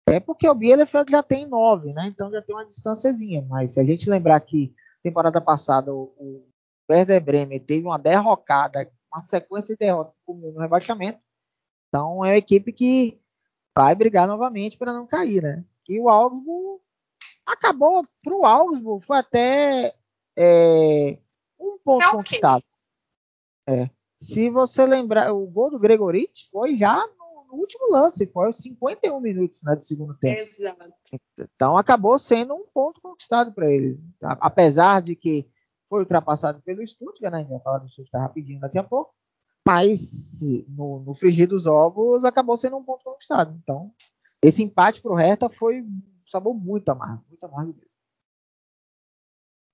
É 0.06 0.20
porque 0.20 0.48
o 0.48 0.54
Bielefeld 0.54 1.10
já 1.10 1.22
tem 1.22 1.46
9, 1.46 1.94
né? 1.94 2.06
Então 2.06 2.30
já 2.30 2.42
tem 2.42 2.54
uma 2.54 2.66
distânciazinha. 2.66 3.42
Mas 3.48 3.72
se 3.72 3.80
a 3.80 3.84
gente 3.84 4.10
lembrar 4.10 4.38
que 4.40 4.74
temporada 5.02 5.40
passada 5.40 5.92
o, 5.92 6.12
o 6.18 6.46
Werder 6.90 7.22
Bremen 7.22 7.60
teve 7.60 7.86
uma 7.86 7.98
derrocada, 7.98 8.90
uma 9.10 9.20
sequência 9.20 9.74
de 9.74 9.78
derrotas 9.78 10.14
no 10.28 10.58
rebaixamento. 10.58 11.18
Então 11.88 12.24
é 12.24 12.28
uma 12.30 12.36
equipe 12.36 12.72
que 12.72 13.18
vai 13.76 13.94
brigar 13.94 14.26
novamente 14.28 14.76
para 14.76 14.92
não 14.92 15.06
cair, 15.06 15.42
né? 15.42 15.64
E 15.88 15.98
o 15.98 16.08
Augsburg 16.08 16.82
acabou 17.46 18.02
para 18.22 18.34
o 18.34 18.44
Augsburg 18.44 19.04
foi 19.04 19.18
até 19.18 19.94
é, 20.36 21.18
um 21.58 21.78
ponto 21.82 22.04
tá 22.04 22.10
conquistado. 22.10 22.64
É. 23.66 23.88
Se 24.20 24.48
você 24.48 24.86
lembrar, 24.86 25.32
o 25.32 25.46
gol 25.46 25.70
do 25.70 25.78
Gregorich 25.78 26.48
foi 26.50 26.74
já 26.76 26.96
no, 26.96 27.46
no, 27.48 27.54
último 27.54 27.90
lance, 27.90 28.26
foi 28.26 28.46
aos 28.46 28.58
51 28.58 29.20
minutos 29.20 29.62
né, 29.62 29.76
do 29.76 29.84
segundo 29.84 30.14
tempo. 30.14 30.40
Exato. 30.40 30.94
Então 31.38 31.76
acabou 31.76 32.18
sendo 32.18 32.54
um 32.54 32.66
ponto 32.72 33.00
conquistado 33.00 33.52
para 33.52 33.70
eles. 33.70 34.04
Apesar 34.22 35.02
de 35.02 35.14
que 35.14 35.48
foi 35.88 36.00
ultrapassado 36.00 36.62
pelo 36.62 36.86
Stuttgart, 36.86 37.32
né? 37.32 37.38
A 37.38 37.40
gente 37.42 37.50
vai 37.50 37.60
falar 37.60 37.78
do 37.78 37.88
Stuttgart 37.88 38.22
rapidinho 38.22 38.60
daqui 38.60 38.78
a 38.78 38.84
pouco. 38.84 39.14
Mas 39.66 40.40
no, 40.68 41.00
no 41.00 41.14
frigir 41.14 41.48
dos 41.48 41.66
ovos 41.66 42.24
acabou 42.24 42.56
sendo 42.56 42.76
um 42.76 42.84
ponto 42.84 43.02
conquistado. 43.02 43.58
Então, 43.62 43.90
esse 44.42 44.62
empate 44.62 45.00
para 45.00 45.12
o 45.12 45.14
Hertha 45.14 45.48
foi 45.48 45.82
sabor 46.26 46.54
muito 46.54 46.88
amargo, 46.90 47.24
muito 47.28 47.44
amargo 47.44 47.72
mesmo. 47.72 47.93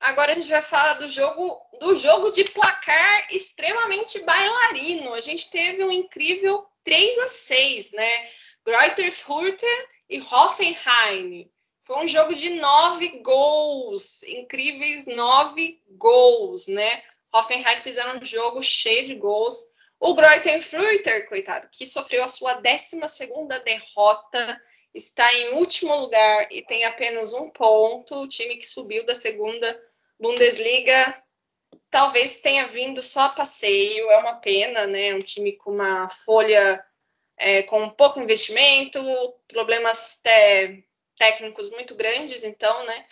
Agora 0.01 0.33
a 0.33 0.35
gente 0.35 0.49
vai 0.49 0.63
falar 0.63 0.95
do 0.95 1.09
jogo 1.09 1.61
do 1.79 1.95
jogo 1.95 2.31
de 2.31 2.45
placar 2.45 3.29
extremamente 3.31 4.19
bailarino. 4.21 5.13
A 5.13 5.21
gente 5.21 5.51
teve 5.51 5.85
um 5.85 5.93
incrível 5.93 6.67
3 6.83 7.19
a 7.19 7.29
6, 7.29 7.93
né? 7.93 8.31
Greuther 8.65 9.13
Fürth 9.13 9.63
e 10.09 10.21
Hoffenheim. 10.21 11.51
Foi 11.83 12.05
um 12.05 12.09
jogo 12.09 12.35
de 12.35 12.51
nove 12.51 13.21
gols, 13.21 14.23
incríveis 14.23 15.07
nove 15.07 15.83
gols, 15.91 16.67
né? 16.67 17.03
Hoffenheim 17.33 17.77
fizeram 17.77 18.19
um 18.19 18.25
jogo 18.25 18.63
cheio 18.63 19.07
de 19.07 19.15
gols. 19.15 19.70
O 20.01 20.15
Greuther 20.15 20.63
Fürth, 20.63 21.29
coitado, 21.29 21.69
que 21.71 21.87
sofreu 21.87 22.25
a 22.25 22.29
sua 22.29 22.55
12 22.55 22.99
derrota, 23.63 24.61
está 24.95 25.33
em 25.35 25.51
último 25.51 25.95
lugar 25.95 26.51
e 26.51 26.63
tem 26.63 26.85
apenas 26.85 27.35
um 27.35 27.51
ponto. 27.51 28.23
O 28.23 28.27
time 28.27 28.57
que 28.57 28.67
subiu 28.67 29.05
da 29.05 29.15
segunda 29.15 29.81
Bundesliga 30.19 31.23
talvez 31.91 32.41
tenha 32.41 32.67
vindo 32.67 33.03
só 33.03 33.23
a 33.23 33.29
passeio, 33.31 34.11
é 34.11 34.17
uma 34.19 34.35
pena, 34.35 34.87
né? 34.87 35.15
Um 35.15 35.19
time 35.19 35.53
com 35.53 35.73
uma 35.73 36.09
folha 36.09 36.83
é, 37.37 37.63
com 37.65 37.91
pouco 37.91 38.21
investimento, 38.21 39.01
problemas 39.49 40.21
técnicos 41.17 41.71
muito 41.71 41.95
grandes, 41.95 42.45
então, 42.45 42.87
né? 42.87 43.05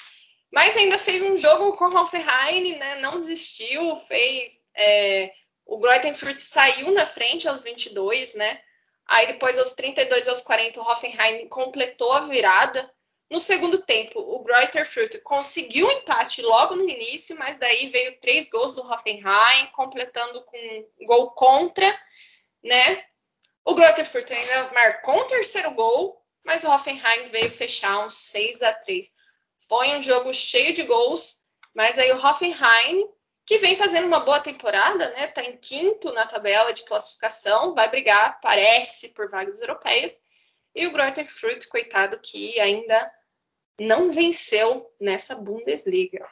Mas 0.51 0.77
ainda 0.77 0.99
fez 0.99 1.23
um 1.23 1.37
jogo 1.37 1.77
com 1.77 1.87
o 1.87 1.97
Hoffenheim, 1.97 2.79
né? 2.79 3.01
Não 3.01 3.21
desistiu, 3.21 3.97
fez. 3.97 4.63
É, 4.75 5.31
o 5.69 5.79
Greutenfurt 5.79 6.41
saiu 6.41 6.91
na 6.93 7.05
frente 7.05 7.47
aos 7.47 7.63
22, 7.63 8.35
né? 8.35 8.59
Aí 9.07 9.27
depois, 9.27 9.59
aos 9.59 9.75
32 9.75 10.27
aos 10.27 10.41
40, 10.41 10.81
o 10.81 10.83
Hoffenheim 10.83 11.47
completou 11.49 12.11
a 12.13 12.21
virada. 12.21 12.91
No 13.31 13.39
segundo 13.39 13.83
tempo, 13.83 14.19
o 14.19 14.43
Greuterfurt 14.43 15.21
conseguiu 15.23 15.87
um 15.87 15.91
empate 15.91 16.41
logo 16.41 16.75
no 16.75 16.89
início, 16.89 17.37
mas 17.39 17.59
daí 17.59 17.89
veio 17.89 18.19
três 18.19 18.49
gols 18.49 18.75
do 18.75 18.83
Hoffenheim, 18.83 19.67
completando 19.73 20.43
com 20.45 20.57
um 21.01 21.07
gol 21.07 21.31
contra, 21.33 21.87
né? 22.65 23.05
O 23.63 23.75
Greuterfurt 23.75 24.31
ainda 24.31 24.73
marcou 24.73 25.21
um 25.21 25.27
terceiro 25.27 25.71
gol, 25.73 26.25
mas 26.43 26.65
o 26.65 26.71
Hoffenheim 26.71 27.25
veio 27.25 27.51
fechar 27.51 28.07
um 28.07 28.09
6 28.09 28.63
a 28.63 28.73
3 28.73 29.13
Foi 29.69 29.95
um 29.99 30.03
jogo 30.03 30.33
cheio 30.33 30.73
de 30.73 30.85
gols, 30.85 31.45
mas 31.75 31.99
aí 31.99 32.11
o 32.13 32.27
Hoffenheim, 32.27 33.07
que 33.49 33.57
vem 33.57 33.75
fazendo 33.75 34.07
uma 34.07 34.21
boa 34.21 34.39
temporada, 34.41 35.09
né? 35.13 35.27
Tá 35.29 35.43
em 35.43 35.57
quinto 35.57 36.13
na 36.13 36.27
tabela 36.27 36.71
de 36.71 36.85
classificação, 36.85 37.75
vai 37.75 37.91
brigar, 37.91 38.39
parece, 38.43 39.15
por 39.15 39.27
vagas 39.31 39.63
europeias. 39.63 40.21
E 40.75 40.87
o 40.87 40.93
Greuther 40.93 41.27
Fürth, 41.27 41.67
coitado, 41.71 42.21
que 42.23 42.61
ainda 42.61 43.11
não 43.81 44.13
venceu 44.13 44.87
nessa 45.01 45.37
Bundesliga. 45.37 46.29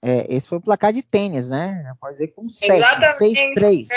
É, 0.00 0.32
esse 0.32 0.46
foi 0.46 0.58
o 0.58 0.62
placar 0.62 0.92
de 0.92 1.02
tênis, 1.02 1.48
né? 1.48 1.92
Pode 2.00 2.18
ver 2.18 2.28
com 2.28 2.48
7, 2.48 2.70
6-3. 3.18 3.88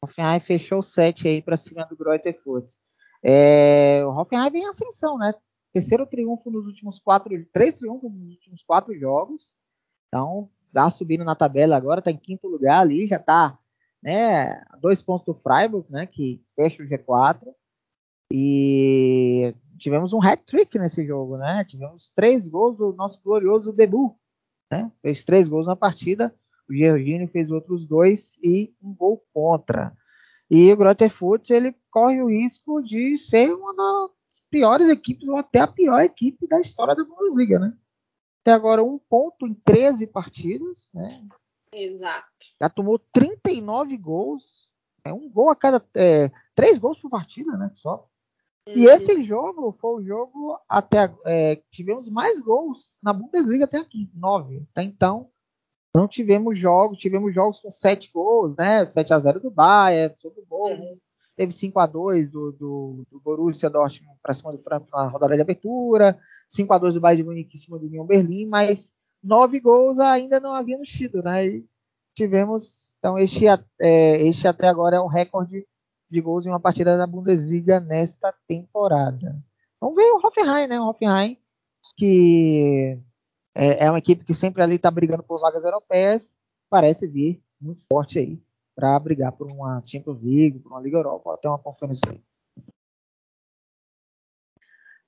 O 0.00 0.06
Hoffenheim 0.06 0.38
fechou 0.38 0.80
7 0.80 1.26
aí 1.26 1.42
para 1.42 1.56
cima 1.56 1.84
do 1.86 1.96
Greuther 1.96 2.40
Fürth. 2.40 2.74
É, 3.20 4.02
o 4.04 4.10
Hoffenheim 4.10 4.50
vem 4.52 4.62
em 4.62 4.68
ascensão, 4.68 5.18
né? 5.18 5.34
Terceiro 5.72 6.06
triunfo 6.06 6.52
nos 6.52 6.66
últimos 6.66 7.00
quatro, 7.00 7.30
três 7.52 7.74
triunfos 7.74 8.12
nos 8.12 8.34
últimos 8.34 8.62
quatro 8.62 8.96
jogos. 8.96 9.60
Então, 10.12 10.50
já 10.74 10.90
subindo 10.90 11.24
na 11.24 11.34
tabela 11.34 11.74
agora, 11.74 12.00
está 12.00 12.10
em 12.10 12.18
quinto 12.18 12.46
lugar 12.46 12.80
ali, 12.80 13.06
já 13.06 13.16
está 13.16 13.58
né, 14.02 14.62
dois 14.78 15.00
pontos 15.00 15.24
do 15.24 15.32
Freiburg, 15.32 15.90
né, 15.90 16.04
que 16.04 16.44
fecha 16.54 16.82
o 16.82 16.86
G4. 16.86 17.48
E 18.30 19.54
tivemos 19.78 20.12
um 20.12 20.22
hat-trick 20.22 20.78
nesse 20.78 21.06
jogo, 21.06 21.36
né? 21.36 21.64
Tivemos 21.64 22.10
três 22.14 22.46
gols 22.46 22.78
do 22.78 22.92
nosso 22.94 23.22
glorioso 23.22 23.72
Bebu, 23.72 24.16
né? 24.70 24.90
Fez 25.02 25.24
três 25.24 25.48
gols 25.48 25.66
na 25.66 25.76
partida, 25.76 26.34
o 26.68 26.74
Gerginho 26.74 27.28
fez 27.28 27.50
outros 27.50 27.86
dois 27.86 28.38
e 28.42 28.74
um 28.82 28.94
gol 28.94 29.22
contra. 29.34 29.94
E 30.50 30.72
o 30.72 30.76
Grotterfoot, 30.76 31.52
ele 31.52 31.74
corre 31.90 32.22
o 32.22 32.28
risco 32.28 32.82
de 32.82 33.16
ser 33.16 33.52
uma 33.52 34.10
piores 34.50 34.88
equipes, 34.88 35.28
ou 35.28 35.36
até 35.36 35.60
a 35.60 35.66
pior 35.66 36.00
equipe 36.00 36.46
da 36.46 36.60
história 36.60 36.94
da 36.94 37.04
Bundesliga, 37.04 37.58
né? 37.58 37.74
Até 38.42 38.52
agora, 38.52 38.82
um 38.82 38.98
ponto 38.98 39.46
em 39.46 39.54
13 39.54 40.06
partidas, 40.08 40.90
né? 40.92 41.08
Exato. 41.72 42.26
Já 42.60 42.68
tomou 42.68 42.98
39 42.98 43.96
gols, 43.96 44.74
é 45.04 45.12
um 45.12 45.30
gol 45.30 45.48
a 45.48 45.56
cada. 45.56 45.82
É, 45.94 46.30
três 46.54 46.78
gols 46.78 46.98
por 46.98 47.10
partida, 47.10 47.56
né? 47.56 47.70
Só. 47.74 48.08
Uhum. 48.68 48.74
E 48.76 48.86
esse 48.86 49.22
jogo 49.22 49.76
foi 49.80 50.02
o 50.02 50.04
jogo 50.04 50.58
até. 50.68 51.12
É, 51.24 51.62
tivemos 51.70 52.08
mais 52.08 52.40
gols 52.40 52.98
na 53.02 53.12
Bundesliga 53.12 53.64
até 53.64 53.78
aqui, 53.78 54.10
nove. 54.14 54.66
Até 54.72 54.82
então, 54.82 55.30
não 55.94 56.08
tivemos 56.08 56.58
jogos, 56.58 56.98
tivemos 56.98 57.34
jogos 57.34 57.60
com 57.60 57.70
sete 57.70 58.10
gols, 58.12 58.56
né? 58.56 58.84
7 58.86 59.12
a 59.12 59.18
0 59.18 59.40
do 59.40 59.50
Bayern, 59.50 60.14
tudo 60.20 60.44
bom. 60.48 60.72
Uhum. 60.72 60.98
Teve 61.36 61.52
5 61.52 61.78
a 61.78 61.86
2 61.86 62.30
do, 62.30 62.52
do, 62.52 63.06
do 63.10 63.20
Borussia 63.20 63.70
Dortmund 63.70 64.18
para 64.22 64.34
cima 64.34 64.52
do 64.52 64.62
Frankfurt 64.62 64.92
na 64.92 65.08
rodada 65.08 65.34
de 65.34 65.42
abertura, 65.42 66.18
5 66.52 66.72
a 66.72 66.78
2 66.78 66.94
do 66.94 67.16
de 67.16 67.24
Munique 67.24 67.56
em 67.56 67.60
cima 67.60 67.78
do 67.78 67.86
Union 67.86 68.04
Berlim, 68.04 68.46
mas 68.46 68.92
nove 69.22 69.58
gols 69.58 69.98
ainda 69.98 70.38
não 70.38 70.52
havíamos 70.52 70.88
tido, 70.88 71.22
né? 71.22 71.46
E 71.46 71.66
tivemos, 72.14 72.92
então 72.98 73.18
este, 73.18 73.46
é, 73.80 74.22
este 74.26 74.46
até 74.46 74.68
agora 74.68 74.96
é 74.96 75.00
o 75.00 75.06
recorde 75.06 75.66
de 76.10 76.20
gols 76.20 76.44
em 76.44 76.50
uma 76.50 76.60
partida 76.60 76.96
da 76.96 77.06
Bundesliga 77.06 77.80
nesta 77.80 78.34
temporada. 78.46 79.42
Vamos 79.80 79.96
ver 79.96 80.12
o 80.12 80.16
Hoffenheim, 80.16 80.66
né? 80.66 80.78
O 80.78 80.88
Hoffenheim 80.88 81.38
que 81.96 82.98
é, 83.54 83.86
é 83.86 83.90
uma 83.90 83.98
equipe 83.98 84.24
que 84.24 84.34
sempre 84.34 84.62
ali 84.62 84.76
está 84.76 84.90
brigando 84.90 85.22
por 85.22 85.40
vagas 85.40 85.64
europeias, 85.64 86.38
parece 86.68 87.06
vir 87.06 87.42
muito 87.60 87.82
forte 87.88 88.18
aí 88.18 88.42
para 88.74 88.98
brigar 88.98 89.32
por 89.32 89.50
uma 89.50 89.82
Champions 89.84 90.22
League, 90.22 90.58
por 90.58 90.70
uma 90.70 90.80
Liga 90.80 90.98
Europa, 90.98 91.34
até 91.34 91.48
uma 91.48 91.58
conferência 91.58 92.10
aí. 92.10 92.20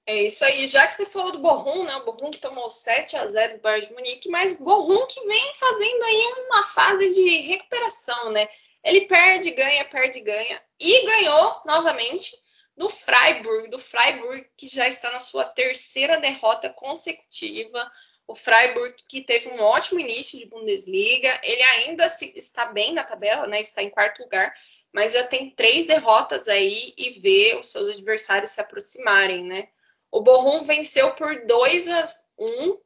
É 0.07 0.25
isso 0.25 0.45
aí, 0.45 0.67
já 0.67 0.87
que 0.87 0.95
você 0.95 1.07
falou 1.07 1.33
do 1.33 1.39
Borrom, 1.39 1.83
né? 1.85 1.97
O 1.97 2.05
Borrom 2.05 2.31
que 2.31 2.39
tomou 2.39 2.69
7 2.69 3.17
a 3.17 3.27
0 3.27 3.55
do 3.55 3.61
Bayern 3.63 3.87
de 3.87 3.95
Munique, 3.95 4.29
mas 4.29 4.53
Borrom 4.53 5.07
que 5.07 5.21
vem 5.27 5.55
fazendo 5.55 6.03
aí 6.03 6.45
uma 6.47 6.63
fase 6.63 7.11
de 7.11 7.39
recuperação, 7.49 8.31
né? 8.31 8.47
Ele 8.85 9.07
perde, 9.07 9.51
ganha, 9.53 9.89
perde, 9.89 10.21
ganha 10.21 10.63
e 10.79 11.07
ganhou 11.07 11.63
novamente 11.65 12.37
do 12.77 12.91
Freiburg, 12.91 13.71
do 13.71 13.79
Freiburg 13.79 14.45
que 14.59 14.67
já 14.67 14.87
está 14.87 15.11
na 15.11 15.19
sua 15.19 15.47
terceira 15.47 16.19
derrota 16.19 16.69
consecutiva. 16.69 17.91
O 18.27 18.35
Freiburg, 18.35 18.95
que 19.09 19.23
teve 19.23 19.49
um 19.49 19.61
ótimo 19.63 20.01
início 20.01 20.39
de 20.39 20.47
Bundesliga, 20.47 21.41
ele 21.43 21.63
ainda 21.63 22.11
se, 22.11 22.31
está 22.37 22.67
bem 22.67 22.93
na 22.93 23.05
tabela, 23.05 23.47
né? 23.47 23.59
Está 23.59 23.83
em 23.83 23.89
quarto 23.89 24.23
lugar, 24.23 24.53
mas 24.93 25.15
já 25.15 25.27
tem 25.27 25.49
três 25.51 25.87
derrotas 25.87 26.47
aí 26.47 26.93
e 26.99 27.11
vê 27.21 27.57
os 27.59 27.69
seus 27.69 27.89
adversários 27.89 28.51
se 28.51 28.61
aproximarem, 28.61 29.45
né? 29.45 29.69
O 30.15 30.21
Borrom 30.21 30.62
venceu 30.62 31.11
por 31.15 31.45
2 31.45 31.89
a 31.89 32.05
1, 32.39 32.79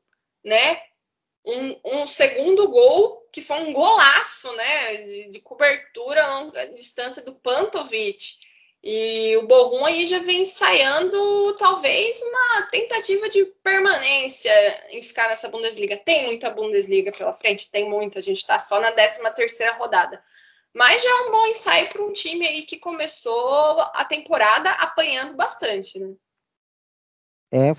né? 0.46 0.80
Um, 1.44 1.80
um, 1.84 2.06
segundo 2.06 2.66
gol 2.70 3.28
que 3.30 3.42
foi 3.42 3.60
um 3.60 3.72
golaço, 3.74 4.50
né? 4.56 4.96
De, 5.02 5.28
de 5.28 5.40
cobertura 5.40 6.24
a 6.24 6.38
longa 6.38 6.72
distância 6.72 7.22
do 7.22 7.34
Pantovic. 7.34 8.38
E 8.82 9.36
o 9.36 9.46
Borrom 9.46 9.84
aí 9.84 10.06
já 10.06 10.20
vem 10.20 10.40
ensaiando 10.40 11.54
talvez 11.58 12.18
uma 12.22 12.62
tentativa 12.70 13.28
de 13.28 13.44
permanência 13.62 14.50
em 14.88 15.02
ficar 15.02 15.28
nessa 15.28 15.50
Bundesliga. 15.50 15.98
Tem 15.98 16.24
muita 16.24 16.48
Bundesliga 16.48 17.12
pela 17.12 17.34
frente? 17.34 17.70
Tem 17.70 17.86
muita. 17.86 18.20
A 18.20 18.22
gente 18.22 18.38
está 18.38 18.58
só 18.58 18.80
na 18.80 18.90
13 18.90 19.34
terceira 19.34 19.74
rodada. 19.74 20.18
Mas 20.72 21.02
já 21.02 21.10
é 21.10 21.28
um 21.28 21.30
bom 21.30 21.46
ensaio 21.46 21.90
para 21.90 22.02
um 22.02 22.12
time 22.12 22.48
aí 22.48 22.62
que 22.62 22.78
começou 22.78 23.80
a 23.92 24.02
temporada 24.06 24.70
apanhando 24.70 25.36
bastante, 25.36 25.98
né? 25.98 26.14
É, 27.50 27.70
é, 27.70 27.74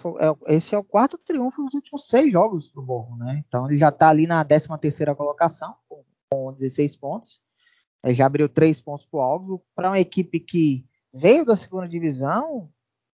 esse 0.55 0.73
é 0.73 0.77
o 0.77 0.83
quarto 0.83 1.17
triunfo 1.17 1.63
dos 1.63 1.73
últimos 1.73 2.07
seis 2.07 2.31
jogos 2.31 2.71
do 2.71 2.81
Borrom, 2.81 3.15
né? 3.17 3.43
Então 3.47 3.67
ele 3.67 3.77
já 3.77 3.89
está 3.89 4.09
ali 4.09 4.25
na 4.25 4.43
13 4.43 4.67
terceira 4.79 5.15
colocação, 5.15 5.75
com, 5.87 6.03
com 6.29 6.53
16 6.53 6.95
pontos. 6.95 7.41
É, 8.03 8.13
já 8.13 8.25
abriu 8.25 8.49
três 8.49 8.81
pontos 8.81 9.05
para 9.05 9.19
o. 9.19 9.61
Para 9.75 9.89
uma 9.89 9.99
equipe 9.99 10.39
que 10.39 10.85
veio 11.13 11.45
da 11.45 11.55
segunda 11.55 11.87
divisão, 11.87 12.69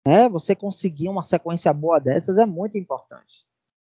né, 0.05 0.29
você 0.29 0.55
conseguir 0.55 1.09
uma 1.09 1.23
sequência 1.23 1.73
boa 1.73 1.99
dessas 1.99 2.37
é 2.37 2.45
muito 2.45 2.77
importante. 2.77 3.45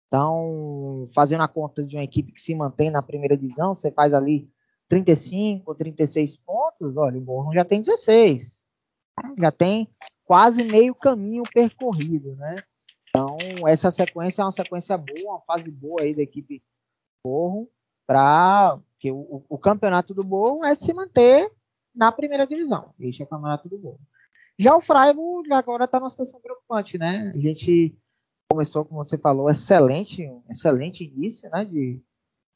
Então, 0.06 1.06
fazendo 1.14 1.42
a 1.42 1.48
conta 1.48 1.84
de 1.84 1.96
uma 1.96 2.02
equipe 2.02 2.32
que 2.32 2.40
se 2.40 2.54
mantém 2.54 2.90
na 2.90 3.02
primeira 3.02 3.36
divisão, 3.36 3.74
você 3.74 3.90
faz 3.92 4.14
ali 4.14 4.50
35 4.88 5.70
ou 5.70 5.76
36 5.76 6.36
pontos, 6.38 6.96
olha, 6.96 7.18
o 7.18 7.20
Borrom 7.20 7.52
já 7.52 7.64
tem 7.64 7.82
16. 7.82 8.66
Já 9.38 9.52
tem 9.52 9.88
quase 10.28 10.62
meio 10.62 10.94
caminho 10.94 11.42
percorrido, 11.50 12.36
né? 12.36 12.54
Então, 13.08 13.38
essa 13.66 13.90
sequência 13.90 14.42
é 14.42 14.44
uma 14.44 14.52
sequência 14.52 14.98
boa, 14.98 15.36
uma 15.36 15.40
fase 15.40 15.70
boa 15.70 16.02
aí 16.02 16.14
da 16.14 16.20
equipe 16.20 16.62
Borrom, 17.24 17.66
para 18.06 18.78
que 18.98 19.10
o, 19.10 19.42
o, 19.48 19.58
campeonato 19.58 20.12
do 20.12 20.22
Borrom 20.22 20.62
é 20.62 20.74
se 20.74 20.92
manter 20.92 21.50
na 21.94 22.12
primeira 22.12 22.46
divisão. 22.46 22.92
Este 23.00 23.22
é 23.22 23.24
o 23.24 23.28
campeonato 23.28 23.70
do 23.70 23.78
Gol. 23.78 23.98
Já 24.58 24.76
o 24.76 24.82
Freiburg 24.82 25.50
agora 25.50 25.86
está 25.86 25.98
numa 25.98 26.10
situação 26.10 26.40
preocupante, 26.40 26.98
né? 26.98 27.32
A 27.34 27.40
gente 27.40 27.96
começou, 28.52 28.84
como 28.84 29.02
você 29.02 29.16
falou, 29.16 29.48
excelente, 29.48 30.28
um 30.28 30.42
excelente 30.50 31.04
início, 31.04 31.48
né? 31.48 31.64
De, 31.64 32.02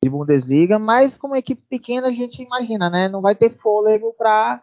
de 0.04 0.10
Bundesliga, 0.10 0.78
mas 0.78 1.16
como 1.16 1.34
equipe 1.36 1.62
pequena 1.70 2.08
a 2.08 2.12
gente 2.12 2.42
imagina, 2.42 2.90
né? 2.90 3.08
Não 3.08 3.22
vai 3.22 3.34
ter 3.34 3.56
fôlego 3.56 4.12
para 4.12 4.62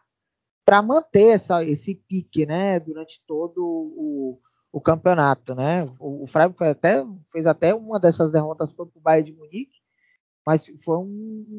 para 0.70 0.84
manter 0.84 1.30
essa, 1.30 1.64
esse 1.64 1.96
pique, 1.96 2.46
né? 2.46 2.80
Durante 2.80 3.20
todo 3.26 3.58
o, 3.58 4.40
o 4.72 4.80
campeonato, 4.80 5.56
né? 5.56 5.84
O, 6.00 6.26
o 6.26 6.28
Freiburg 6.28 6.64
até 6.64 7.04
fez 7.32 7.48
até 7.48 7.74
uma 7.74 8.00
dessas 8.00 8.30
derrotas 8.30 8.72
para 8.72 8.86
o 8.86 8.92
Bayern 9.02 9.32
de 9.32 9.36
Munique, 9.36 9.80
mas 10.46 10.72
foi 10.86 10.98
um, 10.98 11.58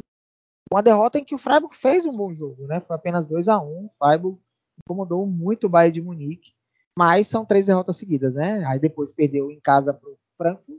uma 0.73 0.81
derrota 0.81 1.19
em 1.19 1.25
que 1.25 1.35
o 1.35 1.39
Freiburg 1.39 1.77
fez 1.77 2.07
um 2.07 2.17
bom 2.17 2.33
jogo, 2.33 2.69
né? 2.69 2.79
Foi 2.87 2.95
apenas 2.95 3.27
2 3.27 3.49
a 3.49 3.61
1 3.61 3.67
O 3.67 3.91
Freiburg 3.99 4.39
incomodou 4.79 5.27
muito 5.27 5.67
o 5.67 5.69
Bayern 5.69 5.93
de 5.93 6.03
Munique, 6.03 6.53
mas 6.97 7.27
são 7.27 7.45
três 7.45 7.67
derrotas 7.67 7.97
seguidas, 7.97 8.37
né? 8.37 8.65
Aí 8.65 8.79
depois 8.79 9.13
perdeu 9.13 9.51
em 9.51 9.59
casa 9.59 9.93
para 9.93 10.09
o 10.09 10.19
Frankfurt 10.39 10.79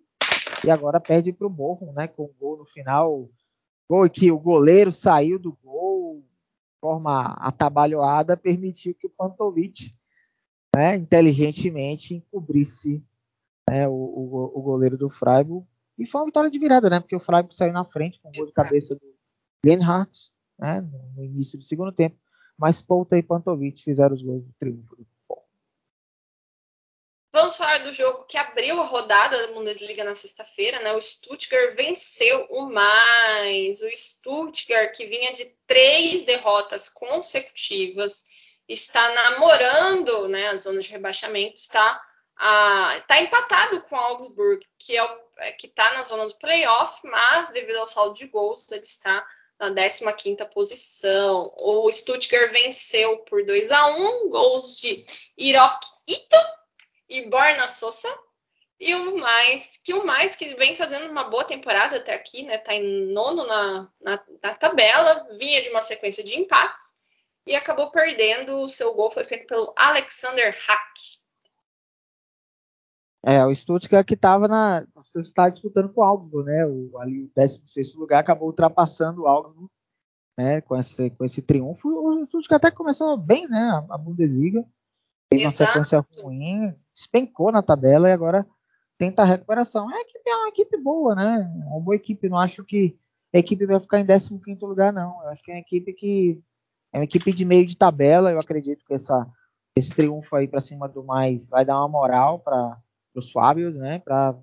e 0.64 0.72
agora 0.72 1.02
perde 1.02 1.34
para 1.34 1.48
o 1.48 1.50
Bochum, 1.50 1.92
né? 1.92 2.08
Com 2.08 2.24
um 2.24 2.34
gol 2.40 2.60
no 2.60 2.66
final, 2.66 3.30
gol 3.90 4.10
que 4.10 4.32
o 4.32 4.40
goleiro 4.40 4.90
saiu 4.90 5.38
do 5.38 5.52
gol 5.62 6.24
forma 6.82 7.36
atabalhoada, 7.40 8.36
permitiu 8.36 8.96
que 8.96 9.08
o 9.08 9.10
Pantovic, 9.10 9.96
né? 10.76 10.96
Inteligentemente 10.96 12.16
encobrisse 12.16 13.02
né, 13.70 13.88
o, 13.88 13.94
o, 13.94 14.60
o 14.60 14.62
goleiro 14.62 14.98
do 14.98 15.10
Freiburg 15.10 15.66
e 15.98 16.06
foi 16.06 16.20
uma 16.20 16.26
vitória 16.26 16.50
de 16.50 16.58
virada, 16.58 16.90
né? 16.90 17.00
Porque 17.00 17.16
o 17.16 17.20
Freiburg 17.20 17.56
saiu 17.56 17.72
na 17.72 17.86
frente 17.86 18.20
com 18.20 18.30
o 18.30 18.32
gol 18.32 18.48
de 18.48 18.54
cabeça 18.54 18.96
do 18.96 19.02
Lenhardt, 19.64 20.34
né, 20.58 20.82
no 21.16 21.24
início 21.24 21.58
do 21.58 21.64
segundo 21.64 21.92
tempo, 21.92 22.18
mas 22.58 22.82
Pouta 22.82 23.18
e 23.18 23.24
Pantovic 23.24 23.84
fizeram 23.84 24.16
os 24.16 24.22
gols 24.22 24.44
do 24.44 24.52
triunfo 24.60 24.96
do. 24.96 25.11
Vamos 27.34 27.56
falar 27.56 27.78
do 27.78 27.94
jogo 27.94 28.26
que 28.26 28.38
abriu 28.38 28.78
a 28.82 28.86
rodada 28.86 29.48
da 29.48 29.54
Bundesliga 29.54 30.04
na 30.04 30.14
sexta-feira, 30.14 30.82
né? 30.82 30.92
O 30.94 31.02
Stuttgart 31.02 31.74
venceu 31.74 32.46
o 32.50 32.70
mais. 32.70 33.82
O 33.82 33.90
Stuttgart, 33.96 34.94
que 34.94 35.06
vinha 35.06 35.32
de 35.32 35.46
três 35.66 36.24
derrotas 36.24 36.90
consecutivas, 36.90 38.26
está 38.68 39.14
namorando 39.14 40.28
né, 40.28 40.50
a 40.50 40.58
zona 40.58 40.82
de 40.82 40.92
rebaixamento, 40.92 41.56
está, 41.56 42.02
a, 42.36 42.98
está 42.98 43.22
empatado 43.22 43.82
com 43.84 43.96
o 43.96 44.00
Augsburg, 44.00 44.66
que 44.78 44.98
é 44.98 45.04
o, 45.04 45.20
que 45.58 45.68
está 45.68 45.94
na 45.94 46.04
zona 46.04 46.28
do 46.28 46.36
playoff, 46.36 47.00
mas 47.08 47.52
devido 47.52 47.78
ao 47.78 47.88
saldo 47.88 48.14
de 48.14 48.28
gols, 48.28 48.70
ele 48.72 48.82
está 48.82 49.26
na 49.58 49.72
15ª 49.72 50.50
posição. 50.50 51.44
O 51.60 51.90
Stuttgart 51.90 52.52
venceu 52.52 53.20
por 53.20 53.46
2 53.46 53.72
a 53.72 53.86
1 53.88 54.30
gols 54.30 54.76
de 54.82 55.06
Hiroki 55.38 55.88
Ito 56.10 56.61
e 57.12 57.30
Borna 57.30 57.68
Sosa. 57.68 58.08
E 58.80 58.96
o 58.96 59.20
mais, 59.20 59.78
que 59.78 59.94
o 59.94 60.04
mais 60.04 60.36
que 60.36 60.56
vem 60.56 60.74
fazendo 60.74 61.12
uma 61.12 61.26
boa 61.26 61.44
temporada 61.44 61.98
até 61.98 62.16
aqui, 62.16 62.42
né? 62.44 62.58
Tá 62.58 62.74
em 62.74 63.14
nono 63.14 63.46
na, 63.46 63.92
na, 64.02 64.26
na 64.42 64.56
tabela, 64.56 65.28
vinha 65.38 65.62
de 65.62 65.70
uma 65.70 65.82
sequência 65.82 66.24
de 66.24 66.40
empates 66.40 66.96
e 67.46 67.56
acabou 67.56 67.92
perdendo. 67.92 68.58
O 68.58 68.68
seu 68.68 68.96
gol 68.96 69.12
foi 69.12 69.24
feito 69.24 69.46
pelo 69.46 69.72
Alexander 69.78 70.58
Hack. 70.68 71.22
É, 73.24 73.46
o 73.46 73.54
Stuttgart 73.54 74.08
que 74.08 74.16
estava 74.16 74.48
na. 74.48 74.84
está 75.18 75.48
disputando 75.48 75.94
com 75.94 76.02
o 76.02 76.04
Augsburg, 76.04 76.50
né? 76.50 76.66
O, 76.66 76.98
ali 76.98 77.26
o 77.26 77.32
16 77.36 77.94
lugar 77.94 78.20
acabou 78.20 78.48
ultrapassando 78.48 79.22
o 79.22 79.28
Augsburg, 79.28 79.70
né? 80.36 80.62
Com 80.62 80.76
esse, 80.76 81.12
com 81.12 81.24
esse 81.24 81.44
triunfo. 81.44 81.88
O 81.88 82.26
Stuttgart 82.26 82.64
até 82.64 82.72
começou 82.72 83.16
bem, 83.16 83.48
né? 83.48 83.60
A, 83.60 83.94
a 83.94 83.98
Bundesliga. 84.00 84.66
Teve 85.32 85.46
uma 85.46 85.52
sequência 85.52 86.06
ruim, 86.22 86.76
despencou 86.94 87.54
na 87.54 87.64
tabela 87.64 88.10
e 88.10 88.12
agora 88.12 88.46
tenta 88.98 89.22
a 89.22 89.26
recuperação. 89.26 89.90
É, 89.90 90.02
é 90.28 90.36
uma 90.36 90.50
equipe 90.50 90.78
boa, 90.78 91.16
né? 91.16 91.50
Uma 91.68 91.80
boa 91.80 91.96
equipe. 91.96 92.28
Não 92.28 92.38
acho 92.38 92.66
que 92.66 93.00
a 93.34 93.40
equipe 93.40 93.66
vai 93.66 93.80
ficar 93.80 94.00
em 94.00 94.06
15 94.06 94.40
lugar, 94.62 94.92
não. 94.92 95.24
Eu 95.24 95.30
acho 95.30 95.42
que 95.42 95.52
é 95.52 95.56
uma 95.56 95.62
equipe 95.62 95.94
que. 95.94 96.44
É 96.92 96.98
uma 96.98 97.06
equipe 97.06 97.32
de 97.32 97.46
meio 97.46 97.66
de 97.66 97.78
tabela. 97.78 98.30
Eu 98.30 98.40
acredito 98.40 98.84
que 98.86 98.94
essa 98.94 99.26
esse 99.74 99.96
triunfo 99.96 100.36
aí 100.36 100.50
para 100.50 100.60
cima 100.60 100.90
do 100.90 101.02
mais 101.02 101.48
vai 101.48 101.64
dar 101.64 101.80
uma 101.80 101.88
moral 101.88 102.40
para 102.40 102.78
os 103.16 103.32
Fábios, 103.32 103.78
né? 103.78 104.00
Para 104.00 104.38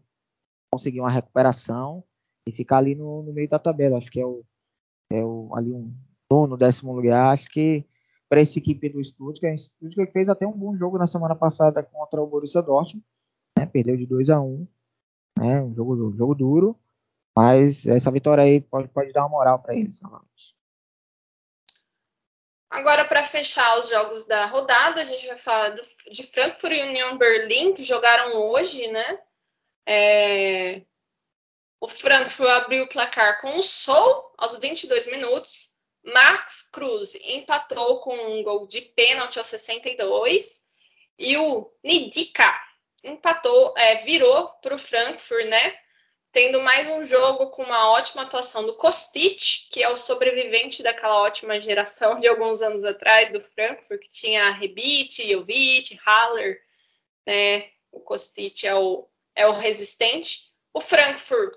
conseguir 0.73 1.01
uma 1.01 1.11
recuperação 1.11 2.03
e 2.49 2.53
ficar 2.53 2.79
ali 2.79 2.95
no, 2.95 3.23
no, 3.23 3.33
meio 3.35 3.49
da 3.49 3.59
tabela. 3.59 3.99
Acho 3.99 4.11
que 4.11 4.21
é 4.21 4.27
o, 4.27 4.43
é 5.13 5.23
o 5.23 5.51
ali 5.55 5.71
um 5.71 5.95
nono, 6.31 6.57
décimo 6.57 6.95
lugar. 6.95 7.33
Acho 7.33 7.51
que 7.51 7.85
para 8.29 8.41
essa 8.41 8.59
equipe 8.59 8.89
do 8.89 9.03
Stuttgart, 9.03 9.57
o 9.57 9.59
Stuttgart 9.59 10.13
fez 10.13 10.29
até 10.29 10.47
um 10.47 10.53
bom 10.53 10.77
jogo 10.77 10.99
na 10.99 11.07
semana 11.07 11.35
passada 11.35 11.83
contra 11.83 12.21
o 12.21 12.27
Borussia 12.27 12.63
Dortmund, 12.63 13.05
né? 13.57 13.67
Perdeu 13.67 13.97
de 13.97 14.07
2 14.07 14.29
a 14.31 14.41
1 14.41 14.47
um, 14.47 14.69
né? 15.39 15.63
Um 15.63 15.75
jogo, 15.75 15.95
um 15.95 16.17
jogo 16.17 16.35
duro, 16.35 16.79
mas 17.35 17.87
essa 17.87 18.11
vitória 18.11 18.45
aí 18.45 18.61
pode, 18.61 18.89
pode 18.89 19.13
dar 19.13 19.23
uma 19.23 19.31
moral 19.31 19.59
para 19.61 19.75
eles 19.75 20.01
novamente. 20.03 20.57
Agora, 22.71 23.05
para 23.07 23.25
fechar 23.25 23.79
os 23.79 23.89
jogos 23.89 24.27
da 24.27 24.45
rodada, 24.47 25.01
a 25.01 25.05
gente 25.05 25.27
vai 25.27 25.39
falar 25.39 25.71
do, 25.71 25.83
de 26.11 26.23
Frankfurt 26.23 26.73
e 26.73 26.83
Union 26.83 27.17
Berlin, 27.17 27.73
que 27.73 27.83
jogaram 27.83 28.37
hoje, 28.51 28.89
né? 28.89 29.23
É... 29.87 30.83
O 31.81 31.89
Frankfurt 31.89 32.51
abriu 32.51 32.85
o 32.85 32.89
placar 32.89 33.41
com 33.41 33.59
o 33.59 33.63
Sol 33.63 34.35
aos 34.37 34.59
22 34.59 35.11
minutos. 35.11 35.78
Max 36.13 36.63
Cruz 36.73 37.15
empatou 37.15 38.01
com 38.01 38.15
um 38.15 38.43
gol 38.43 38.67
de 38.67 38.81
pênalti 38.81 39.39
aos 39.39 39.49
62. 39.49 40.69
E 41.19 41.37
o 41.37 41.71
Nidika 41.83 42.55
empatou, 43.05 43.75
é, 43.77 43.97
virou 43.97 44.49
para 44.63 44.75
o 44.75 44.79
Frankfurt, 44.79 45.47
né? 45.47 45.79
tendo 46.31 46.61
mais 46.61 46.89
um 46.89 47.05
jogo 47.05 47.51
com 47.51 47.63
uma 47.63 47.91
ótima 47.91 48.23
atuação 48.23 48.65
do 48.65 48.75
Kostic, 48.75 49.69
que 49.71 49.83
é 49.83 49.89
o 49.89 49.97
sobrevivente 49.97 50.83
daquela 50.83 51.23
ótima 51.23 51.59
geração 51.59 52.21
de 52.21 52.29
alguns 52.29 52.61
anos 52.61 52.85
atrás 52.85 53.33
do 53.33 53.41
Frankfurt, 53.41 54.01
que 54.01 54.09
tinha 54.09 54.51
Rebite, 54.51 55.31
Jovic, 55.33 55.99
Haller, 56.05 56.61
né? 57.27 57.71
O 57.91 58.01
Kostic 58.01 58.65
é 58.65 58.75
o, 58.75 59.09
é 59.35 59.47
o 59.47 59.53
resistente. 59.53 60.53
O 60.73 60.81
Frankfurt 60.81 61.55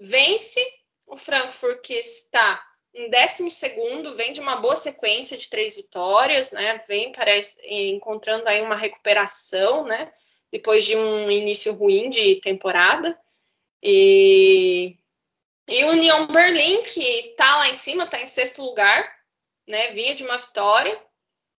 vence, 0.00 0.60
o 1.06 1.16
Frankfurt 1.16 1.80
que 1.82 1.94
está 1.94 2.64
em 2.94 3.10
12 3.10 3.50
segundo, 3.50 4.14
vem 4.14 4.32
de 4.32 4.40
uma 4.40 4.56
boa 4.56 4.76
sequência 4.76 5.36
de 5.36 5.50
três 5.50 5.74
vitórias, 5.74 6.52
né? 6.52 6.80
Vem, 6.86 7.10
parece, 7.10 7.60
encontrando 7.66 8.48
aí 8.48 8.62
uma 8.62 8.76
recuperação, 8.76 9.84
né? 9.84 10.12
Depois 10.50 10.84
de 10.84 10.96
um 10.96 11.28
início 11.28 11.74
ruim 11.74 12.08
de 12.08 12.40
temporada. 12.40 13.18
E, 13.82 14.96
e 15.68 15.84
União 15.84 16.28
Berlim, 16.28 16.82
que 16.84 17.02
está 17.30 17.58
lá 17.58 17.68
em 17.68 17.74
cima, 17.74 18.04
está 18.04 18.20
em 18.20 18.26
sexto 18.26 18.62
lugar, 18.62 19.12
né? 19.68 19.88
Vinha 19.88 20.14
de 20.14 20.22
uma 20.22 20.38
vitória, 20.38 21.02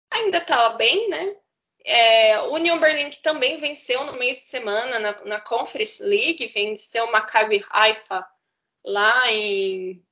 ainda 0.10 0.38
está 0.38 0.70
bem, 0.70 1.10
né? 1.10 1.36
É, 1.84 2.42
União 2.44 2.80
Berlim 2.80 3.10
que 3.10 3.22
também 3.22 3.58
venceu 3.58 4.06
no 4.06 4.14
meio 4.14 4.36
de 4.36 4.42
semana 4.42 5.00
na, 5.00 5.26
na 5.26 5.42
Conference 5.42 6.02
League, 6.02 6.48
venceu 6.48 7.06
o 7.06 7.12
Maccabi 7.12 7.64
Haifa 7.70 8.26
lá 8.84 9.32
em 9.32 10.04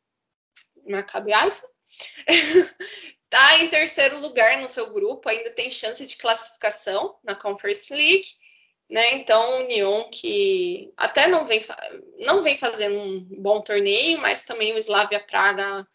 Maccabi 0.87 1.33
Haifa. 1.33 1.67
tá 3.29 3.59
em 3.59 3.69
terceiro 3.69 4.19
lugar 4.19 4.61
no 4.61 4.69
seu 4.69 4.93
grupo, 4.93 5.27
ainda 5.27 5.49
tem 5.51 5.71
chance 5.71 6.05
de 6.05 6.17
classificação 6.17 7.15
na 7.23 7.35
Conference 7.35 7.93
League. 7.93 8.27
Né? 8.89 9.15
Então, 9.15 9.41
o 9.41 9.63
Union 9.63 10.09
que 10.11 10.93
até 10.95 11.27
não 11.27 11.43
vem, 11.43 11.61
não 12.25 12.43
vem 12.43 12.57
fazendo 12.57 12.99
um 12.99 13.41
bom 13.41 13.61
torneio, 13.61 14.19
mas 14.19 14.43
também 14.43 14.73
o 14.73 14.77
Slavia 14.77 15.19
Praga 15.19 15.87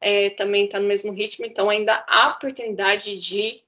é, 0.00 0.30
também 0.30 0.66
está 0.66 0.78
no 0.78 0.86
mesmo 0.86 1.12
ritmo, 1.12 1.46
então 1.46 1.70
ainda 1.70 2.04
há 2.06 2.28
oportunidade 2.28 3.18
de 3.20 3.64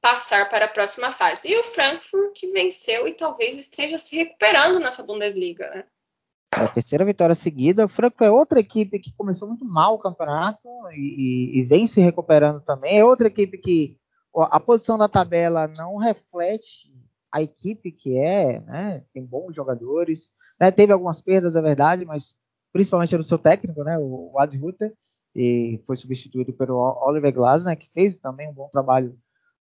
passar 0.00 0.48
para 0.48 0.66
a 0.66 0.68
próxima 0.68 1.10
fase. 1.12 1.50
E 1.50 1.56
o 1.56 1.64
Frankfurt 1.64 2.32
que 2.34 2.48
venceu 2.50 3.08
e 3.08 3.14
talvez 3.14 3.56
esteja 3.56 3.98
se 3.98 4.16
recuperando 4.16 4.78
nessa 4.78 5.04
Bundesliga, 5.04 5.68
né? 5.70 5.84
A 6.56 6.68
terceira 6.68 7.04
vitória 7.04 7.34
seguida. 7.34 7.84
O 7.84 7.88
Frankfurt 7.88 8.26
é 8.26 8.30
outra 8.30 8.58
equipe 8.58 8.98
que 8.98 9.12
começou 9.12 9.46
muito 9.46 9.64
mal 9.64 9.94
o 9.94 9.98
campeonato 9.98 10.66
e, 10.92 11.60
e, 11.60 11.64
vem 11.64 11.86
se 11.86 12.00
recuperando 12.00 12.62
também. 12.62 12.98
É 12.98 13.04
outra 13.04 13.26
equipe 13.26 13.58
que 13.58 13.98
a 14.34 14.58
posição 14.58 14.96
da 14.96 15.08
tabela 15.08 15.68
não 15.68 15.96
reflete 15.96 16.90
a 17.30 17.42
equipe 17.42 17.92
que 17.92 18.16
é, 18.16 18.60
né, 18.60 19.04
tem 19.12 19.22
bons 19.22 19.54
jogadores, 19.54 20.30
né, 20.58 20.70
teve 20.70 20.92
algumas 20.92 21.20
perdas, 21.20 21.56
é 21.56 21.60
verdade, 21.60 22.06
mas 22.06 22.38
principalmente 22.72 23.16
no 23.16 23.24
seu 23.24 23.38
técnico, 23.38 23.84
né, 23.84 23.98
o 23.98 24.32
Adi 24.38 24.56
Rutter, 24.56 24.94
e 25.34 25.82
foi 25.86 25.96
substituído 25.96 26.54
pelo 26.54 26.78
Oliver 27.02 27.32
Glasner, 27.34 27.76
que 27.76 27.90
fez 27.92 28.16
também 28.16 28.48
um 28.48 28.54
bom 28.54 28.68
trabalho 28.70 29.18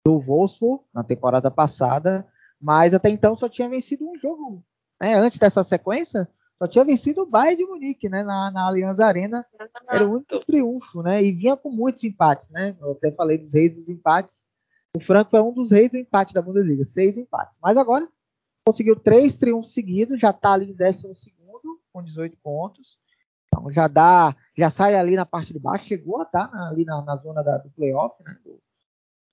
do 0.04 0.20
Wolfsburg 0.20 0.84
na 0.92 1.02
temporada 1.02 1.50
passada, 1.50 2.26
mas 2.60 2.92
até 2.92 3.08
então 3.08 3.34
só 3.34 3.48
tinha 3.48 3.68
vencido 3.68 4.06
um 4.06 4.18
jogo, 4.18 4.62
né, 5.00 5.14
antes 5.14 5.38
dessa 5.38 5.64
sequência, 5.64 6.28
só 6.62 6.68
tinha 6.68 6.84
vencido 6.84 7.22
o 7.22 7.26
Bayern 7.26 7.56
de 7.56 7.64
Munique, 7.66 8.08
né, 8.08 8.22
na, 8.22 8.48
na 8.52 8.68
Allianz 8.68 9.00
Arena, 9.00 9.44
era 9.88 10.06
o 10.06 10.12
único 10.12 10.38
triunfo, 10.46 11.02
né, 11.02 11.20
e 11.20 11.32
vinha 11.32 11.56
com 11.56 11.68
muitos 11.68 12.04
empates, 12.04 12.50
né, 12.50 12.76
eu 12.80 12.92
até 12.92 13.10
falei 13.10 13.36
dos 13.36 13.52
reis 13.52 13.74
dos 13.74 13.88
empates, 13.88 14.44
o 14.96 15.00
Franco 15.00 15.36
é 15.36 15.42
um 15.42 15.52
dos 15.52 15.72
reis 15.72 15.90
do 15.90 15.96
empate 15.96 16.32
da 16.32 16.40
Bundesliga, 16.40 16.84
seis 16.84 17.16
empates. 17.16 17.58
Mas 17.62 17.78
agora 17.78 18.06
conseguiu 18.64 18.94
três 18.94 19.38
triunfos 19.38 19.72
seguidos, 19.72 20.20
já 20.20 20.30
está 20.30 20.52
ali 20.52 20.70
em 20.70 20.74
décimo 20.74 21.16
segundo 21.16 21.80
com 21.90 22.02
18 22.02 22.36
pontos. 22.42 22.98
Então 23.48 23.70
já 23.72 23.88
dá, 23.88 24.36
já 24.56 24.68
sai 24.68 24.94
ali 24.94 25.16
na 25.16 25.24
parte 25.24 25.52
de 25.52 25.58
baixo, 25.58 25.86
chegou 25.86 26.20
a 26.20 26.24
estar 26.24 26.46
tá 26.46 26.68
ali 26.68 26.84
na, 26.84 27.02
na 27.02 27.16
zona 27.16 27.42
da, 27.42 27.56
do 27.56 27.70
playoff, 27.70 28.22
né, 28.22 28.36
do, 28.44 28.60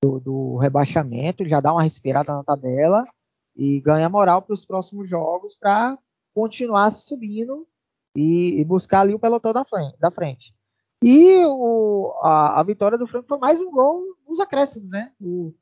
do, 0.01 0.19
do, 0.19 0.57
rebaixamento, 0.57 1.47
já 1.47 1.59
dá 1.59 1.73
uma 1.73 1.83
respirada 1.83 2.33
na 2.33 2.43
tabela 2.43 3.05
e 3.53 3.81
ganha 3.81 4.09
moral 4.09 4.41
para 4.41 4.53
os 4.53 4.65
próximos 4.65 5.09
jogos 5.09 5.57
para 5.57 5.97
continuar 6.33 6.91
subindo 6.91 7.67
e, 8.15 8.59
e, 8.59 8.65
buscar 8.65 9.01
ali 9.01 9.13
o 9.13 9.19
pelotão 9.19 9.53
da 9.53 9.63
frente. 9.63 9.97
Da 9.99 10.11
frente. 10.11 10.53
E 11.01 11.45
o, 11.45 12.13
a, 12.21 12.59
a, 12.59 12.63
vitória 12.63 12.97
do 12.97 13.07
Franco 13.07 13.27
foi 13.27 13.37
mais 13.37 13.59
um 13.59 13.71
gol 13.71 14.03
nos 14.27 14.39
acréscimos, 14.39 14.89
né? 14.89 15.13
O 15.19 15.53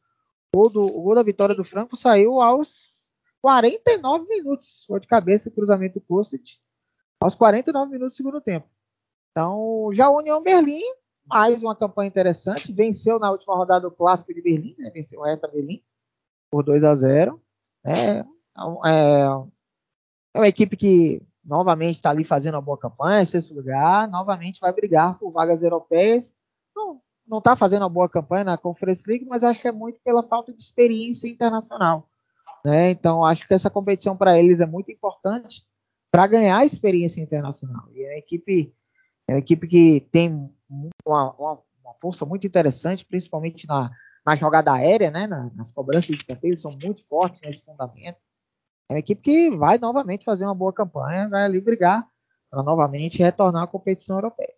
gol, 0.53 0.69
do, 0.69 0.85
o 0.85 1.01
gol 1.01 1.15
da 1.15 1.23
vitória 1.23 1.53
do 1.53 1.63
Franco 1.63 1.95
saiu 1.95 2.41
aos 2.41 3.13
49 3.41 4.27
minutos. 4.27 4.83
Foi 4.87 4.99
de 4.99 5.07
cabeça, 5.07 5.51
cruzamento 5.51 5.99
do 5.99 6.05
Kostic, 6.05 6.57
aos 7.21 7.35
49 7.35 7.91
minutos 7.91 8.15
do 8.15 8.17
segundo 8.17 8.41
tempo. 8.41 8.67
Então, 9.31 9.89
já 9.93 10.09
União 10.09 10.41
Berlim, 10.41 10.81
mais 11.25 11.61
uma 11.61 11.75
campanha 11.75 12.07
interessante. 12.07 12.73
Venceu 12.73 13.19
na 13.19 13.29
última 13.29 13.55
rodada 13.55 13.87
o 13.87 13.91
Clássico 13.91 14.33
de 14.33 14.41
Berlim, 14.41 14.75
né? 14.79 14.89
Venceu 14.89 15.19
o 15.19 15.23
Hertha 15.23 15.47
Berlim 15.47 15.83
por 16.49 16.63
2 16.63 16.83
a 16.83 16.95
0 16.95 17.41
é, 17.85 18.19
é, 18.19 18.25
é 20.33 20.39
uma 20.39 20.47
equipe 20.47 20.75
que 20.75 21.21
novamente 21.43 21.95
está 21.95 22.09
ali 22.09 22.23
fazendo 22.23 22.55
uma 22.55 22.61
boa 22.61 22.77
campanha, 22.77 23.25
sexto 23.25 23.53
lugar, 23.53 24.07
novamente 24.09 24.59
vai 24.59 24.73
brigar 24.73 25.17
por 25.17 25.31
vagas 25.31 25.63
europeias. 25.63 26.35
Não, 26.75 27.01
não 27.25 27.37
está 27.37 27.55
fazendo 27.55 27.83
uma 27.83 27.89
boa 27.89 28.09
campanha 28.09 28.43
na 28.43 28.57
Conference 28.57 29.03
League, 29.07 29.25
mas 29.25 29.43
acho 29.43 29.61
que 29.61 29.67
é 29.67 29.71
muito 29.71 29.99
pela 30.03 30.21
falta 30.23 30.53
de 30.53 30.61
experiência 30.61 31.27
internacional. 31.27 32.09
Né? 32.65 32.91
Então, 32.91 33.23
acho 33.23 33.47
que 33.47 33.53
essa 33.53 33.69
competição 33.69 34.15
para 34.17 34.37
eles 34.37 34.59
é 34.59 34.65
muito 34.65 34.91
importante 34.91 35.65
para 36.11 36.27
ganhar 36.27 36.65
experiência 36.65 37.21
internacional. 37.21 37.87
E 37.93 38.03
é 38.03 38.09
uma 38.09 38.17
equipe, 38.17 38.73
é 39.27 39.33
uma 39.33 39.39
equipe 39.39 39.67
que 39.67 40.01
tem 40.11 40.49
uma, 41.05 41.31
uma, 41.33 41.59
uma 41.81 41.93
força 42.01 42.25
muito 42.25 42.45
interessante, 42.45 43.05
principalmente 43.05 43.65
na, 43.65 43.89
na 44.25 44.35
jogada 44.35 44.73
aérea, 44.73 45.09
né? 45.09 45.27
nas 45.27 45.71
cobranças 45.71 46.07
de 46.07 46.15
escanteio, 46.15 46.57
são 46.57 46.77
muito 46.83 47.05
fortes 47.07 47.41
nesse 47.41 47.63
fundamento. 47.63 48.17
É 48.89 48.93
uma 48.93 48.99
equipe 48.99 49.21
que 49.21 49.57
vai 49.57 49.77
novamente 49.77 50.23
fazer 50.23 50.45
uma 50.45 50.55
boa 50.55 50.73
campanha, 50.73 51.29
vai 51.29 51.43
ali 51.43 51.59
brigar 51.59 52.07
para 52.49 52.63
novamente 52.63 53.17
retornar 53.17 53.63
à 53.63 53.67
competição 53.67 54.15
europeia. 54.15 54.55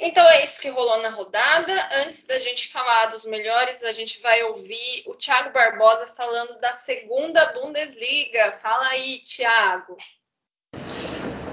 Então 0.00 0.24
é 0.28 0.44
isso 0.44 0.60
que 0.60 0.68
rolou 0.68 1.02
na 1.02 1.08
rodada. 1.08 1.72
Antes 2.04 2.24
da 2.24 2.38
gente 2.38 2.68
falar 2.68 3.06
dos 3.06 3.24
melhores, 3.24 3.82
a 3.82 3.92
gente 3.92 4.20
vai 4.20 4.44
ouvir 4.44 5.02
o 5.06 5.14
Thiago 5.14 5.52
Barbosa 5.52 6.06
falando 6.06 6.56
da 6.58 6.72
segunda 6.72 7.52
Bundesliga. 7.52 8.52
Fala 8.52 8.86
aí, 8.88 9.20
Thiago. 9.20 9.96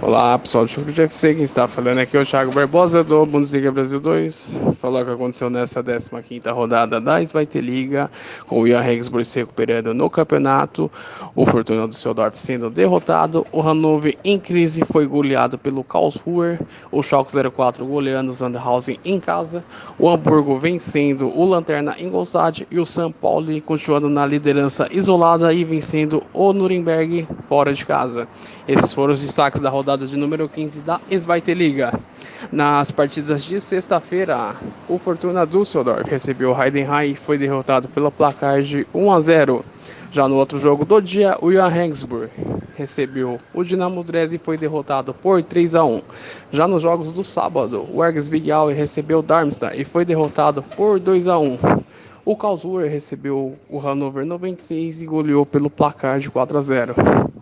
Olá 0.01 0.37
pessoal 0.37 0.65
do 0.65 0.69
Chucro 0.69 0.91
de 0.91 1.01
FC, 1.01 1.33
quem 1.33 1.43
está 1.43 1.67
falando 1.67 1.99
aqui 1.99 2.17
é 2.17 2.21
o 2.21 2.25
Thiago 2.25 2.51
Barbosa 2.51 3.01
do 3.01 3.25
Bundesliga 3.25 3.71
Brasil 3.71 3.99
2. 3.99 4.53
Falar 4.77 5.01
o 5.01 5.05
que 5.05 5.11
aconteceu 5.11 5.49
nessa 5.49 5.81
15 5.81 6.49
rodada 6.49 6.99
da 6.99 7.21
Svite 7.21 7.61
Liga, 7.61 8.11
com 8.45 8.59
o 8.59 8.67
Ian 8.67 8.81
Regensburg 8.81 9.23
se 9.23 9.39
recuperando 9.39 9.93
no 9.93 10.09
campeonato, 10.09 10.91
o 11.33 11.45
Fortuna 11.45 11.87
do 11.87 11.95
Seudorf 11.95 12.37
sendo 12.37 12.69
derrotado, 12.69 13.47
o 13.53 13.61
Hannover 13.61 14.17
em 14.23 14.37
crise 14.37 14.83
foi 14.83 15.07
goleado 15.07 15.57
pelo 15.57 15.83
Karlsruher, 15.83 16.59
o 16.91 17.01
Schalke 17.01 17.31
04 17.49 17.85
goleando 17.85 18.33
o 18.33 18.35
Sandhausen 18.35 18.99
em 19.03 19.17
casa, 19.17 19.63
o 19.97 20.09
Hamburgo 20.09 20.59
vencendo 20.59 21.29
o 21.29 21.45
Lanterna 21.45 21.95
em 21.97 22.07
Ingolstadt 22.07 22.67
e 22.69 22.79
o 22.79 22.85
São 22.85 23.11
Paulo 23.11 23.59
continuando 23.61 24.09
na 24.09 24.25
liderança 24.25 24.89
isolada 24.91 25.53
e 25.53 25.63
vencendo 25.63 26.21
o 26.33 26.51
Nuremberg 26.51 27.25
fora 27.47 27.73
de 27.73 27.85
casa. 27.85 28.27
Esses 28.67 28.93
foram 28.93 29.13
os 29.13 29.21
destaques 29.21 29.61
da 29.61 29.69
rodada 29.69 29.84
de 30.07 30.17
número 30.17 30.49
15 30.49 30.81
da 30.81 30.99
Liga. 31.53 31.93
Nas 32.51 32.89
partidas 32.89 33.45
de 33.45 33.61
sexta-feira, 33.61 34.55
o 34.89 34.97
Fortuna 34.97 35.45
Düsseldorf 35.45 36.09
recebeu 36.09 36.51
o 36.51 36.61
Heidenheim 36.61 37.11
e 37.11 37.15
foi 37.15 37.37
derrotado 37.37 37.87
pelo 37.87 38.11
placar 38.11 38.63
de 38.63 38.87
1 38.91 39.11
a 39.11 39.19
0. 39.19 39.65
Já 40.11 40.27
no 40.27 40.35
outro 40.35 40.57
jogo 40.57 40.83
do 40.85 40.99
dia, 40.99 41.37
o 41.39 41.51
Jan 41.51 41.67
Regensburg 41.67 42.31
recebeu 42.75 43.39
o 43.53 43.63
Dinamo 43.63 44.03
Dresden 44.03 44.39
e 44.41 44.43
foi 44.43 44.57
derrotado 44.57 45.13
por 45.13 45.43
3 45.43 45.75
a 45.75 45.83
1. 45.83 46.01
Já 46.51 46.67
nos 46.67 46.81
jogos 46.81 47.13
do 47.13 47.23
sábado, 47.23 47.87
o 47.93 48.03
Ergs 48.03 48.27
Big 48.27 48.49
recebeu 48.73 49.19
o 49.19 49.21
Darmstadt 49.21 49.79
e 49.79 49.83
foi 49.83 50.03
derrotado 50.03 50.63
por 50.63 50.99
2 50.99 51.27
a 51.27 51.37
1. 51.37 51.57
O 52.25 52.35
Karlsruhe 52.35 52.89
recebeu 52.89 53.55
o 53.69 53.77
Hannover 53.77 54.25
96 54.25 55.03
e 55.03 55.05
goleou 55.05 55.45
pelo 55.45 55.69
placar 55.69 56.19
de 56.19 56.27
4 56.27 56.57
a 56.57 56.61
0. 56.61 56.95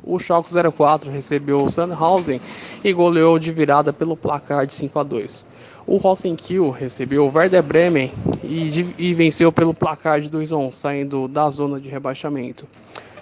O 0.03 0.19
Schalke 0.19 0.51
04 0.51 1.09
recebeu 1.09 1.63
o 1.63 1.69
Sandhausen 1.69 2.41
e 2.83 2.91
goleou 2.91 3.39
de 3.39 3.53
virada 3.53 3.93
pelo 3.93 4.17
placar 4.17 4.67
de 4.67 4.73
5 4.73 4.99
a 4.99 5.03
2. 5.03 5.47
O 5.87 5.95
Rosenkiel 5.95 6.69
recebeu 6.69 7.25
o 7.25 7.31
Werder 7.33 7.63
Bremen 7.63 8.11
e, 8.43 8.93
e, 8.97 9.13
venceu 9.13 9.53
pelo 9.53 9.73
placar 9.73 10.19
de 10.19 10.29
2 10.29 10.51
a 10.51 10.57
1, 10.57 10.71
saindo 10.73 11.29
da 11.29 11.49
zona 11.49 11.79
de 11.79 11.87
rebaixamento. 11.87 12.67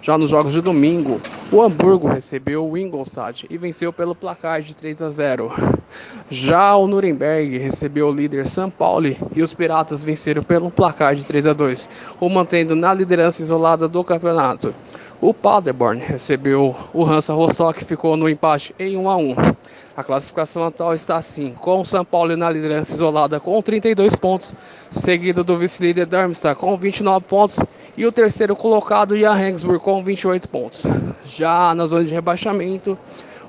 Já 0.01 0.17
nos 0.17 0.31
jogos 0.31 0.53
de 0.53 0.61
domingo, 0.61 1.21
o 1.51 1.61
Hamburgo 1.61 2.07
recebeu 2.07 2.67
o 2.67 2.75
Ingolstadt 2.75 3.45
e 3.47 3.55
venceu 3.55 3.93
pelo 3.93 4.15
placar 4.15 4.63
de 4.63 4.75
3 4.75 4.99
a 4.99 5.09
0. 5.11 5.51
Já 6.27 6.75
o 6.75 6.87
Nuremberg 6.87 7.59
recebeu 7.59 8.07
o 8.07 8.11
líder 8.11 8.47
São 8.47 8.67
Paulo 8.67 9.15
e 9.35 9.43
os 9.43 9.53
Piratas 9.53 10.03
venceram 10.03 10.41
pelo 10.41 10.71
placar 10.71 11.13
de 11.13 11.23
3 11.23 11.45
a 11.45 11.53
2, 11.53 11.87
o 12.19 12.29
mantendo 12.29 12.75
na 12.75 12.91
liderança 12.91 13.43
isolada 13.43 13.87
do 13.87 14.03
campeonato. 14.03 14.73
O 15.21 15.35
Paderborn 15.35 16.01
recebeu 16.01 16.75
o 16.91 17.05
Hansa 17.05 17.35
Rostock 17.35 17.83
e 17.83 17.85
ficou 17.85 18.17
no 18.17 18.27
empate 18.27 18.73
em 18.79 18.97
1 18.97 19.07
a 19.07 19.15
1. 19.17 19.35
A 19.95 20.03
classificação 20.03 20.65
atual 20.65 20.93
está 20.93 21.17
assim, 21.17 21.53
com 21.59 21.81
o 21.81 21.85
São 21.85 22.05
Paulo 22.05 22.37
na 22.37 22.49
liderança 22.49 22.93
isolada 22.93 23.39
com 23.39 23.61
32 23.61 24.15
pontos, 24.15 24.55
seguido 24.89 25.43
do 25.43 25.57
vice-líder 25.57 26.05
Darmstadt 26.05 26.57
com 26.57 26.77
29 26.77 27.25
pontos 27.25 27.59
e 27.97 28.05
o 28.05 28.11
terceiro 28.11 28.55
colocado 28.55 29.17
Jan 29.17 29.33
Regensburg 29.33 29.83
com 29.83 30.01
28 30.01 30.47
pontos. 30.47 30.85
Já 31.25 31.75
na 31.75 31.85
zona 31.85 32.05
de 32.05 32.13
rebaixamento, 32.13 32.97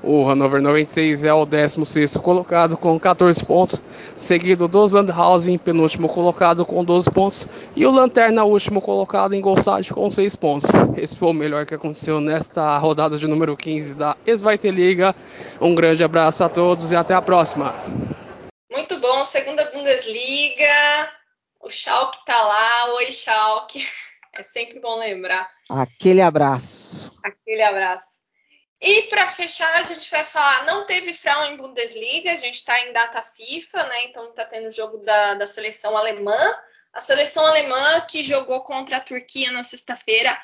o 0.03 0.27
Hannover 0.27 0.61
96 0.61 1.23
é 1.23 1.33
o 1.33 1.47
16º 1.47 2.19
colocado 2.21 2.75
com 2.75 2.99
14 2.99 3.45
pontos, 3.45 3.81
seguido 4.17 4.67
do 4.67 4.87
Sandhausen, 4.87 5.57
penúltimo 5.57 6.09
colocado 6.09 6.65
com 6.65 6.83
12 6.83 7.09
pontos, 7.09 7.47
e 7.73 7.85
o 7.85 7.91
Lanterna, 7.91 8.43
último 8.43 8.81
colocado 8.81 9.33
em 9.33 9.39
Golstad 9.39 9.89
com 9.91 10.09
6 10.09 10.35
pontos. 10.35 10.69
Esse 10.97 11.17
foi 11.17 11.29
o 11.29 11.33
melhor 11.33 11.65
que 11.65 11.73
aconteceu 11.73 12.19
nesta 12.19 12.77
rodada 12.77 13.17
de 13.17 13.27
número 13.27 13.55
15 13.55 13.95
da 13.95 14.17
Esvaite 14.27 14.69
Liga. 14.69 15.15
Um 15.61 15.73
grande 15.73 16.03
abraço 16.03 16.43
a 16.43 16.49
todos 16.49 16.91
e 16.91 16.95
até 16.95 17.13
a 17.13 17.21
próxima. 17.21 17.73
Muito 18.69 18.99
bom, 18.99 19.23
segunda 19.23 19.71
Bundesliga. 19.71 21.09
O 21.61 21.69
Schalke 21.69 22.25
tá 22.25 22.41
lá. 22.41 22.93
Oi, 22.95 23.11
Schalke. 23.11 23.79
É 24.35 24.41
sempre 24.41 24.79
bom 24.79 24.97
lembrar. 24.97 25.47
Aquele 25.69 26.19
abraço. 26.19 27.11
Aquele 27.23 27.61
abraço. 27.61 28.12
E 28.85 29.03
para 29.03 29.29
fechar, 29.29 29.73
a 29.75 29.83
gente 29.83 30.11
vai 30.11 30.25
falar, 30.25 30.65
não 30.65 30.85
teve 30.85 31.13
Frauen 31.13 31.53
em 31.53 31.55
Bundesliga, 31.55 32.33
a 32.33 32.35
gente 32.35 32.55
está 32.55 32.77
em 32.81 32.91
data 32.91 33.21
FIFA, 33.21 33.85
né? 33.85 34.03
Então 34.03 34.29
está 34.29 34.43
tendo 34.43 34.67
o 34.67 34.71
jogo 34.73 34.97
da, 34.97 35.35
da 35.35 35.47
seleção 35.47 35.95
alemã. 35.95 36.37
A 36.91 36.99
seleção 36.99 37.45
alemã 37.45 38.01
que 38.01 38.21
jogou 38.21 38.61
contra 38.65 38.97
a 38.97 38.99
Turquia 38.99 39.53
na 39.53 39.63
sexta-feira. 39.63 40.37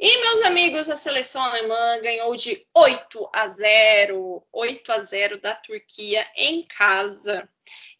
E, 0.00 0.20
meus 0.22 0.46
amigos, 0.46 0.88
a 0.88 0.96
seleção 0.96 1.42
alemã 1.42 2.00
ganhou 2.00 2.34
de 2.34 2.62
8 2.74 3.30
a 3.30 3.46
0. 3.46 4.42
8 4.50 4.92
a 4.92 4.98
0 5.00 5.38
da 5.38 5.54
Turquia 5.54 6.26
em 6.34 6.64
casa. 6.64 7.46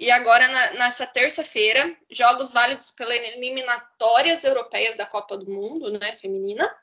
E 0.01 0.11
agora, 0.11 0.49
na, 0.49 0.73
nessa 0.73 1.05
terça-feira, 1.05 1.95
jogos 2.11 2.51
válidos 2.55 2.91
pelas 2.93 3.19
eliminatórias 3.19 4.43
europeias 4.43 4.97
da 4.97 5.05
Copa 5.05 5.37
do 5.37 5.51
Mundo, 5.51 5.91
né, 5.99 6.15
feminina. 6.15 6.75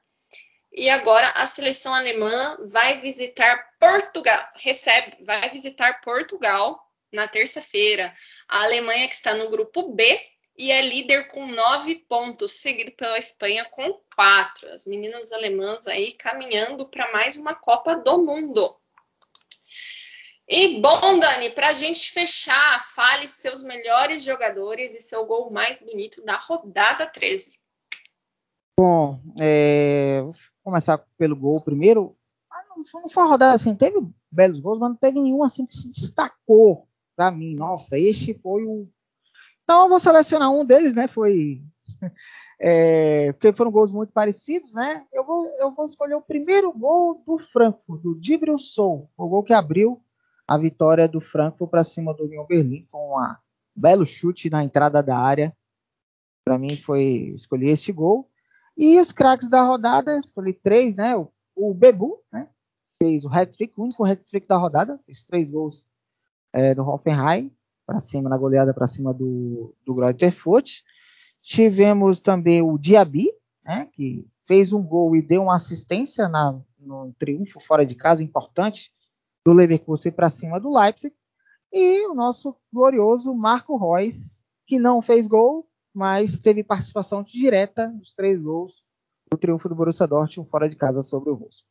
E 0.71 0.89
agora 0.89 1.27
a 1.35 1.45
seleção 1.45 1.93
alemã 1.93 2.57
vai 2.67 2.97
visitar 2.97 3.67
Portugal, 3.79 4.39
recebe, 4.55 5.17
vai 5.23 5.49
visitar 5.49 5.99
Portugal 6.01 6.79
na 7.11 7.27
terça-feira. 7.27 8.13
A 8.47 8.63
Alemanha 8.63 9.07
que 9.07 9.15
está 9.15 9.33
no 9.33 9.49
grupo 9.49 9.93
B 9.93 10.19
e 10.55 10.71
é 10.71 10.81
líder 10.81 11.27
com 11.29 11.47
nove 11.47 11.95
pontos, 12.07 12.51
seguido 12.51 12.91
pela 12.91 13.17
Espanha 13.17 13.65
com 13.65 13.99
quatro. 14.15 14.69
As 14.71 14.85
meninas 14.85 15.31
alemãs 15.31 15.87
aí 15.87 16.13
caminhando 16.13 16.87
para 16.89 17.11
mais 17.11 17.37
uma 17.37 17.55
Copa 17.55 17.95
do 17.95 18.23
Mundo. 18.23 18.77
E 20.51 20.81
bom, 20.81 21.19
Dani, 21.19 21.51
para 21.51 21.69
a 21.69 21.73
gente 21.73 22.11
fechar, 22.11 22.83
fale 22.93 23.27
seus 23.27 23.63
melhores 23.63 24.23
jogadores 24.23 24.95
e 24.95 25.01
seu 25.01 25.25
gol 25.25 25.51
mais 25.51 25.79
bonito 25.79 26.25
da 26.25 26.35
rodada 26.35 27.05
13. 27.05 27.59
Bom, 28.79 29.21
é, 29.39 30.21
começar 30.64 30.98
pelo 31.18 31.36
gol 31.36 31.61
primeiro. 31.61 32.15
Não, 32.69 32.84
não 33.02 33.10
foi 33.10 33.23
uma 33.23 33.31
rodada 33.31 33.56
assim, 33.56 33.76
teve 33.76 33.99
belos 34.31 34.60
gols, 34.60 34.80
mas 34.80 34.90
não 34.90 34.95
teve 34.95 35.19
nenhum 35.19 35.44
assim 35.44 35.65
que 35.65 35.73
se 35.73 35.91
destacou 35.91 36.88
para 37.15 37.31
mim. 37.31 37.56
Nossa, 37.56 37.98
este 37.98 38.34
foi 38.34 38.65
o. 38.65 38.88
Então 39.64 39.84
eu 39.84 39.90
vou 39.90 39.99
selecionar 39.99 40.52
um 40.52 40.65
deles, 40.65 40.94
né? 40.94 41.07
Foi. 41.07 41.61
É, 42.61 43.31
porque 43.31 43.53
foram 43.53 43.72
gols 43.72 43.90
muito 43.90 44.11
parecidos, 44.11 44.73
né? 44.73 45.06
Eu 45.14 45.23
vou, 45.23 45.45
eu 45.60 45.73
vou 45.73 45.86
escolher 45.86 46.15
o 46.15 46.22
primeiro 46.22 46.73
gol 46.73 47.23
do 47.26 47.38
Frankfurt, 47.38 48.02
do 48.02 48.19
Dibril 48.19 48.57
Soul, 48.57 49.10
o 49.15 49.30
gol 49.30 49.44
que 49.44 49.53
abriu 49.53 50.03
a 50.45 50.57
vitória 50.57 51.07
do 51.07 51.22
Frankfurt 51.22 51.69
para 51.69 51.86
cima 51.86 52.14
do 52.14 52.26
Union 52.26 52.45
Berlim 52.45 52.86
com 52.91 53.18
um 53.18 53.36
belo 53.73 54.06
chute 54.06 54.49
na 54.49 54.61
entrada 54.61 55.02
da 55.02 55.18
área. 55.18 55.56
Para 56.44 56.57
mim 56.57 56.76
foi 56.76 57.31
escolher 57.36 57.69
esse 57.69 57.94
gol. 57.94 58.30
E 58.81 58.97
os 58.97 59.11
craques 59.11 59.49
da 59.49 59.61
rodada, 59.61 60.18
escolhi 60.18 60.53
três, 60.53 60.95
né? 60.95 61.14
O, 61.14 61.30
o 61.53 61.73
Bebu, 61.73 62.23
né? 62.31 62.47
Fez 62.97 63.26
o 63.26 63.30
hat-trick, 63.30 63.73
o 63.76 63.84
único 63.84 64.06
hat-trick 64.06 64.47
da 64.47 64.56
rodada, 64.56 64.97
fez 65.06 65.22
três 65.26 65.49
gols 65.49 65.85
é, 66.53 66.73
do 66.73 66.81
Hoffenheim 66.88 67.53
para 67.85 67.99
cima 67.99 68.30
na 68.30 68.38
goleada 68.38 68.73
para 68.73 68.88
cima 68.88 69.14
do 69.14 69.76
do 69.85 69.93
Greuther. 69.93 70.34
Tivemos 71.41 72.22
também 72.22 72.61
o 72.61 72.77
Diaby, 72.77 73.30
né? 73.65 73.89
Que 73.91 74.26
fez 74.47 74.72
um 74.72 74.81
gol 74.81 75.14
e 75.14 75.22
deu 75.22 75.43
uma 75.43 75.57
assistência 75.57 76.30
na, 76.30 76.57
no 76.80 77.14
triunfo 77.19 77.60
fora 77.60 77.85
de 77.85 77.95
casa 77.95 78.23
importante 78.23 78.93
do 79.45 79.51
Leverkusen 79.51 80.14
para 80.14 80.30
cima 80.30 80.57
do 80.57 80.73
Leipzig. 80.73 81.14
E 81.69 82.07
o 82.07 82.15
nosso 82.15 82.56
glorioso 82.72 83.35
Marco 83.35 83.76
Reus, 83.76 84.45
que 84.65 84.80
não 84.80 85.01
fez 85.01 85.27
gol, 85.27 85.68
mas 85.94 86.40
teve 86.40 86.64
participação 86.64 87.24
direta 87.24 87.88
nos 87.88 88.14
três 88.14 88.41
gols 88.41 88.84
do 89.32 89.38
triunfo 89.38 89.70
do 89.70 89.76
Borussia 89.76 90.07
Dortmund 90.07 90.49
fora 90.49 90.70
de 90.70 90.76
casa 90.76 91.02
sobre 91.02 91.30
o 91.30 91.36
Wolfsburg. 91.36 91.70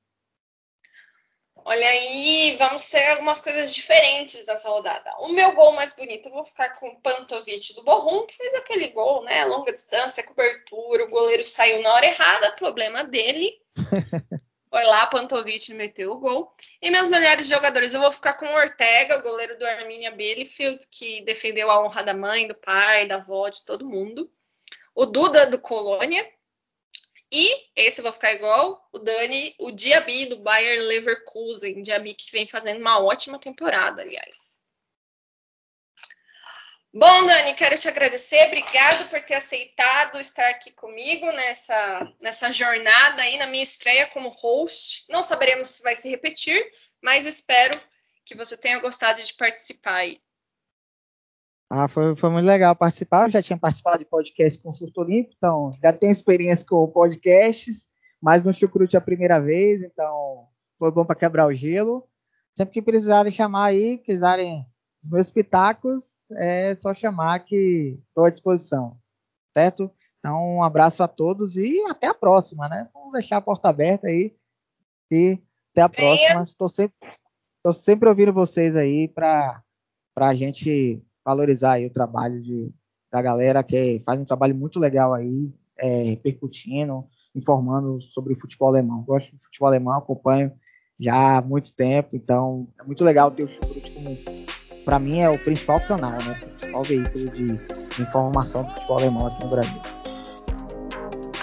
Olha 1.65 1.87
aí, 1.87 2.57
vamos 2.59 2.89
ter 2.89 3.05
algumas 3.11 3.43
coisas 3.43 3.75
diferentes 3.75 4.47
nessa 4.47 4.71
rodada. 4.71 5.13
O 5.19 5.29
meu 5.35 5.55
gol 5.55 5.73
mais 5.73 5.95
bonito, 5.95 6.29
eu 6.29 6.33
vou 6.33 6.45
ficar 6.45 6.71
com 6.79 6.89
o 6.89 7.01
Pantovic 7.01 7.75
do 7.75 7.85
Borrom, 7.85 8.25
que 8.25 8.37
fez 8.37 8.55
aquele 8.55 8.89
gol, 8.89 9.23
né? 9.25 9.45
Longa 9.45 9.71
distância, 9.71 10.25
cobertura, 10.25 11.05
o 11.05 11.11
goleiro 11.11 11.45
saiu 11.45 11.83
na 11.83 11.93
hora 11.93 12.07
errada, 12.07 12.53
problema 12.53 13.05
dele. 13.05 13.53
Foi 14.71 14.85
lá, 14.85 15.07
Pantovic 15.07 15.73
meteu 15.75 16.13
o 16.13 16.19
gol. 16.19 16.53
E 16.81 16.91
meus 16.91 17.09
melhores 17.09 17.49
jogadores, 17.49 17.95
eu 17.95 18.01
vou 18.01 18.13
ficar 18.13 18.35
com 18.35 18.47
o 18.47 18.55
Ortega, 18.55 19.23
goleiro 19.23 19.59
do 19.59 19.67
Arminia 19.67 20.11
Bielefeld, 20.11 20.87
que 20.91 21.23
defendeu 21.23 21.71
a 21.71 21.83
honra 21.83 22.03
da 22.03 22.15
mãe, 22.15 22.47
do 22.47 22.55
pai, 22.55 23.07
da 23.07 23.17
avó, 23.17 23.49
de 23.49 23.65
todo 23.65 23.89
mundo. 23.89 24.31
O 24.95 25.07
Duda, 25.07 25.47
do 25.47 25.59
Colônia. 25.59 26.29
E 27.31 27.71
esse 27.77 28.01
eu 28.01 28.05
vou 28.05 28.13
ficar 28.13 28.33
igual 28.33 28.89
o 28.93 28.99
Dani, 28.99 29.55
o 29.59 29.71
Diaby, 29.71 30.27
do 30.27 30.39
Bayer 30.39 30.81
Leverkusen. 30.83 31.83
Diaby 31.83 32.15
que 32.15 32.33
vem 32.33 32.47
fazendo 32.47 32.81
uma 32.81 33.03
ótima 33.03 33.39
temporada, 33.39 34.03
aliás. 34.03 34.58
Bom, 36.99 37.27
Dani, 37.27 37.55
quero 37.55 37.79
te 37.79 37.87
agradecer. 37.87 38.45
Obrigado 38.49 39.09
por 39.09 39.21
ter 39.21 39.35
aceitado 39.35 40.19
estar 40.19 40.49
aqui 40.51 40.73
comigo 40.73 41.27
nessa, 41.27 42.13
nessa 42.21 42.51
jornada 42.51 43.23
aí, 43.23 43.39
na 43.39 43.47
minha 43.47 43.63
estreia 43.63 44.05
como 44.07 44.31
host. 44.31 45.05
Não 45.09 45.23
saberemos 45.23 45.69
se 45.69 45.83
vai 45.85 45.95
se 45.95 46.09
repetir, 46.09 46.61
mas 47.01 47.25
espero 47.25 47.79
que 48.25 48.35
você 48.35 48.57
tenha 48.57 48.81
gostado 48.81 49.23
de 49.23 49.33
participar 49.35 49.95
aí. 49.95 50.19
Ah, 51.71 51.87
foi, 51.87 52.17
foi 52.17 52.31
muito 52.31 52.47
legal 52.47 52.75
participar. 52.75 53.27
Eu 53.27 53.31
já 53.31 53.43
tinha 53.43 53.57
participado 53.57 54.01
de 54.01 54.11
podcast 54.11 54.61
com 54.61 54.71
o 54.71 54.75
Surto 54.75 55.03
Olímpico, 55.03 55.35
então 55.37 55.71
já 55.81 55.93
tenho 55.93 56.11
experiência 56.11 56.67
com 56.67 56.85
podcasts, 56.89 57.89
mas 58.21 58.43
no 58.43 58.53
Chucrute 58.53 58.97
é 58.97 58.99
a 58.99 59.03
primeira 59.03 59.39
vez, 59.39 59.83
então 59.83 60.49
foi 60.77 60.91
bom 60.91 61.05
para 61.05 61.15
quebrar 61.15 61.47
o 61.47 61.55
gelo. 61.55 62.09
Sempre 62.57 62.75
que 62.75 62.83
precisarem 62.83 63.31
chamar 63.31 63.67
aí, 63.67 63.99
quiserem 63.99 64.67
os 65.09 65.11
meus 65.11 65.31
pitacos 65.31 66.31
é 66.33 66.75
só 66.75 66.93
chamar 66.93 67.41
que 67.41 67.99
estou 68.09 68.27
à 68.27 68.31
disposição, 68.31 68.99
certo? 69.57 69.91
Então, 70.19 70.59
um 70.59 70.63
abraço 70.63 71.03
a 71.03 71.09
todos 71.09 71.57
e 71.57 71.83
até 71.89 72.09
a 72.09 72.15
próxima, 72.15 72.69
né? 72.69 72.89
Vamos 72.93 73.13
deixar 73.13 73.39
a 73.39 73.41
porta 73.41 73.69
aberta 73.71 74.07
aí 74.07 74.35
e 75.11 75.39
até 75.73 75.81
a 75.81 75.89
próxima. 75.89 76.43
Estou 76.43 76.69
sempre, 76.69 76.97
sempre 77.73 78.09
ouvindo 78.09 78.33
vocês 78.35 78.77
aí 78.77 79.09
para 79.09 79.63
a 80.17 80.35
gente 80.35 81.03
valorizar 81.25 81.81
o 81.81 81.91
trabalho 81.91 82.43
de, 82.43 82.71
da 83.11 83.23
galera 83.23 83.63
que 83.63 84.01
faz 84.01 84.21
um 84.21 84.27
trabalho 84.27 84.55
muito 84.55 84.79
legal 84.79 85.15
aí, 85.15 85.51
é, 85.79 86.03
repercutindo, 86.03 87.07
informando 87.35 88.03
sobre 88.03 88.35
o 88.35 88.39
futebol 88.39 88.69
alemão. 88.69 89.03
Gosto 89.05 89.35
de 89.35 89.43
futebol 89.43 89.69
alemão, 89.69 89.97
acompanho 89.97 90.53
já 91.01 91.39
há 91.39 91.41
muito 91.41 91.73
tempo, 91.73 92.15
então 92.15 92.69
é 92.79 92.83
muito 92.83 93.03
legal 93.05 93.31
ter 93.31 93.45
o 93.45 93.49
Chucrute 93.49 93.93
como, 93.93 94.38
para 94.89 94.99
mim, 94.99 95.21
é 95.21 95.29
o 95.29 95.39
principal 95.39 95.79
canal, 95.81 96.13
né, 96.13 96.35
o 96.41 96.49
principal 96.49 96.83
veículo 96.83 97.31
de, 97.33 97.61
informação 98.01 98.63
do 98.63 98.71
futebol 98.71 98.99
alemão 98.99 99.27
aqui 99.27 99.45
no 99.45 99.51
Brasil. 99.51 99.83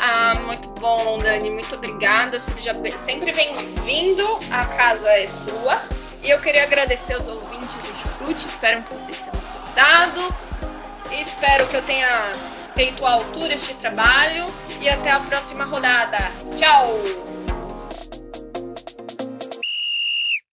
Ah, 0.01 0.33
muito 0.47 0.67
bom, 0.79 1.19
Dani, 1.19 1.51
muito 1.51 1.75
obrigada. 1.75 2.39
Seja 2.39 2.75
sempre 2.95 3.31
bem-vindo, 3.33 4.23
a 4.49 4.65
casa 4.65 5.11
é 5.19 5.27
sua. 5.27 5.79
E 6.23 6.31
eu 6.31 6.41
queria 6.41 6.63
agradecer 6.63 7.13
aos 7.13 7.27
ouvintes 7.27 7.83
do 7.83 7.93
Chucrute, 7.93 8.47
espero 8.47 8.81
que 8.81 8.93
vocês 8.93 9.19
tenham 9.19 9.39
gostado. 9.45 10.35
Espero 11.11 11.67
que 11.67 11.75
eu 11.75 11.83
tenha 11.83 12.07
feito 12.73 13.05
a 13.05 13.11
altura 13.11 13.53
este 13.53 13.75
trabalho 13.75 14.47
e 14.81 14.89
até 14.89 15.11
a 15.11 15.19
próxima 15.19 15.65
rodada. 15.65 16.17
Tchau! 16.55 17.44